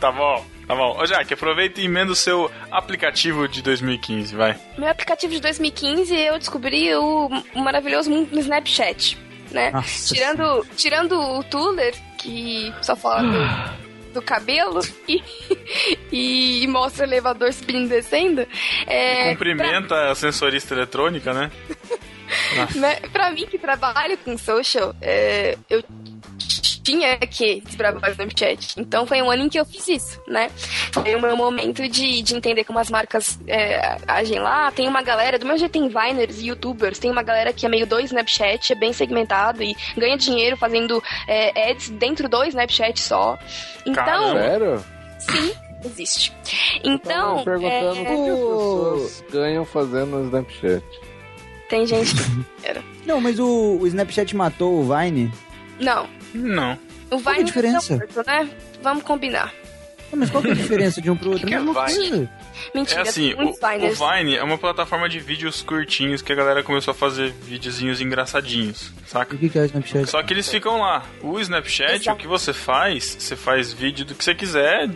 Tá 0.00 0.12
bom, 0.12 0.44
tá 0.66 0.74
bom. 0.74 0.96
Ô, 0.98 1.06
Jaque, 1.06 1.34
aproveita 1.34 1.80
e 1.80 1.84
emenda 1.84 2.12
o 2.12 2.16
seu 2.16 2.50
aplicativo 2.70 3.48
de 3.48 3.62
2015, 3.62 4.34
vai. 4.34 4.56
Meu 4.78 4.88
aplicativo 4.88 5.32
de 5.32 5.40
2015, 5.40 6.14
eu 6.14 6.38
descobri 6.38 6.94
o, 6.94 7.28
o 7.54 7.60
maravilhoso 7.60 8.10
mundo 8.10 8.30
do 8.30 8.38
Snapchat, 8.40 9.18
né? 9.50 9.70
Nossa 9.70 10.14
Tirando, 10.14 10.66
tirando 10.76 11.20
o 11.20 11.44
Tuller, 11.44 11.94
que 12.18 12.72
só 12.82 12.96
fala 12.96 13.22
do, 13.22 14.14
do 14.14 14.22
cabelo 14.22 14.80
e, 15.08 15.22
e 16.12 16.66
mostra 16.68 17.04
o 17.04 17.08
elevador 17.08 17.52
subindo 17.52 17.86
e 17.86 17.88
descendo. 17.88 18.46
É, 18.86 19.30
Cumprimenta 19.30 20.10
a 20.10 20.14
sensorista 20.14 20.74
eletrônica, 20.74 21.32
né? 21.32 21.50
né, 22.74 23.00
pra 23.12 23.30
mim 23.30 23.46
que 23.46 23.58
trabalho 23.58 24.16
com 24.18 24.36
social, 24.38 24.94
é, 25.00 25.56
eu 25.68 25.82
tinha 26.84 27.16
que 27.16 27.62
desbravar 27.62 28.10
o 28.10 28.12
Snapchat. 28.12 28.78
Então 28.78 29.06
foi 29.06 29.22
um 29.22 29.30
ano 29.30 29.44
em 29.44 29.48
que 29.48 29.58
eu 29.58 29.64
fiz 29.64 29.88
isso, 29.88 30.20
né? 30.28 30.50
Foi 30.92 31.14
o 31.14 31.20
meu 31.20 31.34
momento 31.34 31.88
de, 31.88 32.22
de 32.22 32.36
entender 32.36 32.62
como 32.64 32.78
as 32.78 32.90
marcas 32.90 33.40
é, 33.48 33.96
agem 34.06 34.38
lá. 34.38 34.70
Tem 34.70 34.86
uma 34.86 35.02
galera, 35.02 35.38
do 35.38 35.46
meu 35.46 35.56
jeito 35.56 35.72
tem 35.72 35.88
Viners 35.88 36.40
e 36.40 36.48
Youtubers, 36.48 36.98
tem 36.98 37.10
uma 37.10 37.22
galera 37.22 37.52
que 37.52 37.64
é 37.64 37.68
meio 37.68 37.86
do 37.86 37.98
Snapchat, 37.98 38.72
é 38.72 38.76
bem 38.76 38.92
segmentado 38.92 39.62
e 39.62 39.74
ganha 39.96 40.16
dinheiro 40.16 40.56
fazendo 40.56 41.02
é, 41.26 41.70
ads 41.70 41.88
dentro 41.88 42.28
do 42.28 42.44
Snapchat 42.44 43.00
só. 43.00 43.38
Então, 43.86 44.34
Sério? 44.34 44.84
sim, 45.18 45.54
existe. 45.84 46.32
Então, 46.84 47.38
me 47.38 47.44
perguntando 47.44 47.92
o 47.92 47.94
que 47.94 48.00
as 48.00 48.18
é, 48.18 48.30
pessoas 48.30 49.24
ganham 49.32 49.64
fazendo 49.64 50.18
no 50.18 50.24
Snapchat. 50.26 50.84
tem 51.70 51.86
gente 51.86 52.14
que 52.14 52.44
era. 52.62 52.84
Não, 53.06 53.22
mas 53.22 53.38
o, 53.38 53.78
o 53.80 53.86
Snapchat 53.86 54.36
matou 54.36 54.80
o 54.80 54.82
Vine? 54.84 55.32
Não, 55.80 56.06
Não. 56.34 56.78
o 57.10 57.20
Qual 57.20 57.22
que 57.22 57.28
é 57.28 57.30
a 57.30 57.34
Vine 57.34 57.44
diferença? 57.44 57.94
é 57.94 58.44
né? 58.44 58.50
Vamos 58.82 59.02
combinar. 59.04 59.52
Ah, 60.12 60.16
Mas 60.16 60.30
qual 60.30 60.42
que 60.42 60.48
é 60.50 60.52
a 60.52 60.54
diferença 60.54 61.00
de 61.00 61.10
um 61.10 61.16
pro 61.16 61.30
outro? 61.32 61.46
que 61.48 61.54
é 61.54 61.58
Mesma 61.58 61.86
Vine? 61.86 62.28
Mentira, 62.74 63.00
É 63.00 63.02
assim, 63.02 63.34
o, 63.34 63.48
o. 63.48 63.52
Vine 63.94 64.36
é 64.36 64.42
uma 64.42 64.58
plataforma 64.58 65.08
de 65.08 65.18
vídeos 65.18 65.62
curtinhos 65.62 66.22
que 66.22 66.32
a 66.32 66.36
galera 66.36 66.62
começou 66.62 66.92
a 66.92 66.94
fazer 66.94 67.32
videozinhos 67.32 68.00
engraçadinhos, 68.00 68.92
saca? 69.06 69.34
O 69.34 69.38
que 69.38 69.48
que 69.48 69.58
é 69.58 69.62
o 69.62 69.64
Snapchat? 69.64 70.10
Só 70.10 70.22
que 70.22 70.32
eles 70.32 70.48
ficam 70.48 70.80
lá. 70.80 71.04
O 71.22 71.38
Snapchat, 71.40 71.94
Exato. 71.94 72.12
o 72.16 72.20
que 72.20 72.26
você 72.28 72.52
faz, 72.52 73.16
você 73.18 73.34
faz 73.36 73.72
vídeo 73.72 74.04
do 74.04 74.14
que 74.14 74.24
você 74.24 74.34
quiser, 74.34 74.88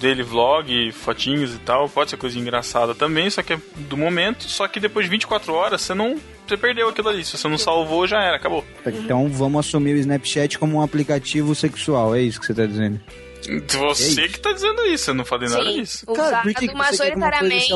dele 0.00 0.22
vlog, 0.22 0.90
fotinhos 0.92 1.54
e 1.54 1.58
tal, 1.58 1.88
pode 1.88 2.10
ser 2.10 2.16
coisa 2.16 2.38
engraçada 2.38 2.94
também, 2.94 3.28
só 3.30 3.42
que 3.42 3.52
é 3.52 3.60
do 3.76 3.96
momento, 3.96 4.44
só 4.44 4.66
que 4.66 4.80
depois 4.80 5.04
de 5.04 5.10
24 5.10 5.52
horas 5.52 5.82
você 5.82 5.94
não 5.94 6.18
você 6.46 6.56
perdeu 6.56 6.88
aquilo 6.88 7.08
ali, 7.08 7.24
se 7.24 7.38
você 7.38 7.46
não 7.46 7.56
salvou 7.56 8.08
já 8.08 8.20
era, 8.20 8.34
acabou. 8.34 8.64
Então 8.84 9.28
vamos 9.28 9.66
assumir 9.66 9.94
o 9.94 9.98
Snapchat 9.98 10.58
como 10.58 10.78
um 10.78 10.82
aplicativo 10.82 11.54
sexual, 11.54 12.14
é 12.16 12.22
isso 12.22 12.40
que 12.40 12.46
você 12.46 12.54
tá 12.54 12.66
dizendo? 12.66 13.00
Você 13.78 14.28
que 14.28 14.38
tá 14.40 14.52
dizendo 14.52 14.82
isso, 14.86 15.10
eu 15.10 15.14
não 15.14 15.24
falei 15.24 15.48
nada 15.48 15.64
Sim, 15.64 15.80
disso. 15.80 16.06
Cara, 16.06 16.26
usado 16.28 16.48
que 16.48 16.54
que 16.54 16.68
que 16.68 16.74
majoritariamente 16.74 17.72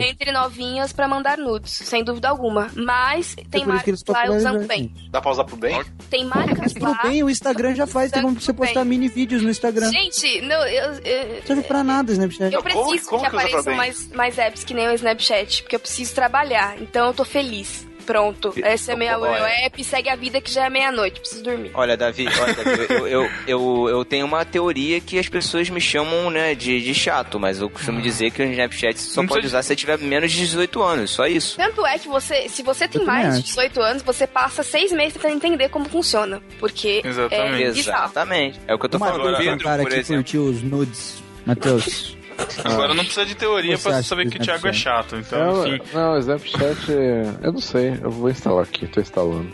entre 0.00 0.32
novinhas 0.32 0.92
pra 0.92 1.08
mandar 1.08 1.38
nudes, 1.38 1.72
sem 1.72 2.04
dúvida 2.04 2.28
alguma. 2.28 2.70
Mas 2.74 3.34
tem 3.34 3.62
É 3.62 3.64
que 3.82 3.90
eles 3.90 4.02
marcas 4.06 4.30
lá 4.30 4.36
usando 4.36 4.66
bem. 4.66 4.92
Dá 5.10 5.20
pra 5.20 5.30
usar 5.30 5.44
pro 5.44 5.56
bem? 5.56 5.82
Tem 6.10 6.24
marcas 6.24 6.74
lá. 6.74 7.00
bem, 7.02 7.22
o 7.22 7.30
Instagram 7.30 7.74
já 7.74 7.86
faz, 7.86 8.10
tem 8.10 8.22
como 8.22 8.40
você 8.40 8.52
bem. 8.52 8.66
postar 8.66 8.84
mini 8.84 9.08
vídeos 9.08 9.42
no 9.42 9.50
Instagram. 9.50 9.90
Gente, 9.90 10.40
não, 10.42 10.66
eu, 10.66 10.92
eu, 11.04 11.28
Não 11.36 11.46
serve 11.46 11.62
pra 11.62 11.82
nada 11.84 12.10
o 12.10 12.12
Snapchat. 12.12 12.52
eu 12.54 12.62
como- 12.62 12.84
preciso 12.86 13.08
como 13.10 13.22
que 13.22 13.30
que 13.30 13.36
pra 13.36 13.44
apareçam 13.44 13.74
mais, 13.76 14.08
mais 14.12 14.38
apps 14.38 14.64
que 14.64 14.74
nem 14.74 14.88
o 14.88 14.92
Snapchat, 14.94 15.62
porque 15.62 15.76
eu 15.76 15.80
preciso 15.80 16.14
trabalhar. 16.14 16.80
Então 16.80 17.06
eu 17.06 17.14
tô 17.14 17.24
feliz. 17.24 17.86
Pronto. 18.04 18.52
Esse 18.56 18.90
é 18.90 18.96
meu, 18.96 19.20
meu 19.20 19.30
Olha. 19.30 19.64
app, 19.66 19.84
segue 19.84 20.08
a 20.08 20.16
vida 20.16 20.40
que 20.40 20.50
já 20.52 20.66
é 20.66 20.70
meia-noite, 20.70 21.20
preciso 21.20 21.42
dormir. 21.42 21.70
Olha, 21.74 21.96
Davi, 21.96 22.26
olha, 22.26 22.54
Davi 22.54 22.86
eu, 22.90 23.06
eu, 23.08 23.30
eu, 23.46 23.88
eu 23.88 24.04
tenho 24.04 24.26
uma 24.26 24.44
teoria 24.44 25.00
que 25.00 25.18
as 25.18 25.28
pessoas 25.28 25.68
me 25.70 25.80
chamam, 25.80 26.30
né, 26.30 26.54
de, 26.54 26.80
de 26.80 26.94
chato, 26.94 27.38
mas 27.38 27.60
eu 27.60 27.70
costumo 27.70 28.00
dizer 28.00 28.30
que 28.30 28.42
o 28.42 28.44
Snapchat 28.50 28.98
só 28.98 29.22
Não 29.22 29.28
pode 29.28 29.46
usar 29.46 29.62
se 29.62 29.74
tiver 29.76 29.98
menos 29.98 30.30
de 30.32 30.38
18 30.38 30.82
anos, 30.82 31.10
só 31.10 31.26
isso. 31.26 31.56
Tanto 31.56 31.86
é 31.86 31.98
que 31.98 32.08
você, 32.08 32.48
se 32.48 32.62
você 32.62 32.86
tem 32.88 33.04
mais 33.04 33.34
de 33.34 33.40
acho. 33.40 33.42
18 33.48 33.80
anos, 33.80 34.02
você 34.02 34.26
passa 34.26 34.62
seis 34.62 34.92
meses 34.92 35.14
tentando 35.14 35.34
entender 35.34 35.68
como 35.68 35.88
funciona. 35.88 36.42
Porque 36.58 37.02
Exatamente. 37.04 37.62
é 37.64 37.70
bizarro. 37.72 38.04
Exatamente. 38.04 38.60
É 38.66 38.74
o 38.74 38.78
que 38.78 38.84
eu 38.86 38.88
tô 38.90 38.96
Uma 38.98 39.06
falando. 39.06 39.26
O 39.26 39.34
o 39.34 39.36
Pedro, 39.36 39.64
cara 39.64 39.82
por 39.82 39.90
que 39.90 39.98
exemplo. 39.98 40.22
curtiu 40.22 40.44
os 40.44 40.62
nudes, 40.62 41.22
Matheus. 41.46 42.16
Agora 42.64 42.94
não 42.94 43.04
precisa 43.04 43.26
de 43.26 43.34
teoria 43.34 43.76
Você 43.76 43.88
pra 43.88 44.02
saber 44.02 44.28
que 44.30 44.36
o 44.36 44.40
Thiago 44.40 44.66
é 44.66 44.70
Snapchat? 44.70 44.82
chato, 44.82 45.16
então, 45.16 45.38
Não, 45.56 45.66
enfim, 45.66 45.82
não, 45.92 46.12
o 46.14 46.18
Snapchat, 46.18 46.92
é- 46.92 47.34
eu 47.42 47.52
não 47.52 47.60
sei, 47.60 47.98
eu 48.02 48.10
vou 48.10 48.30
instalar 48.30 48.64
aqui, 48.64 48.86
tô 48.86 49.00
instalando. 49.00 49.48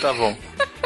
tá 0.00 0.12
bom. 0.12 0.36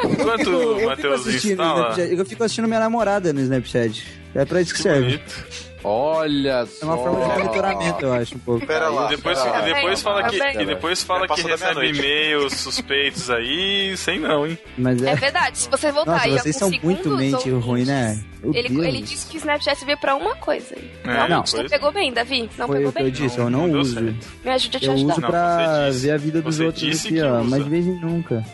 Enquanto 0.05 0.51
Eu 0.51 0.73
o 0.73 0.75
fico 0.77 0.87
Matheus 0.89 1.27
instala... 1.27 1.95
Eu 2.01 2.25
fico 2.25 2.45
assistindo 2.45 2.69
minha 2.69 2.79
namorada 2.81 3.33
no 3.33 3.41
Snapchat. 3.41 4.07
É 4.35 4.45
pra 4.45 4.61
isso 4.61 4.71
que 4.73 4.77
Que 4.77 4.83
serve. 4.85 5.01
bonito. 5.19 5.68
Olha 5.89 6.51
É 6.63 6.67
só. 6.67 6.87
uma 6.87 6.97
forma 6.99 7.21
de 7.21 7.29
monitoramento, 7.43 8.05
eu 8.05 8.13
acho, 8.13 8.35
um 8.37 8.39
pouco. 8.41 8.67
Pera 8.67 8.89
lá. 8.89 9.07
E 9.07 9.17
depois, 9.17 9.41
pera 9.41 9.59
e 9.71 9.75
depois 9.75 10.03
fala 10.03 10.23
Tá 10.23 10.29
que, 10.29 10.39
bem. 10.39 10.61
e 10.61 10.67
depois 10.67 11.03
fala 11.03 11.27
que 11.29 11.41
recebe 11.43 11.89
e-mails 11.89 12.53
suspeitos 12.55 13.31
aí, 13.31 13.97
sem 13.97 14.21
não, 14.21 14.47
hein? 14.47 14.59
Mas 14.77 15.03
É 15.03 15.11
é. 15.11 15.15
verdade, 15.17 15.59
se 15.59 15.69
você 15.71 15.91
voltar 15.91 16.13
Nossa, 16.13 16.25
aí 16.27 16.33
vocês 16.39 16.57
são 16.57 16.71
muito 16.83 17.09
mente 17.11 17.35
ouvintes, 17.51 17.65
ruim, 17.65 17.85
né? 17.85 18.23
Ele, 18.55 18.69
Deus. 18.69 18.85
ele 18.87 19.03
disse 19.03 19.27
que 19.27 19.37
o 19.37 19.39
Snapchat 19.39 19.85
veio 19.85 19.99
pra 19.99 20.15
uma 20.15 20.37
coisa. 20.37 20.75
É, 21.05 21.29
não, 21.29 21.43
não 21.43 21.69
pegou 21.69 21.91
bem, 21.91 22.13
Davi? 22.13 22.49
Não 22.57 22.67
Foi 22.67 22.77
pegou 22.77 22.93
que 22.93 22.99
eu 23.01 23.05
bem? 23.05 23.13
disse, 23.13 23.39
Não, 23.39 23.45
eu 23.47 23.51
não, 23.51 23.67
não 23.67 23.81
uso. 23.81 24.01
Me 24.01 24.51
ajude 24.51 24.77
a 24.77 24.81
te 24.81 24.87
Eu 24.87 24.93
ajudar. 24.93 25.13
uso 25.15 25.21
Não, 25.23 25.29
pra 25.31 25.91
ver 25.91 26.11
a 26.13 26.17
vida 26.17 26.41
dos 26.43 26.57
Você 26.57 26.65
outros 26.67 27.05
aqui, 27.07 27.21
ó. 27.21 27.43
Mas 27.43 27.65
de 27.65 27.71
vez 27.71 27.87
em 27.87 27.99
nunca. 28.01 28.45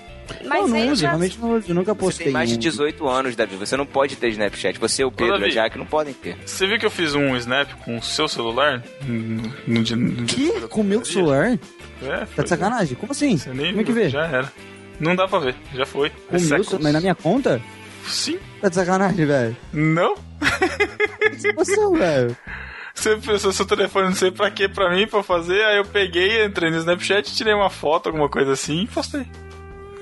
Mas 0.46 0.68
não, 0.70 0.78
não 0.78 0.88
uso, 0.92 1.02
já- 1.02 1.08
realmente 1.08 1.38
não 1.38 1.56
uso. 1.56 1.64
Eu 1.70 1.74
nunca 1.74 1.92
Você 1.94 2.00
postei. 2.00 2.24
tem 2.24 2.32
mais 2.32 2.48
de 2.48 2.56
um. 2.56 2.58
18 2.58 3.08
anos, 3.08 3.36
Davi. 3.36 3.56
Você 3.56 3.76
não 3.76 3.86
pode 3.86 4.16
ter 4.16 4.28
Snapchat. 4.28 4.78
Você, 4.78 5.04
o 5.04 5.10
Pedro 5.10 5.36
e 5.36 5.40
Davi. 5.40 5.50
a 5.52 5.54
Jaque 5.54 5.78
não 5.78 5.86
podem 5.86 6.12
ter. 6.14 6.36
Você 6.44 6.66
viu 6.66 6.78
que 6.78 6.86
eu 6.86 6.90
fiz 6.90 7.14
um 7.14 7.34
snap 7.36 7.70
com 7.84 7.96
o 7.98 8.02
seu 8.02 8.26
celular? 8.28 8.82
No, 9.06 9.52
no, 9.66 9.82
dia- 9.82 9.96
no 9.96 10.24
dia 10.24 10.52
Que? 10.52 10.60
Com 10.68 10.80
o 10.80 10.84
meu 10.84 11.04
celular? 11.04 11.58
É, 12.02 12.08
Tá 12.20 12.26
foi. 12.26 12.44
de 12.44 12.50
sacanagem? 12.50 12.96
Como 12.96 13.12
assim? 13.12 13.36
Você 13.38 13.50
nem 13.54 13.68
Como 13.68 13.80
é 13.80 13.84
que 13.84 13.92
vê? 13.92 14.08
Já 14.08 14.26
era. 14.26 14.52
Não 15.00 15.16
dá 15.16 15.26
pra 15.26 15.38
ver, 15.40 15.54
já 15.74 15.84
foi. 15.86 16.10
Com 16.10 16.36
É 16.36 16.38
o 16.38 16.42
meu? 16.42 16.64
Mas 16.80 16.92
na 16.92 17.00
minha 17.00 17.14
conta? 17.14 17.60
Sim. 18.06 18.38
Tá 18.60 18.68
de 18.68 18.74
sacanagem, 18.74 19.24
velho? 19.26 19.56
Não? 19.72 20.14
Você, 21.56 21.76
velho. 21.98 22.36
Você 22.94 23.16
pensou 23.16 23.52
seu 23.52 23.66
telefone, 23.66 24.06
não 24.08 24.14
sei 24.14 24.30
pra 24.30 24.50
que 24.50 24.68
pra 24.68 24.88
mim, 24.94 25.06
pra 25.06 25.22
fazer, 25.22 25.64
aí 25.64 25.78
eu 25.78 25.84
peguei, 25.84 26.44
entrei 26.44 26.70
no 26.70 26.76
Snapchat, 26.78 27.34
tirei 27.34 27.52
uma 27.52 27.68
foto, 27.68 28.06
alguma 28.08 28.28
coisa 28.28 28.52
assim 28.52 28.82
e 28.82 28.86
postei. 28.86 29.26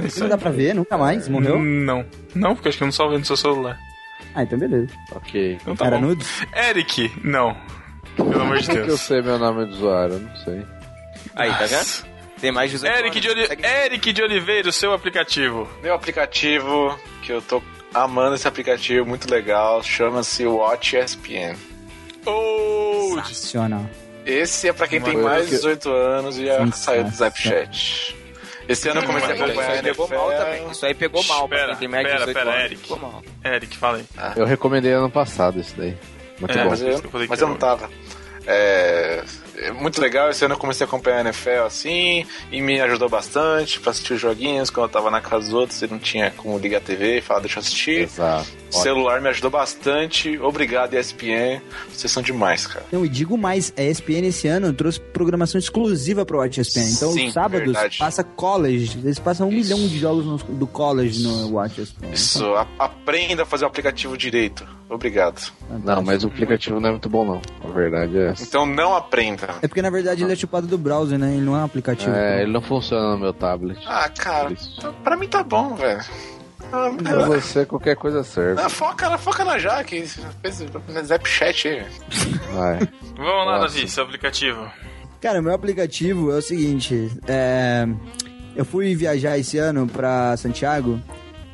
É 0.02 0.06
isso 0.06 0.20
Não 0.20 0.28
dá 0.28 0.36
pra 0.38 0.50
ver? 0.50 0.74
Nunca 0.74 0.98
mais? 0.98 1.28
Morreu? 1.28 1.58
Não. 1.58 2.04
Não, 2.34 2.54
porque 2.54 2.68
acho 2.68 2.78
que 2.78 2.84
eu 2.84 2.86
não 2.86 2.92
salvei 2.92 3.18
no 3.18 3.24
seu 3.24 3.36
celular. 3.36 3.78
Ah, 4.34 4.42
então 4.42 4.58
beleza. 4.58 4.88
Ok. 5.14 5.58
Então 5.60 5.76
tá 5.76 5.86
Era 5.86 5.98
bom. 5.98 6.06
nudes? 6.06 6.28
Eric, 6.54 7.12
não. 7.22 7.56
Pelo 8.16 8.40
amor 8.40 8.58
de 8.58 8.66
Como 8.66 8.76
que 8.78 8.82
eu 8.82 8.86
Deus. 8.88 9.00
sei 9.00 9.22
meu 9.22 9.38
nome 9.38 9.66
do 9.66 9.72
usuário? 9.72 10.14
Eu 10.14 10.20
não 10.20 10.36
sei. 10.36 10.62
Aí, 11.36 11.50
tá 11.50 11.66
vendo? 11.66 12.12
Tem 12.40 12.50
mais 12.52 12.70
de 12.70 12.76
18 12.78 12.98
Eric 12.98 13.20
de, 13.20 13.28
anos. 13.28 13.50
Oli... 13.50 13.64
Eric 13.66 14.12
de 14.12 14.22
Oliveira, 14.22 14.68
o 14.68 14.72
seu 14.72 14.92
aplicativo. 14.92 15.68
Meu 15.82 15.94
aplicativo, 15.94 16.98
que 17.22 17.30
eu 17.32 17.40
tô 17.40 17.62
amando 17.94 18.34
esse 18.34 18.48
aplicativo, 18.48 19.06
muito 19.06 19.30
legal, 19.30 19.82
chama-se 19.82 20.44
Watch 20.46 20.96
ESPN. 20.96 21.54
Old! 22.26 23.26
Sensacional. 23.28 23.86
Esse 24.24 24.68
é 24.68 24.72
pra 24.72 24.86
quem 24.86 24.98
Uma 24.98 25.08
tem 25.08 25.16
mais 25.18 25.42
de 25.44 25.50
que- 25.50 25.56
18 25.56 25.90
anos 25.90 26.38
e 26.38 26.46
já 26.46 26.66
saiu 26.72 27.04
do. 27.04 27.10
Snapchat. 27.10 28.16
Esse 28.72 28.88
ano 28.88 29.00
eu 29.00 29.06
comecei 29.06 29.30
a 29.30 29.34
Isso 29.34 29.44
acompanhar 29.44 29.74
Isso 29.74 29.76
aí 29.76 29.82
pegou 29.82 30.08
mal 30.08 30.30
também. 30.32 30.70
Isso 30.70 30.86
aí 30.86 30.94
pegou 30.94 31.24
mal. 31.24 31.48
pra 31.48 31.58
Pera, 31.58 31.68
quem 31.70 31.78
tem 31.78 31.88
mais 31.88 32.04
de 32.06 32.12
pera, 32.12 32.18
18 32.26 32.36
pera, 32.36 32.50
anos, 32.50 32.64
Eric. 32.64 32.82
pegou 32.82 32.98
mal. 32.98 33.22
Eric, 33.44 33.76
fala 33.78 33.96
aí. 33.98 34.04
Eu 34.36 34.44
recomendei 34.46 34.92
ano 34.92 35.10
passado 35.10 35.60
isso 35.60 35.74
daí. 35.76 35.96
Muito 36.40 36.58
É, 36.58 36.62
bom. 36.64 36.70
Mas 36.70 36.80
eu, 36.82 37.02
mas 37.28 37.40
eu 37.40 37.48
não 37.48 37.56
tava. 37.56 37.88
É, 38.46 39.22
é 39.56 39.70
muito 39.72 40.00
legal. 40.00 40.30
Esse 40.30 40.44
ano 40.44 40.54
eu 40.54 40.58
comecei 40.58 40.84
a 40.84 40.88
acompanhar 40.88 41.18
a 41.18 41.20
NFL 41.28 41.64
assim, 41.66 42.24
e 42.50 42.60
me 42.60 42.80
ajudou 42.80 43.08
bastante 43.08 43.78
pra 43.80 43.90
assistir 43.90 44.14
os 44.14 44.20
joguinhos. 44.20 44.70
Quando 44.70 44.86
eu 44.86 44.92
tava 44.92 45.10
na 45.10 45.20
casa 45.20 45.44
dos 45.44 45.52
outros, 45.54 45.78
você 45.78 45.86
não 45.86 45.98
tinha 45.98 46.30
como 46.36 46.58
ligar 46.58 46.78
a 46.78 46.80
TV 46.80 47.18
e 47.18 47.20
falar, 47.20 47.40
deixa 47.40 47.58
eu 47.58 47.60
assistir. 47.60 48.02
Exato. 48.02 48.46
O 48.70 48.74
celular 48.74 49.20
me 49.20 49.28
ajudou 49.28 49.50
bastante. 49.50 50.38
Obrigado, 50.38 50.94
ESPN. 50.94 51.60
Vocês 51.92 52.10
são 52.10 52.22
demais, 52.22 52.66
cara. 52.66 52.86
Não, 52.90 53.04
e 53.04 53.08
digo 53.08 53.36
mais, 53.36 53.72
a 53.76 53.82
ESPN 53.82 54.26
esse 54.28 54.48
ano 54.48 54.72
trouxe 54.72 54.98
programação 54.98 55.58
exclusiva 55.58 56.24
pro 56.24 56.38
Watch 56.38 56.60
ESPN. 56.60 56.80
Então, 56.90 57.12
Sim, 57.12 57.26
os 57.28 57.32
sábados 57.34 57.64
verdade. 57.72 57.98
passa 57.98 58.24
college. 58.24 58.98
Eles 59.04 59.18
passam 59.18 59.48
um 59.48 59.52
milhão 59.52 59.78
de 59.86 59.98
jogos 59.98 60.24
no- 60.24 60.38
do 60.56 60.66
college 60.66 61.22
no 61.22 61.52
Watch 61.52 61.80
ESPN. 61.82 62.12
Isso, 62.12 62.44
a- 62.54 62.66
aprenda 62.78 63.42
a 63.42 63.46
fazer 63.46 63.64
o 63.64 63.68
aplicativo 63.68 64.16
direito. 64.16 64.66
Obrigado. 64.88 65.52
Não, 65.84 66.02
mas 66.02 66.22
o 66.22 66.26
aplicativo 66.26 66.78
não 66.78 66.88
é 66.88 66.92
muito 66.92 67.08
bom, 67.08 67.24
não. 67.24 67.40
A 67.64 67.72
verdade 67.72 68.16
é 68.18 68.28
essa. 68.30 68.42
Então 68.42 68.66
não 68.66 68.94
aprenda. 68.94 69.41
É 69.62 69.68
porque, 69.68 69.82
na 69.82 69.90
verdade, 69.90 70.22
ele 70.22 70.32
é 70.32 70.36
chupado 70.36 70.66
do 70.66 70.76
browser, 70.78 71.18
né? 71.18 71.32
Ele 71.32 71.40
não 71.42 71.54
é 71.56 71.60
um 71.60 71.64
aplicativo. 71.64 72.14
É, 72.14 72.42
ele 72.42 72.52
não 72.52 72.60
funciona 72.62 73.12
no 73.12 73.18
meu 73.18 73.32
tablet. 73.32 73.78
Ah, 73.86 74.08
cara, 74.08 74.50
pra 75.04 75.16
mim 75.16 75.28
tá 75.28 75.42
bom, 75.42 75.74
velho. 75.74 76.00
Ah, 76.72 76.90
Pra 77.02 77.26
você, 77.26 77.66
qualquer 77.66 77.96
coisa 77.96 78.22
serve. 78.24 78.60
ah, 78.62 78.68
foca, 78.68 79.18
foca 79.18 79.44
na 79.44 79.58
Jaque. 79.58 80.06
Fez 80.40 80.60
Snapchat 81.02 81.68
aí. 81.68 81.84
Vai. 82.54 82.78
Vamos 83.16 83.46
lá, 83.46 83.58
Nossa. 83.60 83.74
Davi, 83.74 83.88
seu 83.88 84.04
aplicativo. 84.04 84.66
Cara, 85.20 85.42
meu 85.42 85.52
aplicativo 85.54 86.32
é 86.32 86.36
o 86.36 86.42
seguinte: 86.42 87.10
é, 87.28 87.86
eu 88.56 88.64
fui 88.64 88.94
viajar 88.94 89.36
esse 89.38 89.58
ano 89.58 89.86
pra 89.86 90.34
Santiago 90.36 90.98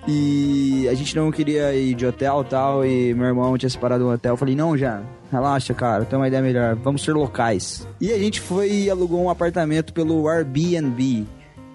e 0.06 0.88
a 0.88 0.94
gente 0.94 1.14
não 1.16 1.30
queria 1.30 1.74
ir 1.74 1.94
de 1.94 2.06
hotel 2.06 2.42
e 2.46 2.50
tal, 2.50 2.86
e 2.86 3.12
meu 3.14 3.26
irmão 3.26 3.58
tinha 3.58 3.68
separado 3.68 4.06
um 4.06 4.12
hotel. 4.12 4.34
Eu 4.34 4.36
falei, 4.38 4.54
não, 4.54 4.76
já, 4.76 5.02
relaxa, 5.30 5.74
cara, 5.74 6.04
tem 6.04 6.18
uma 6.18 6.28
ideia 6.28 6.42
melhor, 6.42 6.74
vamos 6.76 7.02
ser 7.02 7.12
locais. 7.12 7.86
E 8.00 8.12
a 8.12 8.18
gente 8.18 8.40
foi 8.40 8.70
e 8.70 8.90
alugou 8.90 9.22
um 9.22 9.30
apartamento 9.30 9.92
pelo 9.92 10.28
Airbnb. 10.28 11.26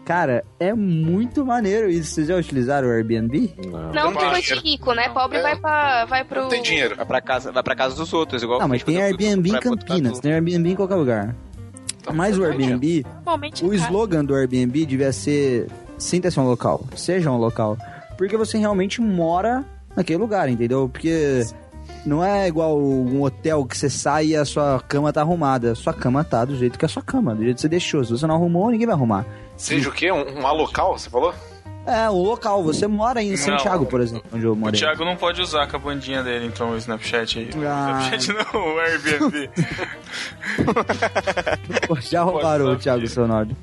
Cara, 0.06 0.44
é 0.60 0.74
muito 0.74 1.46
maneiro 1.46 1.90
isso. 1.90 2.12
Vocês 2.12 2.28
já 2.28 2.36
utilizaram 2.36 2.90
o 2.90 2.92
Airbnb? 2.92 3.54
Não. 3.72 3.94
Não 3.94 4.12
de 4.12 4.42
dinheiro. 4.42 4.62
rico, 4.62 4.94
né? 4.94 5.08
Pobre 5.10 5.42
vai, 5.42 5.56
pra, 5.56 6.06
vai 6.06 6.24
pro. 6.26 6.42
Não 6.42 6.50
tem 6.50 6.62
dinheiro. 6.62 6.96
Vai 6.96 7.06
pra 7.06 7.22
casa, 7.22 7.52
vai 7.54 7.64
pra 7.64 7.76
casa 7.76 7.96
dos 7.96 8.12
outros, 8.12 8.44
igual 8.44 8.60
Não, 8.60 8.68
mas 8.68 8.84
tem 8.84 9.02
Airbnb 9.02 9.50
em. 9.50 9.60
Campinas, 9.60 10.20
tem 10.20 10.34
Airbnb 10.34 10.72
em 10.72 10.76
qualquer 10.76 10.96
lugar. 10.96 11.36
Mas 12.14 12.38
o 12.38 12.44
Airbnb, 12.44 13.06
O 13.64 13.74
slogan 13.74 14.26
do 14.26 14.36
Airbnb 14.36 14.86
devia 14.86 15.14
ser 15.14 15.68
sinta-se 15.98 16.38
um 16.38 16.46
local, 16.46 16.84
seja 16.96 17.32
um 17.32 17.38
local. 17.38 17.78
Porque 18.18 18.36
você 18.36 18.58
realmente 18.58 19.00
mora 19.00 19.64
naquele 19.96 20.20
lugar, 20.20 20.50
entendeu? 20.50 20.90
Porque 20.90 21.46
não 22.06 22.24
é 22.24 22.48
igual 22.48 22.78
um 22.80 23.24
hotel 23.24 23.66
que 23.66 23.78
você 23.78 23.90
sai 23.90 24.28
e 24.28 24.36
a 24.36 24.46
sua 24.46 24.80
cama 24.88 25.14
tá 25.14 25.22
arrumada. 25.22 25.74
Sua 25.76 25.94
cama 25.94 26.24
tá 26.24 26.46
do 26.46 26.56
jeito 26.56 26.78
que 26.78 26.86
é 26.86 26.88
a 26.88 26.90
sua 26.90 27.02
cama, 27.02 27.34
do 27.34 27.44
jeito 27.44 27.56
que 27.56 27.62
você 27.62 27.70
deixou. 27.70 28.04
Se 28.04 28.12
você 28.12 28.28
não 28.28 28.36
arrumou, 28.36 28.70
ninguém 28.70 28.88
vai 28.88 28.96
arrumar. 28.96 29.26
Seja 29.56 29.90
o 29.90 29.92
quê? 29.92 30.12
Um, 30.12 30.40
um 30.40 30.54
local, 30.54 30.98
você 30.98 31.10
falou? 31.10 31.34
É, 31.86 32.10
um 32.10 32.22
local. 32.22 32.64
Você 32.64 32.88
mora 32.88 33.22
em 33.22 33.36
Santiago, 33.36 33.86
por 33.86 34.02
exemplo, 34.02 34.26
onde 34.34 34.46
eu 34.46 34.54
O 34.54 34.56
morei. 34.56 34.80
Thiago 34.80 35.04
não 35.04 35.16
pode 35.16 35.42
usar 35.42 35.68
com 35.68 35.76
a 35.76 35.80
bandinha 35.80 36.24
dele, 36.24 36.46
então, 36.46 36.72
o 36.72 36.78
Snapchat 36.78 37.40
aí. 37.40 37.50
Ah. 37.66 38.00
O 38.02 38.06
Snapchat 38.06 38.34
não, 38.54 38.62
o 38.62 38.80
Airbnb. 38.80 39.50
Pô, 41.88 42.00
Já 42.00 42.24
roubaram 42.24 42.72
o 42.72 42.76
Thiago 42.78 43.06
seu 43.08 43.28
nome. 43.28 43.56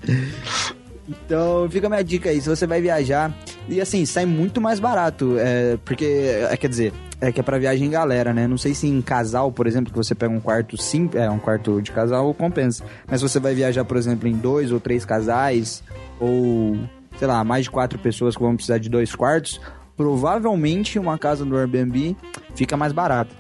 Então, 1.09 1.69
fica 1.71 1.87
a 1.87 1.91
minha 1.91 2.05
dica 2.05 2.31
aí, 2.31 2.41
se 2.41 2.49
você 2.49 2.67
vai 2.67 2.81
viajar, 2.81 3.33
e 3.69 3.81
assim, 3.81 4.05
sai 4.07 4.27
muito 4.27 4.61
mais 4.61 4.79
barato, 4.79 5.37
é, 5.39 5.77
porque, 5.85 6.05
é, 6.51 6.57
quer 6.57 6.69
dizer, 6.69 6.93
é 7.21 7.31
que 7.31 7.41
é 7.41 7.43
pra 7.43 7.59
viagem 7.59 7.87
em 7.87 7.91
galera, 7.91 8.33
né? 8.33 8.47
Não 8.47 8.57
sei 8.57 8.75
se 8.75 8.87
em 8.87 9.03
casal, 9.03 9.53
por 9.53 9.67
exemplo, 9.67 9.93
que 9.93 9.97
você 9.97 10.15
pega 10.15 10.33
um 10.33 10.41
quarto 10.41 10.77
sim, 10.77 11.09
é 11.15 11.31
um 11.31 11.39
quarto 11.39 11.81
de 11.83 11.93
casal, 11.93 12.33
compensa. 12.33 12.83
Mas 13.07 13.21
se 13.21 13.29
você 13.29 13.39
vai 13.39 13.55
viajar, 13.55 13.85
por 13.85 13.97
exemplo, 13.97 14.27
em 14.27 14.33
dois 14.33 14.73
ou 14.73 14.81
três 14.81 15.05
casais, 15.05 15.83
ou, 16.19 16.79
sei 17.19 17.29
lá, 17.29 17.45
mais 17.45 17.65
de 17.65 17.71
quatro 17.71 17.99
pessoas 17.99 18.37
que 18.37 18.43
vão 18.43 18.55
precisar 18.55 18.79
de 18.79 18.89
dois 18.89 19.15
quartos, 19.15 19.61
provavelmente 19.97 20.99
uma 20.99 21.19
casa 21.19 21.45
no 21.45 21.57
Airbnb 21.57 22.17
fica 22.55 22.77
mais 22.77 22.93
barata. 22.93 23.35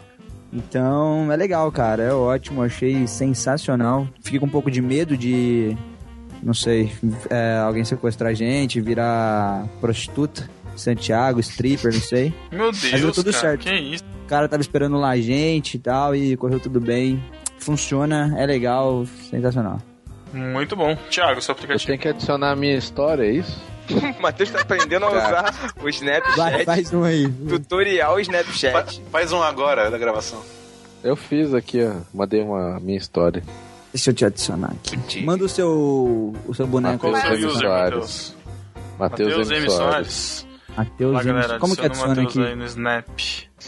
Então 0.52 1.31
é 1.32 1.36
legal, 1.36 1.70
cara. 1.73 2.02
É 2.02 2.12
ótimo, 2.12 2.62
achei 2.62 3.07
sensacional. 3.07 4.07
Fiquei 4.20 4.39
com 4.39 4.47
um 4.47 4.51
pouco 4.51 4.70
de 4.70 4.82
medo 4.82 5.16
de, 5.16 5.77
não 6.43 6.52
sei, 6.52 6.93
é, 7.31 7.59
alguém 7.59 7.85
sequestrar 7.85 8.31
a 8.31 8.35
gente, 8.35 8.81
virar 8.81 9.66
prostituta, 9.81 10.51
Santiago, 10.76 11.40
stripper, 11.40 11.92
não 11.92 12.01
sei. 12.01 12.32
Meu 12.51 12.72
Deus, 12.72 12.90
Mas 12.92 13.01
deu 13.01 13.12
tudo 13.12 13.30
cara, 13.32 13.40
certo. 13.40 13.62
que 13.62 13.74
isso? 13.74 14.05
O 14.24 14.28
cara 14.28 14.48
tava 14.48 14.60
esperando 14.62 14.97
lá 14.97 15.10
a 15.10 15.16
gente 15.20 15.74
e 15.74 15.78
tal, 15.78 16.14
e 16.14 16.36
correu 16.36 16.59
tudo 16.60 16.80
bem. 16.80 17.22
Funciona, 17.59 18.34
é 18.38 18.47
legal, 18.47 19.05
sensacional. 19.30 19.80
Muito 20.32 20.76
bom. 20.76 20.97
Thiago, 21.10 21.42
seu 21.42 21.52
Eu 21.52 21.56
aplicativo. 21.56 21.86
tenho 21.88 21.98
que 21.98 22.09
adicionar 22.09 22.52
a 22.52 22.56
minha 22.56 22.76
história, 22.76 23.24
é 23.24 23.30
isso? 23.32 23.60
O 23.90 24.16
Matheus 24.22 24.48
tá 24.51 24.60
aprendendo 24.60 25.05
a 25.05 25.09
usar 25.10 25.72
o 25.82 25.88
Snapchat. 25.88 26.36
Vai, 26.36 26.64
faz 26.64 26.92
um 26.94 27.02
aí. 27.02 27.28
Tutorial 27.28 28.14
Fa- 28.14 28.20
Snapchat. 28.20 29.02
faz 29.10 29.32
um 29.32 29.42
agora 29.42 29.90
da 29.90 29.98
gravação. 29.98 30.40
Eu 31.02 31.16
fiz 31.16 31.52
aqui, 31.52 31.82
ó. 31.84 31.94
Mandei 32.14 32.40
uma 32.40 32.78
minha 32.78 32.97
história. 32.97 33.42
Deixa 33.92 34.10
eu 34.10 34.14
te 34.14 34.24
adicionar 34.24 34.70
aqui. 34.72 35.24
Manda 35.24 35.44
o 35.44 35.48
seu, 35.48 36.32
o 36.47 36.55
seu 36.55 36.66
boneco. 36.66 37.10
Matheus 37.10 37.42
M. 37.42 37.52
Soares. 37.60 38.36
Matheus? 38.98 39.51
M. 39.51 39.68
Soares. 39.70 40.47
Soares. 40.85 40.90
Matheus, 40.90 41.12
Lá, 41.12 41.23
galera, 41.23 41.59
como 41.59 41.77
que 41.77 41.86
adiciona 41.86 42.23
aqui? 42.23 42.44
aí 42.44 42.57
no 42.57 42.65
Snap. 42.65 43.09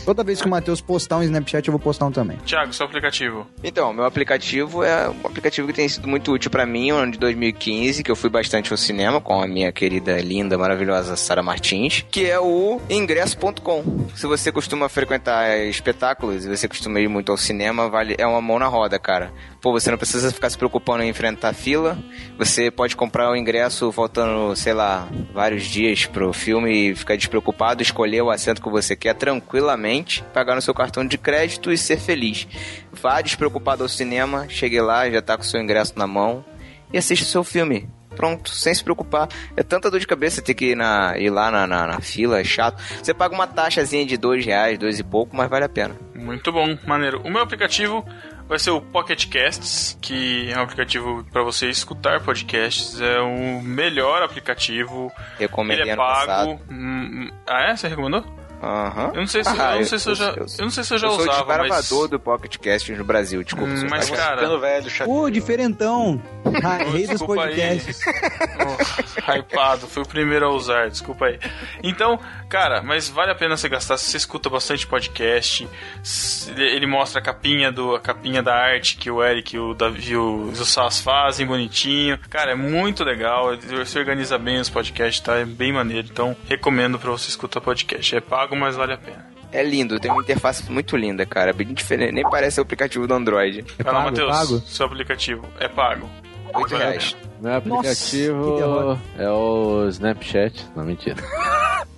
Toda 0.04 0.24
vez 0.24 0.40
que 0.40 0.46
o 0.46 0.50
Matheus 0.50 0.80
postar 0.80 1.18
um 1.18 1.22
Snapchat, 1.22 1.68
eu 1.68 1.72
vou 1.72 1.80
postar 1.80 2.06
um 2.06 2.12
também. 2.12 2.36
Thiago, 2.38 2.72
seu 2.72 2.86
aplicativo. 2.86 3.46
Então, 3.62 3.92
meu 3.92 4.04
aplicativo 4.04 4.82
é 4.82 5.08
um 5.08 5.26
aplicativo 5.26 5.66
que 5.66 5.72
tem 5.72 5.88
sido 5.88 6.08
muito 6.08 6.32
útil 6.32 6.50
pra 6.50 6.66
mim, 6.66 6.90
no 6.90 6.98
ano 6.98 7.12
de 7.12 7.18
2015, 7.18 8.02
que 8.02 8.10
eu 8.10 8.16
fui 8.16 8.30
bastante 8.30 8.72
ao 8.72 8.76
cinema 8.76 9.20
com 9.20 9.40
a 9.40 9.46
minha 9.46 9.70
querida, 9.72 10.20
linda, 10.20 10.58
maravilhosa 10.58 11.16
Sara 11.16 11.42
Martins, 11.42 12.04
que 12.10 12.28
é 12.28 12.38
o 12.38 12.80
ingresso.com. 12.88 14.08
Se 14.14 14.26
você 14.26 14.50
costuma 14.50 14.88
frequentar 14.88 15.58
espetáculos 15.66 16.44
e 16.44 16.48
você 16.48 16.68
costuma 16.68 17.00
ir 17.00 17.08
muito 17.08 17.30
ao 17.30 17.38
cinema, 17.38 17.88
vale 17.88 18.14
é 18.18 18.26
uma 18.26 18.40
mão 18.40 18.58
na 18.58 18.66
roda, 18.66 18.98
cara. 18.98 19.32
Pô, 19.60 19.70
você 19.70 19.90
não 19.90 19.98
precisa 19.98 20.32
ficar 20.32 20.50
se 20.50 20.58
preocupando 20.58 21.04
em 21.04 21.08
enfrentar 21.08 21.52
fila. 21.52 21.96
Você 22.36 22.70
pode 22.70 22.96
comprar 22.96 23.30
o 23.30 23.36
ingresso 23.36 23.92
faltando, 23.92 24.56
sei 24.56 24.72
lá, 24.72 25.08
vários 25.32 25.64
dias 25.64 26.04
pro 26.04 26.32
filme 26.32 26.90
e 26.90 26.94
ficar 26.96 27.16
despreocupado, 27.16 27.80
escolher 27.80 28.22
o 28.22 28.30
assento 28.30 28.60
que 28.60 28.68
você 28.68 28.96
quer 28.96 29.14
tranquilamente, 29.14 29.81
pagar 30.32 30.54
no 30.54 30.62
seu 30.62 30.74
cartão 30.74 31.06
de 31.06 31.18
crédito 31.18 31.72
e 31.72 31.78
ser 31.78 31.98
feliz. 31.98 32.46
Vá 32.92 33.20
despreocupado 33.20 33.82
ao 33.82 33.88
cinema, 33.88 34.46
chegue 34.48 34.80
lá, 34.80 35.08
já 35.10 35.20
tá 35.22 35.36
com 35.36 35.42
o 35.42 35.46
seu 35.46 35.60
ingresso 35.60 35.94
na 35.98 36.06
mão 36.06 36.44
e 36.92 36.98
assiste 36.98 37.22
o 37.22 37.26
seu 37.26 37.42
filme. 37.44 37.88
Pronto, 38.14 38.50
sem 38.50 38.74
se 38.74 38.84
preocupar. 38.84 39.26
É 39.56 39.62
tanta 39.62 39.90
dor 39.90 39.98
de 39.98 40.06
cabeça 40.06 40.42
ter 40.42 40.52
que 40.52 40.72
ir, 40.72 40.76
na, 40.76 41.14
ir 41.18 41.30
lá 41.30 41.50
na, 41.50 41.66
na, 41.66 41.86
na 41.86 42.00
fila, 42.00 42.38
é 42.38 42.44
chato. 42.44 42.82
Você 43.02 43.14
paga 43.14 43.34
uma 43.34 43.46
taxazinha 43.46 44.04
de 44.04 44.18
dois 44.18 44.44
reais, 44.44 44.78
dois 44.78 44.98
e 44.98 45.02
pouco, 45.02 45.34
mas 45.34 45.48
vale 45.48 45.64
a 45.64 45.68
pena. 45.68 45.96
Muito 46.14 46.52
bom, 46.52 46.76
maneiro. 46.86 47.22
O 47.24 47.30
meu 47.30 47.40
aplicativo 47.42 48.04
vai 48.46 48.58
ser 48.58 48.70
o 48.70 48.82
Pocket 48.82 49.26
Casts, 49.30 49.96
que 50.02 50.52
é 50.52 50.58
um 50.58 50.62
aplicativo 50.62 51.24
para 51.32 51.42
você 51.42 51.70
escutar 51.70 52.20
podcasts. 52.20 53.00
É 53.00 53.18
o 53.20 53.62
melhor 53.62 54.22
aplicativo. 54.22 55.10
Recomendei 55.38 55.84
Ele 55.84 55.90
é 55.92 55.96
pago. 55.96 56.26
passado. 56.26 56.60
Hum, 56.70 57.30
Ah, 57.46 57.70
é? 57.70 57.76
Você 57.76 57.88
recomendou? 57.88 58.22
Aham. 58.62 59.10
Eu 59.14 59.20
não 59.20 59.26
sei 59.26 59.42
se, 59.42 59.50
Ah, 59.60 59.72
eu 59.74 59.78
não 59.80 59.84
sei 59.84 59.98
se 59.98 60.08
eu, 60.08 60.14
já, 60.14 60.30
eu 60.30 60.46
não 60.60 60.70
sei 60.70 60.84
se 60.84 60.94
eu 60.94 60.98
já 60.98 61.06
eu 61.08 61.12
sou 61.12 61.20
o 61.20 61.22
usava, 61.22 61.44
mas 61.46 61.58
desbravador 61.80 62.08
do 62.08 62.20
Pocket 62.20 62.56
Cast 62.58 62.92
no 62.92 63.04
Brasil, 63.04 63.42
desculpa. 63.42 63.68
Hum, 63.72 63.86
mas, 63.90 64.08
cara- 64.10 64.36
Ficando 64.38 64.60
velho, 64.60 65.30
diferentão! 65.32 66.22
Rei 66.92 67.02
dos 67.02 67.10
Desculpa 67.10 67.44
aí. 67.44 67.54
podcasts. 67.56 68.00
Oh, 68.64 69.32
hypado, 69.32 69.86
fui 69.88 70.02
o 70.02 70.06
primeiro 70.06 70.46
a 70.46 70.50
usar, 70.50 70.90
desculpa 70.90 71.26
aí. 71.26 71.38
Então, 71.82 72.18
cara, 72.48 72.82
mas 72.82 73.08
vale 73.08 73.30
a 73.30 73.34
pena 73.34 73.56
você 73.56 73.68
gastar 73.68 73.96
se 73.96 74.06
você 74.10 74.16
escuta 74.16 74.48
bastante 74.50 74.86
podcast. 74.86 75.68
Ele 76.56 76.86
mostra 76.86 77.20
a 77.20 77.22
capinha 77.22 77.70
do 77.72 77.94
a 77.94 78.00
capinha 78.00 78.42
da 78.42 78.54
arte 78.54 78.96
que 78.96 79.10
o 79.10 79.22
Eric 79.22 79.56
e 79.56 79.58
o 79.58 79.74
Davi 79.74 80.10
e 80.12 80.16
o, 80.16 80.50
o 80.50 80.56
Sas 80.64 81.00
fazem 81.00 81.46
bonitinho. 81.46 82.18
Cara, 82.30 82.52
é 82.52 82.54
muito 82.56 83.02
legal. 83.04 83.50
Se 83.86 83.98
organiza 83.98 84.36
bem 84.38 84.58
os 84.60 84.68
podcasts, 84.68 85.20
tá? 85.20 85.36
É 85.36 85.44
bem 85.44 85.72
maneiro. 85.72 86.08
Então, 86.10 86.36
recomendo 86.48 86.98
pra 86.98 87.10
você 87.10 87.28
escutar 87.28 87.60
podcast. 87.60 88.14
É 88.16 88.20
pago, 88.20 88.51
mas 88.56 88.76
vale 88.76 88.92
a 88.94 88.98
pena. 88.98 89.30
É 89.50 89.62
lindo, 89.62 90.00
tem 90.00 90.10
uma 90.10 90.22
interface 90.22 90.70
muito 90.72 90.96
linda, 90.96 91.26
cara. 91.26 91.50
É 91.50 91.52
bem 91.52 91.72
diferente, 91.74 92.12
nem 92.12 92.24
parece 92.24 92.58
o 92.58 92.62
aplicativo 92.62 93.06
do 93.06 93.12
Android. 93.14 93.62
Lá, 93.84 93.92
pago, 93.92 94.04
Matheus. 94.06 94.30
pago? 94.30 94.58
Seu 94.60 94.86
aplicativo 94.86 95.44
é 95.60 95.68
pago. 95.68 96.08
Oito 96.54 96.70
Vale 96.70 96.82
a 96.82 96.86
reais. 96.88 97.12
pena. 97.40 97.60
Meu 97.60 97.76
Nossa, 97.76 98.10
que 98.10 98.28
aplicativo 98.28 98.56
derrota. 98.56 99.00
é 99.18 99.28
o 99.30 99.86
Snapchat. 99.88 100.66
Não, 100.76 100.84
mentira. 100.84 101.16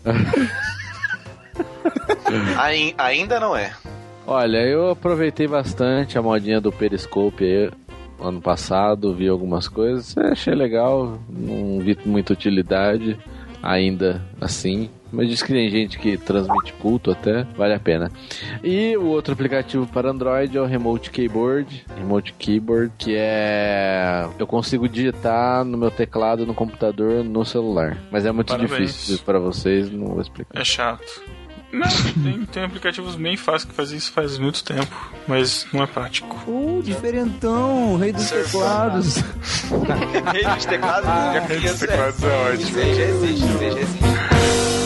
Ai- 2.57 2.95
ainda 2.99 3.39
não 3.39 3.57
é. 3.57 3.73
Olha, 4.27 4.59
eu 4.59 4.91
aproveitei 4.91 5.47
bastante 5.47 6.19
a 6.19 6.23
modinha 6.23 6.61
do 6.61 6.73
Periscope 6.73 7.45
aí 7.45 7.71
ano 8.21 8.41
passado, 8.41 9.15
vi 9.15 9.29
algumas 9.29 9.69
coisas, 9.69 10.17
é, 10.17 10.29
achei 10.31 10.55
legal, 10.55 11.19
não 11.29 11.81
vi 11.81 11.99
muita 12.07 12.33
utilidade 12.33 13.19
ainda 13.63 14.23
assim, 14.41 14.89
Mas 15.15 15.29
diz 15.29 15.43
que 15.43 15.53
tem 15.53 15.69
gente 15.71 15.99
que 15.99 16.17
transmite 16.17 16.73
culto 16.75 17.11
até, 17.11 17.45
vale 17.57 17.75
a 17.75 17.79
pena. 17.79 18.11
E 18.63 18.97
o 18.97 19.07
outro 19.07 19.33
aplicativo 19.33 19.87
para 19.87 20.11
Android 20.11 20.57
é 20.57 20.61
o 20.61 20.67
Remote 20.67 21.11
Keyboard. 21.11 21.87
Remote 21.97 22.33
Keyboard, 22.35 22.93
que 22.99 23.15
é. 23.17 24.27
Eu 24.39 24.47
consigo 24.47 24.89
digitar 24.89 25.65
no 25.65 25.79
meu 25.79 25.91
teclado, 25.91 26.45
no 26.45 26.55
computador, 26.55 27.25
no 27.25 27.45
celular. 27.45 27.97
Mas 28.11 28.27
é 28.27 28.33
muito 28.33 28.49
Parabéns. 28.49 28.71
difícil 28.93 29.19
para 29.25 29.39
vocês, 29.39 29.91
não 29.91 30.09
vou 30.09 30.21
explicar. 30.21 30.61
É 30.61 30.65
chato. 30.65 31.23
Não, 31.75 31.89
tem, 32.23 32.45
tem 32.47 32.63
aplicativos 32.63 33.17
bem 33.17 33.37
fáceis 33.37 33.65
que 33.65 33.75
fazem 33.75 33.99
isso 33.99 34.13
faz 34.13 34.39
muito 34.39 34.63
tempo, 34.63 35.13
mas 35.27 35.67
não 35.73 35.83
é 35.83 35.87
prático. 35.89 36.37
Uh, 36.49 36.81
diferentão, 36.85 37.97
rei 37.97 38.13
dos 38.13 38.31
teclados. 38.31 39.17
Rei 40.33 40.45
dos 40.45 40.65
teclados, 40.65 41.09
já 41.09 41.41
Rei 41.41 41.61
dos 41.61 41.79
teclados 41.81 42.23
é 42.23 42.27
ótimo. 42.29 42.63
Isso 42.63 42.79
aí 42.79 42.95
já 42.95 43.03
existe, 43.03 43.41
já 43.41 43.65
existe. 43.67 44.84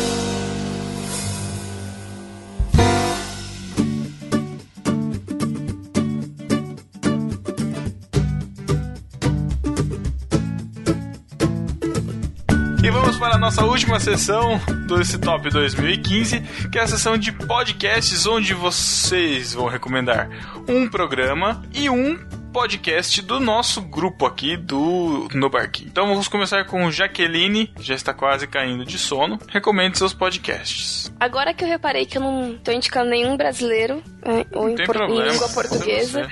Vamos 13.18 13.28
para 13.28 13.34
a 13.34 13.38
nossa 13.38 13.64
última 13.64 13.98
sessão 14.00 14.60
desse 14.86 15.18
Top 15.18 15.48
2015, 15.50 16.40
que 16.70 16.78
é 16.78 16.82
a 16.82 16.86
sessão 16.86 17.16
de 17.18 17.32
podcasts, 17.32 18.26
onde 18.26 18.54
vocês 18.54 19.54
vão 19.54 19.66
recomendar 19.66 20.28
um 20.68 20.88
programa 20.88 21.62
e 21.74 21.88
um 21.90 22.16
podcast 22.52 23.20
do 23.22 23.38
nosso 23.40 23.80
grupo 23.82 24.24
aqui 24.26 24.56
do 24.56 25.28
No 25.34 25.50
Barquinho. 25.50 25.88
Então 25.90 26.06
vamos 26.08 26.28
começar 26.28 26.64
com 26.64 26.90
Jaqueline, 26.90 27.66
que 27.68 27.82
já 27.82 27.94
está 27.94 28.14
quase 28.14 28.46
caindo 28.46 28.84
de 28.84 28.98
sono. 28.98 29.38
Recomende 29.48 29.98
seus 29.98 30.12
podcasts. 30.14 31.12
Agora 31.20 31.52
que 31.52 31.64
eu 31.64 31.68
reparei 31.68 32.06
que 32.06 32.18
eu 32.18 32.22
não 32.22 32.56
tô 32.62 32.72
indicando 32.72 33.10
nenhum 33.10 33.36
brasileiro, 33.36 34.02
é, 34.22 34.46
ou 34.56 34.68
em, 34.68 34.76
por- 34.76 34.96
em 34.96 35.22
língua 35.30 35.48
portuguesa, 35.50 36.28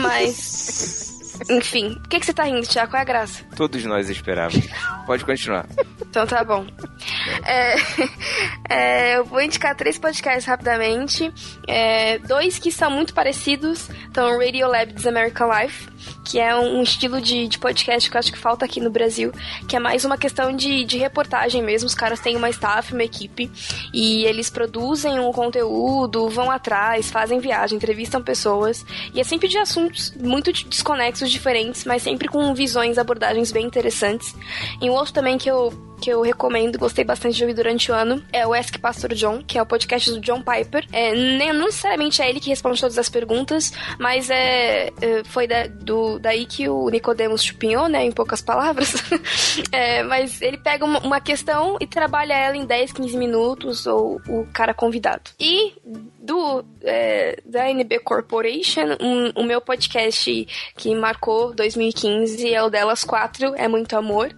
mas. 0.00 1.06
Enfim, 1.50 1.94
por 1.94 2.08
que, 2.08 2.20
que 2.20 2.26
você 2.26 2.32
tá 2.32 2.44
rindo, 2.44 2.66
Tiago? 2.66 2.90
Qual 2.90 2.98
é 2.98 3.02
a 3.02 3.04
graça? 3.04 3.44
Todos 3.56 3.84
nós 3.84 4.08
esperávamos. 4.08 4.66
Pode 5.06 5.24
continuar. 5.24 5.66
Então 6.00 6.26
tá 6.26 6.42
bom. 6.42 6.66
É, 7.46 7.74
é, 8.68 9.16
eu 9.18 9.24
vou 9.24 9.40
indicar 9.40 9.74
três 9.74 9.98
podcasts 9.98 10.44
rapidamente. 10.44 11.32
É, 11.66 12.18
dois 12.18 12.58
que 12.58 12.72
são 12.72 12.90
muito 12.90 13.14
parecidos. 13.14 13.88
Então, 14.10 14.36
o 14.36 14.38
Radio 14.38 14.68
Lab 14.68 14.92
This 14.92 15.06
American 15.06 15.48
Life, 15.50 15.88
que 16.24 16.38
é 16.38 16.54
um 16.54 16.82
estilo 16.82 17.20
de, 17.20 17.48
de 17.48 17.58
podcast 17.58 18.10
que 18.10 18.16
eu 18.16 18.18
acho 18.18 18.32
que 18.32 18.38
falta 18.38 18.64
aqui 18.64 18.80
no 18.80 18.90
Brasil, 18.90 19.32
que 19.68 19.76
é 19.76 19.78
mais 19.78 20.04
uma 20.04 20.16
questão 20.18 20.54
de, 20.54 20.84
de 20.84 20.98
reportagem 20.98 21.62
mesmo. 21.62 21.86
Os 21.86 21.94
caras 21.94 22.20
têm 22.20 22.36
uma 22.36 22.50
staff, 22.50 22.92
uma 22.92 23.04
equipe, 23.04 23.50
e 23.92 24.24
eles 24.24 24.50
produzem 24.50 25.18
um 25.18 25.32
conteúdo, 25.32 26.28
vão 26.28 26.50
atrás, 26.50 27.10
fazem 27.10 27.38
viagem, 27.38 27.76
entrevistam 27.76 28.22
pessoas, 28.22 28.84
e 29.14 29.20
é 29.20 29.24
sempre 29.24 29.48
de 29.48 29.58
assuntos 29.58 30.12
muito 30.16 30.52
desconexos, 30.52 31.27
diferentes, 31.30 31.84
mas 31.84 32.02
sempre 32.02 32.28
com 32.28 32.54
visões, 32.54 32.98
abordagens 32.98 33.52
bem 33.52 33.66
interessantes. 33.66 34.34
E 34.80 34.88
um 34.88 34.92
outro 34.92 35.12
também 35.12 35.38
que 35.38 35.50
eu 35.50 35.72
que 35.98 36.10
eu 36.10 36.22
recomendo, 36.22 36.78
gostei 36.78 37.04
bastante 37.04 37.36
de 37.36 37.42
ouvir 37.44 37.54
durante 37.54 37.90
o 37.90 37.94
ano, 37.94 38.22
é 38.32 38.46
o 38.46 38.54
Ask 38.54 38.78
Pastor 38.78 39.12
John, 39.14 39.42
que 39.46 39.58
é 39.58 39.62
o 39.62 39.66
podcast 39.66 40.10
do 40.12 40.20
John 40.20 40.40
Piper. 40.42 40.86
É, 40.92 41.12
nem, 41.14 41.52
não 41.52 41.66
necessariamente 41.66 42.22
é 42.22 42.28
ele 42.30 42.40
que 42.40 42.48
responde 42.48 42.80
todas 42.80 42.96
as 42.98 43.08
perguntas, 43.08 43.72
mas 43.98 44.30
é, 44.30 44.90
é, 45.00 45.24
foi 45.24 45.46
da- 45.46 45.66
do- 45.66 46.18
daí 46.18 46.46
que 46.46 46.68
o 46.68 46.88
Nicodemus 46.88 47.42
chupinhou, 47.44 47.88
né, 47.88 48.04
em 48.04 48.12
poucas 48.12 48.40
palavras. 48.40 48.94
É, 49.72 50.02
mas 50.04 50.40
ele 50.40 50.56
pega 50.58 50.84
uma, 50.84 51.00
uma 51.00 51.20
questão 51.20 51.76
e 51.80 51.86
trabalha 51.86 52.32
ela 52.34 52.56
em 52.56 52.64
10, 52.64 52.92
15 52.92 53.16
minutos, 53.16 53.86
ou 53.86 54.20
o 54.28 54.46
cara 54.52 54.72
convidado. 54.72 55.30
E 55.38 55.72
do 56.18 56.64
é, 56.82 57.40
da 57.44 57.68
NB 57.70 57.98
Corporation, 58.00 58.96
um- 59.00 59.32
o 59.40 59.44
meu 59.44 59.60
podcast 59.60 60.46
que 60.76 60.94
marcou 60.94 61.52
2015 61.54 62.52
é 62.52 62.62
o 62.62 62.70
Delas 62.70 63.04
4, 63.04 63.54
É 63.56 63.66
Muito 63.68 63.96
Amor. 63.96 64.34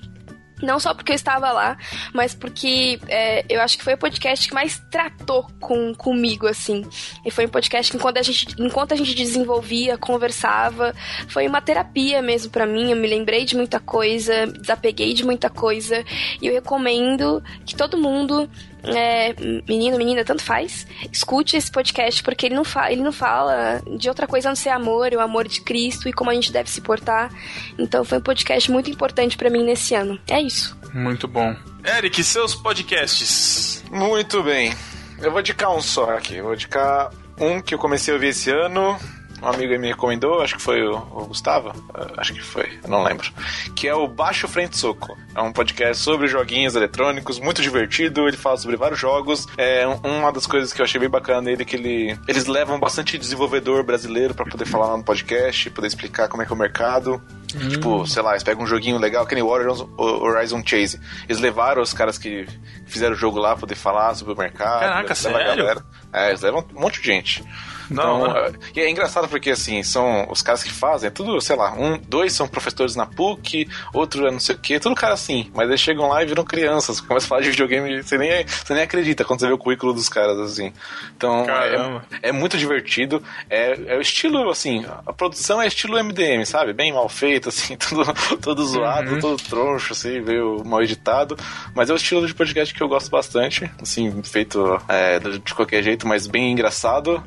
Não 0.62 0.78
só 0.78 0.95
porque 0.95 1.12
eu 1.12 1.16
estava 1.16 1.51
lá, 1.53 1.77
mas 2.12 2.35
porque 2.35 3.01
é, 3.09 3.45
eu 3.49 3.61
acho 3.61 3.78
que 3.78 3.85
foi 3.85 3.95
o 3.95 3.99
podcast 3.99 4.49
que 4.49 4.55
mais 4.55 4.82
tratou 4.91 5.47
com, 5.59 5.95
comigo, 5.95 6.47
assim. 6.47 6.85
E 7.24 7.31
foi 7.31 7.47
um 7.47 7.49
podcast 7.49 7.91
que 7.91 7.97
enquanto 7.97 8.19
a 8.19 8.23
gente, 8.23 8.47
enquanto 8.59 8.93
a 8.93 8.97
gente 8.97 9.15
desenvolvia, 9.15 9.97
conversava, 9.97 10.95
foi 11.28 11.47
uma 11.47 11.61
terapia 11.61 12.20
mesmo 12.23 12.51
pra 12.51 12.66
mim. 12.66 12.91
Eu 12.91 12.97
me 12.97 13.09
lembrei 13.09 13.45
de 13.45 13.57
muita 13.57 13.81
coisa, 13.81 14.47
desapeguei 14.47 15.15
de 15.15 15.24
muita 15.24 15.49
coisa. 15.49 16.05
E 16.41 16.47
eu 16.47 16.53
recomendo 16.53 17.43
que 17.65 17.74
todo 17.74 17.97
mundo 17.97 18.49
é, 18.85 19.35
menino, 19.69 19.97
menina, 19.97 20.24
tanto 20.24 20.43
faz, 20.43 20.86
escute 21.12 21.57
esse 21.57 21.70
podcast, 21.70 22.23
porque 22.23 22.47
ele 22.47 22.55
não, 22.55 22.65
fa 22.65 22.90
ele 22.90 23.02
não 23.02 23.12
fala 23.12 23.82
de 23.98 24.09
outra 24.09 24.27
coisa 24.27 24.48
a 24.48 24.51
não 24.51 24.57
ser 24.57 24.70
amor, 24.70 25.12
o 25.12 25.20
amor 25.20 25.47
de 25.47 25.61
Cristo 25.61 26.09
e 26.09 26.12
como 26.12 26.31
a 26.31 26.35
gente 26.35 26.52
deve 26.52 26.70
se 26.70 26.81
portar. 26.81 27.31
Então 27.78 28.05
foi 28.05 28.19
um 28.19 28.23
podcast 28.23 28.70
muito 28.70 28.90
importante 28.90 29.36
pra 29.36 29.51
mim 29.51 29.65
nesse 29.65 29.94
ano. 29.94 30.19
É 30.28 30.40
isso. 30.40 30.77
Muito 30.93 31.28
bom. 31.28 31.55
Eric, 31.85 32.23
seus 32.23 32.55
podcasts. 32.55 33.82
Muito 33.90 34.43
bem. 34.43 34.74
Eu 35.20 35.31
vou 35.31 35.40
indicar 35.40 35.74
um 35.74 35.81
só 35.81 36.11
aqui. 36.16 36.36
Eu 36.36 36.44
vou 36.44 36.55
indicar 36.55 37.11
um 37.39 37.61
que 37.61 37.74
eu 37.74 37.78
comecei 37.78 38.12
a 38.12 38.16
ouvir 38.16 38.28
esse 38.28 38.51
ano. 38.51 38.98
Um 39.43 39.49
amigo 39.49 39.79
me 39.79 39.89
recomendou, 39.89 40.43
acho 40.43 40.57
que 40.57 40.62
foi 40.62 40.83
o, 40.87 40.97
o 40.97 41.25
Gustavo. 41.27 41.71
Uh, 41.71 42.12
acho 42.19 42.35
que 42.35 42.43
foi, 42.43 42.79
não 42.87 43.03
lembro. 43.03 43.31
Que 43.75 43.89
é 43.89 43.95
o 43.95 44.07
Baixo 44.07 44.47
Frente 44.47 44.77
Soco. 44.77 45.17
É 45.35 45.41
um 45.41 45.51
podcast 45.53 46.03
sobre 46.03 46.29
joguinhos 46.29 46.75
eletrônicos, 46.77 47.39
muito 47.41 47.62
divertido. 47.62 48.29
Ele 48.29 48.37
fala 48.37 48.57
sobre 48.59 48.77
vários 48.77 48.99
jogos. 49.01 49.47
É 49.57 49.87
um- 49.89 50.19
uma 50.19 50.31
das 50.33 50.47
coisas 50.47 50.73
que 50.73 50.81
eu 50.81 50.85
achei 50.85 51.01
bem 51.01 51.09
bacana 51.09 51.41
nele 51.41 51.62
é 51.62 51.65
que 51.65 51.77
ele, 51.77 52.19
eles 52.29 52.47
levam 52.47 52.79
bastante 52.79 53.17
desenvolvedor 53.17 53.83
brasileiro 53.83 54.35
pra 54.35 54.45
poder 54.45 54.65
falar 54.67 54.89
lá 54.89 54.97
no 54.99 55.05
podcast, 55.05 55.71
poder 55.71 55.87
explicar 55.89 56.29
como 56.29 56.43
é 56.43 56.47
que 56.47 56.53
é 56.53 56.55
o 56.55 56.59
mercado. 56.59 57.23
Tipo, 57.71 58.07
sei 58.07 58.23
lá, 58.23 58.31
eles 58.33 58.43
pegam 58.45 58.62
um 58.62 58.67
joguinho 58.67 58.99
legal, 58.99 59.27
que 59.27 59.35
nem 59.35 59.43
o 59.43 59.49
Horizon, 59.49 60.62
Chase. 60.65 61.01
Eles 61.29 61.41
levaram 61.41 61.83
os 61.83 61.93
caras 61.93 62.17
que 62.19 62.47
fizeram 62.87 63.15
o 63.15 63.17
jogo 63.19 63.39
lá 63.39 63.51
pra 63.51 63.61
poder 63.61 63.75
falar 63.75 64.15
sobre 64.15 64.35
o 64.35 64.37
mercado. 64.37 64.81
Caraca, 64.81 65.15
sério? 65.15 65.57
galera. 65.57 65.85
É, 66.12 66.29
eles 66.29 66.41
levam 66.43 66.65
um 66.75 66.81
monte 66.81 67.01
de 67.01 67.07
gente. 67.07 67.43
Da 67.91 68.03
Então, 68.05 68.21
hora. 68.23 68.49
é- 68.75 68.79
e 68.79 68.81
é 68.83 68.89
engraçado 68.91 69.29
porque, 69.29 69.51
assim, 69.51 69.83
são 69.83 70.27
os 70.31 70.43
caras 70.43 70.62
que 70.62 70.71
fazem, 70.71 71.09
é 71.09 71.11
tudo, 71.11 71.41
sei 71.41 71.57
lá, 71.57 71.73
um, 71.75 71.99
dois 71.99 72.33
são 72.33 72.47
professores 72.49 72.95
na 72.95 73.05
PUC, 73.07 73.69
outro 73.93 74.27
é 74.27 74.31
não 74.31 74.39
sei 74.41 74.55
o 74.55 74.59
quê, 74.59 74.79
tudo 74.79 74.95
cara 74.95 75.15
assim. 75.15 75.51
Mas 75.55 75.69
eles 75.69 75.81
chegam 75.81 76.09
lá 76.09 76.23
e 76.23 76.27
viram 76.27 76.45
crianças, 76.45 77.01
começam 77.03 77.27
a 77.27 77.29
falar 77.29 77.41
de 77.43 77.51
videogame, 77.51 78.03
você 78.03 78.17
nem, 78.17 78.45
você 78.47 78.75
nem 78.75 78.83
acredita 78.85 79.25
quando 79.25 79.41
você 79.41 79.47
vê 79.47 79.53
o 79.53 79.59
currículo 79.59 79.93
dos 79.93 80.09
caras, 80.09 80.39
assim. 80.39 80.73
Então, 81.17 81.45
é, 81.49 82.29
é 82.29 82.33
muito 82.33 82.57
divertido. 82.57 83.23
É, 83.49 83.95
é 83.95 83.97
o 83.97 84.01
estilo, 84.01 84.49
assim, 84.51 84.85
a 85.07 85.12
produção 85.12 85.61
é 85.61 85.67
estilo 85.67 85.99
MDM, 86.03 86.45
sabe? 86.47 86.73
Bem 86.73 86.93
mal 86.93 87.09
feito, 87.09 87.49
assim, 87.49 87.77
tudo, 87.81 88.05
todo 88.41 88.65
zoado, 88.67 89.19
todo 89.21 89.37
troncho, 89.43 89.93
assim, 89.93 90.21
meio 90.21 90.62
mal 90.65 90.83
editado. 90.83 91.37
Mas 91.75 91.91
é 91.91 91.93
o 91.93 91.97
estilo 91.97 92.27
de 92.27 92.35
podcast 92.35 92.73
que 92.75 92.81
eu 92.83 92.89
gosto 92.89 93.11
bastante, 93.11 93.71
assim, 93.83 94.23
feito 94.23 94.81
é, 94.89 95.19
de 95.19 95.55
qualquer 95.55 95.83
jeito, 95.83 96.07
mas 96.07 96.27
bem 96.27 96.53
engraçado. 96.53 97.23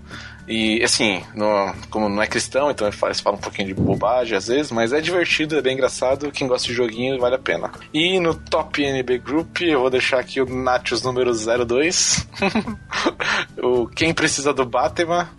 E 0.48 0.84
assim, 0.84 1.24
no- 1.34 1.74
como 1.90 2.10
não 2.10 2.22
é 2.22 2.28
cristão, 2.28 2.70
então 2.70 2.86
ele 2.88 2.96
fala, 2.96 3.14
um 3.36 3.38
pouquinho 3.38 3.68
de 3.70 3.74
bobagem 3.74 4.38
às 4.38 4.48
vezes, 4.48 4.72
mas 4.72 4.92
é 4.92 5.00
divertido, 5.00 5.58
é 5.58 5.62
bem 5.62 5.74
engraçado. 5.74 6.32
Quem 6.32 6.48
gosta 6.48 6.68
de 6.68 6.74
joguinho 6.74 7.20
vale 7.20 7.36
a 7.36 7.40
pena. 7.40 7.72
E 7.94 8.20
no 8.20 8.34
Top 8.36 8.82
NB 8.84 9.20
Group, 9.20 9.62
eu 9.62 9.80
vou 9.80 9.90
deixar 9.90 10.20
aqui 10.20 10.42
o 10.42 10.46
Nachos 10.46 11.02
número 11.02 11.32
02. 11.34 12.28
o 13.62 13.88
Quem 13.88 14.14
Precisa 14.14 14.54
do 14.54 14.66
Batman. 14.66 15.30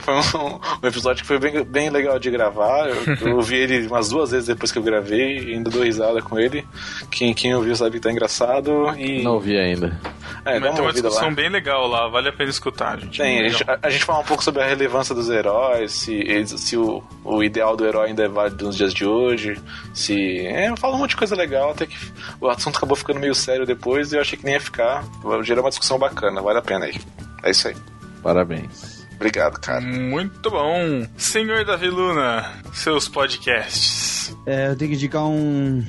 Foi 0.00 0.14
um, 0.14 0.60
um 0.82 0.86
episódio 0.86 1.22
que 1.22 1.26
foi 1.28 1.38
bem, 1.38 1.62
bem 1.64 1.90
legal 1.90 2.18
de 2.18 2.30
gravar. 2.30 2.88
Eu, 2.88 2.96
eu 3.28 3.36
ouvi 3.36 3.56
ele 3.56 3.86
umas 3.86 4.08
duas 4.08 4.30
vezes 4.30 4.46
depois 4.46 4.70
que 4.70 4.78
eu 4.78 4.82
gravei 4.82 5.38
e 5.38 5.54
ainda 5.54 5.70
dou 5.70 5.82
risada 5.82 6.22
com 6.22 6.38
ele. 6.38 6.66
Quem, 7.10 7.34
quem 7.34 7.54
ouviu 7.54 7.74
sabe 7.74 7.92
que 7.96 8.00
tá 8.00 8.10
engraçado. 8.12 8.94
E... 8.96 9.22
Não 9.22 9.34
ouvi 9.34 9.58
ainda. 9.58 9.98
É, 10.44 10.58
Mas 10.58 10.74
tem 10.74 10.82
uma 10.82 10.92
discussão 10.92 11.28
lá. 11.28 11.34
bem 11.34 11.48
legal 11.48 11.86
lá, 11.86 12.08
vale 12.08 12.28
a 12.28 12.32
pena 12.32 12.50
escutar, 12.50 12.98
gente. 13.00 13.18
Tem, 13.18 13.38
a 13.38 13.42
Legal. 13.42 13.58
gente, 13.58 13.70
a, 13.70 13.78
a 13.82 13.90
gente 13.90 14.04
fala 14.04 14.20
um 14.20 14.24
pouco 14.24 14.42
sobre 14.42 14.62
a 14.62 14.66
relevância 14.66 15.14
dos 15.14 15.28
heróis, 15.30 15.92
se, 15.92 16.14
eles- 16.14 16.50
se 16.60 16.76
o, 16.76 17.02
o 17.24 17.42
ideal 17.44 17.76
do 17.76 17.86
herói 17.86 18.08
ainda 18.08 18.24
é 18.24 18.28
válido 18.28 18.64
nos 18.66 18.76
dias 18.76 18.92
de 18.92 19.04
hoje, 19.06 19.56
se. 19.94 20.40
É, 20.46 20.74
fala 20.76 20.94
um 20.96 20.98
monte 20.98 21.10
de 21.10 21.16
coisa 21.16 21.36
legal, 21.36 21.70
até 21.70 21.86
que 21.86 21.96
o 22.40 22.48
assunto 22.48 22.76
acabou 22.76 22.96
ficando 22.96 23.20
meio 23.20 23.34
sério 23.34 23.64
depois 23.66 24.12
e 24.12 24.16
eu 24.16 24.20
achei 24.20 24.36
que 24.38 24.44
nem 24.44 24.54
ia 24.54 24.60
ficar. 24.60 25.04
Gerou 25.42 25.62
uma 25.64 25.70
discussão 25.70 25.98
bacana, 25.98 26.40
vale 26.42 26.58
a 26.58 26.62
pena 26.62 26.86
aí. 26.86 27.00
É 27.44 27.50
isso 27.50 27.68
aí. 27.68 27.76
Parabéns. 28.22 29.01
Obrigado, 29.22 29.60
cara. 29.60 29.80
Muito 29.80 30.50
bom. 30.50 31.06
Senhor 31.16 31.64
Davi 31.64 31.88
Luna, 31.88 32.44
seus 32.72 33.06
podcasts. 33.06 34.36
É, 34.44 34.66
eu 34.66 34.76
tenho 34.76 34.90
que 34.90 34.96
indicar 34.96 35.22
um, 35.22 35.80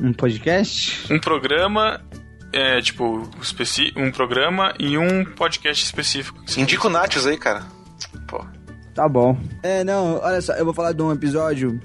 um 0.00 0.12
podcast. 0.12 1.12
Um 1.12 1.18
programa, 1.18 2.00
é, 2.52 2.80
tipo, 2.80 3.28
um 3.96 4.12
programa 4.12 4.72
e 4.78 4.96
um 4.96 5.24
podcast 5.24 5.84
específico. 5.84 6.40
Indica 6.56 6.86
o 6.86 6.90
Nachos 6.90 7.26
aí, 7.26 7.36
cara. 7.36 7.64
Pô. 8.28 8.46
Tá 8.94 9.08
bom. 9.08 9.36
É, 9.64 9.82
não, 9.82 10.20
olha 10.22 10.40
só, 10.40 10.52
eu 10.52 10.64
vou 10.64 10.72
falar 10.72 10.92
de 10.92 11.02
um 11.02 11.10
episódio. 11.10 11.80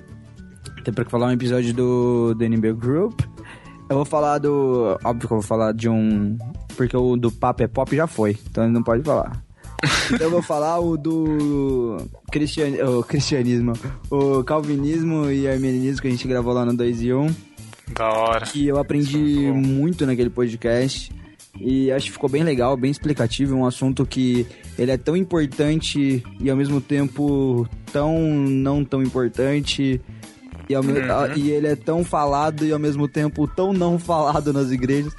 Tem 0.83 0.93
pra 0.93 1.03
falar 1.05 1.29
um 1.29 1.31
episódio 1.31 1.73
do, 1.73 2.35
do 2.35 2.43
NB 2.43 2.73
Group. 2.73 3.21
Eu 3.89 3.95
vou 3.95 4.05
falar 4.05 4.37
do. 4.37 4.99
Óbvio 5.03 5.27
que 5.27 5.33
eu 5.33 5.39
vou 5.39 5.47
falar 5.47 5.73
de 5.73 5.89
um 5.89 6.37
porque 6.75 6.95
o 6.95 7.15
do 7.15 7.31
Papo 7.31 7.63
é 7.63 7.67
Pop 7.67 7.95
já 7.95 8.05
foi, 8.05 8.37
então 8.49 8.63
ele 8.65 8.73
não 8.73 8.83
pode 8.83 9.01
falar. 9.01 9.44
Então 10.11 10.27
eu 10.27 10.31
vou 10.31 10.41
falar 10.41 10.79
o 10.79 10.97
do 10.97 11.97
cristian... 12.31 12.69
o 12.87 13.03
cristianismo, 13.03 13.73
o 14.09 14.43
calvinismo 14.43 15.29
e 15.29 15.47
armenianismo 15.47 16.01
que 16.01 16.07
a 16.07 16.11
gente 16.11 16.27
gravou 16.27 16.53
lá 16.53 16.65
no 16.65 16.75
2 16.75 17.01
e 17.03 17.13
1. 17.13 17.35
Da 17.93 18.09
hora. 18.09 18.45
Que 18.45 18.67
eu 18.67 18.77
aprendi 18.79 19.51
muito 19.51 20.05
naquele 20.05 20.29
podcast. 20.29 21.11
E 21.59 21.91
acho 21.91 22.07
que 22.07 22.11
ficou 22.11 22.29
bem 22.29 22.43
legal, 22.43 22.75
bem 22.75 22.91
explicativo. 22.91 23.55
Um 23.55 23.65
assunto 23.65 24.05
que 24.05 24.45
ele 24.77 24.91
é 24.91 24.97
tão 24.97 25.15
importante 25.15 26.23
e 26.39 26.49
ao 26.49 26.57
mesmo 26.57 26.81
tempo 26.81 27.67
tão 27.91 28.19
não 28.19 28.83
tão 28.83 29.01
importante. 29.01 30.01
E, 30.67 30.73
ao 30.73 30.83
Uhum. 30.83 30.91
e 31.35 31.51
ele 31.51 31.67
é 31.67 31.75
tão 31.75 32.03
falado 32.03 32.65
e 32.65 32.71
ao 32.73 32.79
mesmo 32.79 33.07
tempo 33.07 33.47
tão 33.47 33.71
não 33.71 33.97
falado 33.99 34.51
nas 34.51 34.71
igrejas. 34.71 35.13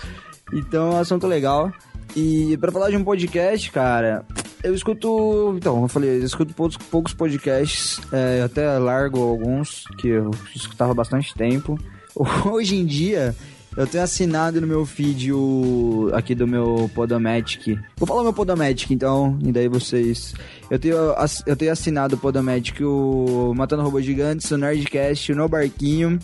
Então 0.53 0.93
é 0.93 0.95
um 0.97 0.99
assunto 0.99 1.27
legal. 1.27 1.73
E 2.15 2.57
pra 2.59 2.73
falar 2.73 2.91
de 2.91 2.97
um 2.97 3.05
podcast, 3.05 3.71
cara, 3.71 4.25
eu 4.63 4.75
escuto. 4.75 5.55
Então, 5.57 5.83
eu 5.83 5.89
falei, 5.89 6.11
eu 6.11 6.25
escuto 6.25 6.55
poucos, 6.55 6.77
poucos 6.77 7.15
podcasts, 7.15 8.01
é, 8.13 8.43
até 8.43 8.79
largo 8.79 9.21
alguns, 9.21 9.85
que 9.99 10.09
eu 10.09 10.31
escutava 10.55 10.95
bastante 10.95 11.35
tempo. 11.35 11.79
Hoje 12.51 12.77
em 12.77 12.87
dia, 12.87 13.35
eu 13.77 13.87
tenho 13.87 14.03
assinado 14.03 14.61
no 14.61 14.67
meu 14.67 14.87
feed 14.87 15.33
o. 15.33 16.11
aqui 16.15 16.35
do 16.35 16.47
meu 16.47 16.91
Podomatic. 16.95 17.79
Vou 17.97 18.07
falar 18.07 18.23
meu 18.23 18.33
Podomatic, 18.33 18.91
então, 18.91 19.39
e 19.45 19.53
daí 19.53 19.69
vocês. 19.69 20.35
Eu 20.71 20.79
tenho, 20.79 20.97
eu 21.47 21.57
tenho 21.57 21.73
assinado 21.73 22.17
o 22.17 22.19
Podomatic, 22.19 22.81
o 22.81 23.53
Matando 23.55 23.83
Robôs 23.83 24.05
Gigantes, 24.05 24.51
o 24.51 24.57
Nerdcast, 24.57 25.31
o 25.33 25.37
No 25.37 25.49
Barquinho, 25.49 26.19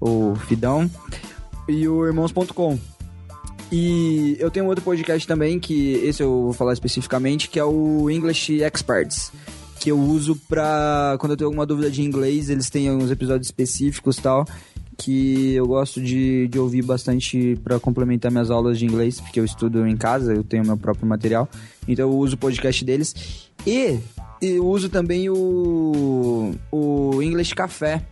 o 0.00 0.36
Fidão 0.36 0.88
e 1.68 1.88
o 1.88 2.06
Irmãos.com. 2.06 2.91
E 3.72 4.36
eu 4.38 4.50
tenho 4.50 4.66
outro 4.66 4.84
podcast 4.84 5.26
também, 5.26 5.58
que 5.58 5.92
esse 6.04 6.22
eu 6.22 6.42
vou 6.42 6.52
falar 6.52 6.74
especificamente, 6.74 7.48
que 7.48 7.58
é 7.58 7.64
o 7.64 8.10
English 8.10 8.62
Experts. 8.62 9.32
Que 9.80 9.90
eu 9.90 9.98
uso 9.98 10.36
pra. 10.46 11.16
Quando 11.18 11.32
eu 11.32 11.36
tenho 11.38 11.48
alguma 11.48 11.64
dúvida 11.64 11.90
de 11.90 12.02
inglês, 12.02 12.50
eles 12.50 12.68
têm 12.68 12.90
alguns 12.90 13.10
episódios 13.10 13.46
específicos 13.46 14.16
tal. 14.16 14.44
Que 14.98 15.54
eu 15.54 15.66
gosto 15.66 16.02
de, 16.02 16.46
de 16.48 16.58
ouvir 16.58 16.82
bastante 16.82 17.58
pra 17.64 17.80
complementar 17.80 18.30
minhas 18.30 18.50
aulas 18.50 18.78
de 18.78 18.84
inglês, 18.84 19.18
porque 19.18 19.40
eu 19.40 19.44
estudo 19.44 19.86
em 19.86 19.96
casa, 19.96 20.34
eu 20.34 20.44
tenho 20.44 20.66
meu 20.66 20.76
próprio 20.76 21.06
material. 21.06 21.48
Então 21.88 22.10
eu 22.10 22.16
uso 22.16 22.34
o 22.34 22.38
podcast 22.38 22.84
deles. 22.84 23.48
E 23.66 23.98
eu 24.42 24.66
uso 24.66 24.90
também 24.90 25.30
o, 25.30 26.54
o 26.70 27.22
English 27.22 27.54
Café, 27.54 28.04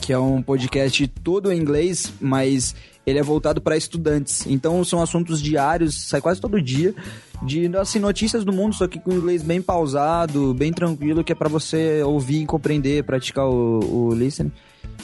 que 0.00 0.10
é 0.10 0.18
um 0.18 0.40
podcast 0.40 1.06
todo 1.22 1.52
em 1.52 1.60
inglês, 1.60 2.10
mas 2.18 2.74
ele 3.06 3.18
é 3.18 3.22
voltado 3.22 3.60
para 3.60 3.76
estudantes. 3.76 4.46
Então 4.46 4.82
são 4.84 5.02
assuntos 5.02 5.40
diários, 5.42 6.08
sai 6.08 6.20
quase 6.20 6.40
todo 6.40 6.60
dia, 6.60 6.94
de 7.42 7.66
assim, 7.76 7.98
notícias 7.98 8.44
do 8.44 8.52
mundo, 8.52 8.74
só 8.74 8.86
que 8.86 9.00
com 9.00 9.12
inglês 9.12 9.42
bem 9.42 9.60
pausado, 9.60 10.54
bem 10.54 10.72
tranquilo, 10.72 11.24
que 11.24 11.32
é 11.32 11.34
para 11.34 11.48
você 11.48 12.02
ouvir 12.02 12.42
e 12.42 12.46
compreender, 12.46 13.04
praticar 13.04 13.46
o, 13.46 14.08
o 14.08 14.14
listening. 14.14 14.52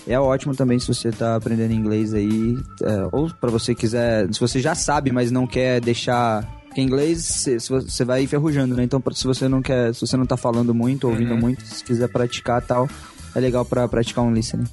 É 0.07 0.19
ótimo 0.19 0.55
também 0.55 0.79
se 0.79 0.87
você 0.89 1.11
tá 1.11 1.37
aprendendo 1.37 1.73
inglês 1.73 2.15
aí, 2.15 2.57
é, 2.83 3.09
ou 3.13 3.29
para 3.31 3.51
você 3.51 3.75
quiser, 3.75 4.33
se 4.33 4.41
você 4.41 4.61
já 4.61 4.75
sabe, 4.75 5.11
mas 5.13 5.31
não 5.31 5.47
quer 5.47 5.81
deixar 5.81 6.57
porque 6.69 6.83
inglês 6.83 7.47
você- 7.69 8.05
vai 8.05 8.23
enferrujando, 8.23 8.77
né? 8.77 8.85
Então, 8.85 9.03
se 9.13 9.27
você 9.27 9.49
não 9.49 9.63
quer, 9.63 9.95
se 9.95 10.03
você 10.03 10.17
não 10.19 10.27
tá 10.27 10.37
falando 10.37 10.75
muito, 10.75 11.09
ouvindo 11.09 11.35
muito, 11.37 11.63
se 11.65 11.83
quiser 11.83 12.09
praticar 12.09 12.61
tal, 12.63 12.87
é 13.35 13.41
legal 13.41 13.65
pra 13.65 13.89
praticar 13.89 14.23
um 14.23 14.33
listening. 14.33 14.67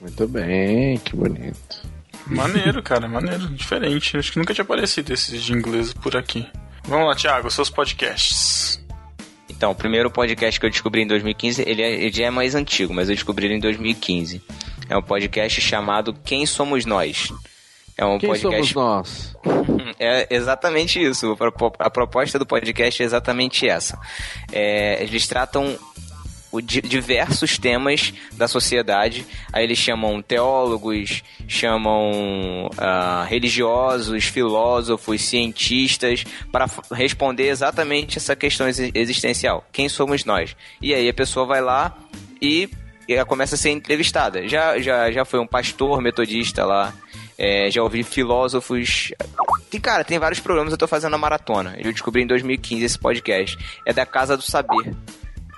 Muito 0.00 0.26
bem, 0.26 0.98
que 0.98 1.14
bonito. 1.16 1.91
Maneiro, 2.26 2.82
cara, 2.82 3.08
maneiro, 3.08 3.48
diferente. 3.48 4.16
Acho 4.16 4.32
que 4.32 4.38
nunca 4.38 4.54
tinha 4.54 4.62
aparecido 4.64 5.12
esses 5.12 5.42
de 5.42 5.52
inglês 5.52 5.92
por 5.92 6.16
aqui. 6.16 6.46
Vamos 6.84 7.06
lá, 7.08 7.14
Thiago, 7.14 7.50
seus 7.50 7.70
podcasts. 7.70 8.80
Então, 9.48 9.70
o 9.70 9.74
primeiro 9.74 10.10
podcast 10.10 10.58
que 10.58 10.66
eu 10.66 10.70
descobri 10.70 11.02
em 11.02 11.06
2015, 11.06 11.62
ele, 11.66 11.82
é, 11.82 11.90
ele 11.92 12.12
já 12.12 12.26
é 12.26 12.30
mais 12.30 12.54
antigo, 12.54 12.92
mas 12.92 13.08
eu 13.08 13.14
descobri 13.14 13.46
ele 13.46 13.54
em 13.56 13.60
2015. 13.60 14.42
É 14.88 14.96
um 14.96 15.02
podcast 15.02 15.60
chamado 15.60 16.12
Quem 16.24 16.44
Somos 16.46 16.84
Nós. 16.84 17.32
É 17.96 18.04
um 18.04 18.18
Quem 18.18 18.28
podcast. 18.30 18.72
somos 18.72 18.74
nós? 18.74 19.36
É 20.00 20.26
exatamente 20.34 21.00
isso. 21.00 21.30
A 21.32 21.36
propo- 21.36 21.72
A 21.78 21.90
proposta 21.90 22.38
do 22.38 22.46
podcast 22.46 23.02
é 23.02 23.04
exatamente 23.06 23.68
essa. 23.68 24.00
É, 24.50 25.02
eles 25.02 25.26
tratam 25.28 25.76
diversos 26.60 27.56
temas 27.58 28.12
da 28.32 28.46
sociedade. 28.48 29.24
Aí 29.52 29.64
eles 29.64 29.78
chamam 29.78 30.20
teólogos, 30.20 31.22
chamam 31.48 32.68
ah, 32.76 33.24
religiosos, 33.28 34.24
filósofos, 34.24 35.22
cientistas, 35.22 36.24
para 36.50 36.66
responder 36.92 37.48
exatamente 37.48 38.18
essa 38.18 38.36
questão 38.36 38.68
exi- 38.68 38.90
existencial. 38.94 39.64
Quem 39.72 39.88
somos 39.88 40.24
nós? 40.24 40.56
E 40.80 40.92
aí 40.92 41.08
a 41.08 41.14
pessoa 41.14 41.46
vai 41.46 41.60
lá 41.60 41.96
e 42.40 42.68
e 43.08 43.14
ela 43.14 43.24
começa 43.24 43.56
a 43.56 43.58
ser 43.58 43.70
entrevistada. 43.70 44.46
Já, 44.48 44.78
já, 44.78 45.10
já 45.10 45.24
foi 45.24 45.40
um 45.40 45.46
pastor 45.46 46.00
metodista 46.00 46.64
lá, 46.64 46.94
é, 47.36 47.68
já 47.70 47.82
ouvi 47.82 48.04
filósofos. 48.04 49.12
Tem, 49.70 49.80
cara, 49.80 50.04
tem 50.04 50.18
vários 50.18 50.38
programas, 50.40 50.72
eu 50.72 50.78
tô 50.78 50.86
fazendo 50.86 51.14
a 51.14 51.18
maratona. 51.18 51.74
Eu 51.78 51.92
descobri 51.92 52.22
em 52.22 52.26
2015 52.26 52.84
esse 52.84 52.98
podcast. 52.98 53.58
É 53.84 53.92
da 53.92 54.06
Casa 54.06 54.36
do 54.36 54.42
Saber. 54.42 54.94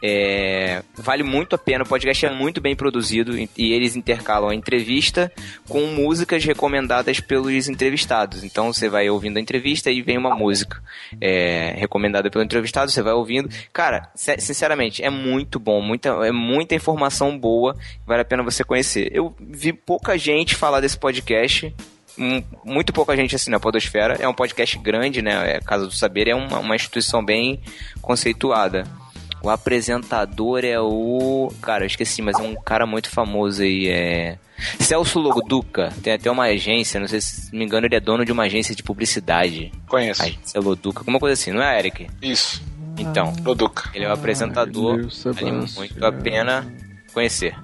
É, 0.03 0.83
vale 0.97 1.23
muito 1.23 1.55
a 1.55 1.59
pena, 1.59 1.85
o 1.85 1.89
podcast 1.89 2.27
é 2.27 2.31
muito 2.31 2.61
bem 2.61 2.77
produzido 2.77 3.37
e 3.39 3.73
eles 3.73 3.97
intercalam 3.97 4.51
a 4.51 4.55
entrevista 4.55 5.33
com 5.69 5.87
músicas 5.87 6.45
recomendadas 6.45 7.21
pelos 7.21 7.69
entrevistados. 7.69 8.45
Então 8.45 8.73
você 8.73 8.89
vai 8.89 9.09
ouvindo 9.09 9.39
a 9.39 9.41
entrevista 9.41 9.91
e 9.91 10.03
vem 10.03 10.19
uma 10.19 10.35
música 10.35 10.83
é, 11.21 11.75
recomendada 11.77 12.31
pelo 12.31 12.45
entrevistado, 12.45 12.91
você 12.91 13.03
vai 13.03 13.15
ouvindo. 13.15 13.49
Cara, 13.73 14.11
sinceramente, 14.15 15.03
é 15.03 15.11
muito 15.11 15.59
bom, 15.59 15.81
muita, 15.81 16.11
é 16.27 16.33
muita 16.33 16.75
informação 16.75 17.39
boa, 17.39 17.77
vale 18.07 18.23
a 18.23 18.25
pena 18.27 18.43
você 18.43 18.63
conhecer. 18.63 19.11
Eu 19.13 19.35
vi 19.41 19.73
pouca 19.73 20.19
gente 20.19 20.55
falar 20.55 20.81
desse 20.81 20.99
podcast, 20.99 21.75
muito 22.65 22.93
pouca 22.93 23.17
gente 23.17 23.35
assim 23.35 23.51
na 23.51 23.59
Podosfera. 23.59 24.17
É 24.21 24.29
um 24.29 24.35
podcast 24.35 24.79
grande, 24.79 25.23
né? 25.23 25.57
É 25.57 25.61
Casa 25.61 25.87
do 25.87 25.93
Saber 25.93 26.29
é 26.29 26.35
uma, 26.35 26.59
uma 26.59 26.77
instituição 26.77 27.25
bem 27.25 27.61
conceituada. 28.01 28.85
O 29.45 29.51
apresentador 29.51 30.65
é 30.65 30.81
o. 30.81 31.53
Cara, 31.61 31.85
eu 31.85 31.87
esqueci, 31.87 32.23
mas 32.23 32.39
é 32.39 32.43
um 32.43 32.55
cara 32.55 32.87
muito 32.87 33.11
famoso 33.11 33.63
aí. 33.63 33.89
É. 33.89 34.39
Celso 34.81 35.19
Loduca. 35.19 35.93
Tem 36.03 36.15
até 36.15 36.31
uma 36.31 36.45
agência, 36.45 36.99
não 36.99 37.07
sei 37.07 37.21
se 37.21 37.53
não 37.53 37.59
me 37.59 37.67
engano, 37.67 37.87
ele 37.87 37.95
é 37.95 38.01
dono 38.01 38.25
de 38.25 38.33
uma 38.33 38.45
agência 38.45 38.75
de 38.75 38.83
publicidade. 38.83 39.71
Conheço. 39.87 40.23
Agência 40.23 40.59
Loduca, 40.59 41.01
alguma 41.01 41.19
coisa 41.19 41.35
assim, 41.35 41.53
não 41.53 41.63
é, 41.63 41.79
Eric? 41.79 42.07
Isso. 42.23 42.63
Então. 42.97 43.35
Loduca. 43.45 43.91
Ele 43.93 44.07
é 44.07 44.09
o 44.09 44.13
apresentador. 44.13 45.07
Vale 45.25 45.53
muito 45.53 46.07
a 46.07 46.11
pena 46.11 46.73
conhecer. 47.13 47.55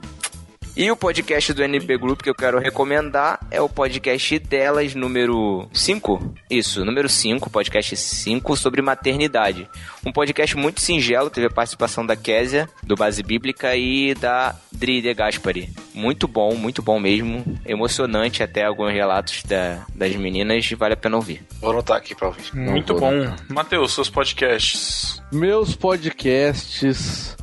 E 0.83 0.91
o 0.91 0.97
podcast 0.97 1.53
do 1.53 1.63
NB 1.63 1.99
Group 1.99 2.23
que 2.23 2.31
eu 2.31 2.35
quero 2.35 2.59
recomendar 2.59 3.39
é 3.51 3.61
o 3.61 3.69
podcast 3.69 4.39
delas 4.39 4.95
número 4.95 5.69
5? 5.75 6.35
Isso, 6.51 6.83
número 6.87 7.07
5, 7.07 7.51
podcast 7.51 7.95
5 7.99 8.57
sobre 8.57 8.81
maternidade. 8.81 9.69
Um 10.07 10.11
podcast 10.11 10.57
muito 10.57 10.81
singelo, 10.81 11.29
teve 11.29 11.49
a 11.49 11.51
participação 11.51 12.07
da 12.07 12.17
Késia, 12.17 12.67
do 12.83 12.95
Base 12.95 13.23
Bíblica 13.23 13.77
e 13.77 14.15
da 14.15 14.57
Dri 14.73 15.03
de 15.03 15.13
Gaspari. 15.13 15.69
Muito 15.93 16.27
bom, 16.27 16.55
muito 16.55 16.81
bom 16.81 16.99
mesmo. 16.99 17.45
Emocionante 17.67 18.43
até 18.43 18.65
alguns 18.65 18.95
relatos 18.95 19.43
da- 19.43 19.85
das 19.95 20.17
meninas, 20.17 20.67
vale 20.71 20.95
a 20.95 20.97
pena 20.97 21.17
ouvir. 21.17 21.43
Vou 21.61 21.73
anotar 21.73 21.99
aqui 21.99 22.15
pra 22.15 22.29
ouvir. 22.29 22.55
Muito 22.57 22.95
bom. 22.95 23.11
Matheus, 23.51 23.93
seus 23.93 24.09
podcasts. 24.09 25.21
Meus 25.31 25.77
podcasts, 25.77 27.37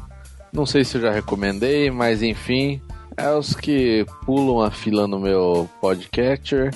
não 0.51 0.65
sei 0.65 0.83
se 0.83 0.97
eu 0.97 1.01
já 1.01 1.11
recomendei, 1.11 1.91
mas 1.91 2.23
enfim, 2.23 2.81
é 3.17 3.29
os 3.33 3.53
que 3.55 4.05
pulam 4.25 4.61
a 4.63 4.71
fila 4.71 5.07
no 5.07 5.19
meu 5.19 5.67
podcatcher. 5.81 6.73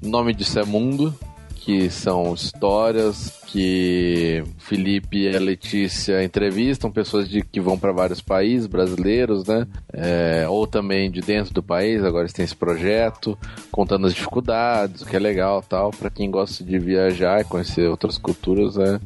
Nome 0.00 0.32
disso 0.32 0.58
é 0.58 0.64
Mundo, 0.64 1.14
que 1.56 1.90
são 1.90 2.32
histórias 2.32 3.38
que 3.46 4.42
Felipe 4.58 5.18
e 5.28 5.36
a 5.36 5.40
Letícia 5.40 6.22
entrevistam 6.24 6.90
pessoas 6.90 7.28
de, 7.28 7.42
que 7.42 7.60
vão 7.60 7.76
para 7.76 7.92
vários 7.92 8.20
países 8.20 8.66
brasileiros, 8.66 9.44
né? 9.46 9.66
É, 9.92 10.46
ou 10.48 10.66
também 10.66 11.10
de 11.10 11.20
dentro 11.20 11.52
do 11.52 11.62
país. 11.62 12.02
Agora 12.04 12.22
eles 12.22 12.32
têm 12.32 12.44
esse 12.44 12.56
projeto 12.56 13.36
contando 13.72 14.06
as 14.06 14.14
dificuldades, 14.14 15.02
o 15.02 15.06
que 15.06 15.16
é 15.16 15.18
legal, 15.18 15.60
tal. 15.62 15.90
Para 15.90 16.08
quem 16.08 16.30
gosta 16.30 16.62
de 16.62 16.78
viajar 16.78 17.40
e 17.40 17.44
conhecer 17.44 17.88
outras 17.90 18.16
culturas, 18.16 18.78
é 18.78 19.00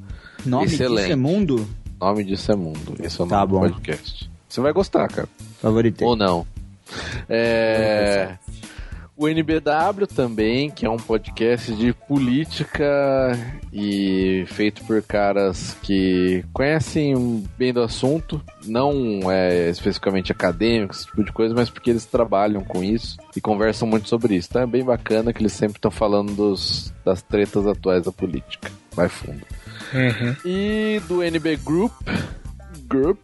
Nome 0.44 0.66
excelente. 0.66 1.00
disso 1.00 1.12
é 1.12 1.16
Mundo? 1.16 1.66
Nome 1.98 2.24
disso 2.24 2.52
é 2.52 2.56
Mundo. 2.56 2.94
Esse 3.02 3.20
é 3.20 3.24
o 3.24 3.26
Tá 3.26 3.38
nome 3.38 3.52
bom. 3.52 3.60
do 3.66 3.72
podcast. 3.72 4.30
Você 4.46 4.60
vai 4.60 4.72
gostar, 4.72 5.08
cara. 5.08 5.28
Favoritei. 5.60 6.06
Ou 6.06 6.14
não. 6.14 6.46
É... 7.28 8.36
O 9.16 9.28
NBW 9.28 10.08
também, 10.12 10.68
que 10.68 10.84
é 10.84 10.90
um 10.90 10.96
podcast 10.96 11.72
de 11.76 11.92
política 11.92 13.30
e 13.72 14.44
feito 14.48 14.84
por 14.84 15.00
caras 15.02 15.76
que 15.82 16.44
conhecem 16.52 17.44
bem 17.56 17.72
do 17.72 17.80
assunto, 17.80 18.42
não 18.66 19.30
é 19.30 19.70
especificamente 19.70 20.32
acadêmicos, 20.32 20.98
esse 20.98 21.06
tipo 21.06 21.22
de 21.22 21.30
coisa, 21.30 21.54
mas 21.54 21.70
porque 21.70 21.90
eles 21.90 22.04
trabalham 22.04 22.64
com 22.64 22.82
isso 22.82 23.16
e 23.36 23.40
conversam 23.40 23.86
muito 23.86 24.08
sobre 24.08 24.34
isso. 24.34 24.48
Então 24.50 24.62
é 24.62 24.66
bem 24.66 24.82
bacana 24.82 25.32
que 25.32 25.40
eles 25.40 25.52
sempre 25.52 25.78
estão 25.78 25.92
falando 25.92 26.34
dos, 26.34 26.92
das 27.04 27.22
tretas 27.22 27.68
atuais 27.68 28.04
da 28.04 28.10
política. 28.10 28.68
Vai 28.96 29.08
fundo. 29.08 29.46
E 30.44 31.00
do 31.06 31.22
NB 31.22 31.56
Group, 31.58 31.92
Group 32.88 33.20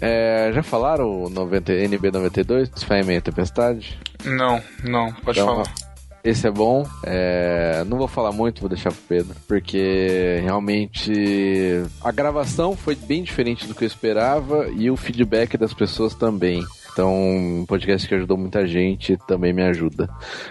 é, 0.00 0.50
já 0.52 0.62
falaram 0.62 1.24
o 1.24 1.30
90, 1.30 1.72
NB92, 1.72 2.84
Fé 2.84 3.00
em 3.00 3.04
Meia 3.04 3.20
Tempestade? 3.20 3.98
Não, 4.24 4.60
não, 4.84 5.12
pode 5.12 5.38
Então, 5.40 5.54
falar. 5.54 5.74
Esse 6.22 6.46
é 6.46 6.50
bom. 6.50 6.86
É, 7.04 7.82
não 7.86 7.96
vou 7.96 8.06
falar 8.08 8.30
muito, 8.32 8.60
vou 8.60 8.68
deixar 8.68 8.92
pro 8.92 9.00
Pedro, 9.08 9.34
porque 9.48 10.38
realmente 10.42 11.82
a 12.04 12.12
gravação 12.12 12.76
foi 12.76 12.94
bem 12.94 13.22
diferente 13.22 13.66
do 13.66 13.74
que 13.74 13.84
eu 13.84 13.88
esperava 13.88 14.68
e 14.68 14.90
o 14.90 14.96
feedback 14.96 15.56
das 15.56 15.72
pessoas 15.72 16.14
também. 16.14 16.62
Então, 16.92 17.14
um 17.14 17.64
podcast 17.66 18.06
que 18.06 18.14
ajudou 18.14 18.36
muita 18.36 18.66
gente 18.66 19.16
também 19.26 19.52
me 19.52 19.62
ajuda. 19.62 20.10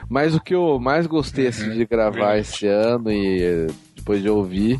Mas 0.09 0.33
o 0.33 0.39
que 0.41 0.55
eu 0.55 0.79
mais 0.79 1.05
gostei 1.05 1.47
assim, 1.47 1.69
de 1.71 1.85
gravar 1.85 2.37
esse 2.37 2.65
ano 2.65 3.11
e 3.11 3.67
depois 3.95 4.21
de 4.23 4.29
ouvir 4.29 4.79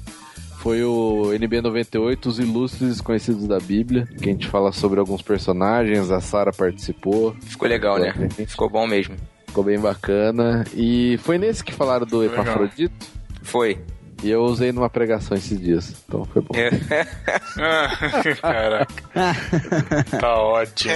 foi 0.59 0.83
o 0.83 1.31
NB98, 1.31 2.25
Os 2.25 2.37
Ilustres 2.37 2.89
Desconhecidos 2.89 3.47
da 3.47 3.59
Bíblia, 3.59 4.05
que 4.21 4.29
a 4.29 4.31
gente 4.33 4.47
fala 4.47 4.73
sobre 4.73 4.99
alguns 4.99 5.21
personagens, 5.21 6.11
a 6.11 6.19
Sara 6.19 6.51
participou. 6.51 7.33
Ficou 7.41 7.67
legal, 7.67 7.97
né? 7.97 8.13
Ficou 8.45 8.69
bom 8.69 8.85
mesmo. 8.85 9.15
Ficou 9.47 9.63
bem 9.63 9.79
bacana. 9.79 10.65
E 10.75 11.17
foi 11.23 11.37
nesse 11.37 11.63
que 11.63 11.73
falaram 11.73 12.05
do. 12.05 12.25
Epafrodito? 12.25 13.07
Foi. 13.41 13.79
E 14.21 14.29
eu 14.29 14.43
usei 14.43 14.73
numa 14.73 14.89
pregação 14.89 15.37
esses 15.37 15.57
dias, 15.57 15.95
então 16.05 16.25
foi 16.25 16.41
bom. 16.41 16.49
Caraca. 18.41 18.93
tá 20.19 20.35
ótimo. 20.35 20.93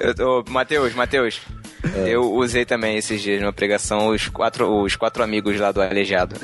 Eu, 0.00 0.28
ô, 0.28 0.44
Matheus, 0.50 0.92
Matheus. 0.94 1.40
Eu 2.04 2.32
usei 2.32 2.64
também 2.64 2.96
esses 2.96 3.22
dias 3.22 3.40
numa 3.40 3.52
pregação 3.52 4.08
os 4.08 4.26
quatro, 4.26 4.82
os 4.82 4.96
quatro 4.96 5.22
amigos 5.22 5.60
lá 5.60 5.70
do 5.70 5.80
Aleijado. 5.80 6.34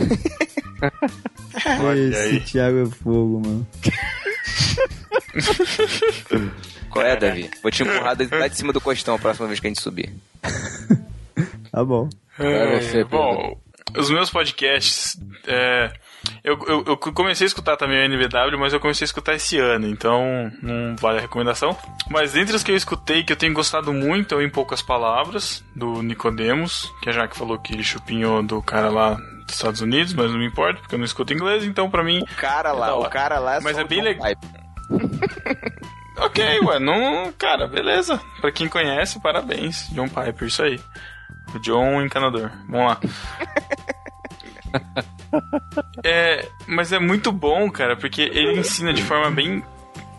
Esse 2.10 2.40
Thiago 2.40 2.82
é 2.82 2.86
fogo, 2.86 3.40
mano. 3.40 3.66
Qual 6.90 7.04
é, 7.04 7.16
Davi? 7.16 7.50
Vou 7.62 7.70
te 7.70 7.82
empurrar 7.82 8.16
lá 8.30 8.48
de 8.48 8.56
cima 8.56 8.72
do 8.72 8.80
costão 8.80 9.14
a 9.14 9.18
próxima 9.18 9.46
vez 9.46 9.60
que 9.60 9.66
a 9.66 9.70
gente 9.70 9.80
subir. 9.80 10.12
Tá 11.70 11.82
bom. 11.84 12.08
É, 12.38 13.04
bom, 13.04 13.58
os 13.96 14.10
meus 14.10 14.30
podcasts. 14.30 15.18
é, 15.46 15.92
eu, 16.44 16.58
eu, 16.66 16.84
eu 16.86 16.96
comecei 16.96 17.44
a 17.44 17.48
escutar 17.48 17.76
também 17.76 17.98
o 17.98 18.04
NBW, 18.04 18.58
mas 18.58 18.72
eu 18.72 18.80
comecei 18.80 19.04
a 19.04 19.06
escutar 19.06 19.34
esse 19.34 19.58
ano, 19.58 19.86
então 19.88 20.52
não 20.62 20.96
vale 20.96 21.18
a 21.18 21.20
recomendação. 21.20 21.76
Mas 22.10 22.32
dentre 22.32 22.54
os 22.54 22.62
que 22.62 22.70
eu 22.70 22.76
escutei, 22.76 23.22
que 23.22 23.32
eu 23.32 23.36
tenho 23.36 23.54
gostado 23.54 23.92
muito, 23.92 24.34
é 24.34 24.38
o 24.38 24.42
Em 24.42 24.50
Poucas 24.50 24.82
Palavras, 24.82 25.64
do 25.74 26.02
Nicodemos, 26.02 26.90
que 27.02 27.08
a 27.08 27.12
Jaque 27.12 27.36
falou 27.36 27.58
que 27.58 27.72
ele 27.72 27.84
chupinhou 27.84 28.42
do 28.42 28.62
cara 28.62 28.90
lá 28.90 29.18
dos 29.52 29.58
Estados 29.58 29.80
Unidos, 29.80 30.12
mas 30.14 30.30
não 30.30 30.38
me 30.38 30.46
importa, 30.46 30.80
porque 30.80 30.94
eu 30.94 30.98
não 30.98 31.04
escuto 31.04 31.32
inglês, 31.32 31.64
então 31.64 31.90
pra 31.90 32.02
mim. 32.02 32.20
O 32.20 32.36
cara 32.36 32.72
lá, 32.72 32.88
é 32.88 32.92
o 32.92 33.08
cara 33.08 33.38
lá 33.38 33.60
Mas 33.60 33.76
só 33.76 33.82
é 33.82 33.84
bem 33.84 34.02
legal. 34.02 34.28
Ok, 36.18 36.60
ué, 36.60 36.78
não. 36.78 37.32
Cara, 37.32 37.66
beleza. 37.66 38.20
Pra 38.40 38.52
quem 38.52 38.68
conhece, 38.68 39.18
parabéns. 39.20 39.88
John 39.92 40.08
Piper, 40.08 40.46
isso 40.46 40.62
aí. 40.62 40.78
O 41.54 41.58
John 41.58 42.02
Encanador. 42.02 42.50
Vamos 42.68 42.88
lá. 42.88 43.00
É, 46.04 46.46
mas 46.66 46.92
é 46.92 46.98
muito 46.98 47.32
bom, 47.32 47.70
cara, 47.70 47.96
porque 47.96 48.20
ele 48.20 48.58
ensina 48.58 48.92
de 48.92 49.02
forma 49.02 49.30
bem 49.30 49.64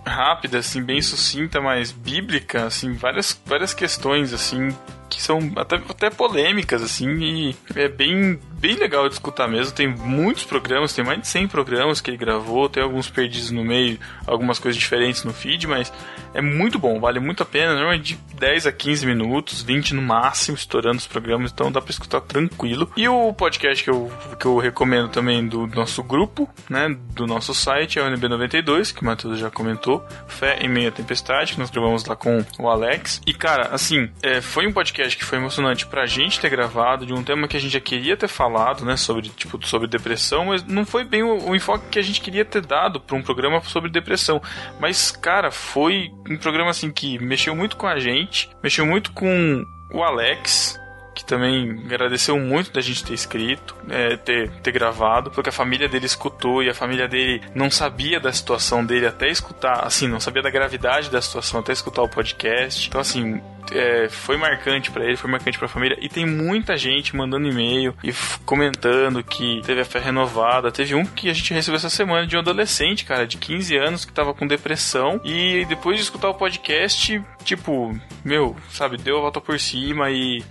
rápida, 0.06 0.60
assim, 0.60 0.82
bem 0.84 1.02
sucinta, 1.02 1.62
mas 1.62 1.92
bíblica, 1.92 2.66
assim, 2.66 2.94
várias, 2.94 3.40
várias 3.46 3.74
questões, 3.74 4.34
assim, 4.34 4.70
que 5.16 5.22
são 5.22 5.52
até, 5.56 5.76
até 5.76 6.10
polêmicas, 6.10 6.82
assim, 6.82 7.10
e 7.22 7.56
é 7.76 7.88
bem, 7.88 8.40
bem 8.54 8.76
legal 8.76 9.08
de 9.08 9.16
escutar 9.16 9.48
mesmo. 9.48 9.74
Tem 9.74 9.88
muitos 9.88 10.44
programas, 10.44 10.94
tem 10.94 11.04
mais 11.04 11.22
de 11.22 11.28
100 11.28 11.48
programas 11.48 12.02
que 12.02 12.10
ele 12.10 12.18
gravou, 12.18 12.70
tem 12.70 12.84
alguns 12.84 13.10
perdidos 13.10 13.52
no 13.52 13.64
meio, 13.64 14.00
algumas 14.26 14.60
coisas 14.60 14.80
diferentes 14.80 15.24
no 15.24 15.34
feed, 15.34 15.68
mas 15.68 15.92
é 16.34 16.42
muito 16.42 16.80
bom, 16.80 17.00
vale 17.00 17.20
muito 17.20 17.44
a 17.44 17.46
pena. 17.46 17.74
Normalmente 17.74 18.16
de 18.16 18.20
10 18.40 18.68
a 18.68 18.72
15 18.72 19.06
minutos, 19.06 19.62
20 19.62 19.94
no 19.94 20.02
máximo, 20.02 20.58
estourando 20.58 20.98
os 20.98 21.08
programas, 21.08 21.52
então 21.52 21.72
dá 21.72 21.82
pra 21.82 21.92
escutar 21.92 22.22
tranquilo. 22.22 22.92
E 22.98 23.08
o 23.08 23.34
podcast 23.34 23.84
que 23.84 23.90
eu, 23.90 24.12
que 24.40 24.46
eu 24.46 24.58
recomendo 24.58 25.10
também 25.10 25.46
do 25.48 25.68
nosso 25.68 26.04
grupo, 26.04 26.50
né, 26.70 26.96
do 27.14 27.26
nosso 27.26 27.54
site, 27.54 28.00
é 28.00 28.04
o 28.04 28.06
NB92, 28.06 28.94
que 28.94 29.02
o 29.02 29.06
Matheus 29.06 29.40
já 29.40 29.50
comentou, 29.50 30.06
Fé 30.28 30.58
em 30.60 30.68
Meia 30.68 30.92
Tempestade, 30.92 31.54
que 31.54 31.60
nós 31.60 31.70
gravamos 31.70 32.06
lá 32.06 32.16
com 32.16 32.44
o 32.60 32.68
Alex. 32.68 33.22
E 33.26 33.34
cara, 33.34 33.70
assim, 33.72 34.10
é, 34.22 34.42
foi 34.42 34.68
um 34.68 34.74
podcast 34.74 35.03
que 35.10 35.24
foi 35.24 35.38
emocionante 35.38 35.86
pra 35.86 36.06
gente 36.06 36.40
ter 36.40 36.50
gravado, 36.50 37.06
de 37.06 37.14
um 37.14 37.24
tema 37.24 37.48
que 37.48 37.58
a 37.58 37.60
gente 37.60 37.74
já 37.74 37.80
queria 37.80 38.16
ter 38.16 38.28
falado, 38.28 38.86
né, 38.86 38.98
sobre, 38.98 39.30
tipo, 39.30 39.66
sobre 39.66 39.88
depressão, 39.88 40.46
mas 40.46 40.64
não 40.64 40.86
foi 40.86 41.04
bem 41.04 41.24
o, 41.24 41.50
o 41.50 41.56
enfoque 41.56 41.90
que 41.90 42.00
a 42.00 42.02
gente 42.04 42.22
queria 42.22 42.46
ter 42.46 42.66
dado 42.66 43.00
pra 43.00 43.16
um 43.16 43.22
programa 43.22 43.62
sobre 43.62 43.90
depressão. 43.90 44.42
Mas, 44.80 45.12
cara, 45.12 45.52
foi 45.52 46.12
um 46.30 46.38
programa 46.38 46.70
assim 46.70 46.92
que 46.92 47.20
mexeu 47.20 47.56
muito 47.56 47.78
com 47.78 47.88
a 47.88 48.00
gente, 48.00 48.50
mexeu 48.62 48.86
muito 48.86 49.12
com 49.12 49.66
o 49.92 50.04
Alex, 50.04 50.80
que 51.14 51.24
também 51.24 51.84
agradeceu 51.86 52.40
muito 52.40 52.72
da 52.72 52.82
gente 52.82 53.04
ter 53.04 53.14
escrito, 53.14 53.76
é, 53.90 54.18
ter, 54.18 54.50
ter 54.62 54.72
gravado, 54.72 55.32
porque 55.32 55.50
a 55.50 55.54
família 55.54 55.88
dele 55.88 56.06
escutou 56.06 56.64
e 56.64 56.70
a 56.70 56.74
família 56.74 57.08
dele 57.08 57.42
não 57.54 57.70
sabia 57.70 58.20
da 58.20 58.32
situação 58.32 58.86
dele 58.86 59.08
até 59.08 59.30
escutar, 59.30 59.86
assim, 59.86 60.08
não 60.08 60.20
sabia 60.20 60.42
da 60.42 60.50
gravidade 60.50 61.10
da 61.10 61.22
situação 61.22 61.60
até 61.60 61.72
escutar 61.72 62.02
o 62.02 62.10
podcast. 62.10 62.88
Então, 62.88 63.00
assim, 63.00 63.42
é, 63.72 64.10
foi 64.10 64.38
marcante 64.38 64.92
pra 64.92 65.06
ele, 65.06 65.16
foi 65.16 65.30
marcante 65.30 65.58
pra 65.58 65.68
família. 65.68 65.98
E 66.02 66.10
tem 66.10 66.26
muita 66.26 66.78
gente 66.78 67.16
mandando 67.16 67.48
e-mail 67.48 67.96
e 68.04 68.14
comentando 68.46 69.24
que 69.24 69.62
teve 69.66 69.82
a 69.82 69.86
fé 69.86 70.00
renovada. 70.00 70.72
Teve 70.72 70.96
um 70.96 71.06
que 71.06 71.30
a 71.30 71.34
gente 71.34 71.54
recebeu 71.54 71.78
essa 71.78 71.90
semana 71.90 72.28
de 72.28 72.36
um 72.36 72.40
adolescente, 72.40 73.06
cara, 73.06 73.26
de 73.26 73.38
15 73.38 73.78
anos, 73.78 74.06
que 74.06 74.14
tava 74.14 74.34
com 74.34 74.48
depressão. 74.48 75.22
E 75.24 75.66
depois 75.66 75.98
de 75.98 76.04
escutar 76.04 76.30
o 76.30 76.36
podcast, 76.36 77.22
tipo, 77.44 77.98
meu, 78.24 78.56
sabe, 78.70 78.98
deu 78.98 79.18
a 79.18 79.22
volta 79.22 79.40
por 79.40 79.60
cima 79.60 80.10
e 80.12 80.44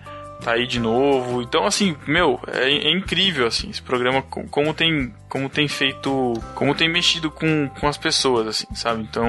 tá 0.44 0.52
aí 0.52 0.66
de 0.66 0.78
novo. 0.81 1.43
Então, 1.43 1.64
assim, 1.66 1.97
meu, 2.06 2.40
é, 2.47 2.70
é 2.70 2.90
incrível, 2.90 3.47
assim, 3.47 3.70
esse 3.70 3.81
programa, 3.82 4.23
co- 4.23 4.44
como 4.51 4.73
tem, 4.74 5.12
como 5.28 5.48
tem 5.48 5.69
feito, 5.69 6.35
como 6.55 6.74
tem 6.74 6.89
mexido 6.89 7.31
com, 7.31 7.69
com 7.81 7.86
as 7.89 7.97
pessoas, 7.97 8.47
assim, 8.47 8.66
sabe? 8.74 9.02
Então, 9.02 9.27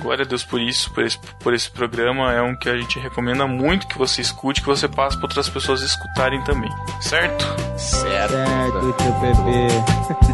glória 0.00 0.24
a 0.24 0.28
Deus 0.28 0.42
por 0.44 0.60
isso, 0.60 0.92
por 0.92 1.04
esse, 1.04 1.18
por 1.40 1.54
esse 1.54 1.70
programa. 1.70 2.32
É 2.32 2.42
um 2.42 2.54
que 2.56 2.68
a 2.68 2.76
gente 2.76 2.98
recomenda 2.98 3.46
muito 3.46 3.86
que 3.86 3.98
você 3.98 4.20
escute, 4.20 4.60
que 4.60 4.66
você 4.66 4.88
passe 4.88 5.16
para 5.16 5.26
outras 5.26 5.48
pessoas 5.48 5.82
escutarem 5.82 6.42
também, 6.44 6.70
certo? 7.00 7.44
Certo. 7.78 8.34
Certo, 8.34 8.92
tio 8.98 9.12
Pepe. 9.20 10.24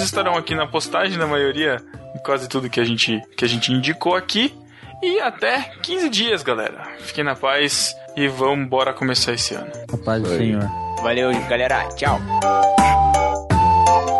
links 0.00 0.04
estarão 0.04 0.34
aqui 0.34 0.54
na 0.54 0.66
postagem, 0.66 1.18
na 1.18 1.26
maioria, 1.26 1.82
quase 2.24 2.48
tudo 2.48 2.70
que 2.70 2.80
a 2.80 2.84
gente, 2.84 3.20
que 3.36 3.44
a 3.44 3.48
gente 3.48 3.72
indicou 3.72 4.14
aqui. 4.14 4.54
E 5.02 5.18
até 5.20 5.72
15 5.82 6.10
dias, 6.10 6.42
galera. 6.42 6.84
Fiquem 7.00 7.24
na 7.24 7.34
paz 7.34 7.94
e 8.16 8.28
vamos 8.28 8.66
embora 8.66 8.92
começar 8.92 9.32
esse 9.32 9.54
ano. 9.54 9.70
A 9.92 9.96
paz 9.96 10.22
do 10.22 10.28
Senhor. 10.28 10.68
Valeu, 11.02 11.30
galera. 11.48 11.88
Tchau. 11.96 12.20
Tchau. 12.40 14.19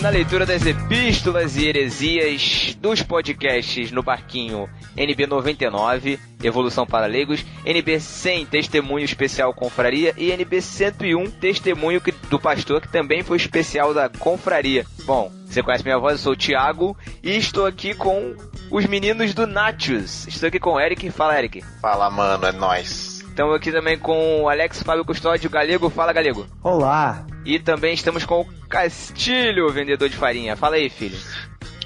Na 0.00 0.10
leitura 0.10 0.46
das 0.46 0.64
epístolas 0.64 1.56
e 1.56 1.66
heresias 1.66 2.76
dos 2.80 3.02
podcasts 3.02 3.90
no 3.90 4.00
barquinho 4.00 4.68
NB99, 4.96 6.20
Evolução 6.40 6.86
para 6.86 7.06
Leigos, 7.06 7.44
NB 7.64 7.98
100, 7.98 8.46
Testemunho 8.46 9.04
Especial 9.04 9.52
Confraria 9.52 10.14
e 10.16 10.30
NB 10.30 10.62
101, 10.62 11.32
Testemunho 11.32 12.00
do 12.30 12.38
Pastor, 12.38 12.80
que 12.80 12.92
também 12.92 13.24
foi 13.24 13.38
especial 13.38 13.92
da 13.92 14.08
Confraria. 14.08 14.86
Bom, 15.04 15.32
você 15.44 15.64
conhece 15.64 15.82
minha 15.82 15.98
voz, 15.98 16.12
eu 16.12 16.18
sou 16.18 16.32
o 16.34 16.36
Thiago 16.36 16.96
e 17.20 17.36
estou 17.36 17.66
aqui 17.66 17.92
com 17.92 18.36
os 18.70 18.86
meninos 18.86 19.34
do 19.34 19.48
Nachos. 19.48 20.28
Estou 20.28 20.46
aqui 20.46 20.60
com 20.60 20.74
o 20.74 20.80
Eric. 20.80 21.10
Fala, 21.10 21.36
Eric. 21.36 21.64
Fala, 21.82 22.08
mano, 22.08 22.46
é 22.46 22.52
nóis. 22.52 23.17
Estamos 23.38 23.54
aqui 23.54 23.70
também 23.70 23.96
com 23.96 24.42
o 24.42 24.48
Alex 24.48 24.82
Fábio 24.82 25.04
Custódio 25.04 25.48
Galego. 25.48 25.88
Fala, 25.88 26.12
Galego. 26.12 26.44
Olá. 26.60 27.24
E 27.44 27.60
também 27.60 27.94
estamos 27.94 28.26
com 28.26 28.40
o 28.40 28.44
Castilho, 28.68 29.70
vendedor 29.70 30.08
de 30.08 30.16
farinha. 30.16 30.56
Fala 30.56 30.74
aí, 30.74 30.90
filho. 30.90 31.16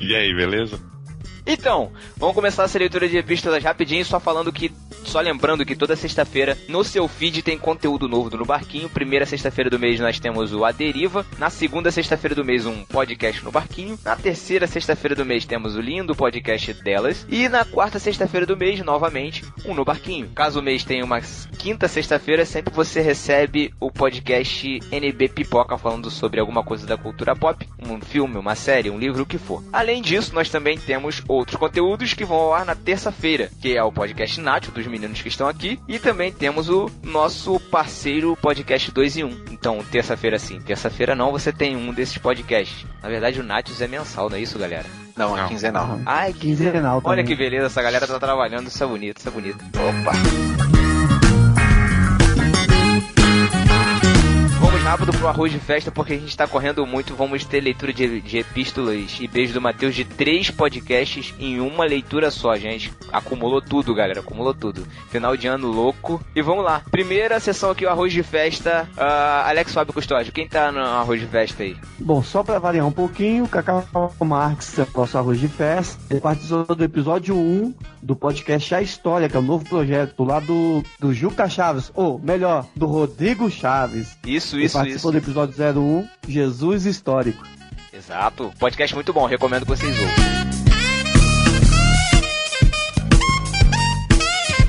E 0.01 0.16
aí, 0.16 0.35
beleza? 0.35 0.81
Então, 1.47 1.90
vamos 2.16 2.35
começar 2.35 2.64
essa 2.64 2.78
leitura 2.78 3.09
de 3.09 3.16
epístolas 3.16 3.62
rapidinho, 3.62 4.05
só 4.05 4.20
falando 4.20 4.52
que. 4.52 4.73
Só 5.05 5.20
lembrando 5.20 5.66
que 5.66 5.74
toda 5.74 5.97
sexta-feira 5.97 6.56
no 6.69 6.85
seu 6.85 7.09
feed 7.09 7.43
tem 7.43 7.59
conteúdo 7.59 8.09
novo 8.09 8.31
do 8.31 8.39
No 8.39 8.44
Barquinho. 8.44 8.89
Primeira 8.89 9.27
sexta-feira 9.27 9.69
do 9.69 9.78
mês 9.78 9.98
nós 9.98 10.20
temos 10.20 10.52
o 10.52 10.64
A 10.64 10.70
Deriva. 10.70 11.27
Na 11.39 11.51
segunda 11.51 11.90
sexta-feira 11.90 12.36
do 12.36 12.44
mês, 12.44 12.64
um 12.66 12.85
podcast 12.85 13.44
no 13.44 13.51
Barquinho. 13.51 13.98
Na 14.05 14.14
terceira 14.14 14.66
sexta-feira 14.69 15.16
do 15.16 15.24
mês 15.24 15.44
temos 15.44 15.74
o 15.74 15.81
lindo 15.81 16.14
podcast 16.14 16.73
delas. 16.74 17.27
E 17.28 17.48
na 17.48 17.64
quarta 17.64 17.98
sexta-feira 17.98 18.47
do 18.47 18.56
mês, 18.56 18.81
novamente, 18.81 19.44
um 19.64 19.74
No 19.74 19.85
Barquinho. 19.85 20.31
Caso 20.35 20.60
o 20.60 20.62
mês 20.62 20.85
tenha 20.85 21.05
uma 21.05 21.20
quinta 21.59 21.89
sexta-feira, 21.89 22.44
sempre 22.44 22.73
você 22.73 23.01
recebe 23.01 23.74
o 23.81 23.90
podcast 23.90 24.81
NB 24.90 25.28
Pipoca 25.31 25.77
falando 25.77 26.10
sobre 26.10 26.39
alguma 26.40 26.62
coisa 26.62 26.86
da 26.86 26.97
cultura 26.97 27.35
pop, 27.35 27.69
um 27.89 28.01
filme, 28.01 28.39
uma 28.39 28.55
série, 28.55 28.89
um 28.89 28.98
livro, 28.98 29.24
o 29.24 29.27
que 29.27 29.39
for. 29.39 29.62
Além 29.73 30.01
disso, 30.01 30.32
nós 30.32 30.48
também 30.48 30.78
temos 30.78 31.23
outros 31.32 31.56
conteúdos 31.59 32.14
que 32.14 32.24
vão 32.24 32.36
ao 32.38 32.54
ar 32.54 32.64
na 32.64 32.74
terça-feira, 32.74 33.50
que 33.60 33.76
é 33.76 33.82
o 33.82 33.92
podcast 33.92 34.40
Nacho, 34.40 34.70
dos 34.70 34.86
meninos 34.86 35.20
que 35.20 35.28
estão 35.28 35.48
aqui, 35.48 35.78
e 35.88 35.98
também 35.98 36.32
temos 36.32 36.68
o 36.68 36.90
nosso 37.02 37.59
parceiro 37.70 38.36
podcast 38.40 38.90
2 38.90 39.16
em 39.18 39.24
1. 39.24 39.28
Então, 39.50 39.78
terça-feira 39.90 40.38
sim, 40.38 40.60
terça-feira 40.60 41.14
não, 41.14 41.32
você 41.32 41.52
tem 41.52 41.76
um 41.76 41.92
desses 41.92 42.18
podcasts. 42.18 42.86
Na 43.02 43.09
verdade, 43.09 43.40
o 43.40 43.44
Nachos 43.44 43.80
é 43.80 43.88
mensal, 43.88 44.28
não 44.28 44.36
é 44.36 44.40
isso, 44.40 44.59
galera? 44.59 44.86
Não, 45.16 45.38
é 45.38 45.46
quinzenal. 45.46 46.00
Ai, 46.06 46.32
Quinzenal 46.32 47.00
Olha 47.04 47.22
também. 47.22 47.24
que 47.24 47.34
beleza, 47.34 47.66
essa 47.66 47.82
galera 47.82 48.06
tá 48.06 48.18
trabalhando, 48.18 48.68
isso 48.68 48.82
é 48.82 48.86
bonito, 48.86 49.18
isso 49.18 49.28
é 49.28 49.32
bonito. 49.32 49.59
Opa! 49.76 50.81
Rápido 54.93 55.16
pro 55.16 55.27
arroz 55.27 55.51
de 55.51 55.59
festa, 55.59 55.90
porque 55.90 56.12
a 56.12 56.19
gente 56.19 56.36
tá 56.36 56.47
correndo 56.47 56.86
muito. 56.86 57.14
Vamos 57.14 57.47
ter 57.47 57.62
leitura 57.62 57.94
de, 57.94 58.20
de 58.20 58.36
epístolas 58.36 59.16
e 59.19 59.27
beijo 59.27 59.55
do 59.55 59.60
Matheus 59.60 59.94
de 59.94 60.05
três 60.05 60.51
podcasts 60.51 61.32
em 61.39 61.60
uma 61.60 61.86
leitura 61.86 62.31
só, 62.31 62.55
gente. 62.56 62.93
Acumulou 63.10 63.62
tudo, 63.62 63.94
galera, 63.94 64.20
acumulou 64.20 64.52
tudo. 64.52 64.86
Final 65.09 65.35
de 65.35 65.48
ano 65.48 65.69
louco. 65.69 66.23
E 66.36 66.43
vamos 66.43 66.62
lá. 66.62 66.82
Primeira 66.90 67.40
sessão 67.40 67.70
aqui, 67.70 67.86
o 67.86 67.89
arroz 67.89 68.12
de 68.12 68.23
festa. 68.23 68.86
Ah, 68.94 69.48
Alex 69.48 69.73
Fábio 69.73 69.94
Custódio, 69.94 70.31
quem 70.31 70.47
tá 70.47 70.70
no 70.70 70.81
arroz 70.81 71.19
de 71.19 71.27
festa 71.27 71.62
aí? 71.62 71.74
Bom, 71.98 72.23
só 72.23 72.43
pra 72.43 72.59
variar 72.59 72.86
um 72.86 72.93
pouquinho, 72.93 73.48
Cacau 73.48 73.82
Marx, 74.20 74.78
é 74.78 74.82
o 74.82 74.89
nosso 74.94 75.16
arroz 75.16 75.40
de 75.40 75.48
festa, 75.48 75.98
ele 76.10 76.20
participou 76.20 76.77
do 76.77 76.85
episódio 76.85 77.35
1 77.35 77.73
do 78.02 78.16
podcast 78.16 78.74
A 78.74 78.82
História, 78.82 79.28
que 79.28 79.36
é 79.36 79.40
um 79.40 79.44
novo 79.44 79.64
projeto 79.64 80.24
lá 80.24 80.40
do, 80.40 80.82
do 80.98 81.14
Juca 81.14 81.48
Chaves, 81.48 81.90
ou 81.94 82.19
melhor, 82.19 82.66
do 82.74 82.86
Rodrigo 82.86 83.48
Chaves. 83.48 84.19
Isso, 84.27 84.59
isso, 84.59 84.81
participou 84.84 85.10
isso. 85.10 85.20
do 85.20 85.24
episódio 85.24 85.80
01, 85.80 86.09
Jesus 86.28 86.86
Histórico. 86.86 87.44
Exato. 87.92 88.52
Podcast 88.59 88.94
muito 88.94 89.12
bom, 89.12 89.26
recomendo 89.26 89.62
que 89.64 89.70
vocês 89.70 89.96
ouçam. 89.98 90.52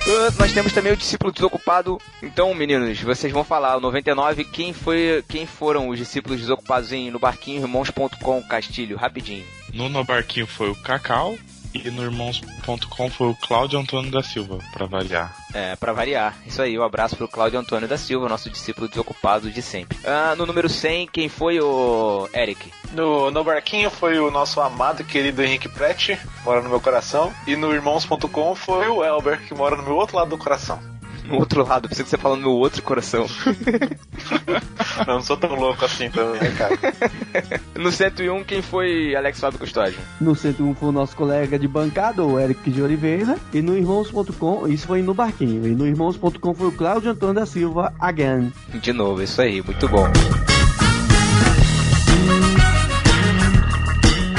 Ah, 0.06 0.34
Nós 0.38 0.53
temos 0.53 0.73
também 0.73 0.94
o 0.94 0.98
discípulo 0.98 1.31
desocupado. 1.31 1.98
Então, 2.22 2.53
meninos, 2.53 2.99
vocês 3.02 3.31
vão 3.34 3.44
falar 3.44 3.77
o 3.77 3.80
99. 3.80 4.44
Quem 4.45 4.73
foi, 4.73 5.23
quem 5.27 5.45
foram 5.45 5.90
os 5.90 5.98
discípulos 5.98 6.40
desocupados 6.40 6.91
em 6.91 7.10
no 7.10 7.19
barquinho 7.19 7.61
irmãos.com 7.61 8.44
Castilho, 8.44 8.98
rapidinho. 8.98 9.45
No 9.73 9.90
No 9.90 10.03
Barquinho 10.03 10.45
foi 10.45 10.69
o 10.69 10.76
Cacau 10.76 11.35
e 11.74 11.90
no 11.90 12.04
Irmãos.com 12.04 13.10
foi 13.10 13.28
o 13.28 13.36
Cláudio 13.36 13.80
Antônio 13.80 14.12
da 14.12 14.22
Silva, 14.22 14.60
pra 14.72 14.86
avaliar. 14.86 15.36
É, 15.54 15.76
pra 15.76 15.94
variar. 15.94 16.38
Isso 16.45 16.62
aí, 16.62 16.78
um 16.78 16.84
abraço 16.84 17.16
pro 17.16 17.28
Cláudio 17.28 17.60
Antônio 17.60 17.88
da 17.88 17.98
Silva, 17.98 18.30
nosso 18.30 18.50
discípulo 18.50 18.88
desocupado 18.88 19.52
de 19.52 19.62
sempre. 19.62 19.98
Ah, 20.06 20.36
no 20.36 20.45
número 20.45 20.70
100, 20.70 21.08
quem 21.08 21.30
foi 21.30 21.60
o 21.60 22.28
Eric? 22.34 22.72
No, 22.91 23.32
no 23.32 23.44
barquinho 23.44 23.90
foi 23.90 24.20
o 24.20 24.32
nosso 24.32 24.62
amado 24.62 25.02
e 25.02 25.06
querido 25.06 25.44
Henrique 25.44 25.70
Prete, 25.70 26.18
mora 26.44 26.62
no 26.62 26.70
meu 26.70 26.80
coração. 26.80 27.34
E 27.48 27.56
no 27.56 27.74
irmãos.com 27.74 28.56
foi 28.56 28.88
o 28.88 29.04
Elber, 29.04 29.41
que 29.41 29.54
mora 29.54 29.76
no 29.76 29.84
meu 29.84 29.95
outro 29.95 30.18
lado 30.18 30.30
do 30.30 30.38
coração. 30.38 30.80
No 31.26 31.38
outro 31.40 31.66
lado, 31.66 31.88
pensei 31.90 32.04
que 32.04 32.10
você 32.10 32.18
falando 32.18 32.41
no 32.41 32.50
meu 32.50 32.58
outro 32.58 32.82
coração. 32.82 33.26
Eu 35.08 35.14
não 35.16 35.22
sou 35.22 35.38
tão 35.38 35.56
louco 35.56 35.84
assim 35.86 36.10
também, 36.10 36.41
né, 36.41 36.54
cara? 36.58 36.78
no 37.76 37.91
101, 37.91 38.44
quem 38.44 38.62
foi 38.62 39.16
Alex 39.16 39.40
Fábio 39.40 39.60
Custódio? 39.60 40.00
No 40.20 40.36
101 40.36 40.76
foi 40.76 40.90
o 40.90 40.91
nosso 40.91 41.16
colega 41.16 41.58
de 41.58 41.68
bancada, 41.68 42.24
o 42.24 42.40
Eric 42.40 42.70
de 42.70 42.82
Oliveira. 42.82 43.38
E 43.54 43.62
no 43.62 43.76
irmãos.com, 43.76 44.68
isso 44.68 44.88
foi 44.88 45.02
no 45.02 45.14
barquinho. 45.14 45.68
E 45.68 45.76
no 45.76 45.88
irmãos.com 45.88 46.54
foi 46.54 46.68
o 46.68 46.72
Cláudio 46.72 47.12
Antônio 47.12 47.36
da 47.36 47.45
Silva, 47.45 47.94
again. 48.00 48.52
De 48.74 48.94
novo, 48.94 49.22
isso 49.22 49.41
aí, 49.41 49.62
muito 49.62 49.88
bom. 49.88 50.08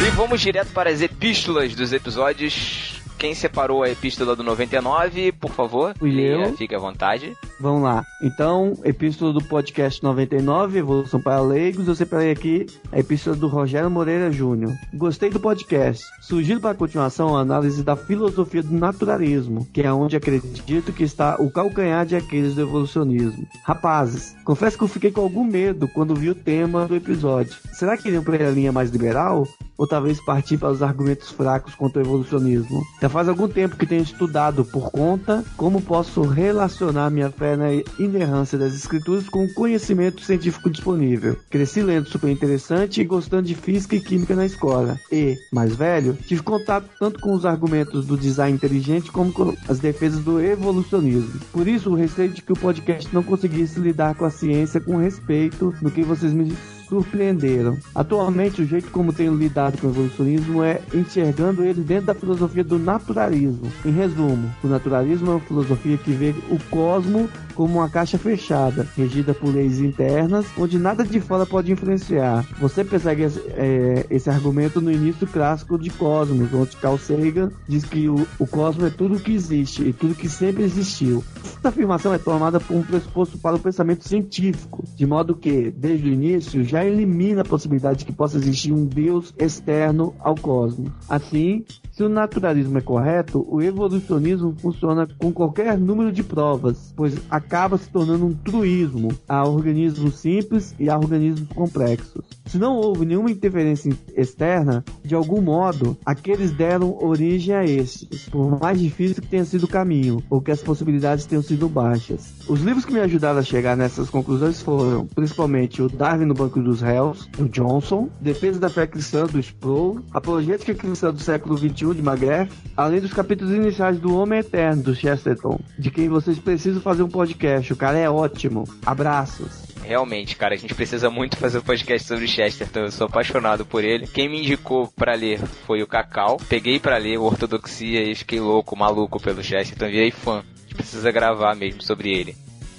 E 0.07 0.11
vamos 0.11 0.41
direto 0.41 0.73
para 0.73 0.91
as 0.91 1.01
epístolas 1.01 1.75
dos 1.75 1.93
episódios. 1.93 3.03
Quem 3.19 3.35
separou 3.35 3.83
a 3.83 3.91
epístola 3.91 4.37
do 4.37 4.43
99, 4.43 5.33
por 5.33 5.51
favor? 5.51 5.95
Fui 5.99 6.11
leia, 6.11 6.49
eu. 6.49 6.57
Fique 6.57 6.75
à 6.75 6.79
vontade. 6.79 7.35
Vamos 7.61 7.83
lá. 7.83 8.05
Então, 8.23 8.75
epístola 8.85 9.33
do 9.33 9.43
podcast 9.43 10.03
99, 10.03 10.79
Evolução 10.79 11.21
para 11.21 11.41
Leigos. 11.41 11.89
Eu 11.89 11.95
separei 11.95 12.31
aqui 12.31 12.67
a 12.93 12.99
epístola 12.99 13.37
do 13.37 13.49
Rogério 13.49 13.91
Moreira 13.91 14.31
Júnior. 14.31 14.73
Gostei 14.93 15.31
do 15.31 15.41
podcast. 15.41 16.05
Sugiro 16.21 16.61
para 16.61 16.71
a 16.71 16.75
continuação 16.75 17.37
a 17.37 17.41
análise 17.41 17.83
da 17.83 17.97
filosofia 17.97 18.63
do 18.63 18.75
naturalismo, 18.75 19.67
que 19.73 19.83
é 19.83 19.93
onde 19.93 20.17
acredito 20.17 20.93
que 20.93 21.05
está 21.05 21.37
o 21.39 21.51
calcanhar 21.51 22.05
de 22.05 22.17
Aquiles 22.17 22.55
do 22.55 22.63
evolucionismo. 22.63 23.47
Rapazes, 23.65 24.35
confesso 24.45 24.77
que 24.77 24.85
eu 24.85 24.89
fiquei 24.89 25.11
com 25.11 25.21
algum 25.21 25.45
medo 25.45 25.89
quando 25.89 26.15
vi 26.15 26.31
o 26.31 26.35
tema 26.35 26.87
do 26.87 26.97
episódio. 26.97 27.55
Será 27.73 27.97
que 27.97 28.09
iriam 28.09 28.25
para 28.25 28.49
a 28.49 28.51
linha 28.51 28.73
mais 28.73 28.91
liberal? 28.91 29.47
Ou 29.77 29.89
talvez 29.89 30.21
partir 30.25 30.57
para 30.57 30.71
os 30.71 30.83
argumentos 30.83 31.31
fracos 31.31 31.75
contra 31.75 32.01
o 32.01 32.05
evolucionismo? 32.05 32.83
Já 33.05 33.11
faz 33.11 33.29
algum 33.29 33.47
tempo 33.47 33.77
que 33.77 33.85
tenho 33.85 34.03
estudado 34.03 34.65
por 34.65 34.91
conta 34.91 35.45
como 35.59 35.83
posso 35.83 36.23
relacionar 36.23 37.11
minha 37.11 37.31
fé 37.31 37.55
na 37.55 37.67
inerrância 37.99 38.57
das 38.57 38.75
escrituras 38.75 39.29
com 39.29 39.45
o 39.45 39.53
conhecimento 39.53 40.23
científico 40.23 40.71
disponível. 40.71 41.37
Cresci 41.51 41.83
lendo 41.83 42.09
super 42.09 42.31
interessante 42.31 43.03
e 43.03 43.05
gostando 43.05 43.43
de 43.43 43.55
física 43.55 43.95
e 43.95 44.01
química 44.01 44.35
na 44.35 44.47
escola. 44.47 44.99
E, 45.13 45.37
mais 45.53 45.77
velho, 45.77 46.17
tive 46.27 46.43
contato 46.43 46.89
tanto 46.99 47.21
com 47.21 47.35
os 47.35 47.45
argumentos 47.45 48.07
do 48.07 48.17
design 48.17 48.57
inteligente 48.57 49.13
como 49.13 49.31
com 49.31 49.55
as 49.69 49.79
defesas 49.79 50.25
do 50.25 50.41
evolucionismo. 50.41 51.41
Por 51.53 51.69
isso, 51.69 51.91
o 51.91 51.95
receio 51.95 52.31
de 52.31 52.41
que 52.41 52.55
o 52.55 52.59
podcast 52.59 53.15
não 53.15 53.23
conseguisse 53.23 53.79
lidar 53.81 54.15
com 54.15 54.25
a 54.25 54.31
ciência 54.31 54.81
com 54.81 54.97
respeito 54.97 55.75
no 55.83 55.91
que 55.91 56.03
vocês 56.03 56.33
me 56.33 56.57
surpreenderam. 56.95 57.77
Atualmente, 57.93 58.63
o 58.63 58.67
jeito 58.67 58.91
como 58.93 59.13
tenho 59.13 59.35
lidado 59.35 59.81
com 59.81 59.89
o 59.89 59.91
evolucionismo 59.91 60.63
é 60.63 60.81
enxergando 60.95 61.65
ele 61.65 61.83
dentro 61.83 62.07
da 62.07 62.15
filosofia 62.15 62.63
do 62.63 62.79
naturalismo. 62.79 63.71
Em 63.85 63.91
resumo, 63.91 64.49
o 64.63 64.69
naturalismo 64.69 65.27
é 65.27 65.35
uma 65.35 65.41
filosofia 65.41 65.97
que 65.97 66.13
vê 66.13 66.33
o 66.49 66.59
cosmo 66.71 67.29
como 67.55 67.79
uma 67.79 67.89
caixa 67.89 68.19
fechada, 68.19 68.87
regida 68.97 69.33
por 69.33 69.55
leis 69.55 69.79
internas, 69.79 70.47
onde 70.59 70.79
nada 70.79 71.05
de 71.05 71.21
fora 71.21 71.47
pode 71.47 71.73
influenciar. 71.73 72.47
Você 72.61 72.85
persegue 72.85 73.23
esse, 73.23 73.41
é, 73.51 74.07
esse 74.11 74.29
argumento 74.29 74.81
no 74.81 74.91
início 74.91 75.27
clássico 75.27 75.79
de 75.79 75.91
Cosmos, 75.91 76.53
onde 76.53 76.77
Carl 76.77 76.99
Sagan 76.99 77.51
diz 77.69 77.85
que 77.85 78.09
o, 78.09 78.27
o 78.39 78.47
cosmos 78.47 78.87
é 78.87 78.91
tudo 78.91 79.21
que 79.21 79.33
existe 79.33 79.83
e 79.83 79.93
tudo 79.93 80.15
que 80.15 80.29
sempre 80.29 80.65
existiu. 80.65 81.25
Essa 81.59 81.69
afirmação 81.69 82.13
é 82.13 82.19
tomada 82.19 82.61
por 82.61 82.77
um 82.77 82.83
pressuposto 82.83 83.39
para 83.39 83.57
o 83.57 83.61
pensamento 83.61 84.07
científico, 84.07 84.85
de 84.97 85.07
modo 85.07 85.35
que, 85.35 85.71
desde 85.71 86.09
o 86.09 86.13
início, 86.13 86.65
já 86.65 86.85
elimina 86.85 87.43
a 87.43 87.45
possibilidade 87.45 88.01
de 88.01 88.05
que 88.05 88.13
possa 88.13 88.37
existir 88.37 88.73
um 88.73 88.85
Deus 88.85 89.33
externo 89.39 90.15
ao 90.19 90.35
cosmos. 90.35 90.91
Assim, 91.09 91.65
se 91.95 92.03
o 92.03 92.09
naturalismo 92.09 92.77
é 92.77 92.81
correto, 92.81 93.47
o 93.49 93.63
evolucionismo 93.63 94.53
funciona 94.59 95.07
com 95.17 95.33
qualquer 95.33 95.79
número 95.79 96.11
de 96.11 96.25
provas, 96.25 96.93
pois 96.97 97.15
acaba 97.31 97.79
se 97.79 97.89
tornando 97.89 98.27
um 98.27 98.35
truísmo. 98.35 99.11
Há 99.29 99.47
organismos 99.47 100.17
simples 100.17 100.75
e 100.77 100.91
há 100.91 100.99
organismos 100.99 101.49
complexos. 101.51 102.25
Se 102.55 102.59
não 102.61 102.77
houve 102.77 103.05
nenhuma 103.05 103.33
interferência 103.33 103.93
externa, 104.17 104.85
de 105.03 105.13
algum 105.13 105.41
modo, 105.41 105.99
aqueles 106.07 106.53
deram 106.53 106.97
origem 107.03 107.53
a 107.53 107.65
estes, 107.65 108.29
por 108.29 108.61
mais 108.61 108.79
difícil 108.79 109.21
que 109.21 109.29
tenha 109.29 109.45
sido 109.45 109.65
o 109.65 109.69
caminho, 109.69 110.23
ou 110.31 110.41
que 110.41 110.53
as 110.53 110.63
possibilidades 110.63 111.27
tenham 111.27 111.43
sido 111.43 111.69
baixas. 111.69 112.33
Os 112.47 112.61
livros 112.61 112.85
que 112.85 112.93
me 112.93 113.01
ajudaram 113.01 113.41
a 113.41 113.43
chegar 113.43 113.77
nessas 113.77 114.09
conclusões 114.09 114.63
foram, 114.63 115.05
principalmente, 115.05 115.83
o 115.83 115.89
Darwin 115.89 116.27
no 116.27 116.35
Banco 116.35 116.63
dos 116.63 116.81
Réus, 116.81 117.29
do 117.37 117.49
Johnson, 117.49 118.09
Defesa 118.21 118.61
da 118.61 118.69
Fé 118.69 118.87
Cristã, 118.87 119.27
do 119.27 119.41
Sproul, 119.41 120.03
Apologética 120.13 120.77
Cristã 120.77 121.13
do 121.13 121.19
século 121.19 121.59
XXI, 121.59 121.71
de 121.93 122.09
McGrath, 122.09 122.53
além 122.77 123.01
dos 123.01 123.13
capítulos 123.13 123.53
iniciais 123.53 123.99
do 123.99 124.17
Homem 124.17 124.39
Eterno, 124.39 124.81
do 124.81 124.95
Chesterton, 124.95 125.59
de 125.77 125.91
quem 125.91 126.09
vocês 126.09 126.39
precisam 126.39 126.81
fazer 126.81 127.03
um 127.03 127.09
podcast. 127.09 127.73
O 127.73 127.77
cara 127.77 127.99
é 127.99 128.09
ótimo. 128.09 128.63
Abraços. 128.87 129.74
Realmente, 129.87 130.35
cara, 130.37 130.55
a 130.55 130.59
gente 130.59 130.75
precisa 130.75 131.11
muito 131.11 131.37
fazer 131.37 131.59
um 131.59 131.63
podcast 131.63 132.09
sobre 132.09 132.27
Chesterton. 132.27 132.81
Eu 132.81 132.91
sou 132.91 133.07
apaixonado 133.07 133.67
por 133.67 133.85
ele. 133.85 134.07
Quem 134.07 134.29
me 134.29 134.39
indicou 134.39 134.89
pra 134.97 135.15
ler 135.15 135.39
foi 135.67 135.83
o 135.83 135.87
Cacau. 135.87 136.39
Peguei 136.49 136.81
pra 136.81 136.97
ler 136.97 137.19
Ortodoxia 137.19 138.03
e 138.03 138.15
fiquei 138.15 138.41
louco, 138.41 138.77
maluco 138.77 139.21
pelo 139.21 139.43
Chesterton. 139.43 139.87
Virei 139.87 140.11
fã. 140.11 140.39
A 140.39 140.61
gente 140.63 140.75
precisa 140.75 141.13
gravar 141.13 141.55
mesmo 141.55 141.83
sobre 141.83 142.11
ele. 142.13 142.35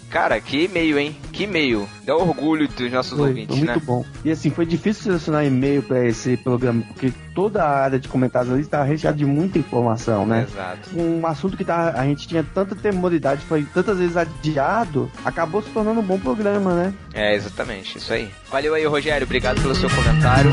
Cara, 0.09 0.39
que 0.39 0.65
e-mail, 0.65 0.97
hein? 0.97 1.15
Que 1.31 1.43
e-mail. 1.43 1.87
Dá 2.05 2.15
orgulho 2.15 2.67
dos 2.67 2.91
nossos 2.91 3.17
Foi, 3.17 3.29
ouvintes, 3.29 3.57
foi 3.57 3.65
muito 3.65 3.79
né? 3.79 3.85
bom. 3.85 4.05
E 4.23 4.31
assim, 4.31 4.49
foi 4.49 4.65
difícil 4.65 5.03
selecionar 5.03 5.45
e-mail 5.45 5.81
pra 5.83 6.05
esse 6.05 6.37
programa, 6.37 6.83
porque 6.87 7.11
toda 7.33 7.63
a 7.63 7.83
área 7.83 7.99
de 7.99 8.07
comentários 8.07 8.53
ali 8.53 8.61
está 8.61 8.83
recheada 8.83 9.17
de 9.17 9.25
muita 9.25 9.59
informação, 9.59 10.25
né? 10.25 10.45
Exato. 10.49 10.89
Um 10.97 11.25
assunto 11.25 11.57
que 11.57 11.65
tá, 11.65 11.93
a 11.99 12.05
gente 12.05 12.27
tinha 12.27 12.43
tanta 12.43 12.75
temoridade, 12.75 13.41
foi 13.45 13.63
tantas 13.73 13.97
vezes 13.97 14.15
adiado, 14.15 15.11
acabou 15.25 15.61
se 15.61 15.69
tornando 15.69 15.99
um 15.99 16.03
bom 16.03 16.19
programa, 16.19 16.73
né? 16.73 16.93
É, 17.13 17.35
exatamente, 17.35 17.97
isso 17.97 18.13
aí. 18.13 18.29
Valeu 18.49 18.73
aí, 18.73 18.85
Rogério. 18.85 19.25
Obrigado 19.25 19.61
pelo 19.61 19.75
seu 19.75 19.89
comentário. 19.89 20.49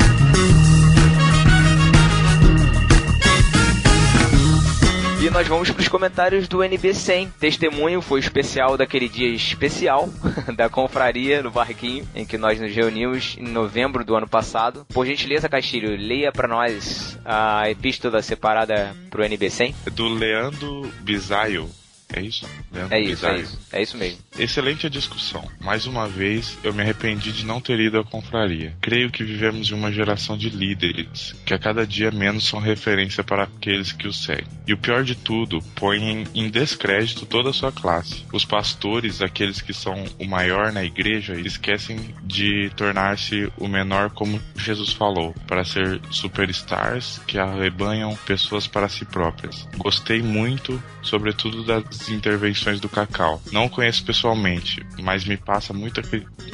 E 5.23 5.29
nós 5.29 5.47
vamos 5.47 5.71
para 5.71 5.79
os 5.79 5.87
comentários 5.87 6.49
do 6.49 6.57
NB100. 6.57 7.31
Testemunho 7.39 8.01
foi 8.01 8.19
especial 8.19 8.75
daquele 8.75 9.07
dia 9.07 9.29
especial 9.29 10.09
da 10.53 10.67
confraria 10.67 11.41
no 11.41 11.49
Barquinho, 11.49 12.05
em 12.13 12.25
que 12.25 12.37
nós 12.37 12.59
nos 12.59 12.75
reunimos 12.75 13.37
em 13.39 13.47
novembro 13.47 14.03
do 14.03 14.17
ano 14.17 14.27
passado. 14.27 14.85
Por 14.93 15.05
gentileza, 15.05 15.47
Castilho, 15.47 15.95
leia 15.95 16.29
para 16.29 16.45
nós 16.45 17.17
a 17.23 17.69
epístola 17.69 18.21
separada 18.21 18.93
para 19.09 19.21
o 19.21 19.23
NB100. 19.25 19.73
É 19.87 19.89
do 19.91 20.09
Leandro 20.09 20.91
Bisaio. 20.99 21.69
É 22.13 22.21
isso? 22.21 22.47
Leandro 22.71 22.95
É 22.95 23.01
isso, 23.01 23.25
é 23.25 23.39
isso. 23.39 23.59
É 23.71 23.81
isso 23.81 23.97
mesmo. 23.97 24.19
Excelente 24.37 24.85
a 24.85 24.89
discussão. 24.89 25.43
Mais 25.59 25.87
uma 25.87 26.07
vez, 26.07 26.57
eu 26.63 26.73
me 26.73 26.81
arrependi 26.81 27.31
de 27.31 27.45
não 27.45 27.59
ter 27.59 27.79
ido 27.79 27.99
à 27.99 28.03
confraria. 28.03 28.75
Creio 28.79 29.09
que 29.09 29.23
vivemos 29.23 29.69
em 29.69 29.73
uma 29.73 29.91
geração 29.91 30.37
de 30.37 30.49
líderes, 30.49 31.35
que 31.45 31.53
a 31.53 31.59
cada 31.59 31.85
dia 31.87 32.11
menos 32.11 32.47
são 32.47 32.59
referência 32.59 33.23
para 33.23 33.43
aqueles 33.43 33.91
que 33.91 34.07
os 34.07 34.23
seguem. 34.23 34.47
E 34.67 34.73
o 34.73 34.77
pior 34.77 35.03
de 35.03 35.15
tudo, 35.15 35.59
põem 35.75 36.25
em 36.35 36.49
descrédito 36.49 37.25
toda 37.25 37.49
a 37.49 37.53
sua 37.53 37.71
classe. 37.71 38.25
Os 38.31 38.45
pastores, 38.45 39.21
aqueles 39.21 39.61
que 39.61 39.73
são 39.73 40.03
o 40.19 40.25
maior 40.25 40.71
na 40.71 40.83
igreja, 40.83 41.39
esquecem 41.39 41.97
de 42.23 42.69
tornar-se 42.75 43.51
o 43.57 43.67
menor 43.67 44.11
como 44.11 44.41
Jesus 44.55 44.91
falou, 44.93 45.33
para 45.47 45.63
ser 45.63 45.99
superstars 46.11 47.19
que 47.25 47.39
arrebanham 47.39 48.15
pessoas 48.25 48.67
para 48.67 48.87
si 48.87 49.05
próprias. 49.05 49.67
Gostei 49.77 50.21
muito, 50.21 50.81
sobretudo 51.01 51.63
das 51.63 52.02
intervenções 52.09 52.79
do 52.79 52.89
Cacau. 52.89 53.41
Não 53.51 53.69
conheço 53.69 54.03
pessoalmente, 54.05 54.85
mas 55.01 55.25
me 55.25 55.37
passa 55.37 55.73
muita, 55.73 56.01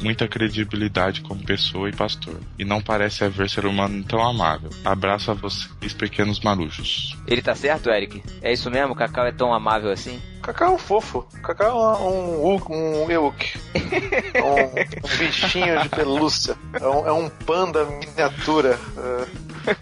muita 0.02 0.28
credibilidade 0.28 1.22
como 1.22 1.44
pessoa 1.44 1.90
e 1.90 1.96
pastor. 1.96 2.40
E 2.58 2.66
não 2.66 2.82
parece 2.82 3.24
haver 3.24 3.50
ser 3.50 3.66
humano 3.66 4.04
tão 4.04 4.22
amável. 4.22 4.70
Abraço 4.84 5.32
a 5.32 5.34
vocês, 5.34 5.94
pequenos 5.94 6.40
marujos. 6.40 7.18
Ele 7.28 7.42
tá 7.42 7.56
certo, 7.56 7.90
Eric? 7.90 8.24
É 8.42 8.52
isso 8.52 8.70
mesmo? 8.70 8.94
O 8.94 8.96
Cacau 8.96 9.26
é 9.26 9.32
tão 9.32 9.54
amável 9.54 9.92
assim? 9.92 10.20
Cacau 10.42 10.70
é 10.70 10.76
um 10.76 10.78
fofo. 10.78 11.28
Cacau 11.44 11.68
é 11.68 12.00
um 12.00 12.56
Uk, 12.56 12.72
um 12.72 13.12
Euk. 13.12 13.60
Um, 14.40 15.06
um 15.06 15.18
bichinho 15.18 15.82
de 15.82 15.90
pelúcia. 15.90 16.56
É 16.74 16.88
um, 16.88 17.08
é 17.08 17.12
um 17.12 17.30
panda 17.30 17.86
miniatura. 17.86 18.80
É, 18.98 19.76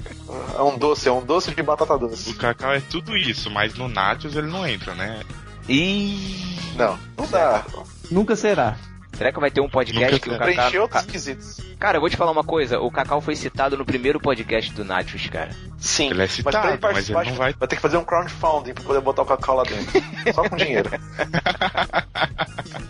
é 0.58 0.62
um 0.62 0.78
doce, 0.78 1.08
é 1.08 1.12
um 1.12 1.24
doce 1.24 1.54
de 1.54 1.62
batata 1.62 1.98
doce. 1.98 2.32
O 2.32 2.36
Cacau 2.36 2.74
é 2.74 2.80
tudo 2.80 3.16
isso, 3.16 3.50
mas 3.50 3.76
no 3.76 3.88
Nachos 3.88 4.36
ele 4.36 4.48
não 4.48 4.66
entra, 4.68 4.94
né? 4.96 5.22
E 5.70 6.46
Não, 6.76 6.98
não 7.18 7.28
dá. 7.28 7.64
Nunca 8.12 8.36
será. 8.36 8.78
Será 9.18 9.32
que 9.32 9.40
vai 9.40 9.50
ter 9.50 9.62
um 9.62 9.70
podcast 9.70 10.12
Nunca 10.14 10.20
que 10.24 10.30
o. 10.30 10.32
Cacau... 10.34 10.46
Preencher 10.54 10.78
outros 10.80 11.02
Ca- 11.04 11.12
quesitos. 11.12 11.60
Cara, 11.80 11.98
eu 11.98 12.02
vou 12.02 12.10
te 12.10 12.16
falar 12.16 12.32
uma 12.32 12.44
coisa. 12.44 12.80
O 12.80 12.92
Cacau 12.92 13.20
foi 13.20 13.36
citado 13.36 13.76
no 13.76 13.84
primeiro 13.84 14.20
podcast 14.20 14.72
do 14.74 14.86
Nachos, 14.86 15.26
cara. 15.28 15.50
Sim, 15.80 16.12
Ele 16.12 16.14
é 16.22 16.28
mas 16.28 16.42
pra 16.42 16.52
citado, 16.52 16.68
ele 16.68 16.80
mas 16.82 17.10
ele 17.10 17.30
não 17.32 17.36
vai- 17.36 17.54
vai 17.54 17.68
ter 17.68 17.76
que 17.78 17.82
fazer 17.82 17.98
um 17.98 18.04
crowdfunding 18.04 18.74
pra 18.74 18.84
poder 18.84 19.02
botar 19.02 19.24
o 19.24 19.26
Cacau 19.26 19.56
lá 19.56 19.64
dentro. 19.64 20.04
Só 20.34 20.48
com 20.48 20.56
dinheiro. 20.56 20.90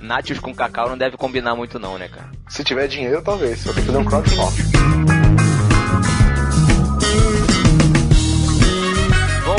Nachos 0.02 0.40
com 0.40 0.54
Cacau 0.54 0.90
não 0.90 0.98
deve 0.98 1.16
combinar 1.16 1.56
muito 1.56 1.80
não, 1.80 1.98
né, 1.98 2.10
cara? 2.10 2.30
Se 2.49 2.62
tiver 2.64 2.88
dinheiro, 2.88 3.22
talvez. 3.22 3.64
Vai 3.64 3.74
ter 3.76 3.80
que 3.82 3.88
fazer 3.88 3.98
um 3.99 4.06
crowdfunding. 4.06 5.27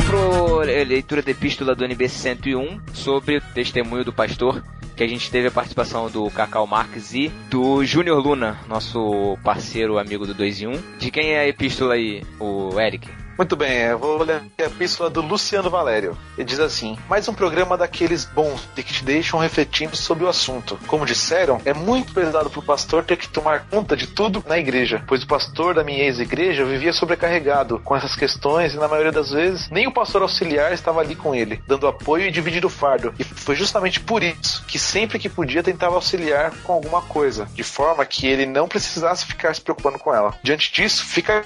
Pro 0.07 0.59
leitura 0.59 1.23
da 1.23 1.31
epístola 1.31 1.75
do 1.75 1.85
NB 1.85 2.09
101 2.09 2.81
sobre 2.93 3.37
o 3.37 3.41
testemunho 3.41 4.05
do 4.05 4.13
pastor, 4.13 4.63
que 4.97 5.03
a 5.03 5.09
gente 5.09 5.31
teve 5.31 5.49
a 5.49 5.51
participação 5.51 6.11
do 6.11 6.29
Cacau 6.31 6.67
Marques 6.67 7.15
e 7.15 7.29
do 7.51 7.85
Júnior 7.85 8.19
Luna, 8.21 8.59
nosso 8.69 9.39
parceiro 9.43 9.99
amigo 9.99 10.27
do 10.27 10.35
2 10.35 10.63
em 10.63 10.67
1. 10.69 10.73
De 10.99 11.11
quem 11.11 11.31
é 11.31 11.41
a 11.41 11.49
epístola 11.49 11.95
aí, 11.95 12.23
o 12.41 12.79
Eric? 12.81 13.09
Muito 13.39 13.55
bem, 13.55 13.83
eu 13.83 14.01
vou 14.01 14.21
ler 14.21 14.43
a 14.59 14.63
epístola 14.65 15.09
do 15.09 15.21
Luciano 15.21 15.71
Valério. 15.71 16.19
Ele 16.37 16.45
diz 16.45 16.59
assim: 16.59 16.99
Mais 17.09 17.29
um 17.29 17.33
programa 17.33 17.79
daqueles 17.79 18.25
bons 18.25 18.69
de 18.75 18.83
que 18.83 18.93
te 18.93 19.05
deixam 19.05 19.39
refletindo 19.39 19.95
sobre 19.95 20.25
o 20.25 20.29
assunto. 20.29 20.77
Como 20.89 21.07
disseram, 21.07 21.63
é 21.65 21.73
muito 21.73 22.13
pesado 22.13 22.51
pro 22.51 22.61
pastor 22.61 23.05
ter 23.05 23.17
que 23.17 23.29
tomar 23.29 23.69
conta 23.71 23.97
de 23.97 24.09
tudo 24.09 24.45
na 24.49 24.59
igreja, 24.59 25.05
pois 25.07 25.23
o 25.23 25.27
pastor 25.29 25.73
da 25.73 25.85
minha 25.85 26.03
ex-igreja 26.03 26.65
vivia 26.65 26.93
sobrecarregado 26.93 27.79
com 27.85 27.95
essas 27.95 28.17
questões 28.17 28.75
e, 28.75 28.77
na 28.77 28.89
maioria 28.89 29.13
das 29.13 29.31
vezes, 29.31 29.71
nem 29.71 29.87
o 29.87 29.93
pastor 29.93 30.23
auxiliar 30.23 30.73
estava 30.73 31.01
ali 31.01 31.15
com 31.15 31.33
ele, 31.33 31.63
dando 31.65 31.87
apoio 31.87 32.27
e 32.27 32.33
dividindo 32.33 32.67
o 32.67 32.71
fardo. 32.71 33.15
E 33.21 33.23
foi 33.23 33.55
justamente 33.55 34.01
por 34.01 34.21
isso 34.21 34.65
que 34.67 34.81
sempre 34.81 35.17
que 35.17 35.29
podia 35.29 35.63
tentava 35.63 35.95
auxiliar 35.95 36.51
com 36.65 36.73
alguma 36.73 37.03
coisa, 37.03 37.49
de 37.55 37.63
forma 37.63 38.05
que 38.05 38.27
ele 38.27 38.47
não 38.47 38.67
precisasse 38.67 39.25
ficar 39.27 39.55
se 39.55 39.61
preocupando 39.61 39.97
com 39.97 40.13
ela. 40.13 40.35
Diante 40.43 40.73
disso, 40.73 41.05
fica 41.05 41.45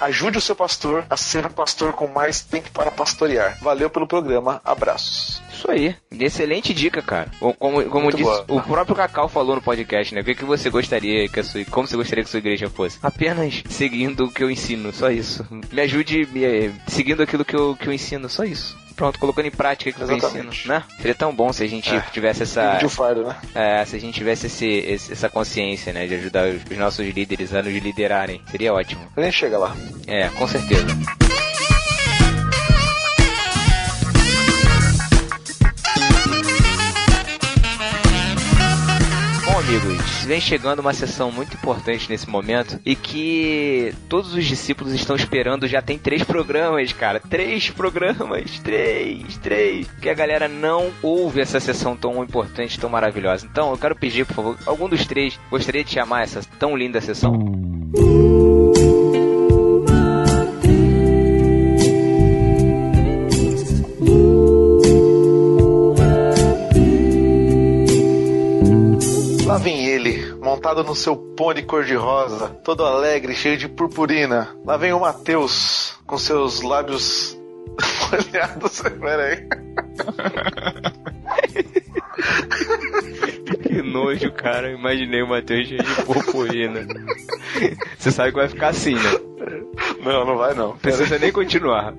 ajude 0.00 0.38
o 0.38 0.40
seu 0.40 0.54
pastor 0.54 1.04
a 1.10 1.16
ser 1.34 1.46
um 1.46 1.50
pastor 1.50 1.92
com 1.92 2.06
mais 2.06 2.42
tempo 2.42 2.70
para 2.70 2.92
pastorear. 2.92 3.58
Valeu 3.60 3.90
pelo 3.90 4.06
programa, 4.06 4.60
abraços. 4.64 5.42
Isso 5.52 5.68
aí, 5.68 5.96
excelente 6.12 6.72
dica, 6.72 7.02
cara. 7.02 7.28
Como, 7.58 7.82
como, 7.84 8.08
o 8.48 8.62
próprio 8.62 8.94
Cacau 8.94 9.28
falou 9.28 9.56
no 9.56 9.62
podcast, 9.62 10.14
né? 10.14 10.20
O 10.20 10.24
que, 10.24 10.34
que 10.34 10.44
você 10.44 10.70
gostaria 10.70 11.28
que 11.28 11.40
a 11.40 11.44
sua, 11.44 11.64
como 11.64 11.88
você 11.88 11.96
gostaria 11.96 12.22
que 12.22 12.28
a 12.28 12.30
sua 12.30 12.38
igreja 12.38 12.70
fosse? 12.70 12.98
Apenas 13.02 13.64
seguindo 13.68 14.26
o 14.26 14.30
que 14.30 14.44
eu 14.44 14.50
ensino, 14.50 14.92
só 14.92 15.10
isso. 15.10 15.44
Me 15.72 15.80
ajude 15.80 16.28
me, 16.32 16.72
seguindo 16.86 17.22
aquilo 17.22 17.44
que 17.44 17.56
eu, 17.56 17.74
que 17.74 17.88
eu 17.88 17.92
ensino, 17.92 18.28
só 18.28 18.44
isso. 18.44 18.76
Pronto, 18.96 19.18
colocando 19.18 19.46
em 19.46 19.50
prática 19.50 19.90
o 19.90 19.94
que 19.94 20.02
eu 20.12 20.16
ensino, 20.16 20.50
né? 20.66 20.84
Seria 20.98 21.14
tão 21.14 21.34
bom 21.34 21.52
se 21.52 21.64
a 21.64 21.66
gente 21.68 21.92
É. 21.94 22.00
tivesse 22.12 22.44
essa, 22.44 22.78
fardo, 22.88 23.24
né? 23.24 23.36
é, 23.54 23.84
se 23.84 23.96
a 23.96 23.98
gente 24.00 24.14
tivesse 24.14 24.46
esse, 24.46 24.66
esse- 24.66 25.12
essa 25.12 25.28
consciência, 25.28 25.92
né, 25.92 26.06
de 26.06 26.14
ajudar 26.14 26.46
os, 26.48 26.62
os 26.70 26.78
nossos 26.78 27.06
líderes 27.08 27.52
a 27.54 27.62
nos 27.62 27.72
liderarem. 27.74 28.40
Seria 28.50 28.72
ótimo. 28.72 29.06
A 29.16 29.20
gente 29.22 29.36
chega 29.36 29.58
lá. 29.58 29.74
É, 30.06 30.28
com 30.28 30.46
certeza. 30.46 30.86
Bom, 39.54 39.60
amigos, 39.60 40.24
vem 40.24 40.40
chegando 40.40 40.80
uma 40.80 40.92
sessão 40.92 41.30
muito 41.30 41.54
importante 41.54 42.10
nesse 42.10 42.28
momento 42.28 42.80
e 42.84 42.96
que 42.96 43.94
todos 44.08 44.34
os 44.34 44.44
discípulos 44.44 44.92
estão 44.92 45.14
esperando. 45.14 45.68
Já 45.68 45.80
tem 45.80 45.96
três 45.96 46.24
programas, 46.24 46.92
cara. 46.92 47.20
Três 47.20 47.70
programas. 47.70 48.58
Três, 48.58 49.36
três. 49.36 49.86
Que 50.02 50.08
a 50.08 50.14
galera 50.14 50.48
não 50.48 50.90
ouve 51.00 51.40
essa 51.40 51.60
sessão 51.60 51.96
tão 51.96 52.20
importante, 52.20 52.80
tão 52.80 52.90
maravilhosa. 52.90 53.46
Então, 53.46 53.70
eu 53.70 53.78
quero 53.78 53.94
pedir, 53.94 54.26
por 54.26 54.34
favor, 54.34 54.58
algum 54.66 54.88
dos 54.88 55.06
três 55.06 55.38
gostaria 55.48 55.84
de 55.84 55.92
chamar 55.92 56.24
essa 56.24 56.40
tão 56.58 56.76
linda 56.76 57.00
sessão. 57.00 57.32
Lá 69.54 69.60
vem 69.60 69.86
ele, 69.86 70.34
montado 70.42 70.82
no 70.82 70.96
seu 70.96 71.14
pônei 71.14 71.62
cor-de-rosa, 71.62 72.48
todo 72.64 72.84
alegre, 72.84 73.36
cheio 73.36 73.56
de 73.56 73.68
purpurina. 73.68 74.48
Lá 74.64 74.76
vem 74.76 74.92
o 74.92 74.98
Mateus, 74.98 75.96
com 76.04 76.18
seus 76.18 76.60
lábios 76.60 77.38
molhados. 78.10 78.82
Pera 78.82 79.22
aí. 79.22 79.46
nojo, 83.84 84.32
cara. 84.32 84.70
Imaginei 84.70 85.22
o 85.22 85.28
Matheus 85.28 85.68
cheio 85.68 85.82
de 85.82 86.02
purpurina. 86.02 86.86
Você 87.98 88.10
sabe 88.10 88.30
que 88.30 88.36
vai 88.38 88.48
ficar 88.48 88.68
assim, 88.68 88.94
né? 88.94 89.10
Não, 90.02 90.24
não 90.24 90.36
vai 90.36 90.54
não. 90.54 90.68
Não 90.68 90.76
precisa 90.76 91.18
nem 91.18 91.32
continuar. 91.32 91.94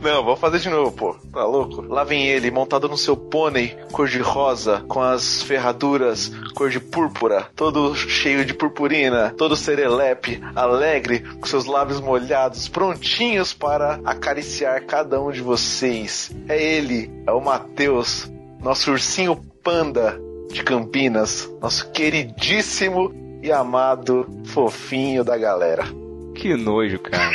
Não, 0.00 0.24
vou 0.24 0.36
fazer 0.36 0.58
de 0.58 0.68
novo, 0.68 0.92
pô. 0.92 1.16
Tá 1.32 1.44
louco? 1.44 1.82
Lá 1.82 2.04
vem 2.04 2.26
ele, 2.26 2.50
montado 2.50 2.88
no 2.88 2.96
seu 2.96 3.16
pônei, 3.16 3.76
cor 3.90 4.06
de 4.06 4.18
rosa, 4.18 4.84
com 4.86 5.00
as 5.00 5.42
ferraduras, 5.42 6.30
cor 6.54 6.70
de 6.70 6.78
púrpura, 6.78 7.48
todo 7.56 7.94
cheio 7.94 8.44
de 8.44 8.54
purpurina, 8.54 9.34
todo 9.36 9.56
serelepe, 9.56 10.40
alegre, 10.54 11.20
com 11.40 11.46
seus 11.46 11.66
lábios 11.66 12.00
molhados, 12.00 12.68
prontinhos 12.68 13.52
para 13.52 14.00
acariciar 14.04 14.84
cada 14.84 15.20
um 15.20 15.30
de 15.30 15.40
vocês. 15.40 16.30
É 16.48 16.62
ele, 16.62 17.10
é 17.26 17.32
o 17.32 17.40
Matheus, 17.40 18.30
nosso 18.64 18.90
ursinho 18.90 19.36
panda 19.62 20.18
de 20.50 20.64
Campinas, 20.64 21.50
nosso 21.60 21.90
queridíssimo 21.92 23.12
e 23.42 23.52
amado 23.52 24.26
fofinho 24.46 25.22
da 25.22 25.36
galera. 25.36 25.84
Que 26.34 26.56
nojo, 26.56 26.98
cara. 26.98 27.30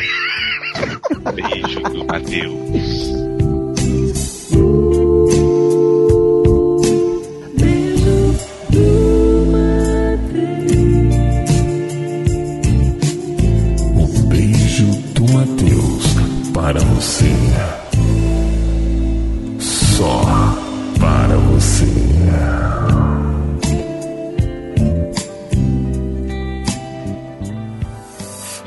Beijo 1.36 1.82
do 1.82 2.06
Matheus. 2.06 3.30
O 13.96 14.28
beijo 14.28 14.86
do 15.14 15.32
Matheus 15.32 16.06
para 16.54 16.80
você. 16.80 17.79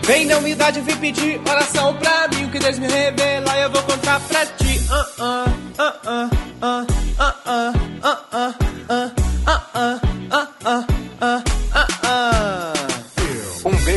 Vem 0.04 0.26
da 0.26 0.38
humildade, 0.38 0.80
vem 0.80 0.96
pedir 0.96 1.40
oração 1.48 1.94
pra 1.96 2.28
mim. 2.28 2.44
O 2.44 2.50
que 2.50 2.58
Deus 2.58 2.78
me 2.78 2.88
revela, 2.88 3.58
eu 3.58 3.70
vou 3.70 3.82
contar 3.82 4.20
pra 4.20 4.44
ti. 4.46 4.80
Ah, 4.90 5.06
ah, 5.20 5.44
ah, 5.78 6.00
ah, 6.06 6.30
ah, 6.60 6.86
ah, 7.18 7.32
ah, 7.46 7.72
ah, 8.02 8.20
ah, 8.32 8.54
ah, 8.88 9.12
ah, 9.46 9.60
ah, 9.74 10.00
ah. 10.30 10.32
-uh, 10.32 10.46
uh 10.70 11.42
-uh 11.48 11.61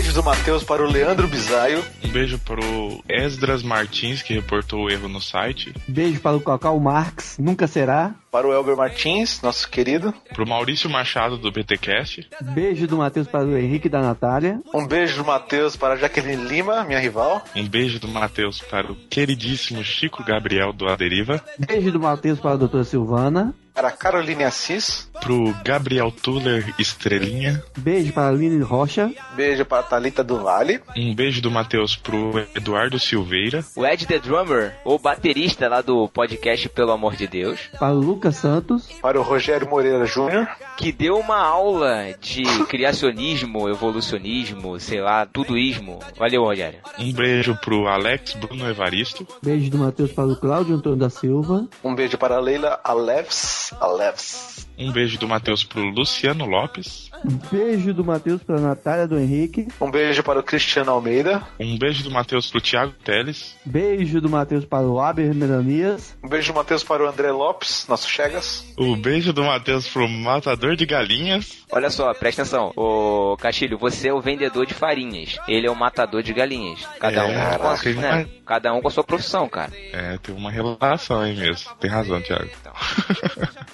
beijo 0.06 0.14
do 0.14 0.24
Matheus 0.24 0.64
para 0.64 0.84
o 0.84 0.86
Leandro 0.86 1.28
Bisaio. 1.28 1.84
Um 2.04 2.10
beijo 2.10 2.38
pro 2.38 2.62
Esdras 3.10 3.64
Martins, 3.64 4.22
que 4.22 4.36
reportou 4.36 4.84
o 4.84 4.90
erro 4.90 5.08
no 5.08 5.20
site. 5.20 5.74
Beijo 5.88 6.20
para 6.22 6.38
o 6.38 6.42
Cacau 6.42 6.80
Marx, 6.80 7.38
nunca 7.40 7.66
será. 7.66 8.14
Para 8.32 8.48
o 8.48 8.54
Elber 8.54 8.78
Martins, 8.78 9.42
nosso 9.42 9.68
querido. 9.68 10.14
Pro 10.34 10.48
Maurício 10.48 10.90
Machado, 10.90 11.38
do 11.38 11.52
BTcast. 11.52 12.30
Beijo 12.54 12.86
do 12.86 12.98
Matheus 12.98 13.28
para 13.28 13.46
o 13.46 13.58
Henrique 13.58 13.90
da 13.90 14.02
Natália. 14.02 14.60
Um 14.74 14.86
beijo 14.86 15.18
do 15.18 15.26
Matheus 15.26 15.76
para 15.76 15.96
a 15.96 15.98
Jaqueline 15.98 16.46
Lima, 16.46 16.84
minha 16.84 17.00
rival. 17.00 17.44
Um 17.56 17.68
beijo 17.68 18.00
do 18.00 18.08
Matheus 18.08 18.60
para 18.60 18.92
o 18.92 18.96
queridíssimo 19.10 19.84
Chico 19.84 20.24
Gabriel, 20.24 20.72
do 20.72 20.88
A 20.88 20.96
Deriva. 20.96 21.42
Beijo 21.58 21.92
do 21.92 22.00
Matheus 22.00 22.40
para 22.40 22.52
a 22.52 22.58
doutora 22.58 22.84
Silvana. 22.84 23.56
Para 23.76 23.90
a 23.90 23.92
Caroline 23.92 24.46
Assis. 24.46 25.12
Pro 25.20 25.54
Gabriel 25.64 26.10
Tuller 26.12 26.74
Estrelinha. 26.80 27.62
Beijo 27.78 28.14
para 28.14 28.28
a 28.28 28.30
Aline 28.30 28.62
Rocha. 28.64 29.12
Beijo 29.36 29.66
para 29.66 29.80
a 29.82 29.84
Thalita 29.84 30.24
do 30.24 30.40
Vale. 30.42 30.82
Um 30.96 31.14
beijo 31.14 31.42
do 31.42 31.52
Matheus 31.52 31.96
pro 31.96 32.40
Eduardo 32.56 32.98
Silveira. 32.98 33.66
O 33.76 33.86
Ed 33.86 34.06
The 34.06 34.20
Drummer, 34.20 34.76
o 34.86 34.98
baterista 34.98 35.68
lá 35.68 35.82
do 35.82 36.08
podcast 36.08 36.70
Pelo 36.70 36.92
Amor 36.92 37.16
de 37.18 37.28
Deus. 37.28 37.60
Para 37.78 37.94
o 37.94 38.00
Lucas 38.00 38.38
Santos. 38.38 38.88
Para 39.02 39.20
o 39.20 39.24
Rogério 39.24 39.70
Moreira 39.70 40.06
Júnior. 40.06 40.48
Que 40.78 40.92
deu 40.92 41.18
uma 41.18 41.40
aula 41.40 42.14
de 42.20 42.44
criacionismo, 42.66 43.68
evolucionismo, 43.70 44.80
sei 44.80 45.02
lá, 45.02 45.26
tudoísmo. 45.26 46.00
Valeu, 46.18 46.44
Rogério. 46.44 46.80
Um 46.98 47.12
beijo 47.12 47.58
pro 47.62 47.88
Alex 47.88 48.34
Bruno 48.34 48.70
Evaristo. 48.70 49.28
Beijo 49.42 49.70
do 49.70 49.78
Matheus 49.80 50.12
para 50.12 50.28
o 50.28 50.36
Cláudio 50.36 50.76
Antônio 50.76 51.00
da 51.00 51.10
Silva. 51.10 51.68
Um 51.84 51.96
beijo 51.96 52.18
para 52.18 52.36
a 52.36 52.40
Leila 52.40 52.80
Aleves. 52.84 53.65
left 53.82 54.64
Um 54.78 54.92
beijo 54.92 55.18
do 55.18 55.28
Matheus 55.28 55.64
pro 55.64 55.82
Luciano 55.84 56.46
Lopes. 56.46 57.10
Beijo 57.52 57.94
do 57.94 58.04
Matheus 58.04 58.44
para 58.44 58.58
a 58.58 58.62
Natália 58.62 59.08
do 59.08 59.18
Henrique. 59.18 59.68
Um 59.82 59.90
beijo 59.90 60.22
para 60.22 60.40
o 60.40 60.44
Cristiano 60.44 60.92
Almeida. 60.92 61.42
Um 61.60 61.78
beijo 61.78 62.04
do 62.04 62.12
Matheus 62.12 62.52
pro 62.52 62.62
Thiago 62.62 62.94
Teles. 63.04 63.56
Beijo 63.66 64.20
do 64.22 64.30
Matheus 64.30 64.66
para 64.66 64.86
o 64.86 65.00
Aber 65.00 65.34
Melanias. 65.34 66.16
Um 66.24 66.28
beijo 66.28 66.52
do 66.52 66.56
Matheus 66.58 66.84
para 66.84 67.04
o 67.04 67.08
André 67.08 67.32
Lopes, 67.32 67.86
nosso 67.90 68.08
Chegas. 68.10 68.66
O 68.78 68.96
beijo 68.96 69.32
do 69.34 69.44
Matheus 69.44 69.88
pro 69.88 70.08
Matador 70.08 70.76
de 70.76 70.86
Galinhas. 70.86 71.64
Olha 71.72 71.90
só, 71.90 72.14
presta 72.14 72.42
atenção. 72.44 72.72
Ô, 72.76 73.36
Castilho, 73.40 73.78
você 73.78 74.10
é 74.10 74.14
o 74.14 74.22
vendedor 74.22 74.66
de 74.66 74.74
farinhas. 74.74 75.38
Ele 75.48 75.66
é 75.68 75.72
o 75.72 75.76
matador 75.76 76.22
de 76.22 76.34
galinhas. 76.34 76.86
Cada 77.00 77.22
É, 77.22 77.56
um 77.56 77.58
com 77.60 77.68
a, 77.68 77.80
ele 77.86 77.94
né? 78.00 78.10
vai- 78.12 78.28
Cada 78.46 78.74
um 78.74 78.82
com 78.82 78.88
a 78.88 78.92
sua 78.92 79.04
profissão, 79.04 79.50
cara. 79.50 79.72
É, 79.92 80.20
tem 80.20 80.36
uma 80.36 80.52
relação 80.52 81.20
aí 81.22 81.36
mesmo. 81.36 81.74
Tem 81.80 81.90
razão, 81.90 82.22
Thiago. 82.22 82.48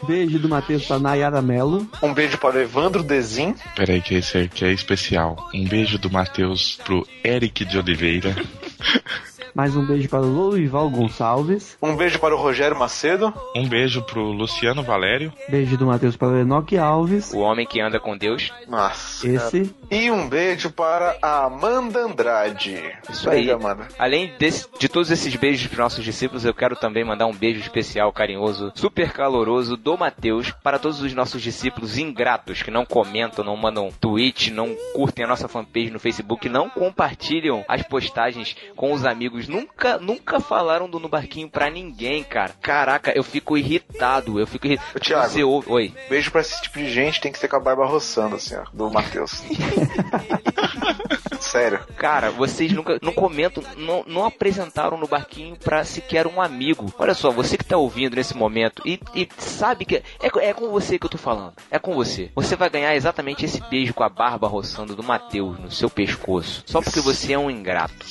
Beijo 0.07 0.39
do 0.39 0.47
Matheus 0.47 0.87
para 0.91 0.99
Nayara 0.99 1.41
Melo. 1.41 1.87
Um 2.03 2.13
beijo 2.13 2.37
para 2.37 2.57
o 2.57 2.61
Evandro 2.61 3.01
Dezin. 3.01 3.55
Peraí, 3.77 4.01
que 4.01 4.15
esse 4.15 4.37
aqui 4.39 4.65
é 4.65 4.73
especial. 4.73 5.37
Um 5.53 5.63
beijo 5.63 5.97
do 5.97 6.11
Matheus 6.11 6.77
pro 6.83 7.07
Eric 7.23 7.63
de 7.63 7.77
Oliveira. 7.77 8.35
Mais 9.53 9.75
um 9.75 9.85
beijo 9.85 10.07
para 10.09 10.21
o 10.21 10.25
Lourival 10.25 10.89
Gonçalves. 10.89 11.77
Um 11.81 11.95
beijo 11.95 12.19
para 12.19 12.35
o 12.35 12.37
Rogério 12.37 12.77
Macedo. 12.77 13.33
Um 13.55 13.67
beijo 13.67 14.01
pro 14.03 14.21
Luciano 14.21 14.81
Valério. 14.83 15.31
Beijo 15.49 15.77
do 15.77 15.85
Matheus 15.85 16.15
para 16.15 16.29
o 16.29 16.37
Enoque 16.39 16.77
Alves. 16.77 17.33
O 17.33 17.39
homem 17.39 17.65
que 17.65 17.81
anda 17.81 17.99
com 17.99 18.17
Deus. 18.17 18.51
Nossa. 18.67 19.27
Esse. 19.27 19.73
E 19.89 20.09
um 20.09 20.27
beijo 20.29 20.71
para 20.71 21.17
a 21.21 21.45
Amanda 21.45 21.99
Andrade. 21.99 22.81
Isso 23.09 23.29
aí. 23.29 23.45
Beijo, 23.45 23.55
Amanda. 23.55 23.87
Além 23.99 24.31
desse- 24.39 24.67
de 24.79 24.87
todos 24.87 25.11
esses 25.11 25.35
beijos 25.35 25.67
para 25.67 25.83
nossos 25.83 26.03
discípulos, 26.03 26.45
eu 26.45 26.53
quero 26.53 26.75
também 26.75 27.03
mandar 27.03 27.27
um 27.27 27.33
beijo 27.33 27.59
especial, 27.59 28.11
carinhoso, 28.13 28.71
super 28.75 29.11
caloroso 29.11 29.75
do 29.75 29.97
Mateus 29.97 30.51
para 30.63 30.79
todos 30.79 31.01
os 31.01 31.13
nossos 31.13 31.41
discípulos 31.41 31.97
ingratos 31.97 32.61
que 32.63 32.71
não 32.71 32.85
comentam, 32.85 33.43
não 33.43 33.57
mandam 33.57 33.89
tweet, 33.99 34.51
não 34.51 34.73
curtem 34.93 35.25
a 35.25 35.27
nossa 35.27 35.47
fanpage 35.47 35.91
no 35.91 35.99
Facebook, 35.99 36.47
não 36.47 36.69
compartilham 36.69 37.65
as 37.67 37.81
postagens 37.83 38.55
com 38.75 38.93
os 38.93 39.05
amigos, 39.05 39.40
nunca, 39.47 39.97
nunca 39.97 40.39
falaram 40.39 40.89
do 40.89 40.99
No 40.99 41.09
Barquinho 41.09 41.49
pra 41.49 41.69
ninguém, 41.69 42.23
cara. 42.23 42.53
Caraca, 42.61 43.11
eu 43.15 43.23
fico 43.23 43.57
irritado, 43.57 44.39
eu 44.39 44.47
fico 44.47 44.67
irritado. 44.67 44.89
Ô, 44.95 44.99
Thiago. 44.99 45.29
Você 45.29 45.43
ouve... 45.43 45.71
Oi. 45.71 45.93
Beijo 46.09 46.31
pra 46.31 46.41
esse 46.41 46.61
tipo 46.61 46.79
de 46.79 46.89
gente, 46.89 47.21
tem 47.21 47.31
que 47.31 47.39
ser 47.39 47.47
com 47.47 47.55
a 47.55 47.59
barba 47.59 47.85
roçando, 47.85 48.35
assim, 48.35 48.55
ó, 48.55 48.63
do 48.73 48.89
Matheus. 48.89 49.43
Sério. 51.51 51.81
Cara, 51.97 52.31
vocês 52.31 52.71
nunca 52.71 52.97
não 53.01 53.11
comentam, 53.11 53.61
não, 53.75 54.05
não 54.07 54.25
apresentaram 54.25 54.97
no 54.97 55.05
barquinho 55.05 55.57
pra 55.57 55.83
sequer 55.83 56.25
um 56.25 56.41
amigo. 56.41 56.93
Olha 56.97 57.13
só, 57.13 57.29
você 57.29 57.57
que 57.57 57.65
tá 57.65 57.75
ouvindo 57.75 58.15
nesse 58.15 58.37
momento 58.37 58.81
e, 58.85 58.97
e 59.13 59.27
sabe 59.37 59.83
que 59.83 59.97
é, 59.97 60.03
é 60.21 60.53
com 60.53 60.69
você 60.69 60.97
que 60.97 61.05
eu 61.05 61.09
tô 61.09 61.17
falando. 61.17 61.53
É 61.69 61.77
com 61.77 61.93
você. 61.93 62.31
Você 62.35 62.55
vai 62.55 62.69
ganhar 62.69 62.95
exatamente 62.95 63.43
esse 63.43 63.61
beijo 63.69 63.93
com 63.93 64.03
a 64.03 64.07
barba 64.07 64.47
roçando 64.47 64.95
do 64.95 65.03
Matheus 65.03 65.59
no 65.59 65.69
seu 65.69 65.89
pescoço. 65.89 66.63
Só 66.65 66.81
porque 66.81 67.01
você 67.01 67.33
é 67.33 67.37
um 67.37 67.51
ingrato. 67.51 68.05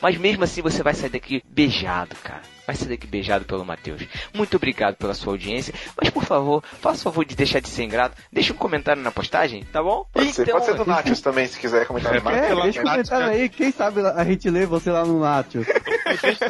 Mas 0.00 0.16
mesmo 0.16 0.44
assim 0.44 0.62
você 0.62 0.82
vai 0.82 0.94
sair 0.94 1.10
daqui 1.10 1.42
beijado, 1.46 2.16
cara. 2.24 2.55
Vai 2.66 2.74
sair 2.74 2.88
daqui 2.88 3.06
beijado 3.06 3.44
pelo 3.44 3.64
Matheus. 3.64 4.02
Muito 4.34 4.56
obrigado 4.56 4.96
pela 4.96 5.14
sua 5.14 5.32
audiência. 5.32 5.72
Mas 5.96 6.10
por 6.10 6.24
favor, 6.24 6.62
faça 6.80 7.00
o 7.00 7.02
favor 7.04 7.24
de 7.24 7.36
deixar 7.36 7.60
de 7.60 7.68
ser 7.68 7.84
ingrato. 7.84 8.16
Deixa 8.32 8.52
um 8.52 8.56
comentário 8.56 9.02
na 9.02 9.10
postagem, 9.10 9.64
tá 9.64 9.82
bom? 9.82 10.04
Pode 10.12 10.32
ser, 10.32 10.50
pode 10.50 10.64
ser 10.64 10.74
do 10.74 10.84
Natius 10.84 11.20
também, 11.20 11.46
se 11.46 11.58
quiser 11.58 11.86
comentar 11.86 12.12
no 12.12 12.30
É, 12.30 12.62
deixa 12.62 12.80
um 12.80 12.84
comentário 12.84 13.26
aí. 13.28 13.48
Quem 13.48 13.70
sabe 13.70 14.00
a 14.00 14.24
gente 14.24 14.50
lê 14.50 14.66
você 14.66 14.90
lá 14.90 15.04
no 15.04 15.20
Natius. 15.20 15.66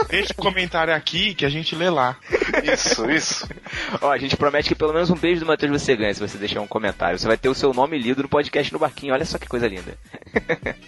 Deixa, 0.09 0.33
o 0.33 0.37
comentário 0.37 0.95
aqui 0.95 1.35
que 1.35 1.45
a 1.45 1.49
gente 1.49 1.75
lê 1.75 1.91
lá. 1.91 2.17
Isso, 2.73 3.11
isso. 3.11 3.49
Ó, 4.01 4.11
a 4.11 4.19
gente 4.19 4.37
promete 4.37 4.69
que 4.69 4.75
pelo 4.75 4.93
menos 4.93 5.11
um 5.11 5.17
beijo 5.17 5.41
do 5.41 5.47
Matheus 5.47 5.83
você 5.83 5.97
ganha 5.97 6.15
se 6.15 6.21
você 6.21 6.39
deixar 6.39 6.61
um 6.61 6.67
comentário. 6.67 7.19
Você 7.19 7.27
vai 7.27 7.37
ter 7.37 7.49
o 7.49 7.55
seu 7.55 7.73
nome 7.73 7.99
lido 7.99 8.23
no 8.23 8.29
podcast 8.29 8.73
no 8.73 8.79
barquinho. 8.79 9.13
Olha 9.13 9.25
só 9.25 9.39
que 9.39 9.49
coisa 9.49 9.67
linda. 9.67 9.97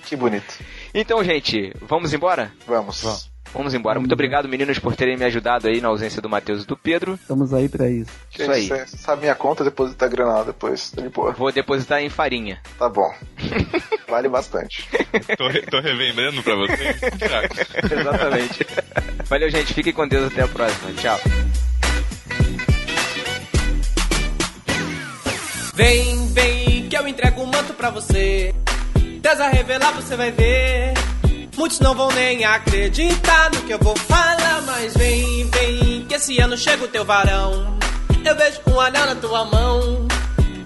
Que 0.04 0.16
bonito. 0.16 0.58
Então, 0.94 1.22
gente, 1.22 1.72
vamos 1.82 2.12
embora? 2.12 2.52
Vamos. 2.66 3.02
Vamos 3.02 3.37
embora. 3.74 3.98
Muito 3.98 4.12
obrigado, 4.12 4.48
meninos, 4.48 4.78
por 4.78 4.94
terem 4.96 5.16
me 5.16 5.24
ajudado 5.24 5.68
aí 5.68 5.80
na 5.80 5.88
ausência 5.88 6.20
do 6.22 6.28
Matheus 6.28 6.62
e 6.64 6.66
do 6.66 6.76
Pedro. 6.76 7.14
Estamos 7.14 7.52
aí 7.54 7.68
pra 7.68 7.88
isso. 7.88 8.10
Isso 8.38 8.50
aí. 8.50 8.68
Você 8.68 8.86
sabe 8.96 9.22
minha 9.22 9.34
conta, 9.34 9.64
deposita 9.64 10.04
a 10.04 10.08
grana 10.08 10.32
lá 10.34 10.42
depois. 10.44 10.90
Tá 10.90 11.02
de 11.02 11.08
boa. 11.08 11.32
Vou 11.32 11.50
depositar 11.52 12.00
em 12.00 12.08
farinha. 12.08 12.60
Tá 12.78 12.88
bom. 12.88 13.10
Vale 14.08 14.28
bastante. 14.28 14.88
Tô, 15.36 15.48
re- 15.48 15.62
tô 15.62 15.80
relembrando 15.80 16.42
pra 16.42 16.54
você. 16.54 16.94
Thiago. 17.18 17.54
Exatamente. 18.00 18.66
Valeu, 19.26 19.50
gente. 19.50 19.74
Fiquem 19.74 19.92
com 19.92 20.06
Deus. 20.08 20.32
Até 20.32 20.42
a 20.42 20.48
próxima. 20.48 20.92
Tchau. 20.94 21.18
Vem, 25.74 26.26
vem, 26.32 26.88
que 26.88 26.96
eu 26.96 27.06
entrego 27.06 27.42
o 27.42 27.46
manto 27.46 27.72
pra 27.74 27.90
você. 27.90 28.52
Deus 29.20 29.40
a 29.40 29.48
revelar, 29.48 29.92
você 29.92 30.16
vai 30.16 30.30
ver. 30.32 30.92
Muitos 31.58 31.80
não 31.80 31.92
vão 31.92 32.08
nem 32.12 32.44
acreditar 32.44 33.50
no 33.50 33.62
que 33.62 33.72
eu 33.72 33.80
vou 33.80 33.96
falar, 33.96 34.62
mas 34.64 34.96
vem, 34.96 35.50
vem, 35.50 36.06
que 36.06 36.14
esse 36.14 36.38
ano 36.38 36.56
chega 36.56 36.84
o 36.84 36.88
teu 36.88 37.04
varão. 37.04 37.76
Eu 38.24 38.36
vejo 38.36 38.60
um 38.68 38.80
anel 38.80 39.06
na 39.06 39.16
tua 39.16 39.44
mão. 39.44 40.06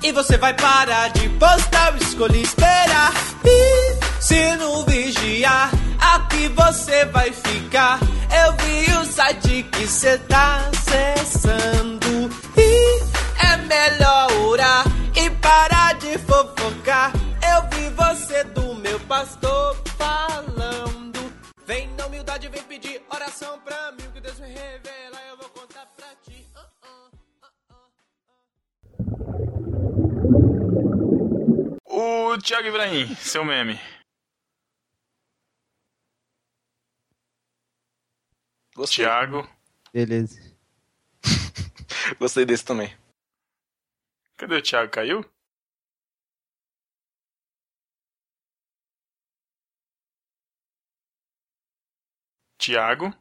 E 0.02 0.12
você 0.12 0.36
vai 0.36 0.52
parar 0.52 1.08
de 1.08 1.30
postar, 1.30 1.96
escolhi 1.96 2.42
esperar. 2.42 3.10
E 3.42 4.22
se 4.22 4.54
não 4.56 4.84
vigiar, 4.84 5.70
aqui 5.98 6.48
você 6.48 7.06
vai 7.06 7.32
ficar. 7.32 7.98
Eu 8.44 8.52
vi 8.58 8.92
o 8.92 9.06
site 9.06 9.62
que 9.72 9.86
cê 9.86 10.18
tá 10.18 10.68
acessando. 10.74 12.30
E 12.54 13.02
é 13.46 13.56
melhor 13.56 14.30
orar 14.42 14.84
e 15.16 15.30
parar 15.30 15.94
de 15.94 16.18
fofocar. 16.18 17.12
Eu 17.50 17.70
vi 17.70 17.88
você 17.96 18.44
do 18.44 18.74
meu 18.74 19.00
pastor. 19.00 19.51
Humildade, 22.32 22.48
vem 22.48 22.64
pedir 22.64 23.02
oração 23.10 23.60
pra 23.60 23.92
mim. 23.92 24.06
O 24.06 24.12
que 24.12 24.20
Deus 24.20 24.40
me 24.40 24.48
revela, 24.48 25.20
eu 25.28 25.36
vou 25.36 25.50
contar 25.50 25.84
pra 25.86 26.14
ti. 26.16 26.46
O 31.84 32.38
Thiago 32.38 32.68
Ibrahim, 32.68 33.14
seu 33.16 33.44
meme. 33.44 33.78
Gostei. 38.74 39.04
Thiago. 39.04 39.46
Beleza. 39.92 40.40
Gostei 42.18 42.46
desse 42.46 42.64
também. 42.64 42.96
Cadê 44.38 44.56
o 44.56 44.62
Thiago? 44.62 44.90
Caiu? 44.90 45.22
Thiago. 52.72 53.12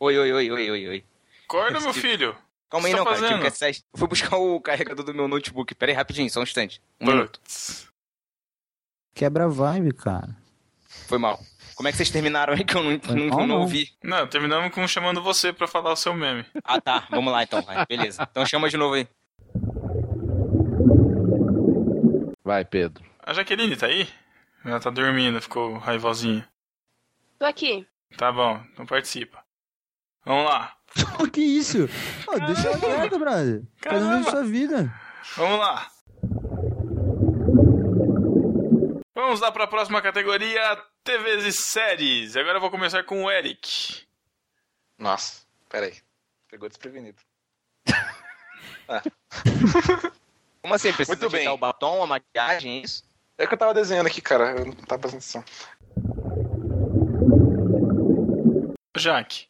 Oi, 0.00 0.18
oi, 0.18 0.32
oi, 0.32 0.50
oi, 0.50 0.70
oi, 0.70 0.88
oi. 0.88 1.04
Acorda, 1.44 1.80
meu 1.80 1.92
filho. 1.92 2.34
Calma 2.70 2.88
aí, 2.88 2.94
que 2.94 2.98
não, 2.98 3.04
você 3.04 3.10
tá 3.10 3.14
cara. 3.14 3.16
Tive 3.16 3.28
fazendo? 3.28 3.40
que 3.42 3.46
acessar- 3.48 3.84
Fui 3.94 4.08
buscar 4.08 4.36
o 4.38 4.60
carregador 4.60 5.04
do 5.04 5.14
meu 5.14 5.28
notebook. 5.28 5.74
Pera 5.74 5.92
aí, 5.92 5.96
rapidinho, 5.96 6.30
só 6.30 6.40
um 6.40 6.44
instante. 6.44 6.80
Um 7.00 7.06
minuto. 7.06 7.40
Quebra 9.14 9.44
a 9.44 9.48
vibe, 9.48 9.92
cara. 9.92 10.34
Foi 11.06 11.18
mal. 11.18 11.38
Como 11.74 11.88
é 11.88 11.92
que 11.92 11.98
vocês 11.98 12.10
terminaram 12.10 12.54
aí 12.54 12.64
que 12.64 12.74
eu 12.74 12.82
não, 12.82 12.90
não, 13.14 13.26
mal, 13.28 13.38
não 13.40 13.46
não. 13.46 13.60
ouvi? 13.60 13.90
Não, 14.02 14.26
terminamos 14.26 14.72
com 14.74 14.88
chamando 14.88 15.22
você 15.22 15.52
pra 15.52 15.68
falar 15.68 15.92
o 15.92 15.96
seu 15.96 16.14
meme. 16.14 16.44
Ah, 16.64 16.80
tá. 16.80 17.06
Vamos 17.10 17.30
lá 17.32 17.42
então, 17.42 17.60
vai. 17.62 17.84
Beleza. 17.86 18.26
Então 18.30 18.46
chama 18.46 18.70
de 18.70 18.78
novo 18.78 18.94
aí. 18.94 19.06
Vai, 22.42 22.64
Pedro. 22.64 23.04
A 23.22 23.32
Jaqueline 23.34 23.76
tá 23.76 23.86
aí? 23.86 24.08
Ela 24.64 24.80
tá 24.80 24.88
dormindo, 24.90 25.40
ficou 25.42 25.76
raivosinha. 25.78 26.48
Tô 27.38 27.44
aqui. 27.44 27.86
Tá 28.16 28.30
bom, 28.32 28.62
então 28.72 28.86
participa. 28.86 29.44
Vamos 30.24 30.44
lá. 30.44 30.76
que 31.32 31.40
isso? 31.40 31.88
Ô, 32.26 32.38
deixa 32.46 32.68
ela 32.68 32.78
quieta, 32.78 33.18
brother. 33.18 33.62
Cada 33.80 33.98
um 34.04 34.18
vive 34.18 34.30
sua 34.30 34.44
vida. 34.44 34.92
Vamos 35.36 35.58
lá. 35.58 35.90
Vamos 39.14 39.40
lá 39.40 39.52
pra 39.52 39.66
próxima 39.66 40.00
categoria, 40.02 40.82
TVs 41.04 41.44
e 41.44 41.52
séries. 41.52 42.36
Agora 42.36 42.56
eu 42.56 42.60
vou 42.60 42.70
começar 42.70 43.02
com 43.04 43.24
o 43.24 43.30
Eric. 43.30 44.06
Nossa, 44.98 45.42
pera 45.68 45.86
aí. 45.86 45.96
Pegou 46.48 46.68
desprevenido. 46.68 47.18
Ah. 48.88 49.02
Como 50.62 50.72
assim? 50.72 50.92
Precisa 50.92 51.18
Muito 51.18 51.28
bem. 51.28 51.48
o 51.48 51.56
batom, 51.56 52.04
a 52.04 52.06
maquiagem, 52.06 52.78
é 52.78 52.82
isso? 52.84 53.02
É 53.36 53.44
que 53.44 53.52
eu 53.52 53.58
tava 53.58 53.74
desenhando 53.74 54.06
aqui, 54.06 54.20
cara. 54.20 54.52
Eu 54.52 54.66
não 54.66 54.72
tava 54.74 55.00
prestando 55.00 55.42
atenção. 55.42 55.44
Jaque, 58.98 59.46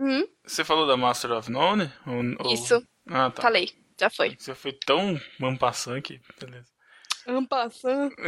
Hum? 0.00 0.26
você 0.44 0.64
falou 0.64 0.86
da 0.86 0.96
Master 0.96 1.32
of 1.32 1.50
None? 1.50 1.90
Ou- 2.06 2.46
ou- 2.46 2.52
Isso. 2.54 2.82
Ah, 3.08 3.30
tá. 3.30 3.42
Falei. 3.42 3.70
Já 4.00 4.10
foi. 4.10 4.34
Você 4.36 4.54
foi 4.56 4.72
tão 4.72 5.18
mampassant 5.38 6.02
que... 6.02 6.20
Beleza. 6.40 6.66
Ampassando. 7.28 8.12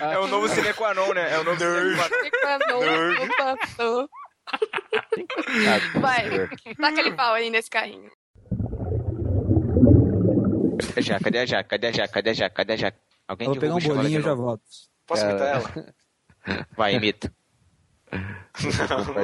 É 0.00 0.18
o 0.18 0.26
novo 0.26 0.48
Cine 0.48 0.72
qua 0.74 0.94
non, 0.94 1.12
né? 1.14 1.32
É 1.32 1.38
o 1.38 1.44
novo 1.44 1.58
Cine 1.58 1.96
qua 2.30 2.58
non. 2.68 4.06
Vai, 6.00 6.48
taca 6.80 7.00
ele 7.00 7.12
pau 7.12 7.34
aí 7.34 7.50
nesse 7.50 7.70
carrinho. 7.70 8.10
Jaque? 10.98 11.24
Cadê 11.24 11.38
a 11.38 11.46
Jaque? 11.46 11.68
Cadê 11.70 11.86
a 11.88 11.92
Jaque? 11.92 12.12
Cadê 12.14 12.30
a 12.30 12.34
Jaque? 12.34 12.54
Cadê 12.56 12.72
a 12.72 12.76
Jaque? 12.76 12.98
Alguém 13.26 13.46
Eu 13.48 13.52
vou 13.54 13.60
pegar 13.60 13.74
um 13.74 13.78
e 13.78 13.88
bolinho 13.88 14.20
e 14.20 14.22
já 14.22 14.34
volto. 14.34 14.62
Posso 15.06 15.24
imitar 15.24 15.62
Cara. 15.62 15.72
ela? 15.76 15.94
Vai, 16.76 16.94
imita. 16.96 17.32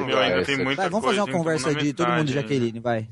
Meu, 0.07 0.19
ainda 0.19 0.45
tem 0.45 0.57
muita 0.59 0.83
Vai, 0.83 0.91
vamos 0.91 1.07
fazer 1.07 1.21
uma 1.21 1.33
conversa 1.33 1.75
de 1.75 1.93
todo 1.93 2.09
mundo 2.09 2.19
metade 2.29 2.33
Jaqueline, 2.33 2.81
vai. 2.81 3.09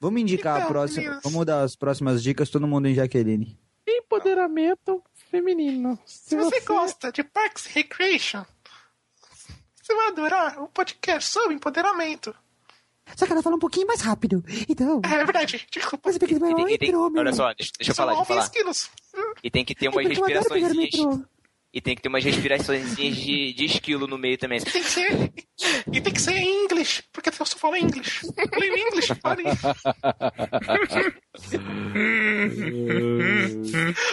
Vamos 0.00 0.20
indicar 0.20 0.54
a 0.54 0.58
Então, 0.60 0.68
próxima. 0.70 1.02
meninas. 1.02 1.22
Vamos 1.24 1.46
dar 1.46 1.62
as 1.62 1.76
próximas 1.76 2.22
dicas, 2.22 2.50
todo 2.50 2.66
mundo 2.66 2.86
em 2.88 2.94
Jaqueline. 2.94 3.58
Empoderamento 3.86 5.02
feminino. 5.30 5.98
Se 6.04 6.36
você 6.36 6.60
gosta 6.60 7.10
de 7.12 7.22
Parks 7.24 7.66
Recreation, 7.66 8.44
você 9.80 9.94
vai 9.94 10.08
adorar 10.08 10.62
o 10.62 10.68
podcast 10.68 11.30
sobre 11.30 11.54
empoderamento. 11.54 12.34
Só 13.16 13.24
que 13.26 13.32
ela 13.32 13.42
fala 13.42 13.56
um 13.56 13.60
pouquinho 13.60 13.86
mais 13.86 14.00
rápido. 14.02 14.44
Então. 14.68 15.00
É 15.04 15.24
verdade, 15.24 15.66
desculpa. 15.70 16.08
Mas 16.08 16.16
é 16.16 16.18
porque 16.18 16.34
E 16.34 16.38
tem- 16.38 16.74
e 16.74 16.78
tem- 16.78 16.94
olha 16.94 17.32
só, 17.32 17.52
deixa, 17.54 17.72
deixa 17.78 17.90
eu 17.92 17.94
falar, 17.94 18.12
deixa 18.14 18.32
eu 18.58 18.72
falar. 18.74 19.34
E 19.42 19.50
tem 19.50 19.64
que 19.64 19.74
ter 19.74 19.88
umas 19.88 20.06
pegar 20.06 20.26
respirações. 20.40 21.24
E 21.72 21.80
tem 21.82 21.94
que 21.94 22.00
ter 22.00 22.08
umas 22.08 22.24
respirações 22.24 22.96
de, 22.96 23.52
de 23.52 23.64
esquilo 23.66 24.06
no 24.06 24.16
meio 24.16 24.38
também. 24.38 24.58
Tem 24.60 24.82
que 24.82 24.88
ser. 24.88 25.32
E 25.92 26.00
tem 26.00 26.12
que 26.12 26.20
ser 26.20 26.36
em 26.36 26.64
inglês, 26.64 27.02
porque 27.12 27.28
eu 27.28 27.32
só 27.32 27.44
falo 27.58 27.76
inglês. 27.76 28.20
Leio 28.58 28.78
inglês, 28.78 29.08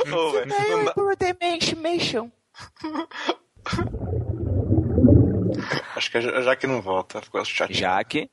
velho, 0.05 0.77
não 0.77 0.85
dá- 0.85 0.91
Empoderation. 0.91 2.31
Acho 5.95 6.11
que 6.11 6.17
a 6.17 6.41
Jaque 6.41 6.67
não 6.67 6.81
volta. 6.81 7.21
Ficou 7.21 7.43
chateado. 7.45 7.73
Jaque. 7.73 8.29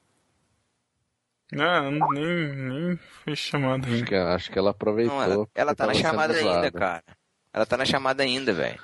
Não, 1.53 1.91
nem, 2.11 2.55
nem 2.57 2.97
foi 2.97 3.37
chamada 3.37 3.87
Acho 3.87 4.05
que, 4.05 4.15
acho 4.15 4.51
que 4.51 4.59
ela 4.59 4.71
aproveitou. 4.71 5.15
Não, 5.15 5.23
ela, 5.23 5.47
ela 5.55 5.75
tá 5.75 5.87
na 5.87 5.95
chamada 5.95 6.35
ainda, 6.35 6.73
cara. 6.73 7.05
Ela 7.53 7.67
tá 7.67 7.77
na 7.77 7.85
chamada 7.85 8.23
ainda, 8.23 8.53
velho. 8.55 8.81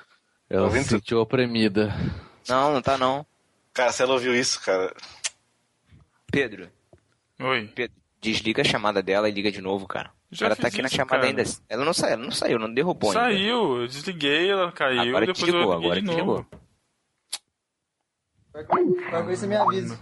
Ela 0.49 0.63
Ouvindo 0.65 0.83
se 0.83 0.89
sentiu 0.89 1.19
oprimida. 1.19 1.93
Não, 2.47 2.73
não 2.73 2.81
tá 2.81 2.97
não. 2.97 3.25
Cara, 3.73 3.91
se 3.91 4.01
ela 4.01 4.13
ouviu 4.13 4.33
isso, 4.35 4.59
cara. 4.61 4.95
Pedro, 6.31 6.69
Oi. 7.39 7.67
Pedro, 7.75 7.95
desliga 8.19 8.61
a 8.61 8.65
chamada 8.65 9.01
dela 9.01 9.29
e 9.29 9.31
liga 9.31 9.51
de 9.51 9.61
novo, 9.61 9.87
cara. 9.87 10.11
Já 10.31 10.45
ela 10.47 10.55
tá 10.55 10.67
aqui 10.67 10.81
na 10.81 10.87
isso, 10.87 10.95
chamada 10.95 11.21
cara. 11.21 11.27
ainda. 11.27 11.43
Ela 11.67 11.85
não 11.85 11.93
saiu, 11.93 12.13
ela 12.13 12.23
não 12.23 12.31
saiu, 12.31 12.59
não 12.59 12.73
derrubou 12.73 13.09
ainda. 13.11 13.21
Saiu, 13.23 13.81
eu 13.81 13.87
desliguei, 13.87 14.49
ela 14.49 14.71
caiu, 14.71 15.01
Agora 15.01 15.25
depois 15.25 15.45
desligou, 15.45 15.73
eu 15.73 15.79
liguei 15.79 15.85
agora 15.87 16.01
de 16.01 16.07
desligou. 16.07 16.35
novo. 16.35 16.47
Qualquer 18.51 18.67
coisa 19.23 19.41
você 19.41 19.47
me 19.47 19.55
avisa. 19.55 19.99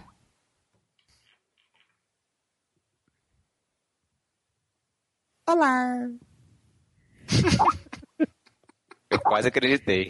Olá. 5.46 6.08
Eu 9.10 9.18
quase 9.20 9.48
acreditei. 9.48 10.08